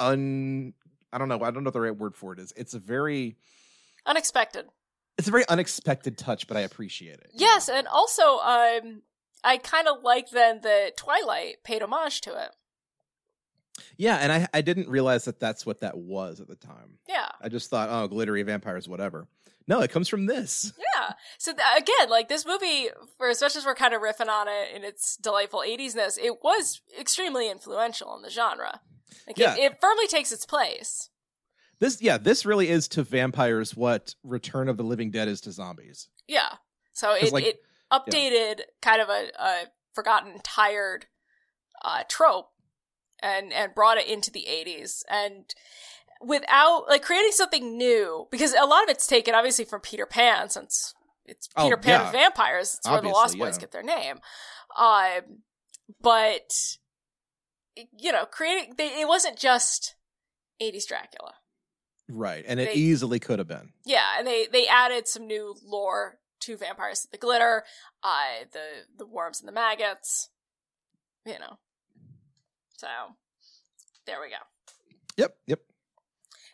un 0.00 0.74
I 1.12 1.18
don't 1.18 1.28
know 1.28 1.40
I 1.42 1.50
don't 1.50 1.62
know 1.62 1.68
what 1.68 1.74
the 1.74 1.80
right 1.80 1.96
word 1.96 2.16
for 2.16 2.32
it 2.32 2.38
is. 2.38 2.52
It's 2.56 2.74
a 2.74 2.78
very 2.78 3.36
Unexpected. 4.06 4.66
it's 5.16 5.28
a 5.28 5.30
very 5.30 5.48
unexpected 5.48 6.18
touch, 6.18 6.46
but 6.46 6.56
I 6.56 6.60
appreciate 6.60 7.14
it. 7.20 7.30
Yes, 7.32 7.68
and 7.70 7.86
also, 7.86 8.38
um, 8.40 9.02
I 9.44 9.58
kind 9.58 9.86
of 9.88 10.02
like 10.02 10.30
then 10.30 10.60
that 10.62 10.96
Twilight 10.96 11.56
paid 11.64 11.82
homage 11.82 12.20
to 12.22 12.30
it. 12.30 12.50
Yeah, 13.96 14.16
and 14.16 14.32
I 14.32 14.48
I 14.54 14.60
didn't 14.60 14.88
realize 14.88 15.24
that 15.24 15.40
that's 15.40 15.66
what 15.66 15.80
that 15.80 15.96
was 15.96 16.40
at 16.40 16.48
the 16.48 16.56
time. 16.56 16.98
Yeah, 17.08 17.28
I 17.40 17.48
just 17.48 17.70
thought, 17.70 17.88
oh, 17.90 18.06
glittery 18.08 18.42
vampires, 18.42 18.88
whatever. 18.88 19.26
No, 19.66 19.80
it 19.80 19.90
comes 19.90 20.08
from 20.08 20.26
this. 20.26 20.72
yeah. 20.96 21.14
So 21.38 21.52
th- 21.52 21.62
again, 21.78 22.10
like 22.10 22.28
this 22.28 22.44
movie, 22.46 22.88
for 23.18 23.28
as 23.28 23.40
much 23.40 23.56
as 23.56 23.64
we're 23.64 23.74
kind 23.74 23.94
of 23.94 24.02
riffing 24.02 24.28
on 24.28 24.46
it 24.46 24.76
in 24.76 24.84
its 24.84 25.16
delightful 25.16 25.62
'80s-ness, 25.66 26.18
it 26.18 26.42
was 26.42 26.82
extremely 26.98 27.50
influential 27.50 28.14
in 28.16 28.22
the 28.22 28.30
genre. 28.30 28.80
Like 29.26 29.38
Yeah. 29.38 29.54
it, 29.56 29.60
it 29.72 29.80
firmly 29.80 30.06
takes 30.06 30.32
its 30.32 30.44
place. 30.46 31.08
This, 31.80 32.00
yeah, 32.00 32.18
this 32.18 32.44
really 32.46 32.68
is 32.68 32.86
to 32.88 33.02
vampires 33.02 33.74
what 33.74 34.14
Return 34.22 34.68
of 34.68 34.76
the 34.76 34.84
Living 34.84 35.10
Dead 35.10 35.28
is 35.28 35.40
to 35.42 35.52
zombies. 35.52 36.08
Yeah. 36.28 36.50
So 36.92 37.12
it, 37.14 37.32
like- 37.32 37.44
it 37.44 37.60
updated 38.00 38.60
kind 38.82 39.00
of 39.00 39.08
a, 39.08 39.28
a 39.38 39.54
forgotten, 39.94 40.38
tired 40.42 41.06
uh, 41.84 42.02
trope 42.08 42.48
and 43.22 43.52
and 43.52 43.74
brought 43.74 43.98
it 43.98 44.06
into 44.08 44.30
the 44.30 44.46
80s 44.48 45.02
and 45.10 45.44
without 46.20 46.84
like 46.88 47.02
creating 47.02 47.32
something 47.32 47.76
new 47.76 48.26
because 48.30 48.54
a 48.54 48.64
lot 48.66 48.82
of 48.84 48.88
it's 48.90 49.06
taken 49.06 49.34
obviously 49.34 49.64
from 49.64 49.80
Peter 49.80 50.06
Pan 50.06 50.48
since 50.48 50.94
it's 51.26 51.48
Oh, 51.56 51.64
Peter 51.64 51.76
Pan 51.76 52.00
yeah. 52.00 52.10
vampires. 52.12 52.74
It's 52.78 52.88
where 52.90 53.00
the 53.00 53.08
Lost 53.08 53.38
Boys 53.38 53.56
yeah. 53.56 53.60
get 53.60 53.72
their 53.72 53.82
name. 53.82 54.18
Um, 54.78 55.42
but 56.00 56.52
you 57.98 58.12
know, 58.12 58.24
creating 58.26 58.74
they, 58.76 59.00
it 59.00 59.08
wasn't 59.08 59.38
just 59.38 59.94
80s 60.62 60.86
Dracula. 60.86 61.34
Right, 62.08 62.44
and 62.46 62.60
it 62.60 62.66
They- 62.74 62.74
easily 62.74 63.18
could 63.18 63.38
have 63.38 63.48
been. 63.48 63.72
Yeah, 63.86 64.04
and 64.18 64.26
they 64.26 64.46
they 64.52 64.66
added 64.66 65.08
some 65.08 65.26
new 65.26 65.54
lore 65.64 66.18
to 66.46 66.56
vampires, 66.56 67.06
the 67.10 67.18
glitter, 67.18 67.64
uh, 68.02 68.44
the 68.52 68.64
the 68.98 69.06
worms 69.06 69.40
and 69.40 69.48
the 69.48 69.52
maggots, 69.52 70.30
you 71.26 71.38
know. 71.38 71.58
So 72.76 72.86
there 74.06 74.20
we 74.20 74.28
go. 74.30 74.36
Yep, 75.16 75.36
yep. 75.46 75.60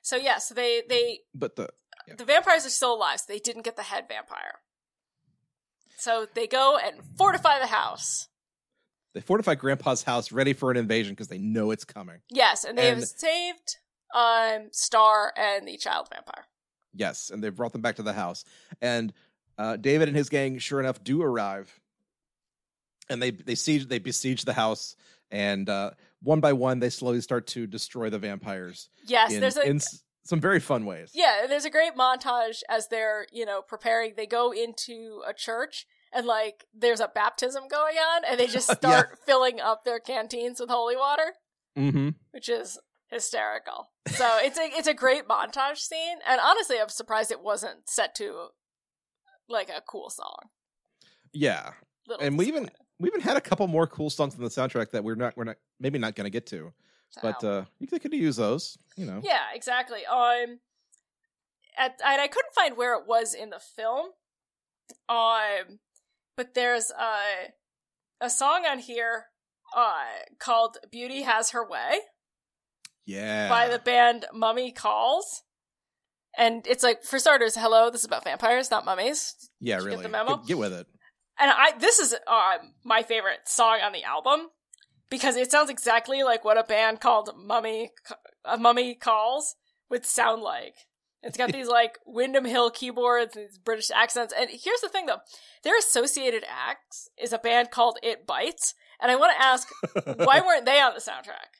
So 0.02 0.16
yes, 0.16 0.48
they 0.48 0.82
they 0.88 1.20
But 1.34 1.56
the 1.56 1.68
the 2.16 2.24
vampires 2.24 2.66
are 2.66 2.70
still 2.70 2.94
alive. 2.94 3.20
So 3.20 3.26
they 3.28 3.38
didn't 3.38 3.62
get 3.62 3.76
the 3.76 3.82
head 3.82 4.04
vampire. 4.08 4.60
So 5.98 6.26
they 6.34 6.46
go 6.46 6.78
and 6.82 6.96
fortify 7.18 7.58
the 7.58 7.66
house. 7.66 8.28
They 9.12 9.20
fortify 9.20 9.54
Grandpa's 9.56 10.02
house, 10.04 10.30
ready 10.32 10.52
for 10.52 10.70
an 10.70 10.76
invasion 10.76 11.12
because 11.12 11.28
they 11.28 11.38
know 11.38 11.72
it's 11.72 11.84
coming. 11.84 12.20
Yes, 12.30 12.64
and 12.64 12.78
they 12.78 12.90
And- 12.90 13.00
have 13.00 13.08
saved 13.08 13.76
um 14.14 14.68
Star 14.72 15.32
and 15.36 15.66
the 15.66 15.76
child 15.76 16.08
vampire. 16.12 16.46
Yes, 16.92 17.30
and 17.30 17.42
they've 17.42 17.54
brought 17.54 17.72
them 17.72 17.82
back 17.82 17.96
to 17.96 18.02
the 18.02 18.12
house. 18.12 18.44
And 18.80 19.12
uh, 19.60 19.76
David 19.76 20.08
and 20.08 20.16
his 20.16 20.28
gang, 20.28 20.58
sure 20.58 20.80
enough, 20.80 21.02
do 21.04 21.20
arrive. 21.22 21.78
And 23.08 23.20
they 23.20 23.30
they 23.32 23.56
siege 23.56 23.86
they 23.88 23.98
besiege 23.98 24.44
the 24.44 24.52
house, 24.52 24.94
and 25.32 25.68
uh, 25.68 25.90
one 26.22 26.38
by 26.40 26.52
one 26.52 26.78
they 26.78 26.90
slowly 26.90 27.20
start 27.20 27.46
to 27.48 27.66
destroy 27.66 28.08
the 28.08 28.18
vampires 28.20 28.88
Yes, 29.04 29.32
in, 29.32 29.40
there's 29.40 29.56
a 29.56 29.66
in 29.66 29.80
some 30.24 30.40
very 30.40 30.60
fun 30.60 30.86
ways. 30.86 31.10
yeah, 31.12 31.46
there's 31.48 31.64
a 31.64 31.70
great 31.70 31.96
montage 31.96 32.62
as 32.68 32.86
they're 32.88 33.26
you 33.32 33.44
know 33.44 33.62
preparing. 33.62 34.14
They 34.16 34.26
go 34.26 34.52
into 34.52 35.22
a 35.28 35.34
church 35.34 35.86
and 36.12 36.24
like 36.24 36.66
there's 36.72 37.00
a 37.00 37.08
baptism 37.12 37.64
going 37.68 37.96
on, 37.96 38.22
and 38.24 38.38
they 38.38 38.46
just 38.46 38.68
Yeah. 38.70 38.74
start 38.76 39.18
filling 39.26 39.60
up 39.60 39.84
their 39.84 39.98
canteens 39.98 40.60
with 40.60 40.70
holy 40.70 40.96
water, 40.96 41.34
Mm-hmm. 41.76 42.10
which 42.30 42.48
is 42.48 42.78
hysterical. 43.08 43.90
So 44.06 44.38
it's 44.40 44.58
a 44.58 44.70
it's 44.78 44.88
a 44.88 44.94
great 44.94 45.26
montage 45.26 45.78
scene, 45.78 46.18
and 46.28 46.40
honestly, 46.40 46.76
I'm 46.80 46.88
surprised 46.90 47.32
it 47.32 47.42
wasn't 47.42 47.88
set 47.88 48.14
to 48.16 48.48
like 49.50 49.68
a 49.68 49.82
cool 49.86 50.10
song. 50.10 50.38
Yeah, 51.32 51.72
Little 52.08 52.24
and 52.26 52.38
we 52.38 52.46
even 52.46 52.70
we 52.98 53.08
even 53.08 53.20
had 53.20 53.36
a 53.36 53.40
couple 53.40 53.66
more 53.66 53.86
cool 53.86 54.10
songs 54.10 54.34
in 54.34 54.42
the 54.42 54.48
soundtrack 54.48 54.90
that 54.90 55.04
we're 55.04 55.14
not 55.14 55.36
we're 55.36 55.44
not 55.44 55.56
maybe 55.78 55.98
not 55.98 56.14
going 56.14 56.24
to 56.24 56.30
get 56.30 56.46
to, 56.48 56.72
but 57.22 57.40
So. 57.40 57.50
uh, 57.50 57.64
you 57.78 57.86
could, 57.86 58.00
could 58.02 58.12
use 58.12 58.36
those. 58.36 58.76
You 58.96 59.06
know. 59.06 59.20
Yeah, 59.22 59.40
exactly. 59.54 60.04
Um, 60.06 60.58
at 61.78 62.00
and 62.04 62.20
I 62.20 62.26
couldn't 62.28 62.54
find 62.54 62.76
where 62.76 62.94
it 62.94 63.06
was 63.06 63.34
in 63.34 63.50
the 63.50 63.60
film. 63.76 64.06
Um, 65.08 65.78
but 66.36 66.54
there's 66.54 66.90
a 66.90 67.52
a 68.20 68.28
song 68.30 68.64
on 68.68 68.78
here, 68.80 69.26
uh, 69.76 70.04
called 70.38 70.78
"Beauty 70.90 71.22
Has 71.22 71.50
Her 71.50 71.66
Way" 71.66 72.00
Yeah. 73.06 73.48
by 73.48 73.68
the 73.68 73.78
band 73.78 74.26
Mummy 74.34 74.72
Calls, 74.72 75.42
and 76.38 76.66
it's 76.66 76.82
like 76.82 77.02
for 77.02 77.18
starters, 77.18 77.56
hello, 77.56 77.90
this 77.90 78.00
is 78.02 78.06
about 78.06 78.24
vampires, 78.24 78.70
not 78.70 78.84
mummies. 78.84 79.34
yeah, 79.60 79.76
Did 79.76 79.84
you 79.84 79.90
get 79.92 80.02
the 80.02 80.08
memo? 80.08 80.36
Get, 80.38 80.46
get 80.48 80.58
with 80.58 80.72
it. 80.72 80.86
And 81.38 81.50
I 81.50 81.72
this 81.78 81.98
is 81.98 82.14
um 82.26 82.74
my 82.84 83.02
favorite 83.02 83.40
song 83.46 83.80
on 83.82 83.92
the 83.92 84.04
album 84.04 84.48
because 85.08 85.36
it 85.36 85.50
sounds 85.50 85.70
exactly 85.70 86.22
like 86.22 86.44
what 86.44 86.58
a 86.58 86.64
band 86.64 87.00
called 87.00 87.30
Mummy 87.36 87.90
uh, 88.44 88.56
Mummy 88.56 88.94
Calls 88.94 89.56
would 89.88 90.04
sound 90.06 90.42
like. 90.42 90.74
It's 91.22 91.36
got 91.38 91.52
these 91.52 91.68
like 91.68 91.98
Windham 92.06 92.44
Hill 92.44 92.70
keyboards 92.70 93.36
and 93.36 93.46
these 93.48 93.58
British 93.58 93.90
accents. 93.90 94.32
And 94.38 94.48
here's 94.50 94.80
the 94.82 94.88
thing 94.88 95.06
though, 95.06 95.20
their 95.64 95.78
associated 95.78 96.44
acts 96.48 97.08
is 97.20 97.32
a 97.32 97.38
band 97.38 97.70
called 97.70 97.98
It 98.02 98.26
Bites. 98.26 98.74
And 99.02 99.10
I 99.10 99.16
want 99.16 99.32
to 99.34 99.42
ask, 99.42 99.66
why 100.18 100.40
weren't 100.46 100.66
they 100.66 100.78
on 100.78 100.92
the 100.94 101.00
soundtrack? 101.00 101.56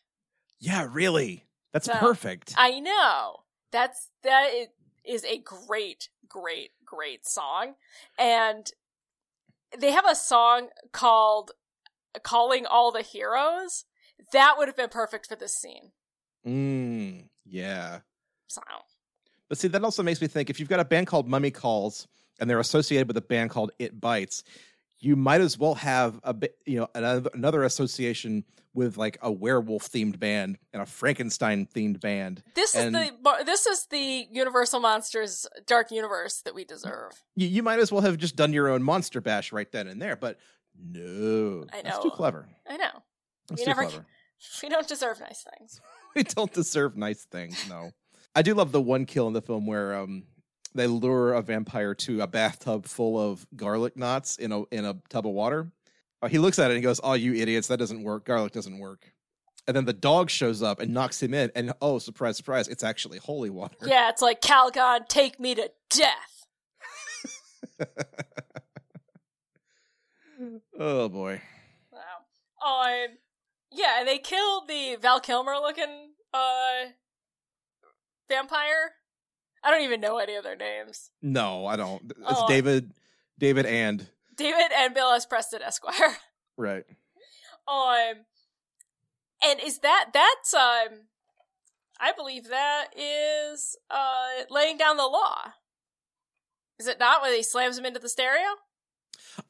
Yeah, 0.61 0.87
really. 0.93 1.47
That's 1.73 1.87
So- 1.87 1.95
perfect. 1.95 2.53
I 2.57 2.81
know. 2.81 3.37
That's 3.73 4.09
that 4.23 4.51
is 5.05 5.25
a 5.25 5.39
great, 5.39 6.09
great, 6.29 6.71
great 6.85 7.27
song. 7.27 7.75
And 8.18 8.71
they 9.79 9.93
have 9.93 10.07
a 10.09 10.14
song 10.14 10.68
called 10.93 11.53
Calling 12.23 12.66
All 12.66 12.91
the 12.91 13.03
Heroes. 13.03 13.85
That 14.33 14.57
would 14.59 14.68
have 14.68 14.77
been 14.77 14.89
perfect 14.89 15.27
for 15.27 15.37
this 15.37 15.57
scene. 15.57 15.93
Mm, 16.47 17.25
yeah. 17.45 18.01
So 18.49 18.62
But 19.49 19.59
see, 19.59 19.68
that 19.68 19.85
also 19.85 20.03
makes 20.03 20.21
me 20.21 20.27
think 20.27 20.51
if 20.51 20.59
you've 20.59 20.68
got 20.68 20.81
a 20.81 20.85
band 20.85 21.07
called 21.07 21.29
Mummy 21.29 21.51
Calls 21.51 22.09
and 22.41 22.49
they're 22.49 22.61
associated 22.61 23.07
with 23.07 23.16
a 23.16 23.23
band 23.23 23.51
called 23.51 23.71
It 23.79 24.01
Bites, 24.01 24.43
you 25.01 25.17
might 25.17 25.41
as 25.41 25.59
well 25.59 25.75
have 25.75 26.21
a 26.23 26.33
bit, 26.35 26.57
you 26.67 26.79
know, 26.81 26.89
another, 26.95 27.31
another 27.35 27.63
association 27.65 28.45
with 28.73 28.97
like 28.97 29.19
a 29.23 29.33
werewolf 29.33 29.91
themed 29.91 30.19
band 30.21 30.57
and 30.73 30.81
a 30.83 30.87
Frankenstein 30.87 31.67
themed 31.75 32.01
band. 32.01 32.43
this 32.55 32.75
is 32.77 32.93
the 32.93 33.11
this 33.45 33.67
is 33.67 33.87
the 33.87 34.27
Universal 34.31 34.79
Monsters 34.81 35.47
Dark 35.67 35.91
Universe 35.91 36.43
that 36.43 36.55
we 36.55 36.65
deserve. 36.65 37.13
You, 37.35 37.49
you 37.49 37.63
might 37.65 37.81
as 37.81 37.91
well 37.91 38.03
have 38.03 38.17
just 38.17 38.37
done 38.37 38.53
your 38.53 38.69
own 38.69 38.83
monster 38.83 39.21
bash 39.21 39.51
right 39.53 39.71
then 39.73 39.89
and 39.89 40.01
there. 40.01 40.15
But 40.17 40.39
no, 40.81 41.65
I 41.73 41.83
that's 41.83 41.97
know. 41.97 42.03
too 42.05 42.11
clever. 42.11 42.49
I 42.69 42.77
know. 42.77 42.91
That's 43.49 43.61
We 43.61 43.65
too 43.65 43.71
never- 43.71 43.85
clever. 43.87 44.07
We 44.63 44.71
don't 44.71 44.89
deserve 44.89 45.21
nice 45.21 45.45
things. 45.59 45.81
we 46.17 46.23
don't 46.23 46.51
deserve 46.51 46.97
nice 46.97 47.25
things. 47.27 47.63
No, 47.69 47.91
I 48.35 48.41
do 48.41 48.55
love 48.55 48.73
the 48.73 48.81
one 48.81 49.05
kill 49.05 49.27
in 49.27 49.35
the 49.35 49.43
film 49.43 49.67
where 49.67 49.95
um 49.95 50.23
they 50.75 50.87
lure 50.87 51.33
a 51.33 51.43
vampire 51.43 51.95
to 51.95 52.21
a 52.21 52.27
bathtub 52.27 52.87
full 52.87 53.18
of 53.18 53.47
garlic 53.57 53.97
knots 53.97 54.37
in 54.37 54.53
a 54.53 54.62
in 54.66 54.85
a 54.85 54.97
tub 55.09 55.27
of 55.27 55.33
water. 55.33 55.73
Uh, 56.23 56.29
he 56.29 56.39
looks 56.39 56.59
at 56.59 56.71
it 56.71 56.75
and 56.75 56.77
he 56.77 56.83
goes, 56.83 57.01
"Oh, 57.03 57.14
you 57.14 57.35
idiots! 57.35 57.68
That 57.68 57.79
doesn't 57.79 58.03
work. 58.03 58.25
Garlic 58.25 58.53
doesn't 58.53 58.79
work." 58.79 59.12
And 59.66 59.77
then 59.77 59.85
the 59.85 59.93
dog 59.93 60.31
shows 60.31 60.62
up 60.62 60.81
and 60.81 60.93
knocks 60.93 61.23
him 61.23 61.35
in, 61.35 61.51
and 61.55 61.73
oh, 61.81 61.99
surprise, 61.99 62.37
surprise! 62.37 62.68
It's 62.68 62.85
actually 62.85 63.18
holy 63.18 63.51
water. 63.51 63.77
Yeah, 63.85 64.09
it's 64.09 64.23
like 64.23 64.41
Calgon, 64.41 65.07
take 65.09 65.39
me 65.39 65.55
to 65.55 65.71
death. 65.91 66.47
oh 70.79 71.09
boy. 71.09 71.43
Wow. 71.93 72.01
Um, 72.64 73.18
yeah, 73.73 73.99
and 73.99 74.09
they 74.09 74.18
killed 74.18 74.68
the 74.68 74.97
Val 75.01 75.21
Kilmer 75.21 75.55
looking 75.55 76.12
uh 76.33 76.91
vampire. 78.29 78.93
I 79.63 79.71
don't 79.71 79.83
even 79.83 80.01
know 80.01 80.19
any 80.19 80.35
of 80.37 80.45
their 80.45 80.57
names. 80.57 81.11
No, 81.23 81.67
I 81.67 81.77
don't. 81.77 82.03
It's 82.11 82.19
Oh. 82.27 82.49
David, 82.49 82.93
David, 83.39 83.67
and 83.67 84.07
David 84.37 84.71
and 84.77 84.95
Bill 84.95 85.11
S. 85.13 85.27
Preston 85.27 85.61
Esquire. 85.63 86.17
right. 86.57 86.85
Um, 87.69 88.25
and 89.45 89.61
is 89.61 89.79
that 89.81 90.07
that's 90.13 90.55
um, 90.55 91.01
I 92.01 92.13
believe 92.17 92.49
that 92.49 92.89
is 92.97 93.77
uh 93.91 94.45
laying 94.51 94.77
down 94.79 94.97
the 94.97 95.05
law. 95.07 95.53
Is 96.79 96.87
it 96.87 96.99
not 96.99 97.21
when 97.23 97.35
he 97.35 97.43
slams 97.43 97.79
him 97.79 97.85
into 97.85 98.01
the 98.01 98.09
stereo? 98.09 98.49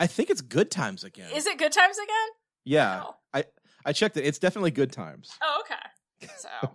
I 0.01 0.07
think 0.09 0.31
it's 0.31 0.41
Good 0.41 0.71
Times 0.71 1.05
again. 1.05 1.31
Is 1.33 1.47
it 1.47 1.57
Good 1.59 1.73
Times 1.73 1.97
again? 1.97 2.29
Yeah, 2.65 3.03
Oh, 3.07 3.15
I 3.33 3.45
I 3.85 3.93
checked 3.93 4.17
it. 4.17 4.25
It's 4.27 4.39
definitely 4.41 4.73
Good 4.73 4.93
Times. 4.93 5.31
oh 5.43 5.63
okay. 5.65 6.29
So 6.37 6.49
kind 6.61 6.71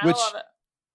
of 0.00 0.04
Which- 0.06 0.16
love 0.16 0.34
it. 0.36 0.42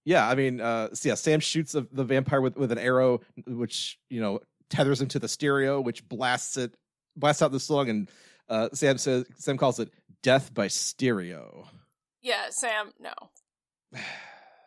Yeah, 0.04 0.28
I 0.28 0.34
mean, 0.34 0.60
uh, 0.60 0.88
so 0.94 1.08
yeah, 1.10 1.14
Sam 1.14 1.40
shoots 1.40 1.72
the, 1.72 1.86
the 1.92 2.04
vampire 2.04 2.40
with, 2.40 2.56
with 2.56 2.72
an 2.72 2.78
arrow, 2.78 3.20
which 3.46 3.98
you 4.10 4.20
know 4.20 4.40
tethers 4.70 5.00
him 5.00 5.08
to 5.08 5.18
the 5.18 5.28
stereo, 5.28 5.80
which 5.80 6.08
blasts 6.08 6.56
it, 6.56 6.74
blasts 7.16 7.40
out 7.42 7.52
the 7.52 7.60
song, 7.60 7.88
and 7.88 8.10
uh, 8.48 8.68
Sam 8.72 8.98
says 8.98 9.24
Sam 9.36 9.56
calls 9.56 9.78
it 9.78 9.90
"Death 10.22 10.52
by 10.52 10.66
Stereo." 10.68 11.68
Yeah, 12.20 12.46
Sam, 12.50 12.92
no. 13.00 13.12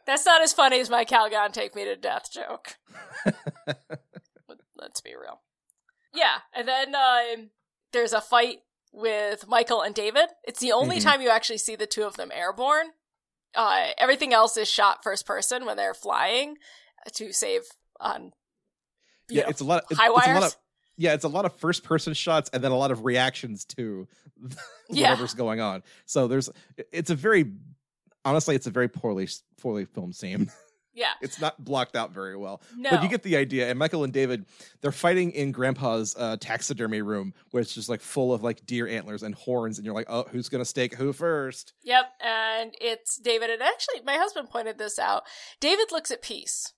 That's 0.05 0.25
not 0.25 0.41
as 0.43 0.53
funny 0.53 0.79
as 0.79 0.89
my 0.89 1.03
Calgon 1.03 1.51
take 1.51 1.75
me 1.75 1.83
to 1.85 1.95
death 1.95 2.29
joke. 2.31 2.75
Let- 3.67 4.59
Let's 4.77 5.01
be 5.01 5.15
real. 5.19 5.41
Yeah, 6.13 6.37
and 6.55 6.67
then 6.67 6.93
um, 6.95 7.49
there's 7.91 8.13
a 8.13 8.21
fight 8.21 8.59
with 8.93 9.47
Michael 9.47 9.81
and 9.81 9.95
David. 9.95 10.27
It's 10.43 10.59
the 10.59 10.71
only 10.73 10.97
Mhm. 10.99 11.03
time 11.03 11.21
you 11.21 11.29
actually 11.29 11.57
see 11.57 11.75
the 11.75 11.87
two 11.87 12.03
of 12.03 12.15
them 12.17 12.31
airborne. 12.33 12.91
Uh, 13.55 13.87
everything 13.97 14.33
else 14.33 14.57
is 14.57 14.69
shot 14.69 15.03
first 15.03 15.25
person 15.25 15.65
when 15.65 15.77
they're 15.77 15.93
flying 15.93 16.57
to 17.13 17.31
save 17.31 17.61
on. 17.99 18.31
yeah, 19.29 19.43
know, 19.43 19.49
it's 19.49 19.61
a 19.61 19.63
lot. 19.63 19.83
Of, 19.83 19.91
it's, 19.91 19.99
high 19.99 20.07
it's 20.07 20.15
a 20.15 20.17
lot 20.17 20.27
wires. 20.39 20.53
of 20.53 20.57
yeah, 20.97 21.13
it's 21.13 21.25
a 21.25 21.29
lot 21.29 21.45
of 21.45 21.53
first 21.55 21.83
person 21.83 22.13
shots 22.13 22.49
and 22.53 22.63
then 22.63 22.71
a 22.71 22.77
lot 22.77 22.91
of 22.91 23.03
reactions 23.05 23.65
to 23.65 24.07
Yeah. 24.89 25.09
whatever's 25.09 25.33
going 25.33 25.59
on. 25.59 25.83
So 26.05 26.27
there's, 26.27 26.49
it's 26.91 27.09
a 27.09 27.15
very, 27.15 27.51
honestly, 28.23 28.55
it's 28.55 28.67
a 28.67 28.71
very 28.71 28.87
poorly 28.87 29.27
poorly 29.59 29.85
filmed 29.85 30.15
scene. 30.15 30.51
yeah, 30.95 31.11
it's 31.21 31.39
not 31.39 31.63
blocked 31.63 31.95
out 31.95 32.11
very 32.11 32.35
well. 32.35 32.61
no, 32.75 32.89
But 32.89 33.03
you 33.03 33.09
get 33.09 33.21
the 33.21 33.35
idea. 33.37 33.69
And 33.69 33.77
Michael 33.77 34.03
and 34.05 34.11
David, 34.13 34.45
they're 34.81 34.91
fighting 34.91 35.31
in 35.31 35.51
Grandpa's 35.51 36.15
uh, 36.17 36.37
taxidermy 36.39 37.01
room, 37.01 37.33
where 37.51 37.61
it's 37.61 37.73
just 37.75 37.89
like 37.89 38.01
full 38.01 38.33
of 38.33 38.41
like 38.41 38.65
deer 38.65 38.87
antlers 38.87 39.21
and 39.21 39.35
horns, 39.35 39.77
and 39.77 39.85
you're 39.85 39.93
like, 39.93 40.07
oh, 40.09 40.23
who's 40.31 40.49
gonna 40.49 40.65
stake 40.65 40.95
who 40.95 41.11
first? 41.13 41.73
Yep, 41.83 42.05
and 42.23 42.73
it's 42.81 43.17
David. 43.17 43.49
And 43.49 43.61
actually, 43.61 44.01
my 44.05 44.15
husband 44.15 44.49
pointed 44.49 44.77
this 44.77 44.97
out. 44.97 45.23
David 45.59 45.91
looks 45.91 46.09
at 46.11 46.21
peace 46.21 46.73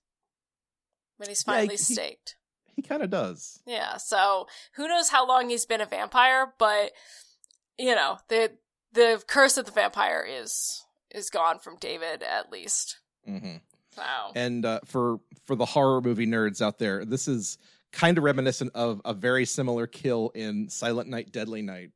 when 1.16 1.28
he's 1.28 1.44
Yeah, 1.46 1.52
finally 1.54 1.74
he- 1.74 1.76
staked. 1.78 2.34
He 2.74 2.82
kind 2.82 3.02
of 3.02 3.10
does. 3.10 3.60
Yeah, 3.66 3.96
so 3.96 4.46
who 4.76 4.86
knows 4.86 5.08
how 5.08 5.26
long 5.26 5.48
he's 5.48 5.66
been 5.66 5.80
a 5.80 5.86
vampire, 5.86 6.52
but 6.58 6.92
you 7.78 7.94
know 7.94 8.18
the 8.28 8.52
the 8.92 9.22
curse 9.26 9.56
of 9.58 9.66
the 9.66 9.72
vampire 9.72 10.24
is 10.28 10.84
is 11.10 11.28
gone 11.30 11.58
from 11.58 11.76
David 11.80 12.22
at 12.22 12.50
least. 12.52 12.98
hmm 13.24 13.56
Wow. 13.98 14.32
And 14.34 14.64
uh, 14.64 14.80
for 14.86 15.20
for 15.46 15.56
the 15.56 15.66
horror 15.66 16.00
movie 16.00 16.26
nerds 16.26 16.62
out 16.62 16.78
there, 16.78 17.04
this 17.04 17.28
is 17.28 17.58
kind 17.92 18.18
of 18.18 18.24
reminiscent 18.24 18.70
of 18.74 19.00
a 19.04 19.14
very 19.14 19.44
similar 19.44 19.86
kill 19.86 20.30
in 20.34 20.68
Silent 20.68 21.08
Night, 21.08 21.32
Deadly 21.32 21.62
Night, 21.62 21.90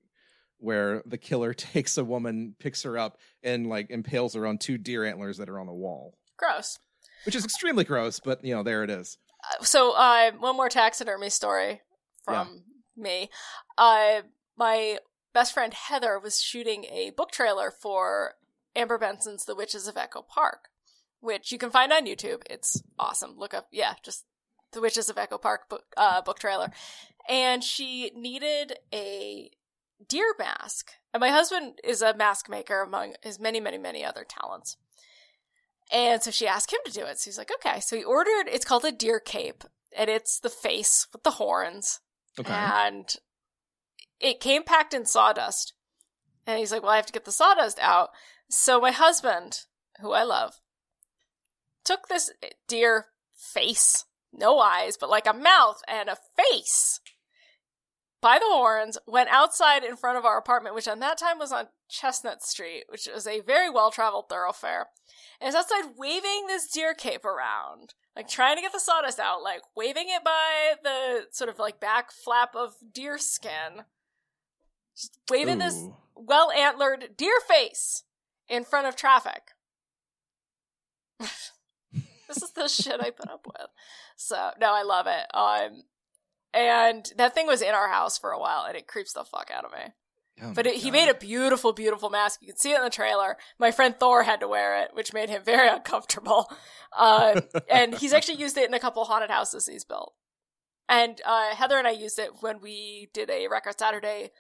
where 0.59 1.03
the 1.07 1.19
killer 1.19 1.55
takes 1.55 1.97
a 1.99 2.05
woman, 2.05 2.55
picks 2.59 2.83
her 2.83 2.99
up, 2.99 3.19
and 3.43 3.67
like 3.69 3.91
impales 3.91 4.35
her 4.35 4.47
on 4.47 4.59
two 4.59 4.79
deer 4.79 5.05
antlers 5.05 5.39
that 5.39 5.49
are 5.49 5.61
on 5.61 5.67
the 5.67 5.73
wall, 5.73 6.15
Gross. 6.37 6.79
which 7.25 7.35
is 7.37 7.45
extremely 7.45 7.85
gross. 7.85 8.21
But 8.21 8.45
you 8.45 8.55
know, 8.55 8.63
there 8.63 8.83
it 8.85 8.91
is. 8.91 9.19
Uh, 9.45 9.63
So, 9.65 9.93
uh, 9.93 10.33
one 10.39 10.57
more 10.57 10.69
taxidermy 10.69 11.31
story 11.31 11.81
from 12.25 12.65
me. 12.97 13.29
Uh, 13.77 14.23
my 14.57 14.99
best 15.35 15.53
friend 15.55 15.73
Heather 15.75 16.19
was 16.19 16.41
shooting 16.41 16.85
a 16.85 17.11
book 17.11 17.31
trailer 17.33 17.71
for 17.71 18.35
Amber 18.77 18.99
Benson's 18.99 19.45
The 19.45 19.55
Witches 19.55 19.87
of 19.89 19.97
Echo 19.97 20.23
Park, 20.23 20.69
which 21.23 21.53
you 21.53 21.57
can 21.57 21.71
find 21.71 21.93
on 21.93 22.05
YouTube. 22.05 22.43
It's 22.51 22.83
awesome. 22.99 23.37
Look 23.39 23.55
up, 23.55 23.69
yeah, 23.71 23.95
just 24.03 24.27
The 24.73 24.81
Witches 24.81 25.09
of 25.09 25.17
Echo 25.17 25.39
Park 25.39 25.69
book, 25.71 25.85
uh, 25.97 26.21
book 26.21 26.39
trailer. 26.39 26.71
And 27.29 27.63
she 27.63 28.11
needed 28.15 28.75
a 28.93 29.51
deer 30.09 30.35
mask. 30.39 30.91
And 31.15 31.21
my 31.21 31.29
husband 31.31 31.79
is 31.85 32.03
a 32.03 32.15
mask 32.15 32.51
maker 32.51 32.83
among 32.83 33.15
his 33.23 33.39
many, 33.39 33.61
many, 33.61 33.79
many 33.79 34.05
other 34.05 34.27
talents. 34.29 34.77
And 35.93 36.23
so 36.23 36.33
she 36.33 36.47
asked 36.47 36.73
him 36.73 36.81
to 36.85 36.93
do 36.93 37.05
it. 37.05 37.21
So 37.21 37.31
he's 37.31 37.39
like, 37.39 37.53
okay. 37.53 37.79
So 37.81 37.97
he 37.97 38.03
ordered, 38.03 38.49
it's 38.49 38.65
called 38.65 38.85
a 38.85 38.91
deer 38.91 39.21
cape, 39.21 39.63
and 39.97 40.11
it's 40.11 40.41
the 40.41 40.49
face 40.49 41.07
with 41.13 41.23
the 41.23 41.33
horns. 41.33 42.01
Okay. 42.39 42.53
And 42.53 43.15
it 44.19 44.41
came 44.41 44.65
packed 44.65 44.93
in 44.93 45.07
sawdust. 45.07 45.75
And 46.47 46.59
he's 46.59 46.73
like, 46.73 46.83
well, 46.83 46.91
I 46.91 46.97
have 46.97 47.07
to 47.07 47.13
get 47.13 47.25
the 47.25 47.31
sawdust 47.31 47.79
out. 47.79 48.11
So 48.49 48.81
my 48.81 48.91
husband, 48.91 49.61
who 50.01 50.13
I 50.13 50.25
love, 50.25 50.55
took 51.85 52.09
this 52.09 52.31
deer 52.69 53.07
face, 53.35 54.05
no 54.33 54.59
eyes, 54.59 54.97
but 54.97 55.11
like 55.11 55.27
a 55.27 55.33
mouth 55.33 55.83
and 55.89 56.09
a 56.09 56.17
face 56.37 57.01
by 58.23 58.39
the 58.39 58.47
horns, 58.47 58.97
went 59.05 59.29
outside 59.31 59.83
in 59.83 59.97
front 59.97 60.17
of 60.17 60.25
our 60.25 60.39
apartment, 60.39 60.77
which 60.77 60.87
at 60.87 61.01
that 61.01 61.19
time 61.19 61.39
was 61.41 61.51
on 61.51 61.67
Chestnut 61.89 62.41
Street, 62.43 62.85
which 62.89 63.09
was 63.13 63.27
a 63.27 63.41
very 63.41 63.69
well 63.69 63.91
traveled 63.91 64.29
thoroughfare. 64.29 64.87
And 65.41 65.49
is 65.49 65.57
outside 65.57 65.95
waving 65.99 66.47
this 66.47 66.71
deer 66.71 66.95
cape 66.95 67.25
around, 67.25 67.95
like 68.15 68.29
trying 68.29 68.55
to 68.57 68.63
get 68.63 68.73
the 68.73 68.79
sawdust 68.79 69.19
out, 69.19 69.43
like 69.43 69.63
waving 69.77 70.07
it 70.07 70.23
by 70.25 70.75
the 70.85 71.27
sort 71.33 71.51
of 71.51 71.59
like 71.59 71.81
back 71.81 72.13
flap 72.13 72.55
of 72.55 72.75
deer 72.95 73.19
skin. 73.19 73.83
Just 74.97 75.19
waving 75.29 75.59
this 75.59 75.85
well 76.15 76.53
antlered 76.53 77.17
deer 77.17 77.41
face 77.49 78.05
in 78.49 78.65
front 78.65 78.87
of 78.87 78.95
traffic. 78.95 79.43
this 82.33 82.43
is 82.43 82.53
the 82.53 82.69
shit 82.69 83.01
I 83.01 83.11
put 83.11 83.31
up 83.31 83.47
with. 83.47 83.69
So 84.17 84.51
no, 84.61 84.73
I 84.73 84.83
love 84.83 85.07
it. 85.07 85.27
Um, 85.35 85.83
and 86.55 87.11
that 87.17 87.35
thing 87.35 87.47
was 87.47 87.63
in 87.63 87.75
our 87.75 87.89
house 87.89 88.19
for 88.19 88.31
a 88.31 88.39
while, 88.39 88.65
and 88.67 88.77
it 88.77 88.87
creeps 88.87 89.13
the 89.13 89.25
fuck 89.25 89.51
out 89.55 89.65
of 89.65 89.73
me. 89.73 89.95
Oh 90.43 90.53
But 90.55 90.67
it, 90.67 90.77
he 90.77 90.91
made 90.91 91.09
a 91.09 91.15
beautiful, 91.15 91.73
beautiful 91.73 92.11
mask. 92.11 92.41
You 92.41 92.49
can 92.49 92.57
see 92.57 92.73
it 92.73 92.79
in 92.79 92.85
the 92.85 92.91
trailer. 92.91 93.37
My 93.59 93.71
friend 93.71 93.95
Thor 93.99 94.23
had 94.23 94.41
to 94.41 94.49
wear 94.49 94.83
it, 94.83 94.91
which 94.95 95.13
made 95.13 95.29
him 95.29 95.43
very 95.45 95.69
uncomfortable. 95.69 96.51
Uh, 96.97 97.41
and 97.71 97.95
he's 97.95 98.13
actually 98.13 98.39
used 98.39 98.57
it 98.57 98.69
in 98.69 98.75
a 98.75 98.81
couple 98.81 99.05
haunted 99.05 99.31
houses 99.31 99.67
he's 99.67 99.85
built. 99.85 100.15
And 100.89 101.21
uh, 101.25 101.55
Heather 101.55 101.79
and 101.79 101.87
I 101.87 101.93
used 101.93 102.19
it 102.19 102.43
when 102.43 102.61
we 102.61 103.09
did 103.15 103.31
a 103.31 103.49
Record 103.49 103.79
Saturday 103.79 104.31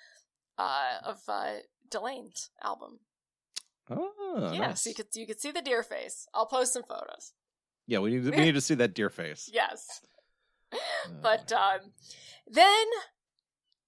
uh, 0.58 0.98
of 1.04 1.20
uh, 1.28 1.54
Delane's 1.90 2.50
album. 2.62 3.00
Oh, 3.90 4.50
yeah, 4.52 4.68
nice. 4.68 4.82
so 4.82 4.90
you 4.90 4.94
could 4.94 5.08
you 5.14 5.26
could 5.26 5.40
see 5.40 5.50
the 5.50 5.60
deer 5.60 5.82
face. 5.82 6.26
I'll 6.32 6.46
post 6.46 6.72
some 6.72 6.84
photos. 6.84 7.32
Yeah, 7.86 7.98
we 7.98 8.10
need 8.10 8.24
to, 8.24 8.30
we 8.30 8.44
need 8.44 8.54
to 8.54 8.60
see 8.60 8.74
that 8.76 8.94
deer 8.94 9.10
face. 9.10 9.50
Yes. 9.52 10.00
Uh, 10.72 10.78
But 11.22 11.52
um, 11.52 11.80
then, 12.50 12.86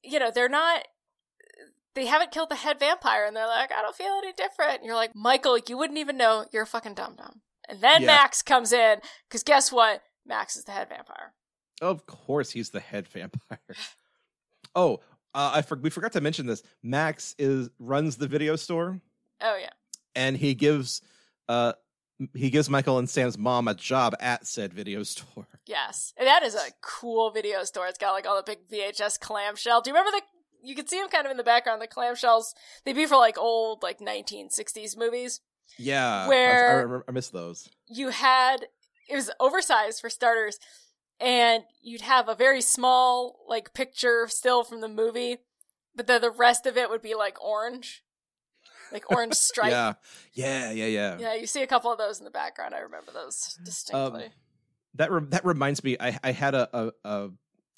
you 0.02 0.18
know, 0.18 0.30
they're 0.34 0.48
not. 0.48 0.84
They 1.94 2.06
haven't 2.06 2.32
killed 2.32 2.50
the 2.50 2.56
head 2.56 2.80
vampire, 2.80 3.24
and 3.24 3.36
they're 3.36 3.46
like, 3.46 3.70
"I 3.72 3.80
don't 3.80 3.94
feel 3.94 4.18
any 4.22 4.32
different." 4.32 4.78
And 4.78 4.84
you're 4.84 4.96
like, 4.96 5.14
"Michael, 5.14 5.58
you 5.68 5.78
wouldn't 5.78 5.98
even 5.98 6.16
know. 6.16 6.44
You're 6.52 6.64
a 6.64 6.66
fucking 6.66 6.94
dum 6.94 7.14
dum." 7.16 7.40
And 7.68 7.80
then 7.80 8.02
Yeah. 8.02 8.08
Max 8.08 8.42
comes 8.42 8.72
in 8.72 8.98
because 9.28 9.42
guess 9.44 9.70
what? 9.72 10.02
Max 10.26 10.56
is 10.56 10.64
the 10.64 10.72
head 10.72 10.88
vampire. 10.88 11.32
Of 11.80 12.04
course, 12.06 12.50
he's 12.50 12.70
the 12.70 12.80
head 12.80 13.06
vampire. 13.08 13.58
Oh, 14.76 15.00
uh, 15.34 15.52
I 15.54 15.62
for- 15.62 15.76
we 15.78 15.88
forgot 15.88 16.12
to 16.12 16.20
mention 16.20 16.46
this. 16.46 16.62
Max 16.82 17.34
is 17.38 17.70
runs 17.78 18.16
the 18.16 18.26
video 18.26 18.56
store, 18.56 19.00
Oh 19.40 19.56
yeah, 19.56 19.70
and 20.16 20.36
he 20.36 20.54
gives 20.54 21.00
uh 21.48 21.74
he 22.34 22.50
gives 22.50 22.70
Michael 22.70 22.98
and 22.98 23.08
Sam's 23.10 23.36
mom 23.36 23.68
a 23.68 23.74
job 23.74 24.14
at 24.20 24.46
said 24.46 24.72
video 24.72 25.02
store. 25.02 25.46
yes, 25.66 26.12
and 26.16 26.26
that 26.26 26.42
is 26.42 26.54
a 26.54 26.68
cool 26.80 27.30
video 27.30 27.64
store. 27.64 27.86
It's 27.86 27.98
got 27.98 28.12
like 28.12 28.26
all 28.26 28.36
the 28.36 28.42
big 28.42 28.68
VHS 28.68 29.18
clamshell. 29.20 29.80
Do 29.80 29.90
you 29.90 29.94
remember 29.96 30.16
the? 30.16 30.22
You 30.66 30.74
can 30.74 30.86
see 30.86 30.98
them 30.98 31.08
kind 31.10 31.26
of 31.26 31.30
in 31.30 31.36
the 31.36 31.42
background. 31.44 31.82
The 31.82 31.88
clamshells 31.88 32.54
they'd 32.84 32.94
be 32.94 33.06
for 33.06 33.16
like 33.16 33.36
old 33.38 33.82
like 33.82 33.98
1960s 33.98 34.96
movies. 34.96 35.40
Yeah, 35.78 36.24
I- 36.24 36.28
Where- 36.28 36.68
I, 36.70 36.72
remember, 36.74 37.04
I 37.08 37.12
miss 37.12 37.28
those. 37.30 37.68
you 37.88 38.10
had 38.10 38.66
it 39.08 39.16
was 39.16 39.30
oversized 39.40 40.00
for 40.00 40.08
starters 40.10 40.58
and 41.20 41.64
you'd 41.82 42.00
have 42.02 42.28
a 42.28 42.34
very 42.34 42.60
small 42.60 43.40
like 43.48 43.72
picture 43.74 44.26
still 44.28 44.62
from 44.64 44.80
the 44.80 44.88
movie 44.88 45.38
but 45.96 46.06
then 46.06 46.20
the 46.20 46.30
rest 46.30 46.66
of 46.66 46.76
it 46.76 46.90
would 46.90 47.02
be 47.02 47.14
like 47.14 47.42
orange 47.42 48.02
like 48.92 49.10
orange 49.10 49.34
stripe 49.34 49.70
Yeah, 49.70 49.94
yeah, 50.34 50.70
yeah, 50.72 50.86
yeah. 50.86 51.18
yeah 51.18 51.34
you 51.34 51.46
see 51.46 51.62
a 51.62 51.66
couple 51.66 51.90
of 51.92 51.98
those 51.98 52.18
in 52.18 52.24
the 52.24 52.30
background 52.30 52.74
i 52.74 52.80
remember 52.80 53.12
those 53.12 53.58
distinctly 53.64 54.24
Um, 54.26 54.30
That 54.96 55.10
re- 55.10 55.26
that 55.30 55.44
reminds 55.44 55.82
me. 55.82 55.96
I 55.98 56.18
I 56.22 56.30
had 56.32 56.54
a 56.54 56.68
a, 56.72 56.92
a 57.04 57.30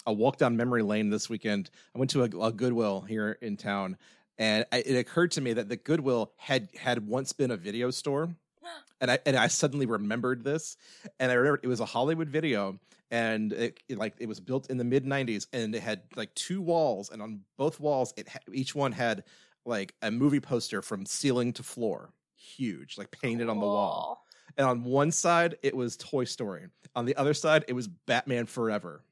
a 0.06 0.12
walk 0.12 0.36
down 0.36 0.56
memory 0.56 0.82
lane 0.82 1.10
this 1.10 1.28
weekend. 1.30 1.70
I 1.94 1.98
went 1.98 2.10
to 2.12 2.22
a, 2.22 2.46
a 2.48 2.52
Goodwill 2.52 3.00
here 3.00 3.38
in 3.40 3.56
town, 3.56 3.96
and 4.38 4.64
I, 4.70 4.78
it 4.78 4.96
occurred 4.96 5.30
to 5.32 5.40
me 5.40 5.54
that 5.54 5.68
the 5.68 5.76
Goodwill 5.76 6.32
had 6.36 6.68
had 6.78 7.06
once 7.08 7.32
been 7.32 7.50
a 7.50 7.56
video 7.56 7.90
store, 7.90 8.28
and 9.00 9.10
I 9.10 9.18
and 9.24 9.34
I 9.34 9.46
suddenly 9.48 9.86
remembered 9.86 10.44
this, 10.44 10.76
and 11.18 11.32
I 11.32 11.34
remember 11.36 11.60
it 11.62 11.68
was 11.68 11.80
a 11.80 11.86
Hollywood 11.86 12.28
video, 12.28 12.78
and 13.10 13.52
it, 13.54 13.80
it, 13.88 13.96
like 13.98 14.14
it 14.18 14.28
was 14.28 14.38
built 14.38 14.68
in 14.70 14.76
the 14.76 14.84
mid 14.84 15.04
'90s, 15.06 15.46
and 15.54 15.74
it 15.74 15.82
had 15.82 16.02
like 16.16 16.34
two 16.34 16.60
walls, 16.60 17.08
and 17.10 17.22
on 17.22 17.40
both 17.56 17.80
walls, 17.80 18.12
it 18.18 18.28
ha- 18.28 18.38
each 18.52 18.74
one 18.74 18.92
had 18.92 19.24
like 19.66 19.94
a 20.02 20.10
movie 20.10 20.40
poster 20.40 20.82
from 20.82 21.06
ceiling 21.06 21.52
to 21.54 21.62
floor, 21.62 22.12
huge, 22.36 22.96
like 22.98 23.10
painted 23.10 23.48
on 23.48 23.58
the 23.58 23.66
wall 23.66 24.26
and 24.56 24.66
on 24.66 24.84
one 24.84 25.10
side 25.10 25.56
it 25.62 25.76
was 25.76 25.96
Toy 25.96 26.24
Story. 26.24 26.66
On 26.94 27.04
the 27.04 27.16
other 27.16 27.34
side 27.34 27.64
it 27.68 27.74
was 27.74 27.88
Batman 27.88 28.46
Forever. 28.46 29.02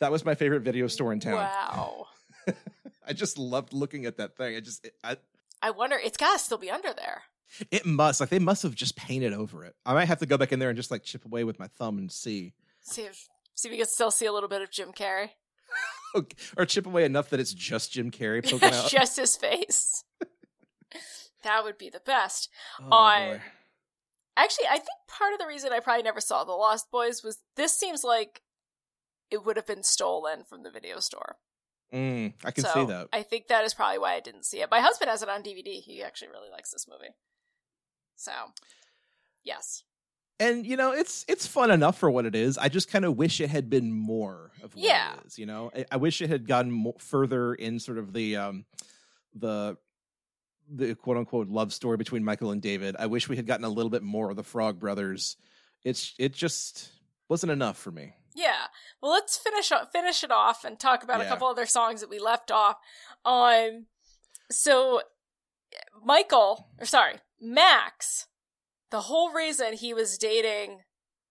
That 0.00 0.12
was 0.12 0.24
my 0.24 0.34
favorite 0.34 0.62
video 0.62 0.86
store 0.86 1.12
in 1.12 1.20
town. 1.20 1.34
wow 1.34 2.06
I 3.06 3.12
just 3.12 3.38
loved 3.38 3.72
looking 3.72 4.06
at 4.06 4.18
that 4.18 4.36
thing. 4.36 4.56
I 4.56 4.60
just 4.60 4.84
it, 4.84 4.94
I, 5.02 5.16
i 5.62 5.70
wonder 5.70 5.98
it's 6.02 6.16
gotta 6.16 6.38
still 6.38 6.58
be 6.58 6.70
under 6.70 6.92
there 6.92 7.22
it 7.70 7.86
must 7.86 8.20
like 8.20 8.30
they 8.30 8.38
must 8.38 8.62
have 8.64 8.74
just 8.74 8.96
painted 8.96 9.32
over 9.32 9.64
it. 9.64 9.76
I 9.86 9.94
might 9.94 10.06
have 10.06 10.18
to 10.18 10.26
go 10.26 10.36
back 10.36 10.52
in 10.52 10.58
there 10.58 10.70
and 10.70 10.76
just 10.76 10.90
like 10.90 11.04
chip 11.04 11.24
away 11.24 11.44
with 11.44 11.58
my 11.58 11.68
thumb 11.68 11.98
and 11.98 12.10
see, 12.10 12.52
see 12.80 13.02
if 13.02 13.28
see 13.54 13.68
if 13.68 13.72
we 13.72 13.78
can 13.78 13.86
still 13.86 14.10
see 14.10 14.26
a 14.26 14.32
little 14.32 14.48
bit 14.48 14.60
of 14.60 14.70
jim 14.70 14.92
carrey 14.92 15.30
or 16.56 16.64
chip 16.66 16.86
away 16.86 17.04
enough 17.04 17.30
that 17.30 17.40
it's 17.40 17.52
just 17.54 17.92
Jim 17.92 18.10
Carrey 18.10 18.42
poking 18.42 18.68
out. 18.72 18.88
just 18.90 19.16
his 19.16 19.36
face 19.36 20.04
that 21.42 21.64
would 21.64 21.78
be 21.78 21.90
the 21.90 22.00
best 22.04 22.48
Oh, 22.80 22.92
I- 22.92 23.26
boy. 23.34 23.40
Actually, 24.36 24.66
I 24.68 24.74
think 24.78 24.88
part 25.06 25.32
of 25.32 25.38
the 25.38 25.46
reason 25.46 25.72
I 25.72 25.78
probably 25.78 26.02
never 26.02 26.20
saw 26.20 26.42
The 26.42 26.50
Lost 26.52 26.90
Boys 26.90 27.22
was 27.22 27.38
this 27.56 27.76
seems 27.76 28.02
like 28.02 28.42
it 29.30 29.44
would 29.46 29.54
have 29.56 29.66
been 29.66 29.84
stolen 29.84 30.42
from 30.42 30.64
the 30.64 30.72
video 30.72 30.98
store. 30.98 31.36
Mm, 31.92 32.32
I 32.44 32.50
can 32.50 32.64
so 32.64 32.72
see 32.74 32.84
that. 32.86 33.08
I 33.12 33.22
think 33.22 33.46
that 33.46 33.64
is 33.64 33.74
probably 33.74 33.98
why 34.00 34.14
I 34.14 34.20
didn't 34.20 34.44
see 34.44 34.60
it. 34.60 34.72
My 34.72 34.80
husband 34.80 35.08
has 35.08 35.22
it 35.22 35.28
on 35.28 35.44
DVD. 35.44 35.80
He 35.80 36.02
actually 36.02 36.30
really 36.30 36.50
likes 36.50 36.72
this 36.72 36.88
movie. 36.88 37.14
So, 38.16 38.32
yes. 39.44 39.84
And 40.40 40.66
you 40.66 40.76
know 40.76 40.92
it's 40.92 41.24
it's 41.28 41.46
fun 41.46 41.70
enough 41.70 41.98
for 41.98 42.10
what 42.10 42.26
it 42.26 42.34
is 42.34 42.58
i 42.58 42.68
just 42.68 42.90
kind 42.90 43.04
of 43.04 43.16
wish 43.16 43.40
it 43.40 43.48
had 43.50 43.70
been 43.70 43.92
more 43.92 44.50
of 44.62 44.74
what 44.74 44.84
Yeah. 44.84 45.14
it 45.14 45.26
is 45.26 45.38
you 45.38 45.46
know 45.46 45.70
I, 45.74 45.84
I 45.92 45.96
wish 45.96 46.20
it 46.22 46.28
had 46.30 46.46
gotten 46.46 46.70
more, 46.70 46.94
further 46.98 47.54
in 47.54 47.78
sort 47.78 47.98
of 47.98 48.12
the 48.12 48.36
um 48.36 48.64
the 49.34 49.76
the 50.68 50.94
quote 50.94 51.16
unquote 51.16 51.48
love 51.48 51.72
story 51.72 51.96
between 51.96 52.24
michael 52.24 52.50
and 52.50 52.60
david 52.62 52.96
i 52.98 53.06
wish 53.06 53.28
we 53.28 53.36
had 53.36 53.46
gotten 53.46 53.64
a 53.64 53.68
little 53.68 53.90
bit 53.90 54.02
more 54.02 54.30
of 54.30 54.36
the 54.36 54.42
frog 54.42 54.80
brothers 54.80 55.36
it's 55.84 56.14
it 56.18 56.32
just 56.32 56.90
wasn't 57.28 57.50
enough 57.52 57.76
for 57.78 57.90
me 57.90 58.14
Yeah. 58.34 58.66
Well, 59.00 59.12
let's 59.12 59.36
finish 59.36 59.70
finish 59.92 60.24
it 60.24 60.30
off 60.32 60.64
and 60.64 60.78
talk 60.80 61.04
about 61.04 61.20
a 61.20 61.24
couple 61.26 61.46
other 61.46 61.66
songs 61.66 62.00
that 62.00 62.10
we 62.10 62.18
left 62.18 62.50
off. 62.50 62.76
Um, 63.24 63.86
so 64.50 65.02
Michael, 66.04 66.68
or 66.80 66.86
sorry, 66.86 67.16
Max, 67.40 68.26
the 68.94 69.00
whole 69.00 69.32
reason 69.32 69.72
he 69.72 69.92
was 69.92 70.16
dating 70.18 70.82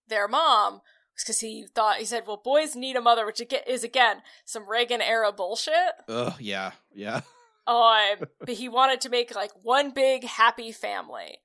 their 0.10 0.28
mom 0.28 0.82
was 1.16 1.24
because 1.24 1.40
he 1.40 1.66
thought 1.74 1.96
he 1.96 2.04
said, 2.04 2.24
"Well, 2.28 2.42
boys 2.44 2.76
need 2.76 2.98
a 2.98 3.02
mother," 3.02 3.26
which 3.26 3.42
is 3.66 3.86
again 3.86 4.18
some 4.44 4.70
Reagan 4.70 5.02
era 5.02 5.32
bullshit. 5.32 5.94
oh 6.10 6.36
yeah 6.40 6.72
yeah 6.94 7.22
Um, 7.66 8.28
but 8.42 8.56
he 8.56 8.68
wanted 8.68 9.00
to 9.02 9.10
make 9.10 9.34
like 9.34 9.52
one 9.62 9.92
big 9.92 10.26
happy 10.26 10.74
family. 10.74 11.38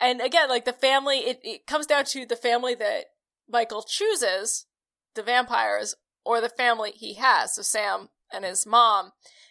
And 0.00 0.20
again, 0.20 0.48
like 0.48 0.64
the 0.64 0.72
family, 0.72 1.16
it, 1.16 1.40
it 1.42 1.66
comes 1.66 1.86
down 1.86 2.04
to 2.04 2.24
the 2.24 2.36
family 2.36 2.76
that 2.76 3.06
Michael 3.48 3.82
chooses, 3.82 4.66
the 5.16 5.24
vampires, 5.24 5.96
or 6.24 6.40
the 6.40 6.48
family 6.48 6.92
he 6.92 7.14
has. 7.14 7.56
So 7.56 7.62
Sam 7.62 8.10
and 8.32 8.44
his 8.44 8.64
mom, 8.64 9.10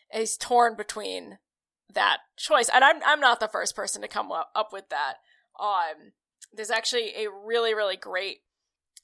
and 0.10 0.22
he's 0.22 0.38
torn 0.38 0.78
between 0.78 1.40
that 1.94 2.20
choice. 2.38 2.70
And 2.74 2.86
I'm 2.86 3.02
I'm 3.06 3.20
not 3.20 3.42
the 3.42 3.50
first 3.50 3.76
person 3.76 4.02
to 4.02 4.08
come 4.08 4.32
up, 4.32 4.50
up 4.56 4.72
with 4.72 4.88
that. 4.88 5.16
Um, 5.60 6.14
there's 6.54 6.72
actually 6.72 7.14
a 7.16 7.30
really 7.30 7.74
really 7.74 7.98
great 7.98 8.40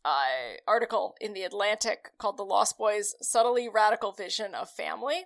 uh, 0.05 0.57
article 0.67 1.15
in 1.21 1.33
the 1.33 1.43
Atlantic 1.43 2.11
called 2.17 2.37
"The 2.37 2.43
Lost 2.43 2.77
Boys: 2.77 3.15
Subtly 3.21 3.69
Radical 3.69 4.11
Vision 4.11 4.53
of 4.53 4.69
Family," 4.69 5.23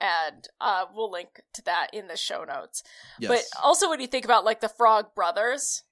and 0.00 0.48
uh, 0.60 0.86
we'll 0.94 1.10
link 1.10 1.42
to 1.54 1.62
that 1.64 1.88
in 1.92 2.08
the 2.08 2.16
show 2.16 2.44
notes. 2.44 2.82
Yes. 3.18 3.28
But 3.28 3.62
also, 3.62 3.88
when 3.88 4.00
you 4.00 4.06
think 4.06 4.24
about 4.24 4.44
like 4.44 4.60
the 4.60 4.68
Frog 4.68 5.14
Brothers, 5.14 5.84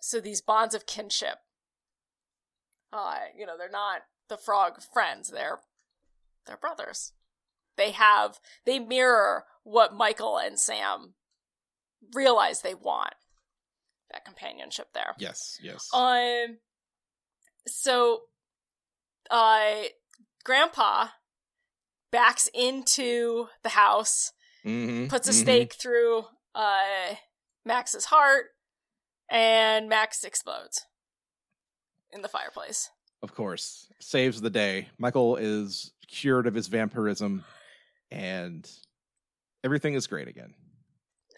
so 0.00 0.20
these 0.20 0.40
bonds 0.40 0.74
of 0.74 0.86
kinship, 0.86 1.38
uh, 2.92 3.16
you 3.36 3.46
know, 3.46 3.56
they're 3.58 3.68
not 3.68 4.02
the 4.28 4.36
Frog 4.38 4.80
friends; 4.92 5.30
they're 5.30 5.60
they're 6.46 6.56
brothers. 6.56 7.12
They 7.76 7.90
have 7.90 8.40
they 8.64 8.78
mirror 8.78 9.44
what 9.64 9.94
Michael 9.94 10.38
and 10.38 10.58
Sam 10.58 11.14
realize 12.14 12.62
they 12.62 12.74
want. 12.74 13.14
That 14.12 14.24
companionship 14.24 14.88
there. 14.94 15.14
yes, 15.18 15.58
yes. 15.62 15.88
Um. 15.92 16.58
So, 17.66 18.22
uh, 19.30 19.82
Grandpa 20.44 21.08
backs 22.12 22.48
into 22.54 23.48
the 23.64 23.70
house, 23.70 24.32
Mhm, 24.64 25.08
puts 25.10 25.28
a 25.28 25.32
mhm. 25.32 25.42
stake 25.42 25.74
through 25.74 26.24
uh 26.54 27.16
Max's 27.64 28.06
heart, 28.06 28.46
and 29.28 29.88
Max 29.88 30.22
explodes 30.22 30.86
in 32.12 32.22
the 32.22 32.28
fireplace. 32.28 32.88
Of 33.22 33.34
course, 33.34 33.90
saves 33.98 34.40
the 34.40 34.50
day. 34.50 34.88
Michael 34.98 35.36
is 35.36 35.92
cured 36.06 36.46
of 36.46 36.54
his 36.54 36.68
vampirism, 36.68 37.44
and 38.12 38.70
everything 39.64 39.94
is 39.94 40.06
great 40.06 40.28
again. 40.28 40.54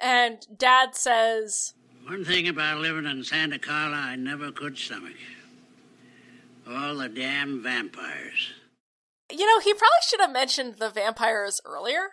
And 0.01 0.39
Dad 0.57 0.95
says, 0.95 1.75
One 2.07 2.25
thing 2.25 2.49
about 2.49 2.79
living 2.81 3.07
in 3.07 3.25
Santa 3.25 3.59
Carla 3.59 3.97
I 3.97 4.16
never 4.16 4.51
could 4.53 4.79
stomach. 4.79 5.16
All 6.69 6.97
the 6.97 7.09
damn 7.09 7.62
vampires. 7.62 8.51
"You 9.33 9.47
know, 9.47 9.59
he 9.61 9.73
probably 9.73 9.89
should 10.07 10.20
have 10.20 10.33
mentioned 10.33 10.77
the 10.79 10.91
vampires 10.91 11.61
earlier." 11.65 12.11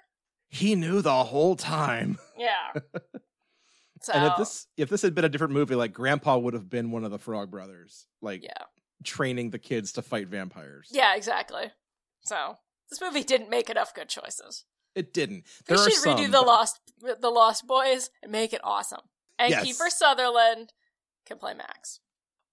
He 0.48 0.76
knew 0.76 1.02
the 1.02 1.26
whole 1.26 1.56
time. 1.56 2.18
Yeah. 2.38 2.74
so 4.02 4.14
And 4.14 4.26
if 4.26 4.38
this 4.38 4.68
if 4.78 4.90
this 4.90 5.02
had 5.02 5.14
been 5.14 5.26
a 5.26 5.30
different 5.30 5.54
movie, 5.54 5.76
like 5.76 5.92
Grandpa 5.94 6.38
would 6.38 6.54
have 6.54 6.70
been 6.70 6.92
one 6.92 7.04
of 7.04 7.12
the 7.12 7.20
Frog 7.20 7.52
Brothers, 7.52 8.08
like 8.22 8.44
yeah, 8.44 8.64
training 9.04 9.50
the 9.50 9.60
kids 9.60 9.92
to 9.94 10.02
fight 10.02 10.28
vampires. 10.28 10.88
yeah, 10.92 11.16
exactly. 11.16 11.72
So 12.24 12.56
this 12.90 13.02
movie 13.02 13.24
didn't 13.24 13.50
make 13.50 13.70
enough 13.70 13.94
good 13.94 14.08
choices. 14.10 14.64
It 14.96 15.14
didn't. 15.14 15.46
They 15.68 15.76
There 15.76 15.86
are 15.86 15.90
should 15.92 16.04
redo 16.04 16.26
the 16.26 16.32
but- 16.32 16.48
Lost 16.48 16.80
the 17.22 17.30
Lost 17.30 17.68
Boys 17.68 18.10
and 18.24 18.32
make 18.32 18.54
it 18.54 18.62
awesome. 18.64 19.02
And 19.38 19.52
Yes. 19.52 19.66
Kiefer 19.68 19.90
Sutherland 19.90 20.72
can 21.26 21.38
play 21.38 21.54
Max. 21.54 22.00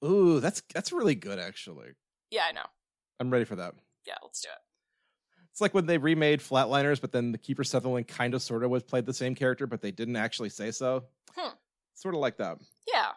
Ooh, 0.04 0.40
that's 0.40 0.62
that's 0.74 0.92
really 0.92 1.14
good 1.14 1.38
actually. 1.38 1.90
Yeah, 2.30 2.42
I 2.48 2.52
know. 2.52 2.66
I'm 3.20 3.30
ready 3.30 3.44
for 3.44 3.54
that. 3.56 3.74
Yeah, 4.06 4.14
let's 4.22 4.40
do 4.40 4.48
it. 4.48 4.58
It's 5.52 5.60
like 5.60 5.74
when 5.74 5.86
they 5.86 5.98
remade 5.98 6.40
Flatliners, 6.40 7.00
but 7.00 7.12
then 7.12 7.30
the 7.30 7.38
Kiefer 7.38 7.64
Sutherland 7.66 8.08
kind 8.08 8.34
of 8.34 8.42
sort 8.42 8.64
of 8.64 8.70
was 8.70 8.82
played 8.82 9.06
the 9.06 9.12
same 9.14 9.34
character, 9.34 9.66
but 9.66 9.80
they 9.82 9.90
didn't 9.92 10.16
actually 10.16 10.48
say 10.48 10.70
so. 10.70 11.04
Hmm. 11.36 11.50
Sort 11.94 12.14
of 12.14 12.20
like 12.20 12.38
that. 12.38 12.58
Yeah. 12.92 13.12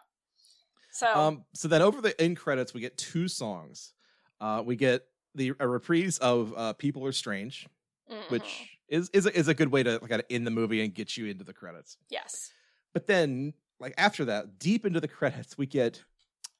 So 0.92 1.12
Um, 1.12 1.44
so 1.54 1.66
then 1.66 1.82
over 1.82 2.00
the 2.00 2.18
end 2.20 2.36
credits, 2.36 2.72
we 2.72 2.80
get 2.80 2.96
two 2.96 3.26
songs. 3.26 3.94
Uh, 4.40 4.62
we 4.64 4.76
get 4.76 5.06
the 5.34 5.54
a 5.58 5.66
reprise 5.66 6.18
of 6.18 6.54
uh, 6.56 6.72
"People 6.74 7.04
Are 7.06 7.12
Strange," 7.12 7.66
mhm. 8.10 8.30
which 8.30 8.75
is 8.88 9.10
is 9.12 9.26
a, 9.26 9.36
is 9.38 9.48
a 9.48 9.54
good 9.54 9.70
way 9.72 9.82
to 9.82 9.98
kind 10.00 10.20
of 10.20 10.24
end 10.30 10.46
the 10.46 10.50
movie 10.50 10.82
and 10.82 10.94
get 10.94 11.16
you 11.16 11.26
into 11.26 11.44
the 11.44 11.52
credits. 11.52 11.96
yes, 12.08 12.52
But 12.92 13.06
then, 13.06 13.54
like 13.80 13.94
after 13.98 14.24
that, 14.26 14.58
deep 14.58 14.84
into 14.86 15.00
the 15.00 15.08
credits, 15.08 15.58
we 15.58 15.66
get 15.66 16.02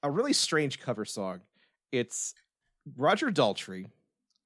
a 0.02 0.10
really 0.10 0.32
strange 0.32 0.80
cover 0.80 1.04
song. 1.04 1.40
It's 1.92 2.34
Roger 2.96 3.30
Daltrey 3.30 3.90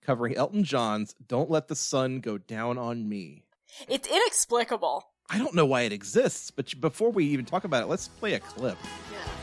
covering 0.03 0.37
Elton 0.37 0.65
John's 0.65 1.15
"Don't 1.27 1.51
Let 1.51 1.69
the 1.69 1.77
Sun 1.77 2.21
Go 2.21 2.39
Down 2.39 2.79
on 2.79 3.09
Me." 3.09 3.45
it's 3.89 4.09
inexplicable. 4.09 5.05
I 5.33 5.39
don't 5.39 5.55
know 5.55 5.65
why 5.67 5.83
it 5.83 5.93
exists, 5.93 6.51
but 6.51 6.79
before 6.81 7.11
we 7.13 7.25
even 7.27 7.45
talk 7.45 7.63
about 7.65 7.85
it, 7.85 7.87
let's 7.87 8.09
play 8.09 8.35
a 8.35 8.41
clip. 8.41 8.77
Although 9.09 9.40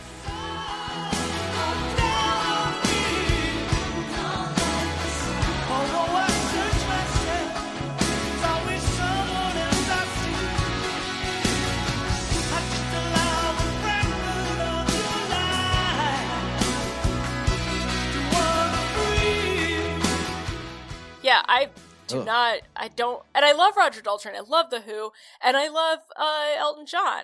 Yeah, 21.38 21.44
I 21.48 21.70
do 22.08 22.20
Ugh. 22.20 22.26
not. 22.26 22.60
I 22.76 22.88
don't. 22.88 23.24
And 23.36 23.46
I 23.46 23.52
love 23.54 23.76
Roger 23.78 24.02
Daltrey. 24.02 24.28
And 24.28 24.38
I 24.38 24.42
love 24.42 24.70
the 24.70 24.82
Who, 24.82 25.12
and 25.44 25.58
I 25.58 25.68
love 25.68 26.00
uh, 26.16 26.56
Elton 26.58 26.86
John. 26.86 27.24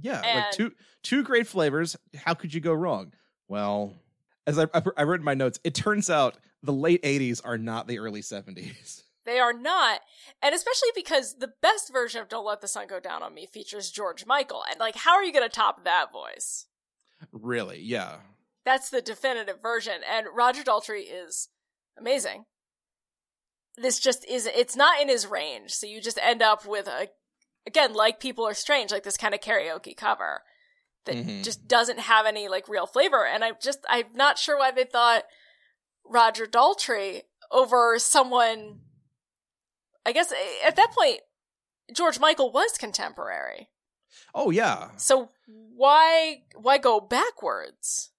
Yeah, 0.00 0.20
like 0.20 0.52
two 0.52 0.72
two 1.02 1.22
great 1.22 1.46
flavors. 1.46 1.96
How 2.16 2.34
could 2.34 2.54
you 2.54 2.60
go 2.60 2.72
wrong? 2.72 3.12
Well, 3.48 3.94
as 4.46 4.58
I 4.58 4.64
I, 4.74 4.82
I 4.96 5.02
read 5.02 5.20
in 5.20 5.24
my 5.24 5.34
notes, 5.34 5.60
it 5.64 5.74
turns 5.74 6.08
out 6.08 6.36
the 6.62 6.72
late 6.72 7.02
'80s 7.02 7.40
are 7.44 7.58
not 7.58 7.86
the 7.86 7.98
early 7.98 8.22
'70s. 8.22 9.02
They 9.26 9.38
are 9.38 9.52
not, 9.52 10.00
and 10.42 10.54
especially 10.54 10.88
because 10.94 11.36
the 11.36 11.52
best 11.60 11.92
version 11.92 12.22
of 12.22 12.30
"Don't 12.30 12.46
Let 12.46 12.62
the 12.62 12.66
Sun 12.66 12.86
Go 12.86 12.98
Down 12.98 13.22
on 13.22 13.34
Me" 13.34 13.46
features 13.46 13.90
George 13.90 14.24
Michael, 14.24 14.62
and 14.68 14.80
like, 14.80 14.96
how 14.96 15.12
are 15.12 15.22
you 15.22 15.30
going 15.30 15.44
to 15.44 15.54
top 15.54 15.84
that 15.84 16.10
voice? 16.10 16.66
Really? 17.30 17.80
Yeah. 17.80 18.16
That's 18.64 18.88
the 18.88 19.02
definitive 19.02 19.60
version, 19.60 20.00
and 20.10 20.26
Roger 20.34 20.62
Daltrey 20.62 21.02
is 21.06 21.50
amazing. 21.98 22.46
This 23.76 23.98
just 23.98 24.24
is 24.28 24.46
it's 24.46 24.76
not 24.76 25.00
in 25.00 25.08
his 25.08 25.26
range, 25.26 25.70
so 25.72 25.86
you 25.86 26.00
just 26.00 26.18
end 26.22 26.42
up 26.42 26.66
with 26.66 26.86
a 26.86 27.08
again, 27.66 27.92
like 27.94 28.20
people 28.20 28.46
are 28.46 28.54
strange, 28.54 28.90
like 28.90 29.02
this 29.04 29.16
kind 29.16 29.34
of 29.34 29.40
karaoke 29.40 29.96
cover 29.96 30.42
that 31.06 31.14
Mhm. 31.16 31.42
just 31.44 31.66
doesn't 31.66 32.00
have 32.00 32.26
any 32.26 32.48
like 32.48 32.68
real 32.68 32.86
flavor. 32.86 33.24
And 33.26 33.42
I 33.44 33.52
just 33.52 33.80
I'm 33.88 34.12
not 34.14 34.38
sure 34.38 34.58
why 34.58 34.70
they 34.70 34.84
thought 34.84 35.24
Roger 36.04 36.46
Daltrey 36.46 37.22
over 37.50 37.98
someone 37.98 38.80
I 40.04 40.12
guess 40.12 40.32
eh, 40.32 40.36
at 40.66 40.76
that 40.76 40.92
point 40.92 41.20
George 41.94 42.18
Michael 42.20 42.52
was 42.52 42.72
contemporary. 42.78 43.68
Oh 44.34 44.50
yeah. 44.50 44.90
So 44.96 45.30
why 45.46 46.42
why 46.54 46.78
go 46.78 47.00
backwards? 47.00 48.10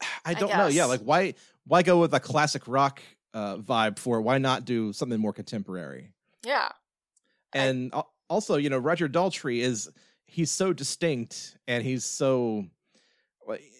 I 0.24 0.34
don't 0.34 0.50
know. 0.50 0.68
Yeah, 0.68 0.84
like 0.86 1.00
why 1.00 1.34
why 1.66 1.82
go 1.82 2.00
with 2.00 2.14
a 2.14 2.20
classic 2.20 2.62
rock 2.66 3.02
uh, 3.34 3.56
vibe 3.56 3.98
for? 3.98 4.20
Why 4.20 4.38
not 4.38 4.64
do 4.64 4.92
something 4.92 5.20
more 5.20 5.32
contemporary? 5.32 6.12
Yeah. 6.44 6.68
And 7.52 7.92
al- 7.94 8.12
also, 8.28 8.56
you 8.56 8.70
know, 8.70 8.78
Roger 8.78 9.08
Daltrey 9.08 9.60
is 9.60 9.88
he's 10.26 10.50
so 10.50 10.72
distinct 10.72 11.56
and 11.66 11.82
he's 11.82 12.04
so 12.04 12.66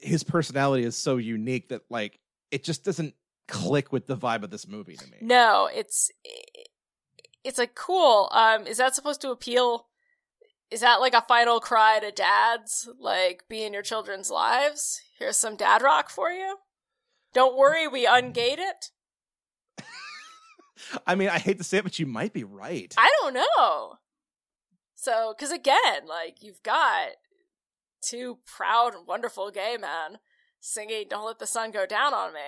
his 0.00 0.24
personality 0.24 0.84
is 0.84 0.96
so 0.96 1.18
unique 1.18 1.68
that 1.68 1.82
like 1.90 2.18
it 2.50 2.64
just 2.64 2.84
doesn't 2.84 3.14
click 3.46 3.92
with 3.92 4.06
the 4.06 4.16
vibe 4.16 4.42
of 4.42 4.50
this 4.50 4.66
movie 4.66 4.96
to 4.96 5.10
me. 5.10 5.18
No, 5.20 5.68
it's 5.72 6.10
it's 7.44 7.58
like 7.58 7.74
cool. 7.74 8.28
Um, 8.32 8.66
is 8.66 8.78
that 8.78 8.94
supposed 8.94 9.20
to 9.22 9.30
appeal? 9.30 9.86
Is 10.70 10.80
that 10.80 10.96
like 10.96 11.14
a 11.14 11.24
final 11.28 11.60
cry 11.60 11.98
to 12.00 12.10
dads? 12.10 12.88
Like 12.98 13.44
be 13.48 13.64
in 13.64 13.72
your 13.72 13.82
children's 13.82 14.30
lives. 14.30 15.00
Here's 15.18 15.36
some 15.36 15.56
dad 15.56 15.82
rock 15.82 16.10
for 16.10 16.30
you. 16.30 16.56
Don't 17.34 17.56
worry, 17.56 17.86
we 17.86 18.06
ungate 18.06 18.58
it. 18.58 18.90
I 21.06 21.14
mean, 21.14 21.28
I 21.28 21.38
hate 21.38 21.58
to 21.58 21.64
say 21.64 21.78
it, 21.78 21.84
but 21.84 21.98
you 21.98 22.06
might 22.06 22.32
be 22.32 22.44
right. 22.44 22.94
I 22.96 23.10
don't 23.20 23.34
know. 23.34 23.94
So, 24.94 25.34
because 25.36 25.52
again, 25.52 26.06
like 26.06 26.42
you've 26.42 26.62
got 26.62 27.10
two 28.02 28.38
proud 28.46 28.94
and 28.94 29.06
wonderful 29.06 29.50
gay 29.50 29.76
men 29.80 30.18
singing 30.60 31.06
"Don't 31.08 31.26
Let 31.26 31.38
the 31.38 31.46
Sun 31.46 31.70
Go 31.70 31.86
Down 31.86 32.14
on 32.14 32.32
Me" 32.32 32.40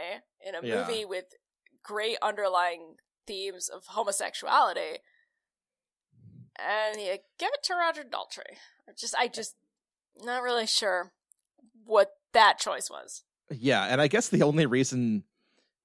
in 0.46 0.54
a 0.54 0.66
Yeah. 0.66 0.80
movie 0.86 1.04
with 1.04 1.26
great 1.82 2.16
underlying 2.22 2.96
themes 3.26 3.68
of 3.68 3.84
homosexuality, 3.88 4.98
and 6.58 7.00
you 7.00 7.18
give 7.38 7.50
it 7.52 7.62
to 7.64 7.74
Roger 7.74 8.02
Daltrey. 8.02 8.56
I 8.88 8.92
just, 8.98 9.14
I 9.16 9.28
just, 9.28 9.54
not 10.22 10.42
really 10.42 10.66
sure 10.66 11.12
what 11.84 12.10
that 12.32 12.58
choice 12.58 12.90
was. 12.90 13.22
Yeah, 13.50 13.84
and 13.84 14.00
I 14.00 14.08
guess 14.08 14.28
the 14.28 14.42
only 14.42 14.66
reason 14.66 15.24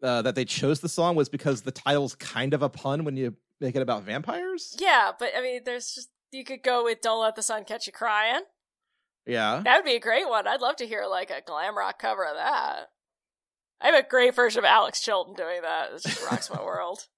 uh, 0.01 0.21
that 0.21 0.35
they 0.35 0.45
chose 0.45 0.79
the 0.79 0.89
song 0.89 1.15
was 1.15 1.29
because 1.29 1.61
the 1.61 1.71
title's 1.71 2.15
kind 2.15 2.53
of 2.53 2.61
a 2.61 2.69
pun 2.69 3.03
when 3.03 3.17
you 3.17 3.35
make 3.61 3.75
it 3.75 3.81
about 3.81 4.03
vampires. 4.03 4.75
Yeah, 4.79 5.11
but 5.17 5.29
I 5.37 5.41
mean, 5.41 5.61
there's 5.65 5.93
just 5.93 6.09
you 6.31 6.43
could 6.43 6.63
go 6.63 6.83
with 6.83 7.01
"Don't 7.01 7.21
Let 7.21 7.35
the 7.35 7.43
Sun 7.43 7.65
Catch 7.65 7.87
You 7.87 7.93
Crying." 7.93 8.41
Yeah. 9.25 9.61
That 9.63 9.77
would 9.77 9.85
be 9.85 9.95
a 9.95 9.99
great 9.99 10.29
one. 10.29 10.47
I'd 10.47 10.61
love 10.61 10.75
to 10.77 10.87
hear 10.87 11.05
like 11.09 11.31
a 11.31 11.41
glam 11.45 11.77
rock 11.77 11.99
cover 11.99 12.25
of 12.25 12.35
that. 12.35 12.89
I 13.81 13.87
have 13.87 14.05
a 14.05 14.07
great 14.07 14.35
version 14.35 14.59
of 14.59 14.65
Alex 14.65 15.01
Chilton 15.01 15.33
doing 15.35 15.61
that. 15.63 15.91
It 15.93 16.03
just 16.03 16.25
rocks 16.29 16.49
my 16.49 16.63
world. 16.63 17.07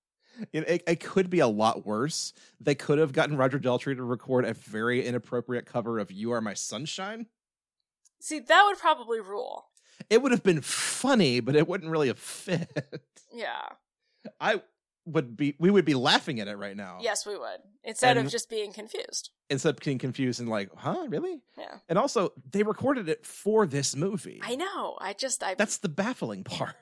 It, 0.53 0.69
it, 0.69 0.83
it 0.85 0.99
could 0.99 1.31
be 1.31 1.39
a 1.39 1.47
lot 1.47 1.83
worse. 1.83 2.31
They 2.61 2.75
could 2.75 2.99
have 2.99 3.11
gotten 3.11 3.37
Roger 3.37 3.57
Daltrey 3.57 3.95
to 3.95 4.03
record 4.03 4.45
a 4.45 4.53
very 4.53 5.03
inappropriate 5.03 5.65
cover 5.65 5.97
of 5.97 6.11
"You 6.11 6.31
Are 6.31 6.41
My 6.41 6.53
Sunshine." 6.53 7.25
See, 8.19 8.37
that 8.37 8.63
would 8.67 8.77
probably 8.77 9.19
rule. 9.19 9.66
It 10.09 10.21
would 10.21 10.31
have 10.31 10.43
been 10.43 10.61
funny, 10.61 11.39
but 11.39 11.55
it 11.55 11.67
wouldn't 11.67 11.91
really 11.91 12.07
have 12.07 12.19
fit. 12.19 12.69
Yeah. 13.33 13.63
I 14.39 14.61
would 15.05 15.37
be 15.37 15.55
we 15.59 15.69
would 15.71 15.85
be 15.85 15.93
laughing 15.93 16.39
at 16.39 16.47
it 16.47 16.57
right 16.57 16.75
now. 16.75 16.97
Yes, 17.01 17.25
we 17.25 17.37
would. 17.37 17.59
Instead 17.83 18.17
of 18.17 18.29
just 18.29 18.49
being 18.49 18.73
confused. 18.73 19.29
Instead 19.49 19.75
of 19.75 19.79
being 19.79 19.97
confused 19.99 20.39
and 20.39 20.49
like, 20.49 20.69
huh, 20.75 21.05
really? 21.07 21.41
Yeah. 21.57 21.75
And 21.87 21.97
also, 21.97 22.33
they 22.51 22.63
recorded 22.63 23.07
it 23.07 23.25
for 23.25 23.65
this 23.65 23.95
movie. 23.95 24.41
I 24.43 24.55
know. 24.55 24.97
I 24.99 25.13
just 25.13 25.43
I 25.43 25.53
That's 25.55 25.77
the 25.77 25.87
baffling 25.89 26.43
part. 26.43 26.75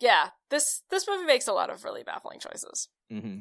yeah. 0.00 0.30
This 0.50 0.82
this 0.90 1.06
movie 1.08 1.24
makes 1.26 1.46
a 1.46 1.52
lot 1.52 1.70
of 1.70 1.84
really 1.84 2.02
baffling 2.02 2.40
choices. 2.40 2.88
hmm 3.10 3.38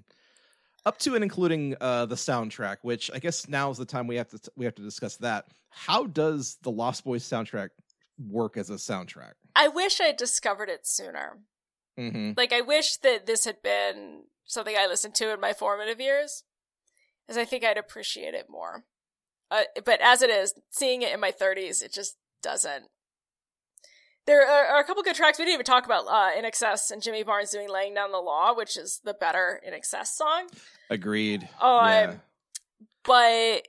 Up 0.85 0.99
to 0.99 1.15
and 1.15 1.23
including 1.23 1.75
uh, 1.81 2.05
the 2.05 2.15
soundtrack, 2.15 2.77
which 2.83 3.09
I 3.13 3.19
guess 3.19 3.47
now 3.47 3.71
is 3.71 3.77
the 3.77 3.85
time 3.85 4.05
we 4.07 4.17
have 4.17 4.29
to 4.29 4.39
we 4.55 4.65
have 4.65 4.75
to 4.75 4.83
discuss 4.83 5.17
that. 5.17 5.45
How 5.69 6.05
does 6.05 6.57
the 6.61 6.71
Lost 6.71 7.03
Boys 7.03 7.23
soundtrack 7.23 7.69
work 8.17 8.57
as 8.57 8.69
a 8.69 8.73
soundtrack? 8.75 9.33
I 9.55 9.67
wish 9.67 9.99
I 10.01 10.11
discovered 10.11 10.69
it 10.69 10.85
sooner. 10.87 11.39
Mm-hmm. 11.99 12.31
Like 12.37 12.53
I 12.53 12.61
wish 12.61 12.97
that 12.97 13.25
this 13.25 13.45
had 13.45 13.61
been 13.63 14.23
something 14.45 14.75
I 14.77 14.87
listened 14.87 15.15
to 15.15 15.33
in 15.33 15.39
my 15.39 15.53
formative 15.53 15.99
years, 15.99 16.43
as 17.27 17.37
I 17.37 17.45
think 17.45 17.63
I'd 17.63 17.77
appreciate 17.77 18.33
it 18.33 18.45
more. 18.49 18.83
Uh, 19.49 19.63
but 19.85 19.99
as 20.01 20.21
it 20.21 20.29
is, 20.29 20.53
seeing 20.69 21.01
it 21.01 21.13
in 21.13 21.19
my 21.19 21.31
30s, 21.31 21.81
it 21.81 21.93
just 21.93 22.17
doesn't. 22.43 22.85
There 24.25 24.45
are, 24.45 24.65
are 24.75 24.79
a 24.81 24.83
couple 24.83 25.03
good 25.03 25.15
tracks. 25.15 25.39
We 25.39 25.45
didn't 25.45 25.53
even 25.53 25.65
talk 25.65 25.85
about 25.85 26.05
uh, 26.07 26.31
INXS 26.37 26.91
and 26.91 27.01
Jimmy 27.01 27.23
Barnes 27.23 27.49
doing 27.49 27.69
"Laying 27.69 27.93
Down 27.93 28.11
the 28.11 28.17
Law," 28.17 28.53
which 28.53 28.75
is 28.75 28.99
the 29.05 29.13
better 29.13 29.61
INXS 29.65 30.07
song. 30.07 30.47
Agreed. 30.89 31.47
Oh, 31.61 31.77
yeah. 31.77 31.85
I'm- 31.85 32.21
But 33.05 33.67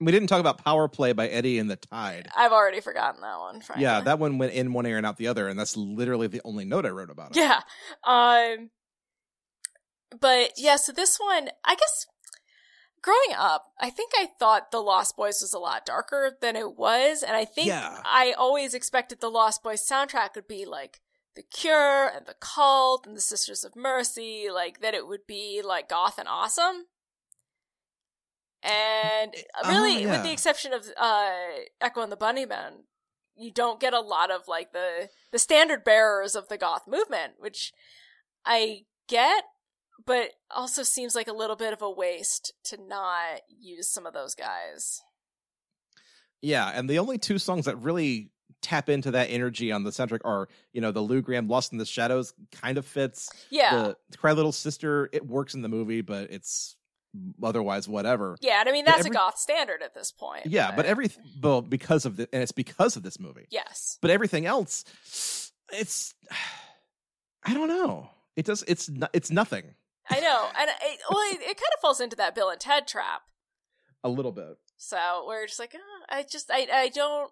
We 0.00 0.12
didn't 0.12 0.28
talk 0.28 0.40
about 0.40 0.62
Power 0.64 0.86
Play 0.88 1.12
by 1.12 1.28
Eddie 1.28 1.58
and 1.58 1.68
the 1.68 1.76
Tide. 1.76 2.28
I've 2.36 2.52
already 2.52 2.80
forgotten 2.80 3.20
that 3.22 3.38
one. 3.38 3.60
Frankly. 3.60 3.82
Yeah, 3.82 4.00
that 4.02 4.18
one 4.18 4.38
went 4.38 4.52
in 4.52 4.72
one 4.72 4.86
ear 4.86 4.96
and 4.96 5.04
out 5.04 5.16
the 5.16 5.26
other, 5.26 5.48
and 5.48 5.58
that's 5.58 5.76
literally 5.76 6.28
the 6.28 6.40
only 6.44 6.64
note 6.64 6.86
I 6.86 6.90
wrote 6.90 7.10
about 7.10 7.36
it. 7.36 7.40
Yeah. 7.40 7.60
Um 8.04 8.70
but 10.20 10.52
yeah, 10.56 10.76
so 10.76 10.92
this 10.92 11.18
one, 11.18 11.50
I 11.64 11.74
guess 11.74 12.06
growing 13.02 13.36
up, 13.36 13.64
I 13.78 13.90
think 13.90 14.12
I 14.16 14.28
thought 14.38 14.70
The 14.70 14.80
Lost 14.80 15.16
Boys 15.16 15.40
was 15.42 15.52
a 15.52 15.58
lot 15.58 15.84
darker 15.84 16.36
than 16.40 16.56
it 16.56 16.76
was, 16.78 17.22
and 17.22 17.36
I 17.36 17.44
think 17.44 17.66
Yeah. 17.68 18.00
I 18.04 18.34
always 18.38 18.74
expected 18.74 19.20
the 19.20 19.28
Lost 19.30 19.62
Boys 19.62 19.86
soundtrack 19.86 20.34
would 20.34 20.48
be 20.48 20.64
like 20.64 21.00
The 21.34 21.42
Cure 21.42 22.08
and 22.08 22.24
The 22.26 22.36
Cult 22.40 23.06
and 23.06 23.16
the 23.16 23.20
Sisters 23.20 23.64
of 23.64 23.76
Mercy, 23.76 24.48
like 24.52 24.80
that 24.80 24.94
it 24.94 25.06
would 25.06 25.26
be 25.26 25.60
like 25.62 25.88
goth 25.88 26.18
and 26.18 26.28
awesome. 26.28 26.86
And 28.62 29.34
Oh, 29.62 29.68
really, 29.70 30.02
yeah. 30.02 30.12
with 30.12 30.22
the 30.24 30.32
exception 30.32 30.72
of 30.72 30.84
uh, 30.96 31.30
Echo 31.80 32.02
and 32.02 32.10
the 32.10 32.16
Bunnymen, 32.16 32.82
you 33.36 33.52
don't 33.52 33.78
get 33.80 33.94
a 33.94 34.00
lot 34.00 34.30
of 34.30 34.48
like 34.48 34.72
the 34.72 35.08
the 35.30 35.38
standard 35.38 35.84
bearers 35.84 36.34
of 36.34 36.48
the 36.48 36.58
goth 36.58 36.88
movement, 36.88 37.34
which 37.38 37.72
I 38.44 38.82
get, 39.08 39.44
but 40.04 40.32
also 40.50 40.82
seems 40.82 41.14
like 41.14 41.28
a 41.28 41.32
little 41.32 41.54
bit 41.56 41.72
of 41.72 41.82
a 41.82 41.90
waste 41.90 42.52
to 42.64 42.76
not 42.84 43.42
use 43.48 43.88
some 43.88 44.06
of 44.06 44.12
those 44.12 44.34
guys. 44.34 45.02
Yeah, 46.40 46.70
and 46.74 46.88
the 46.88 46.98
only 46.98 47.18
two 47.18 47.38
songs 47.38 47.64
that 47.66 47.76
really 47.76 48.30
tap 48.60 48.88
into 48.88 49.12
that 49.12 49.26
energy 49.30 49.70
on 49.70 49.84
the 49.84 49.92
centric 49.92 50.22
are, 50.24 50.48
you 50.72 50.80
know, 50.80 50.90
the 50.90 51.00
Lou 51.00 51.20
Gramm 51.22 51.48
"Lost 51.48 51.72
in 51.72 51.78
the 51.78 51.86
Shadows" 51.86 52.32
kind 52.52 52.78
of 52.78 52.86
fits. 52.86 53.28
Yeah. 53.50 53.92
The 54.10 54.16
Cry 54.16 54.32
Little 54.32 54.52
Sister 54.52 55.08
it 55.12 55.26
works 55.26 55.54
in 55.54 55.62
the 55.62 55.68
movie, 55.68 56.00
but 56.00 56.30
it's 56.30 56.76
otherwise 57.42 57.88
whatever. 57.88 58.36
yeah, 58.40 58.60
and 58.60 58.68
I 58.68 58.72
mean 58.72 58.84
that's 58.84 59.00
every- 59.00 59.10
a 59.10 59.14
goth 59.14 59.38
standard 59.38 59.82
at 59.82 59.94
this 59.94 60.12
point. 60.12 60.46
Yeah, 60.46 60.74
but 60.74 60.86
every 60.86 61.10
well 61.42 61.62
because 61.62 62.04
of 62.06 62.16
the 62.16 62.28
and 62.32 62.42
it's 62.42 62.52
because 62.52 62.96
of 62.96 63.02
this 63.02 63.18
movie. 63.20 63.46
yes. 63.50 63.98
But 64.00 64.10
everything 64.10 64.46
else, 64.46 64.84
it's 65.72 66.14
I 67.44 67.54
don't 67.54 67.68
know. 67.68 68.10
It 68.36 68.46
does. 68.46 68.64
It's 68.68 68.90
it's 69.12 69.30
nothing. 69.30 69.74
I 70.10 70.20
know. 70.20 70.48
And 70.58 70.70
it, 70.70 71.00
well, 71.10 71.20
it, 71.32 71.40
it 71.42 71.56
kind 71.56 71.72
of 71.74 71.80
falls 71.82 72.00
into 72.00 72.16
that 72.16 72.34
Bill 72.34 72.48
and 72.48 72.58
Ted 72.58 72.86
trap. 72.88 73.22
A 74.02 74.08
little 74.08 74.32
bit. 74.32 74.56
So 74.78 75.24
we're 75.26 75.46
just 75.46 75.58
like, 75.58 75.74
oh, 75.76 76.04
I 76.08 76.22
just, 76.22 76.50
I, 76.50 76.66
I 76.72 76.88
don't, 76.88 77.30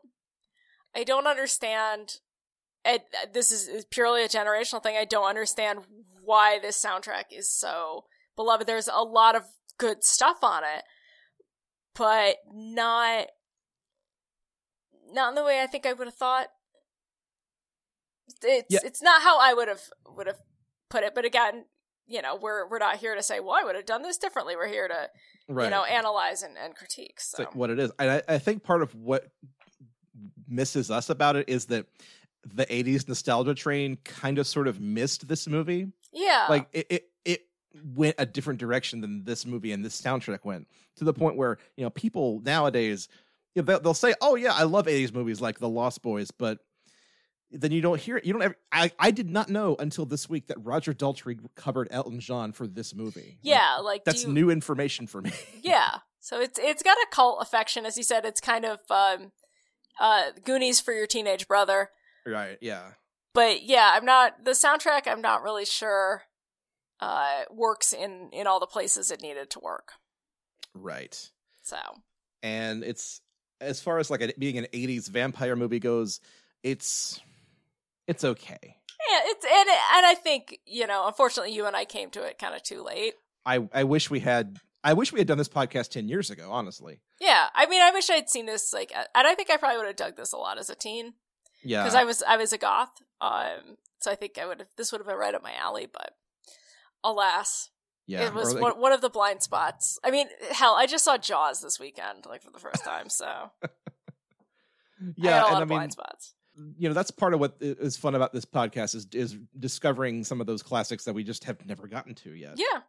I 0.95 1.05
don't 1.05 1.27
understand. 1.27 2.19
And 2.85 3.01
uh, 3.23 3.27
this 3.33 3.51
is, 3.51 3.67
is 3.67 3.85
purely 3.87 4.25
a 4.25 4.29
generational 4.29 4.83
thing. 4.83 4.97
I 4.97 5.05
don't 5.07 5.27
understand 5.29 5.81
why 6.23 6.59
this 6.59 6.83
soundtrack 6.83 7.27
is 7.33 7.51
so 7.51 8.05
beloved. 8.37 8.67
There's 8.67 8.89
a 8.93 9.03
lot 9.03 9.37
of 9.37 9.45
good 9.79 10.05
stuff 10.05 10.39
on 10.43 10.63
it, 10.65 10.83
but 11.95 12.37
not, 12.53 13.27
not 15.13 15.31
in 15.31 15.35
the 15.35 15.45
way 15.45 15.63
I 15.63 15.67
think 15.67 15.87
I 15.87 15.93
would 15.93 16.07
have 16.07 16.15
thought. 16.15 16.49
It's, 18.43 18.67
Yeah. 18.71 18.81
it's 18.85 19.03
not 19.03 19.23
how 19.23 19.39
I 19.41 19.55
would 19.55 19.69
have, 19.69 19.83
would 20.17 20.27
have 20.27 20.41
put 20.91 21.05
it. 21.05 21.15
But 21.15 21.25
again, 21.25 21.65
you 22.07 22.23
know, 22.23 22.37
we're, 22.37 22.69
we're 22.69 22.79
not 22.79 22.97
here 22.97 23.15
to 23.15 23.23
say, 23.23 23.41
well, 23.41 23.53
I 23.53 23.65
would 23.65 23.75
have 23.77 23.87
done 23.87 24.03
this 24.03 24.19
differently. 24.19 24.57
We're 24.57 24.69
here 24.69 24.89
to, 24.89 25.09
Right. 25.49 25.65
you 25.65 25.71
know, 25.71 25.85
analyze 25.85 26.43
and, 26.43 26.57
and 26.59 26.75
critique. 26.75 27.21
So 27.21 27.45
like 27.45 27.55
what 27.55 27.71
it 27.71 27.79
is. 27.79 27.93
And 28.01 28.11
I, 28.11 28.23
I 28.29 28.39
think 28.39 28.65
part 28.65 28.83
of 28.83 28.95
what 28.97 29.29
misses 30.49 30.91
us 30.91 31.09
about 31.09 31.37
it 31.37 31.49
is 31.49 31.67
that 31.67 31.87
the 32.45 32.67
80s 32.67 33.07
nostalgia 33.09 33.55
train 33.55 33.97
kind 34.05 34.39
of 34.39 34.47
sort 34.47 34.67
of 34.69 34.81
missed 34.81 35.29
this 35.29 35.47
movie. 35.49 35.87
yeah, 36.13 36.47
Like 36.49 36.69
it, 36.73 36.87
it, 36.91 37.05
it 37.25 37.46
went 37.85 38.15
a 38.19 38.27
different 38.27 38.61
direction 38.61 39.01
than 39.01 39.25
this 39.25 39.45
movie 39.47 39.73
and 39.73 39.85
this 39.85 40.01
soundtrack 40.01 40.45
went 40.45 40.67
to 40.97 41.05
the 41.05 41.13
point 41.13 41.37
where, 41.37 41.59
you 41.77 41.85
know, 41.85 41.91
people 41.91 42.41
nowadays, 42.45 43.09
you 43.55 43.63
know, 43.63 43.67
they'll, 43.67 43.81
they'll 43.81 43.95
say, 43.95 44.15
oh, 44.21 44.35
yeah, 44.35 44.53
I 44.53 44.65
love 44.65 44.87
80s 44.87 45.13
movies 45.15 45.41
like 45.41 45.59
The 45.59 45.69
Lost 45.69 46.03
Boys, 46.03 46.31
but 46.31 46.59
then 47.51 47.71
you 47.71 47.81
don't 47.81 48.01
hear 48.01 48.17
it. 48.17 48.25
You 48.25 48.33
don't 48.33 48.43
ever, 48.43 48.57
I, 48.73 48.91
I 48.99 49.11
did 49.13 49.31
not 49.31 49.49
know 49.49 49.77
until 49.79 50.05
this 50.05 50.29
week 50.29 50.49
that 50.49 50.57
Roger 50.65 50.93
Daltrey 50.93 51.39
covered 51.55 51.89
Elton 51.91 52.19
John 52.21 52.53
for 52.53 52.67
this 52.67 52.95
movie. 52.95 53.39
Yeah, 53.43 53.77
like 53.83 54.05
do 54.05 54.11
that's 54.11 54.25
you- 54.25 54.33
new 54.33 54.51
information 54.51 55.07
for 55.07 55.23
me. 55.23 55.31
Yeah, 55.63 55.99
so 56.21 56.41
it's 56.41 56.59
it's 56.59 56.83
got 56.83 56.97
a 56.97 57.07
cult 57.13 57.39
affection, 57.41 57.87
as 57.87 57.97
you 57.97 58.03
said. 58.03 58.25
It's 58.25 58.41
kind 58.41 58.65
of 58.65 58.79
um, 58.91 59.31
uh, 60.01 60.25
Goonies 60.45 60.81
for 60.81 60.93
your 60.93 61.07
teenage 61.07 61.47
brother. 61.49 61.91
right. 62.27 62.59
Yeah. 62.61 62.83
But 63.33 63.63
yeah, 63.65 63.91
I'm 63.95 64.05
not 64.05 64.45
the 64.45 64.53
soundtrack. 64.53 65.07
I'm 65.07 65.21
not 65.21 65.43
really 65.43 65.65
sure 65.67 66.23
uh, 67.01 67.43
works 67.51 67.93
in 67.93 68.31
in 68.33 68.47
all 68.47 68.61
the 68.61 68.67
places 68.67 69.11
it 69.11 69.23
needed 69.23 69.51
to 69.51 69.61
work. 69.61 69.93
Right. 70.75 71.31
So 71.63 71.77
and 72.43 72.85
it's 72.85 73.21
as 73.61 73.81
far 73.81 73.99
as 73.99 74.11
like 74.11 74.21
a, 74.21 74.33
being 74.39 74.59
an 74.59 74.67
80s 74.73 75.09
vampire 75.09 75.57
movie 75.57 75.81
goes 75.81 76.21
it's 76.63 77.19
it's 78.07 78.23
okay 78.25 78.77
yeah, 79.11 79.21
it's 79.25 79.45
and 79.45 79.69
and 79.69 80.07
I 80.07 80.15
think 80.15 80.59
you 80.67 80.87
know, 80.87 81.07
unfortunately, 81.07 81.53
you 81.55 81.67
and 81.67 81.75
I 81.77 81.85
came 81.85 82.11
to 82.11 82.23
it 82.25 82.39
kind 82.39 82.55
of 82.55 82.63
too 82.63 82.83
late. 82.83 83.15
i 83.45 83.67
i 83.73 83.85
wish 83.85 84.11
we 84.11 84.21
had 84.21 84.59
i 84.85 84.93
wish 84.95 85.13
we 85.13 85.21
had 85.21 85.27
done 85.29 85.39
this 85.39 85.49
podcast 85.49 85.91
10 85.91 86.09
years 86.09 86.31
ago 86.31 86.51
honestly 86.51 87.01
Yeah, 87.21 87.47
I 87.55 87.67
mean, 87.67 87.81
I 87.83 87.91
wish 87.93 88.11
I'd 88.11 88.29
seen 88.31 88.47
this 88.47 88.73
like, 88.73 88.93
and 88.95 89.27
I 89.27 89.35
think 89.35 89.51
I 89.51 89.57
probably 89.59 89.79
would 89.79 89.87
have 89.87 89.97
dug 89.97 90.17
this 90.17 90.33
a 90.33 90.37
lot 90.37 90.59
as 90.59 90.71
a 90.71 90.75
teen. 90.75 91.15
yeah 91.63 91.83
because 91.83 91.95
I 91.95 92.05
was 92.05 92.23
I 92.23 92.37
was 92.37 92.53
a 92.53 92.59
goth. 92.59 92.91
Um, 93.21 93.77
so 94.01 94.11
I 94.11 94.15
think 94.15 94.39
I 94.39 94.47
would 94.47 94.59
have 94.61 94.69
this 94.77 94.93
would 94.93 94.99
have 95.01 95.07
been 95.09 95.17
right 95.17 95.35
up 95.35 95.43
my 95.43 95.55
alley. 95.55 95.87
But 95.91 96.13
alas, 97.11 97.71
yeah 98.07 98.27
it 98.27 98.35
was 98.35 98.53
like- 98.55 98.63
one, 98.63 98.81
one 98.81 98.93
of 98.93 99.01
the 99.01 99.11
blind 99.11 99.43
spots. 99.43 99.99
I 100.05 100.11
mean, 100.11 100.27
hell, 100.53 100.75
I 100.75 100.87
just 100.87 101.05
saw 101.05 101.17
Jaws 101.19 101.61
this 101.61 101.79
weekend, 101.81 102.27
like 102.27 102.43
for 102.43 102.51
the 102.51 102.59
first 102.59 102.85
time. 102.85 103.09
So 103.09 103.27
I 103.63 103.69
yeah 105.17 105.43
lot 105.43 105.49
and 105.49 105.57
i 105.57 105.61
mean 105.61 105.69
blind 105.69 105.93
spots. 105.93 106.35
you 106.79 106.89
know 106.89 106.95
that's 106.95 107.11
part 107.11 107.35
of 107.35 107.41
what 107.41 107.57
is 107.61 107.97
fun 107.99 108.15
about 108.15 108.33
this 108.33 108.47
podcast 108.47 108.95
is 108.95 109.07
is 109.13 109.37
discovering 109.59 110.25
some 110.25 110.41
of 110.41 110.47
those 110.47 110.63
classics 110.63 111.05
that 111.05 111.13
we 111.15 111.23
just 111.23 111.45
have 111.45 111.65
never 111.67 111.87
gotten 111.87 112.15
to 112.15 112.31
yet 112.33 112.55
Yeah. 112.57 112.81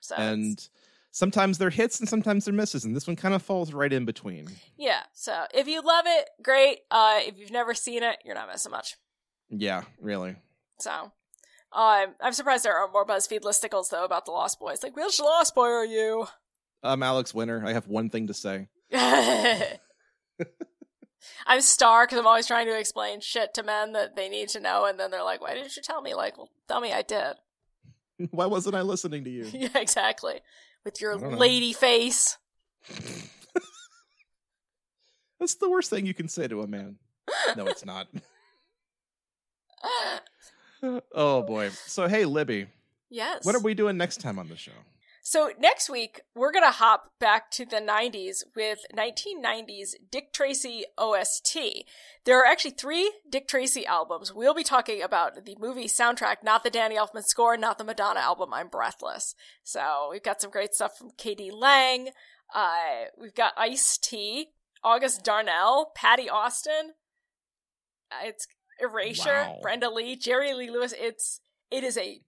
So 0.00 0.16
and 0.16 0.68
sometimes 1.12 1.56
they're 1.56 1.70
hits 1.70 1.98
and 1.98 2.06
sometimes 2.08 2.44
they're 2.44 2.52
misses 2.52 2.84
and 2.84 2.94
this 2.94 3.06
one 3.06 3.16
kind 3.16 3.32
of 3.34 3.40
falls 3.42 3.72
right 3.72 3.90
in 3.92 4.04
between 4.04 4.48
yeah. 4.76 5.00
So 5.14 5.44
if 5.54 5.66
you 5.66 5.80
love 5.80 6.04
it, 6.06 6.28
great. 6.42 6.80
Uh, 6.90 7.20
if 7.22 7.38
you've 7.38 7.50
never 7.50 7.72
seen 7.72 8.02
it, 8.02 8.18
you're 8.24 8.34
not 8.34 8.48
missing 8.48 8.70
much. 8.72 8.96
yeah 9.48 9.82
really 10.00 10.36
So. 10.78 11.10
Um, 11.76 12.14
I'm 12.20 12.32
surprised 12.32 12.64
there 12.64 12.76
aren't 12.76 12.92
more 12.92 13.06
BuzzFeed 13.06 13.42
listicles 13.42 13.90
though 13.90 14.04
about 14.04 14.24
the 14.24 14.32
Lost 14.32 14.58
Boys. 14.58 14.82
Like, 14.82 14.96
which 14.96 15.20
Lost 15.20 15.54
Boy 15.54 15.68
are 15.68 15.86
you? 15.86 16.26
i'm 16.82 17.02
alex 17.02 17.32
winter 17.32 17.62
i 17.64 17.72
have 17.72 17.88
one 17.88 18.10
thing 18.10 18.26
to 18.26 18.34
say 18.34 18.68
I'm 21.46 21.60
star 21.60 22.06
because 22.06 22.18
I'm 22.18 22.26
always 22.26 22.46
trying 22.46 22.66
to 22.66 22.78
explain 22.78 23.20
shit 23.20 23.54
to 23.54 23.62
men 23.62 23.92
that 23.92 24.16
they 24.16 24.28
need 24.28 24.48
to 24.50 24.60
know, 24.60 24.84
and 24.84 24.98
then 24.98 25.10
they're 25.10 25.24
like, 25.24 25.40
"Why 25.40 25.54
didn't 25.54 25.76
you 25.76 25.82
tell 25.82 26.02
me?" 26.02 26.14
Like, 26.14 26.36
well, 26.36 26.50
tell 26.68 26.80
me 26.80 26.92
I 26.92 27.02
did. 27.02 27.34
why 28.30 28.46
wasn't 28.46 28.74
i 28.74 28.80
listening 28.80 29.24
to 29.24 29.30
you 29.30 29.44
yeah, 29.52 29.68
exactly. 29.74 30.40
With 30.84 31.00
your 31.00 31.18
don't 31.18 31.32
know. 31.32 31.36
lady 31.36 31.72
face. 31.72 32.38
That's 35.38 35.56
the 35.56 35.68
worst 35.68 35.90
thing 35.90 36.06
you 36.06 36.14
can 36.14 36.28
say 36.28 36.48
to 36.48 36.62
a 36.62 36.66
man. 36.66 36.96
No, 37.56 37.66
it's 37.66 37.84
not. 37.84 38.06
oh 41.14 41.42
boy. 41.42 41.70
So 41.70 42.08
hey, 42.08 42.24
Libby, 42.24 42.66
yes. 43.10 43.44
what 43.44 43.54
are 43.54 43.60
we 43.60 43.74
doing 43.74 43.96
next 43.96 44.20
time 44.20 44.38
on 44.38 44.48
the 44.48 44.56
show? 44.56 44.72
So 45.28 45.50
next 45.58 45.90
week, 45.90 46.20
we're 46.36 46.52
going 46.52 46.64
to 46.64 46.70
hop 46.70 47.10
back 47.18 47.50
to 47.50 47.66
the 47.66 47.78
90s 47.80 48.44
with 48.54 48.78
1990s 48.96 49.94
Dick 50.08 50.32
Tracy 50.32 50.84
OST. 50.96 51.58
There 52.24 52.38
are 52.40 52.46
actually 52.46 52.70
three 52.70 53.12
Dick 53.28 53.48
Tracy 53.48 53.84
albums. 53.84 54.32
We'll 54.32 54.54
be 54.54 54.62
talking 54.62 55.02
about 55.02 55.44
the 55.44 55.56
movie 55.58 55.88
soundtrack, 55.88 56.44
not 56.44 56.62
the 56.62 56.70
Danny 56.70 56.94
Elfman 56.94 57.24
score, 57.24 57.56
not 57.56 57.76
the 57.76 57.82
Madonna 57.82 58.20
album, 58.20 58.54
I'm 58.54 58.68
Breathless. 58.68 59.34
So 59.64 60.10
we've 60.12 60.22
got 60.22 60.40
some 60.40 60.52
great 60.52 60.74
stuff 60.74 60.96
from 60.96 61.10
k.d. 61.18 61.50
lang. 61.50 62.10
Uh, 62.54 63.06
we've 63.20 63.34
got 63.34 63.52
Ice 63.56 63.98
T, 63.98 64.50
August 64.84 65.24
Darnell, 65.24 65.90
Patti 65.96 66.28
Austin. 66.28 66.92
Uh, 68.12 68.26
it's 68.26 68.46
Erasure, 68.80 69.28
Wow. 69.30 69.58
Brenda 69.62 69.90
Lee, 69.90 70.16
Jerry 70.16 70.52
Lee 70.54 70.70
Lewis. 70.70 70.94
It's, 70.96 71.40
it 71.70 71.84
is 71.84 71.96
a 71.96 72.20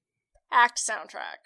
packed 0.51 0.79
soundtrack. 0.79 1.45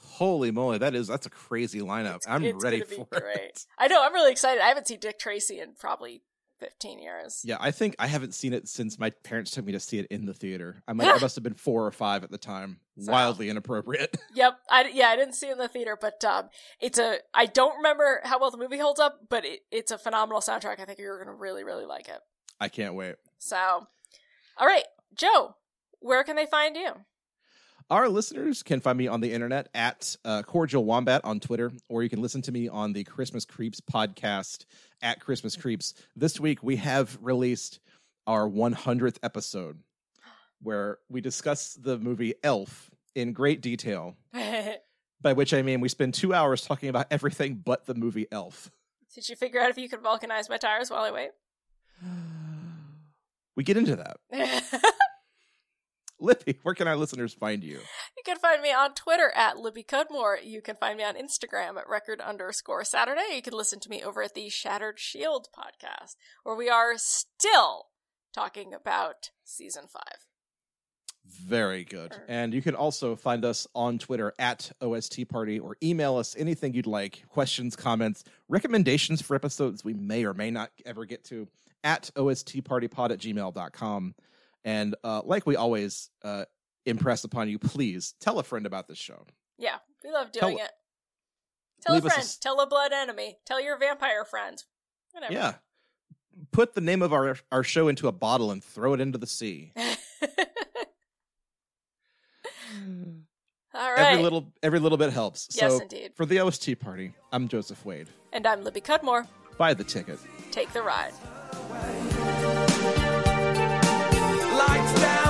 Holy 0.00 0.50
moly, 0.50 0.78
that 0.78 0.94
is 0.94 1.06
that's 1.06 1.26
a 1.26 1.30
crazy 1.30 1.80
lineup. 1.80 2.22
I'm 2.26 2.42
it's 2.44 2.62
ready 2.64 2.80
for 2.82 3.04
great. 3.10 3.36
it. 3.36 3.66
I 3.78 3.86
know. 3.88 4.02
I'm 4.04 4.12
really 4.12 4.32
excited. 4.32 4.62
I 4.62 4.66
haven't 4.68 4.88
seen 4.88 4.98
Dick 5.00 5.18
Tracy 5.18 5.60
in 5.60 5.74
probably 5.78 6.22
15 6.58 6.98
years. 6.98 7.42
Yeah, 7.44 7.56
I 7.60 7.70
think 7.70 7.94
I 8.00 8.08
haven't 8.08 8.34
seen 8.34 8.52
it 8.52 8.66
since 8.68 8.98
my 8.98 9.10
parents 9.10 9.52
took 9.52 9.64
me 9.64 9.72
to 9.72 9.80
see 9.80 9.98
it 9.98 10.06
in 10.06 10.26
the 10.26 10.34
theater. 10.34 10.82
I, 10.88 10.92
might, 10.92 11.06
I 11.08 11.18
must 11.20 11.36
have 11.36 11.44
been 11.44 11.54
four 11.54 11.86
or 11.86 11.92
five 11.92 12.24
at 12.24 12.30
the 12.32 12.38
time. 12.38 12.80
So- 12.98 13.12
Wildly 13.12 13.48
inappropriate. 13.50 14.16
Yep. 14.34 14.58
I 14.70 14.90
yeah. 14.92 15.08
I 15.08 15.16
didn't 15.16 15.34
see 15.34 15.48
it 15.48 15.52
in 15.52 15.58
the 15.58 15.68
theater, 15.68 15.96
but 16.00 16.24
um, 16.24 16.48
it's 16.80 16.98
a. 16.98 17.18
I 17.34 17.46
don't 17.46 17.76
remember 17.76 18.20
how 18.24 18.38
well 18.40 18.50
the 18.50 18.56
movie 18.58 18.78
holds 18.78 19.00
up, 19.00 19.20
but 19.28 19.44
it, 19.44 19.60
it's 19.70 19.90
a 19.90 19.98
phenomenal 19.98 20.40
soundtrack. 20.40 20.80
I 20.80 20.84
think 20.84 20.98
you're 20.98 21.18
gonna 21.22 21.36
really 21.36 21.64
really 21.64 21.86
like 21.86 22.08
it. 22.08 22.20
I 22.60 22.68
can't 22.68 22.94
wait. 22.94 23.16
So, 23.38 23.86
all 24.56 24.66
right, 24.66 24.84
Joe, 25.14 25.54
where 26.00 26.24
can 26.24 26.36
they 26.36 26.46
find 26.46 26.76
you? 26.76 26.92
Our 27.90 28.08
listeners 28.10 28.62
can 28.62 28.80
find 28.80 28.98
me 28.98 29.08
on 29.08 29.22
the 29.22 29.32
internet 29.32 29.68
at 29.72 30.14
uh, 30.22 30.42
Cordial 30.42 30.84
Wombat 30.84 31.24
on 31.24 31.40
Twitter, 31.40 31.72
or 31.88 32.02
you 32.02 32.10
can 32.10 32.20
listen 32.20 32.42
to 32.42 32.52
me 32.52 32.68
on 32.68 32.92
the 32.92 33.02
Christmas 33.04 33.46
Creeps 33.46 33.80
podcast 33.80 34.66
at 35.00 35.20
Christmas 35.20 35.56
Creeps. 35.56 35.94
This 36.14 36.38
week 36.38 36.62
we 36.62 36.76
have 36.76 37.16
released 37.22 37.80
our 38.26 38.46
100th 38.46 39.16
episode 39.22 39.78
where 40.60 40.98
we 41.08 41.22
discuss 41.22 41.74
the 41.74 41.98
movie 41.98 42.34
Elf 42.42 42.90
in 43.14 43.32
great 43.32 43.62
detail, 43.62 44.16
by 45.22 45.32
which 45.32 45.54
I 45.54 45.62
mean 45.62 45.80
we 45.80 45.88
spend 45.88 46.12
two 46.12 46.34
hours 46.34 46.62
talking 46.62 46.90
about 46.90 47.06
everything 47.10 47.54
but 47.64 47.86
the 47.86 47.94
movie 47.94 48.26
Elf. 48.30 48.70
Did 49.14 49.30
you 49.30 49.36
figure 49.36 49.62
out 49.62 49.70
if 49.70 49.78
you 49.78 49.88
could 49.88 50.02
vulcanize 50.02 50.50
my 50.50 50.58
tires 50.58 50.90
while 50.90 51.04
I 51.04 51.10
wait? 51.10 51.30
We 53.58 53.64
get 53.64 53.76
into 53.76 53.96
that. 53.96 54.18
Libby, 56.20 56.60
where 56.62 56.76
can 56.76 56.86
our 56.86 56.94
listeners 56.94 57.34
find 57.34 57.64
you? 57.64 57.80
You 58.16 58.22
can 58.24 58.36
find 58.36 58.62
me 58.62 58.72
on 58.72 58.94
Twitter 58.94 59.32
at 59.34 59.58
Libby 59.58 59.82
Cudmore. 59.82 60.38
You 60.44 60.62
can 60.62 60.76
find 60.76 60.96
me 60.96 61.02
on 61.02 61.16
Instagram 61.16 61.76
at 61.76 61.88
record 61.88 62.20
underscore 62.20 62.84
Saturday. 62.84 63.34
You 63.34 63.42
can 63.42 63.54
listen 63.54 63.80
to 63.80 63.90
me 63.90 64.00
over 64.00 64.22
at 64.22 64.34
the 64.34 64.48
Shattered 64.48 65.00
Shield 65.00 65.48
podcast, 65.52 66.14
where 66.44 66.54
we 66.54 66.68
are 66.68 66.92
still 66.98 67.86
talking 68.32 68.72
about 68.72 69.30
season 69.42 69.86
five. 69.92 70.20
Very 71.26 71.82
good. 71.82 72.12
Er. 72.12 72.24
And 72.28 72.54
you 72.54 72.62
can 72.62 72.76
also 72.76 73.16
find 73.16 73.44
us 73.44 73.66
on 73.74 73.98
Twitter 73.98 74.34
at 74.38 74.70
OST 74.80 75.28
Party 75.28 75.58
or 75.58 75.76
email 75.82 76.16
us 76.16 76.36
anything 76.38 76.74
you'd 76.74 76.86
like 76.86 77.24
questions, 77.28 77.74
comments, 77.74 78.22
recommendations 78.48 79.20
for 79.20 79.34
episodes 79.34 79.84
we 79.84 79.94
may 79.94 80.24
or 80.24 80.32
may 80.32 80.52
not 80.52 80.70
ever 80.86 81.04
get 81.04 81.24
to 81.24 81.48
at 81.84 82.10
OSTPartyPod 82.16 83.10
at 83.10 83.18
gmail.com. 83.18 84.14
And 84.64 84.94
uh, 85.04 85.22
like 85.24 85.46
we 85.46 85.56
always 85.56 86.10
uh, 86.22 86.44
impress 86.84 87.24
upon 87.24 87.48
you, 87.48 87.58
please 87.58 88.14
tell 88.20 88.38
a 88.38 88.42
friend 88.42 88.66
about 88.66 88.88
this 88.88 88.98
show. 88.98 89.24
Yeah, 89.58 89.76
we 90.04 90.10
love 90.10 90.32
Tell- 90.32 90.48
doing 90.50 90.62
it. 90.62 90.70
Tell 91.80 91.94
a 91.94 91.98
us 91.98 92.04
a 92.04 92.10
friend, 92.10 92.28
tell 92.40 92.60
a 92.60 92.66
blood 92.66 92.92
enemy, 92.92 93.38
tell 93.46 93.60
your 93.62 93.78
vampire 93.78 94.24
friend. 94.24 94.60
Whatever. 95.12 95.32
Yeah. 95.32 95.54
Put 96.50 96.74
the 96.74 96.80
name 96.80 97.02
of 97.02 97.12
our, 97.12 97.36
our 97.52 97.62
show 97.62 97.86
into 97.88 98.08
a 98.08 98.12
bottle 98.12 98.50
and 98.50 98.62
throw 98.62 98.94
it 98.94 99.00
into 99.00 99.16
the 99.18 99.26
sea. 99.28 99.72
All 103.74 103.92
right. 103.92 103.98
Every 104.12 104.22
little 104.22 104.52
every 104.62 104.78
little 104.80 104.98
bit 104.98 105.12
helps. 105.12 105.48
Yes, 105.52 105.72
so 105.76 105.80
indeed. 105.82 106.12
for 106.14 106.26
the 106.26 106.40
OST 106.40 106.78
party, 106.80 107.12
I'm 107.32 107.48
Joseph 107.48 107.84
Wade. 107.84 108.08
and 108.32 108.46
I'm 108.46 108.64
Libby 108.64 108.80
Cudmore. 108.80 109.26
Buy 109.56 109.74
the 109.74 109.84
ticket. 109.84 110.18
Take 110.50 110.72
the 110.72 110.82
ride. 110.82 111.12
Lights 114.58 115.00
down. 115.00 115.27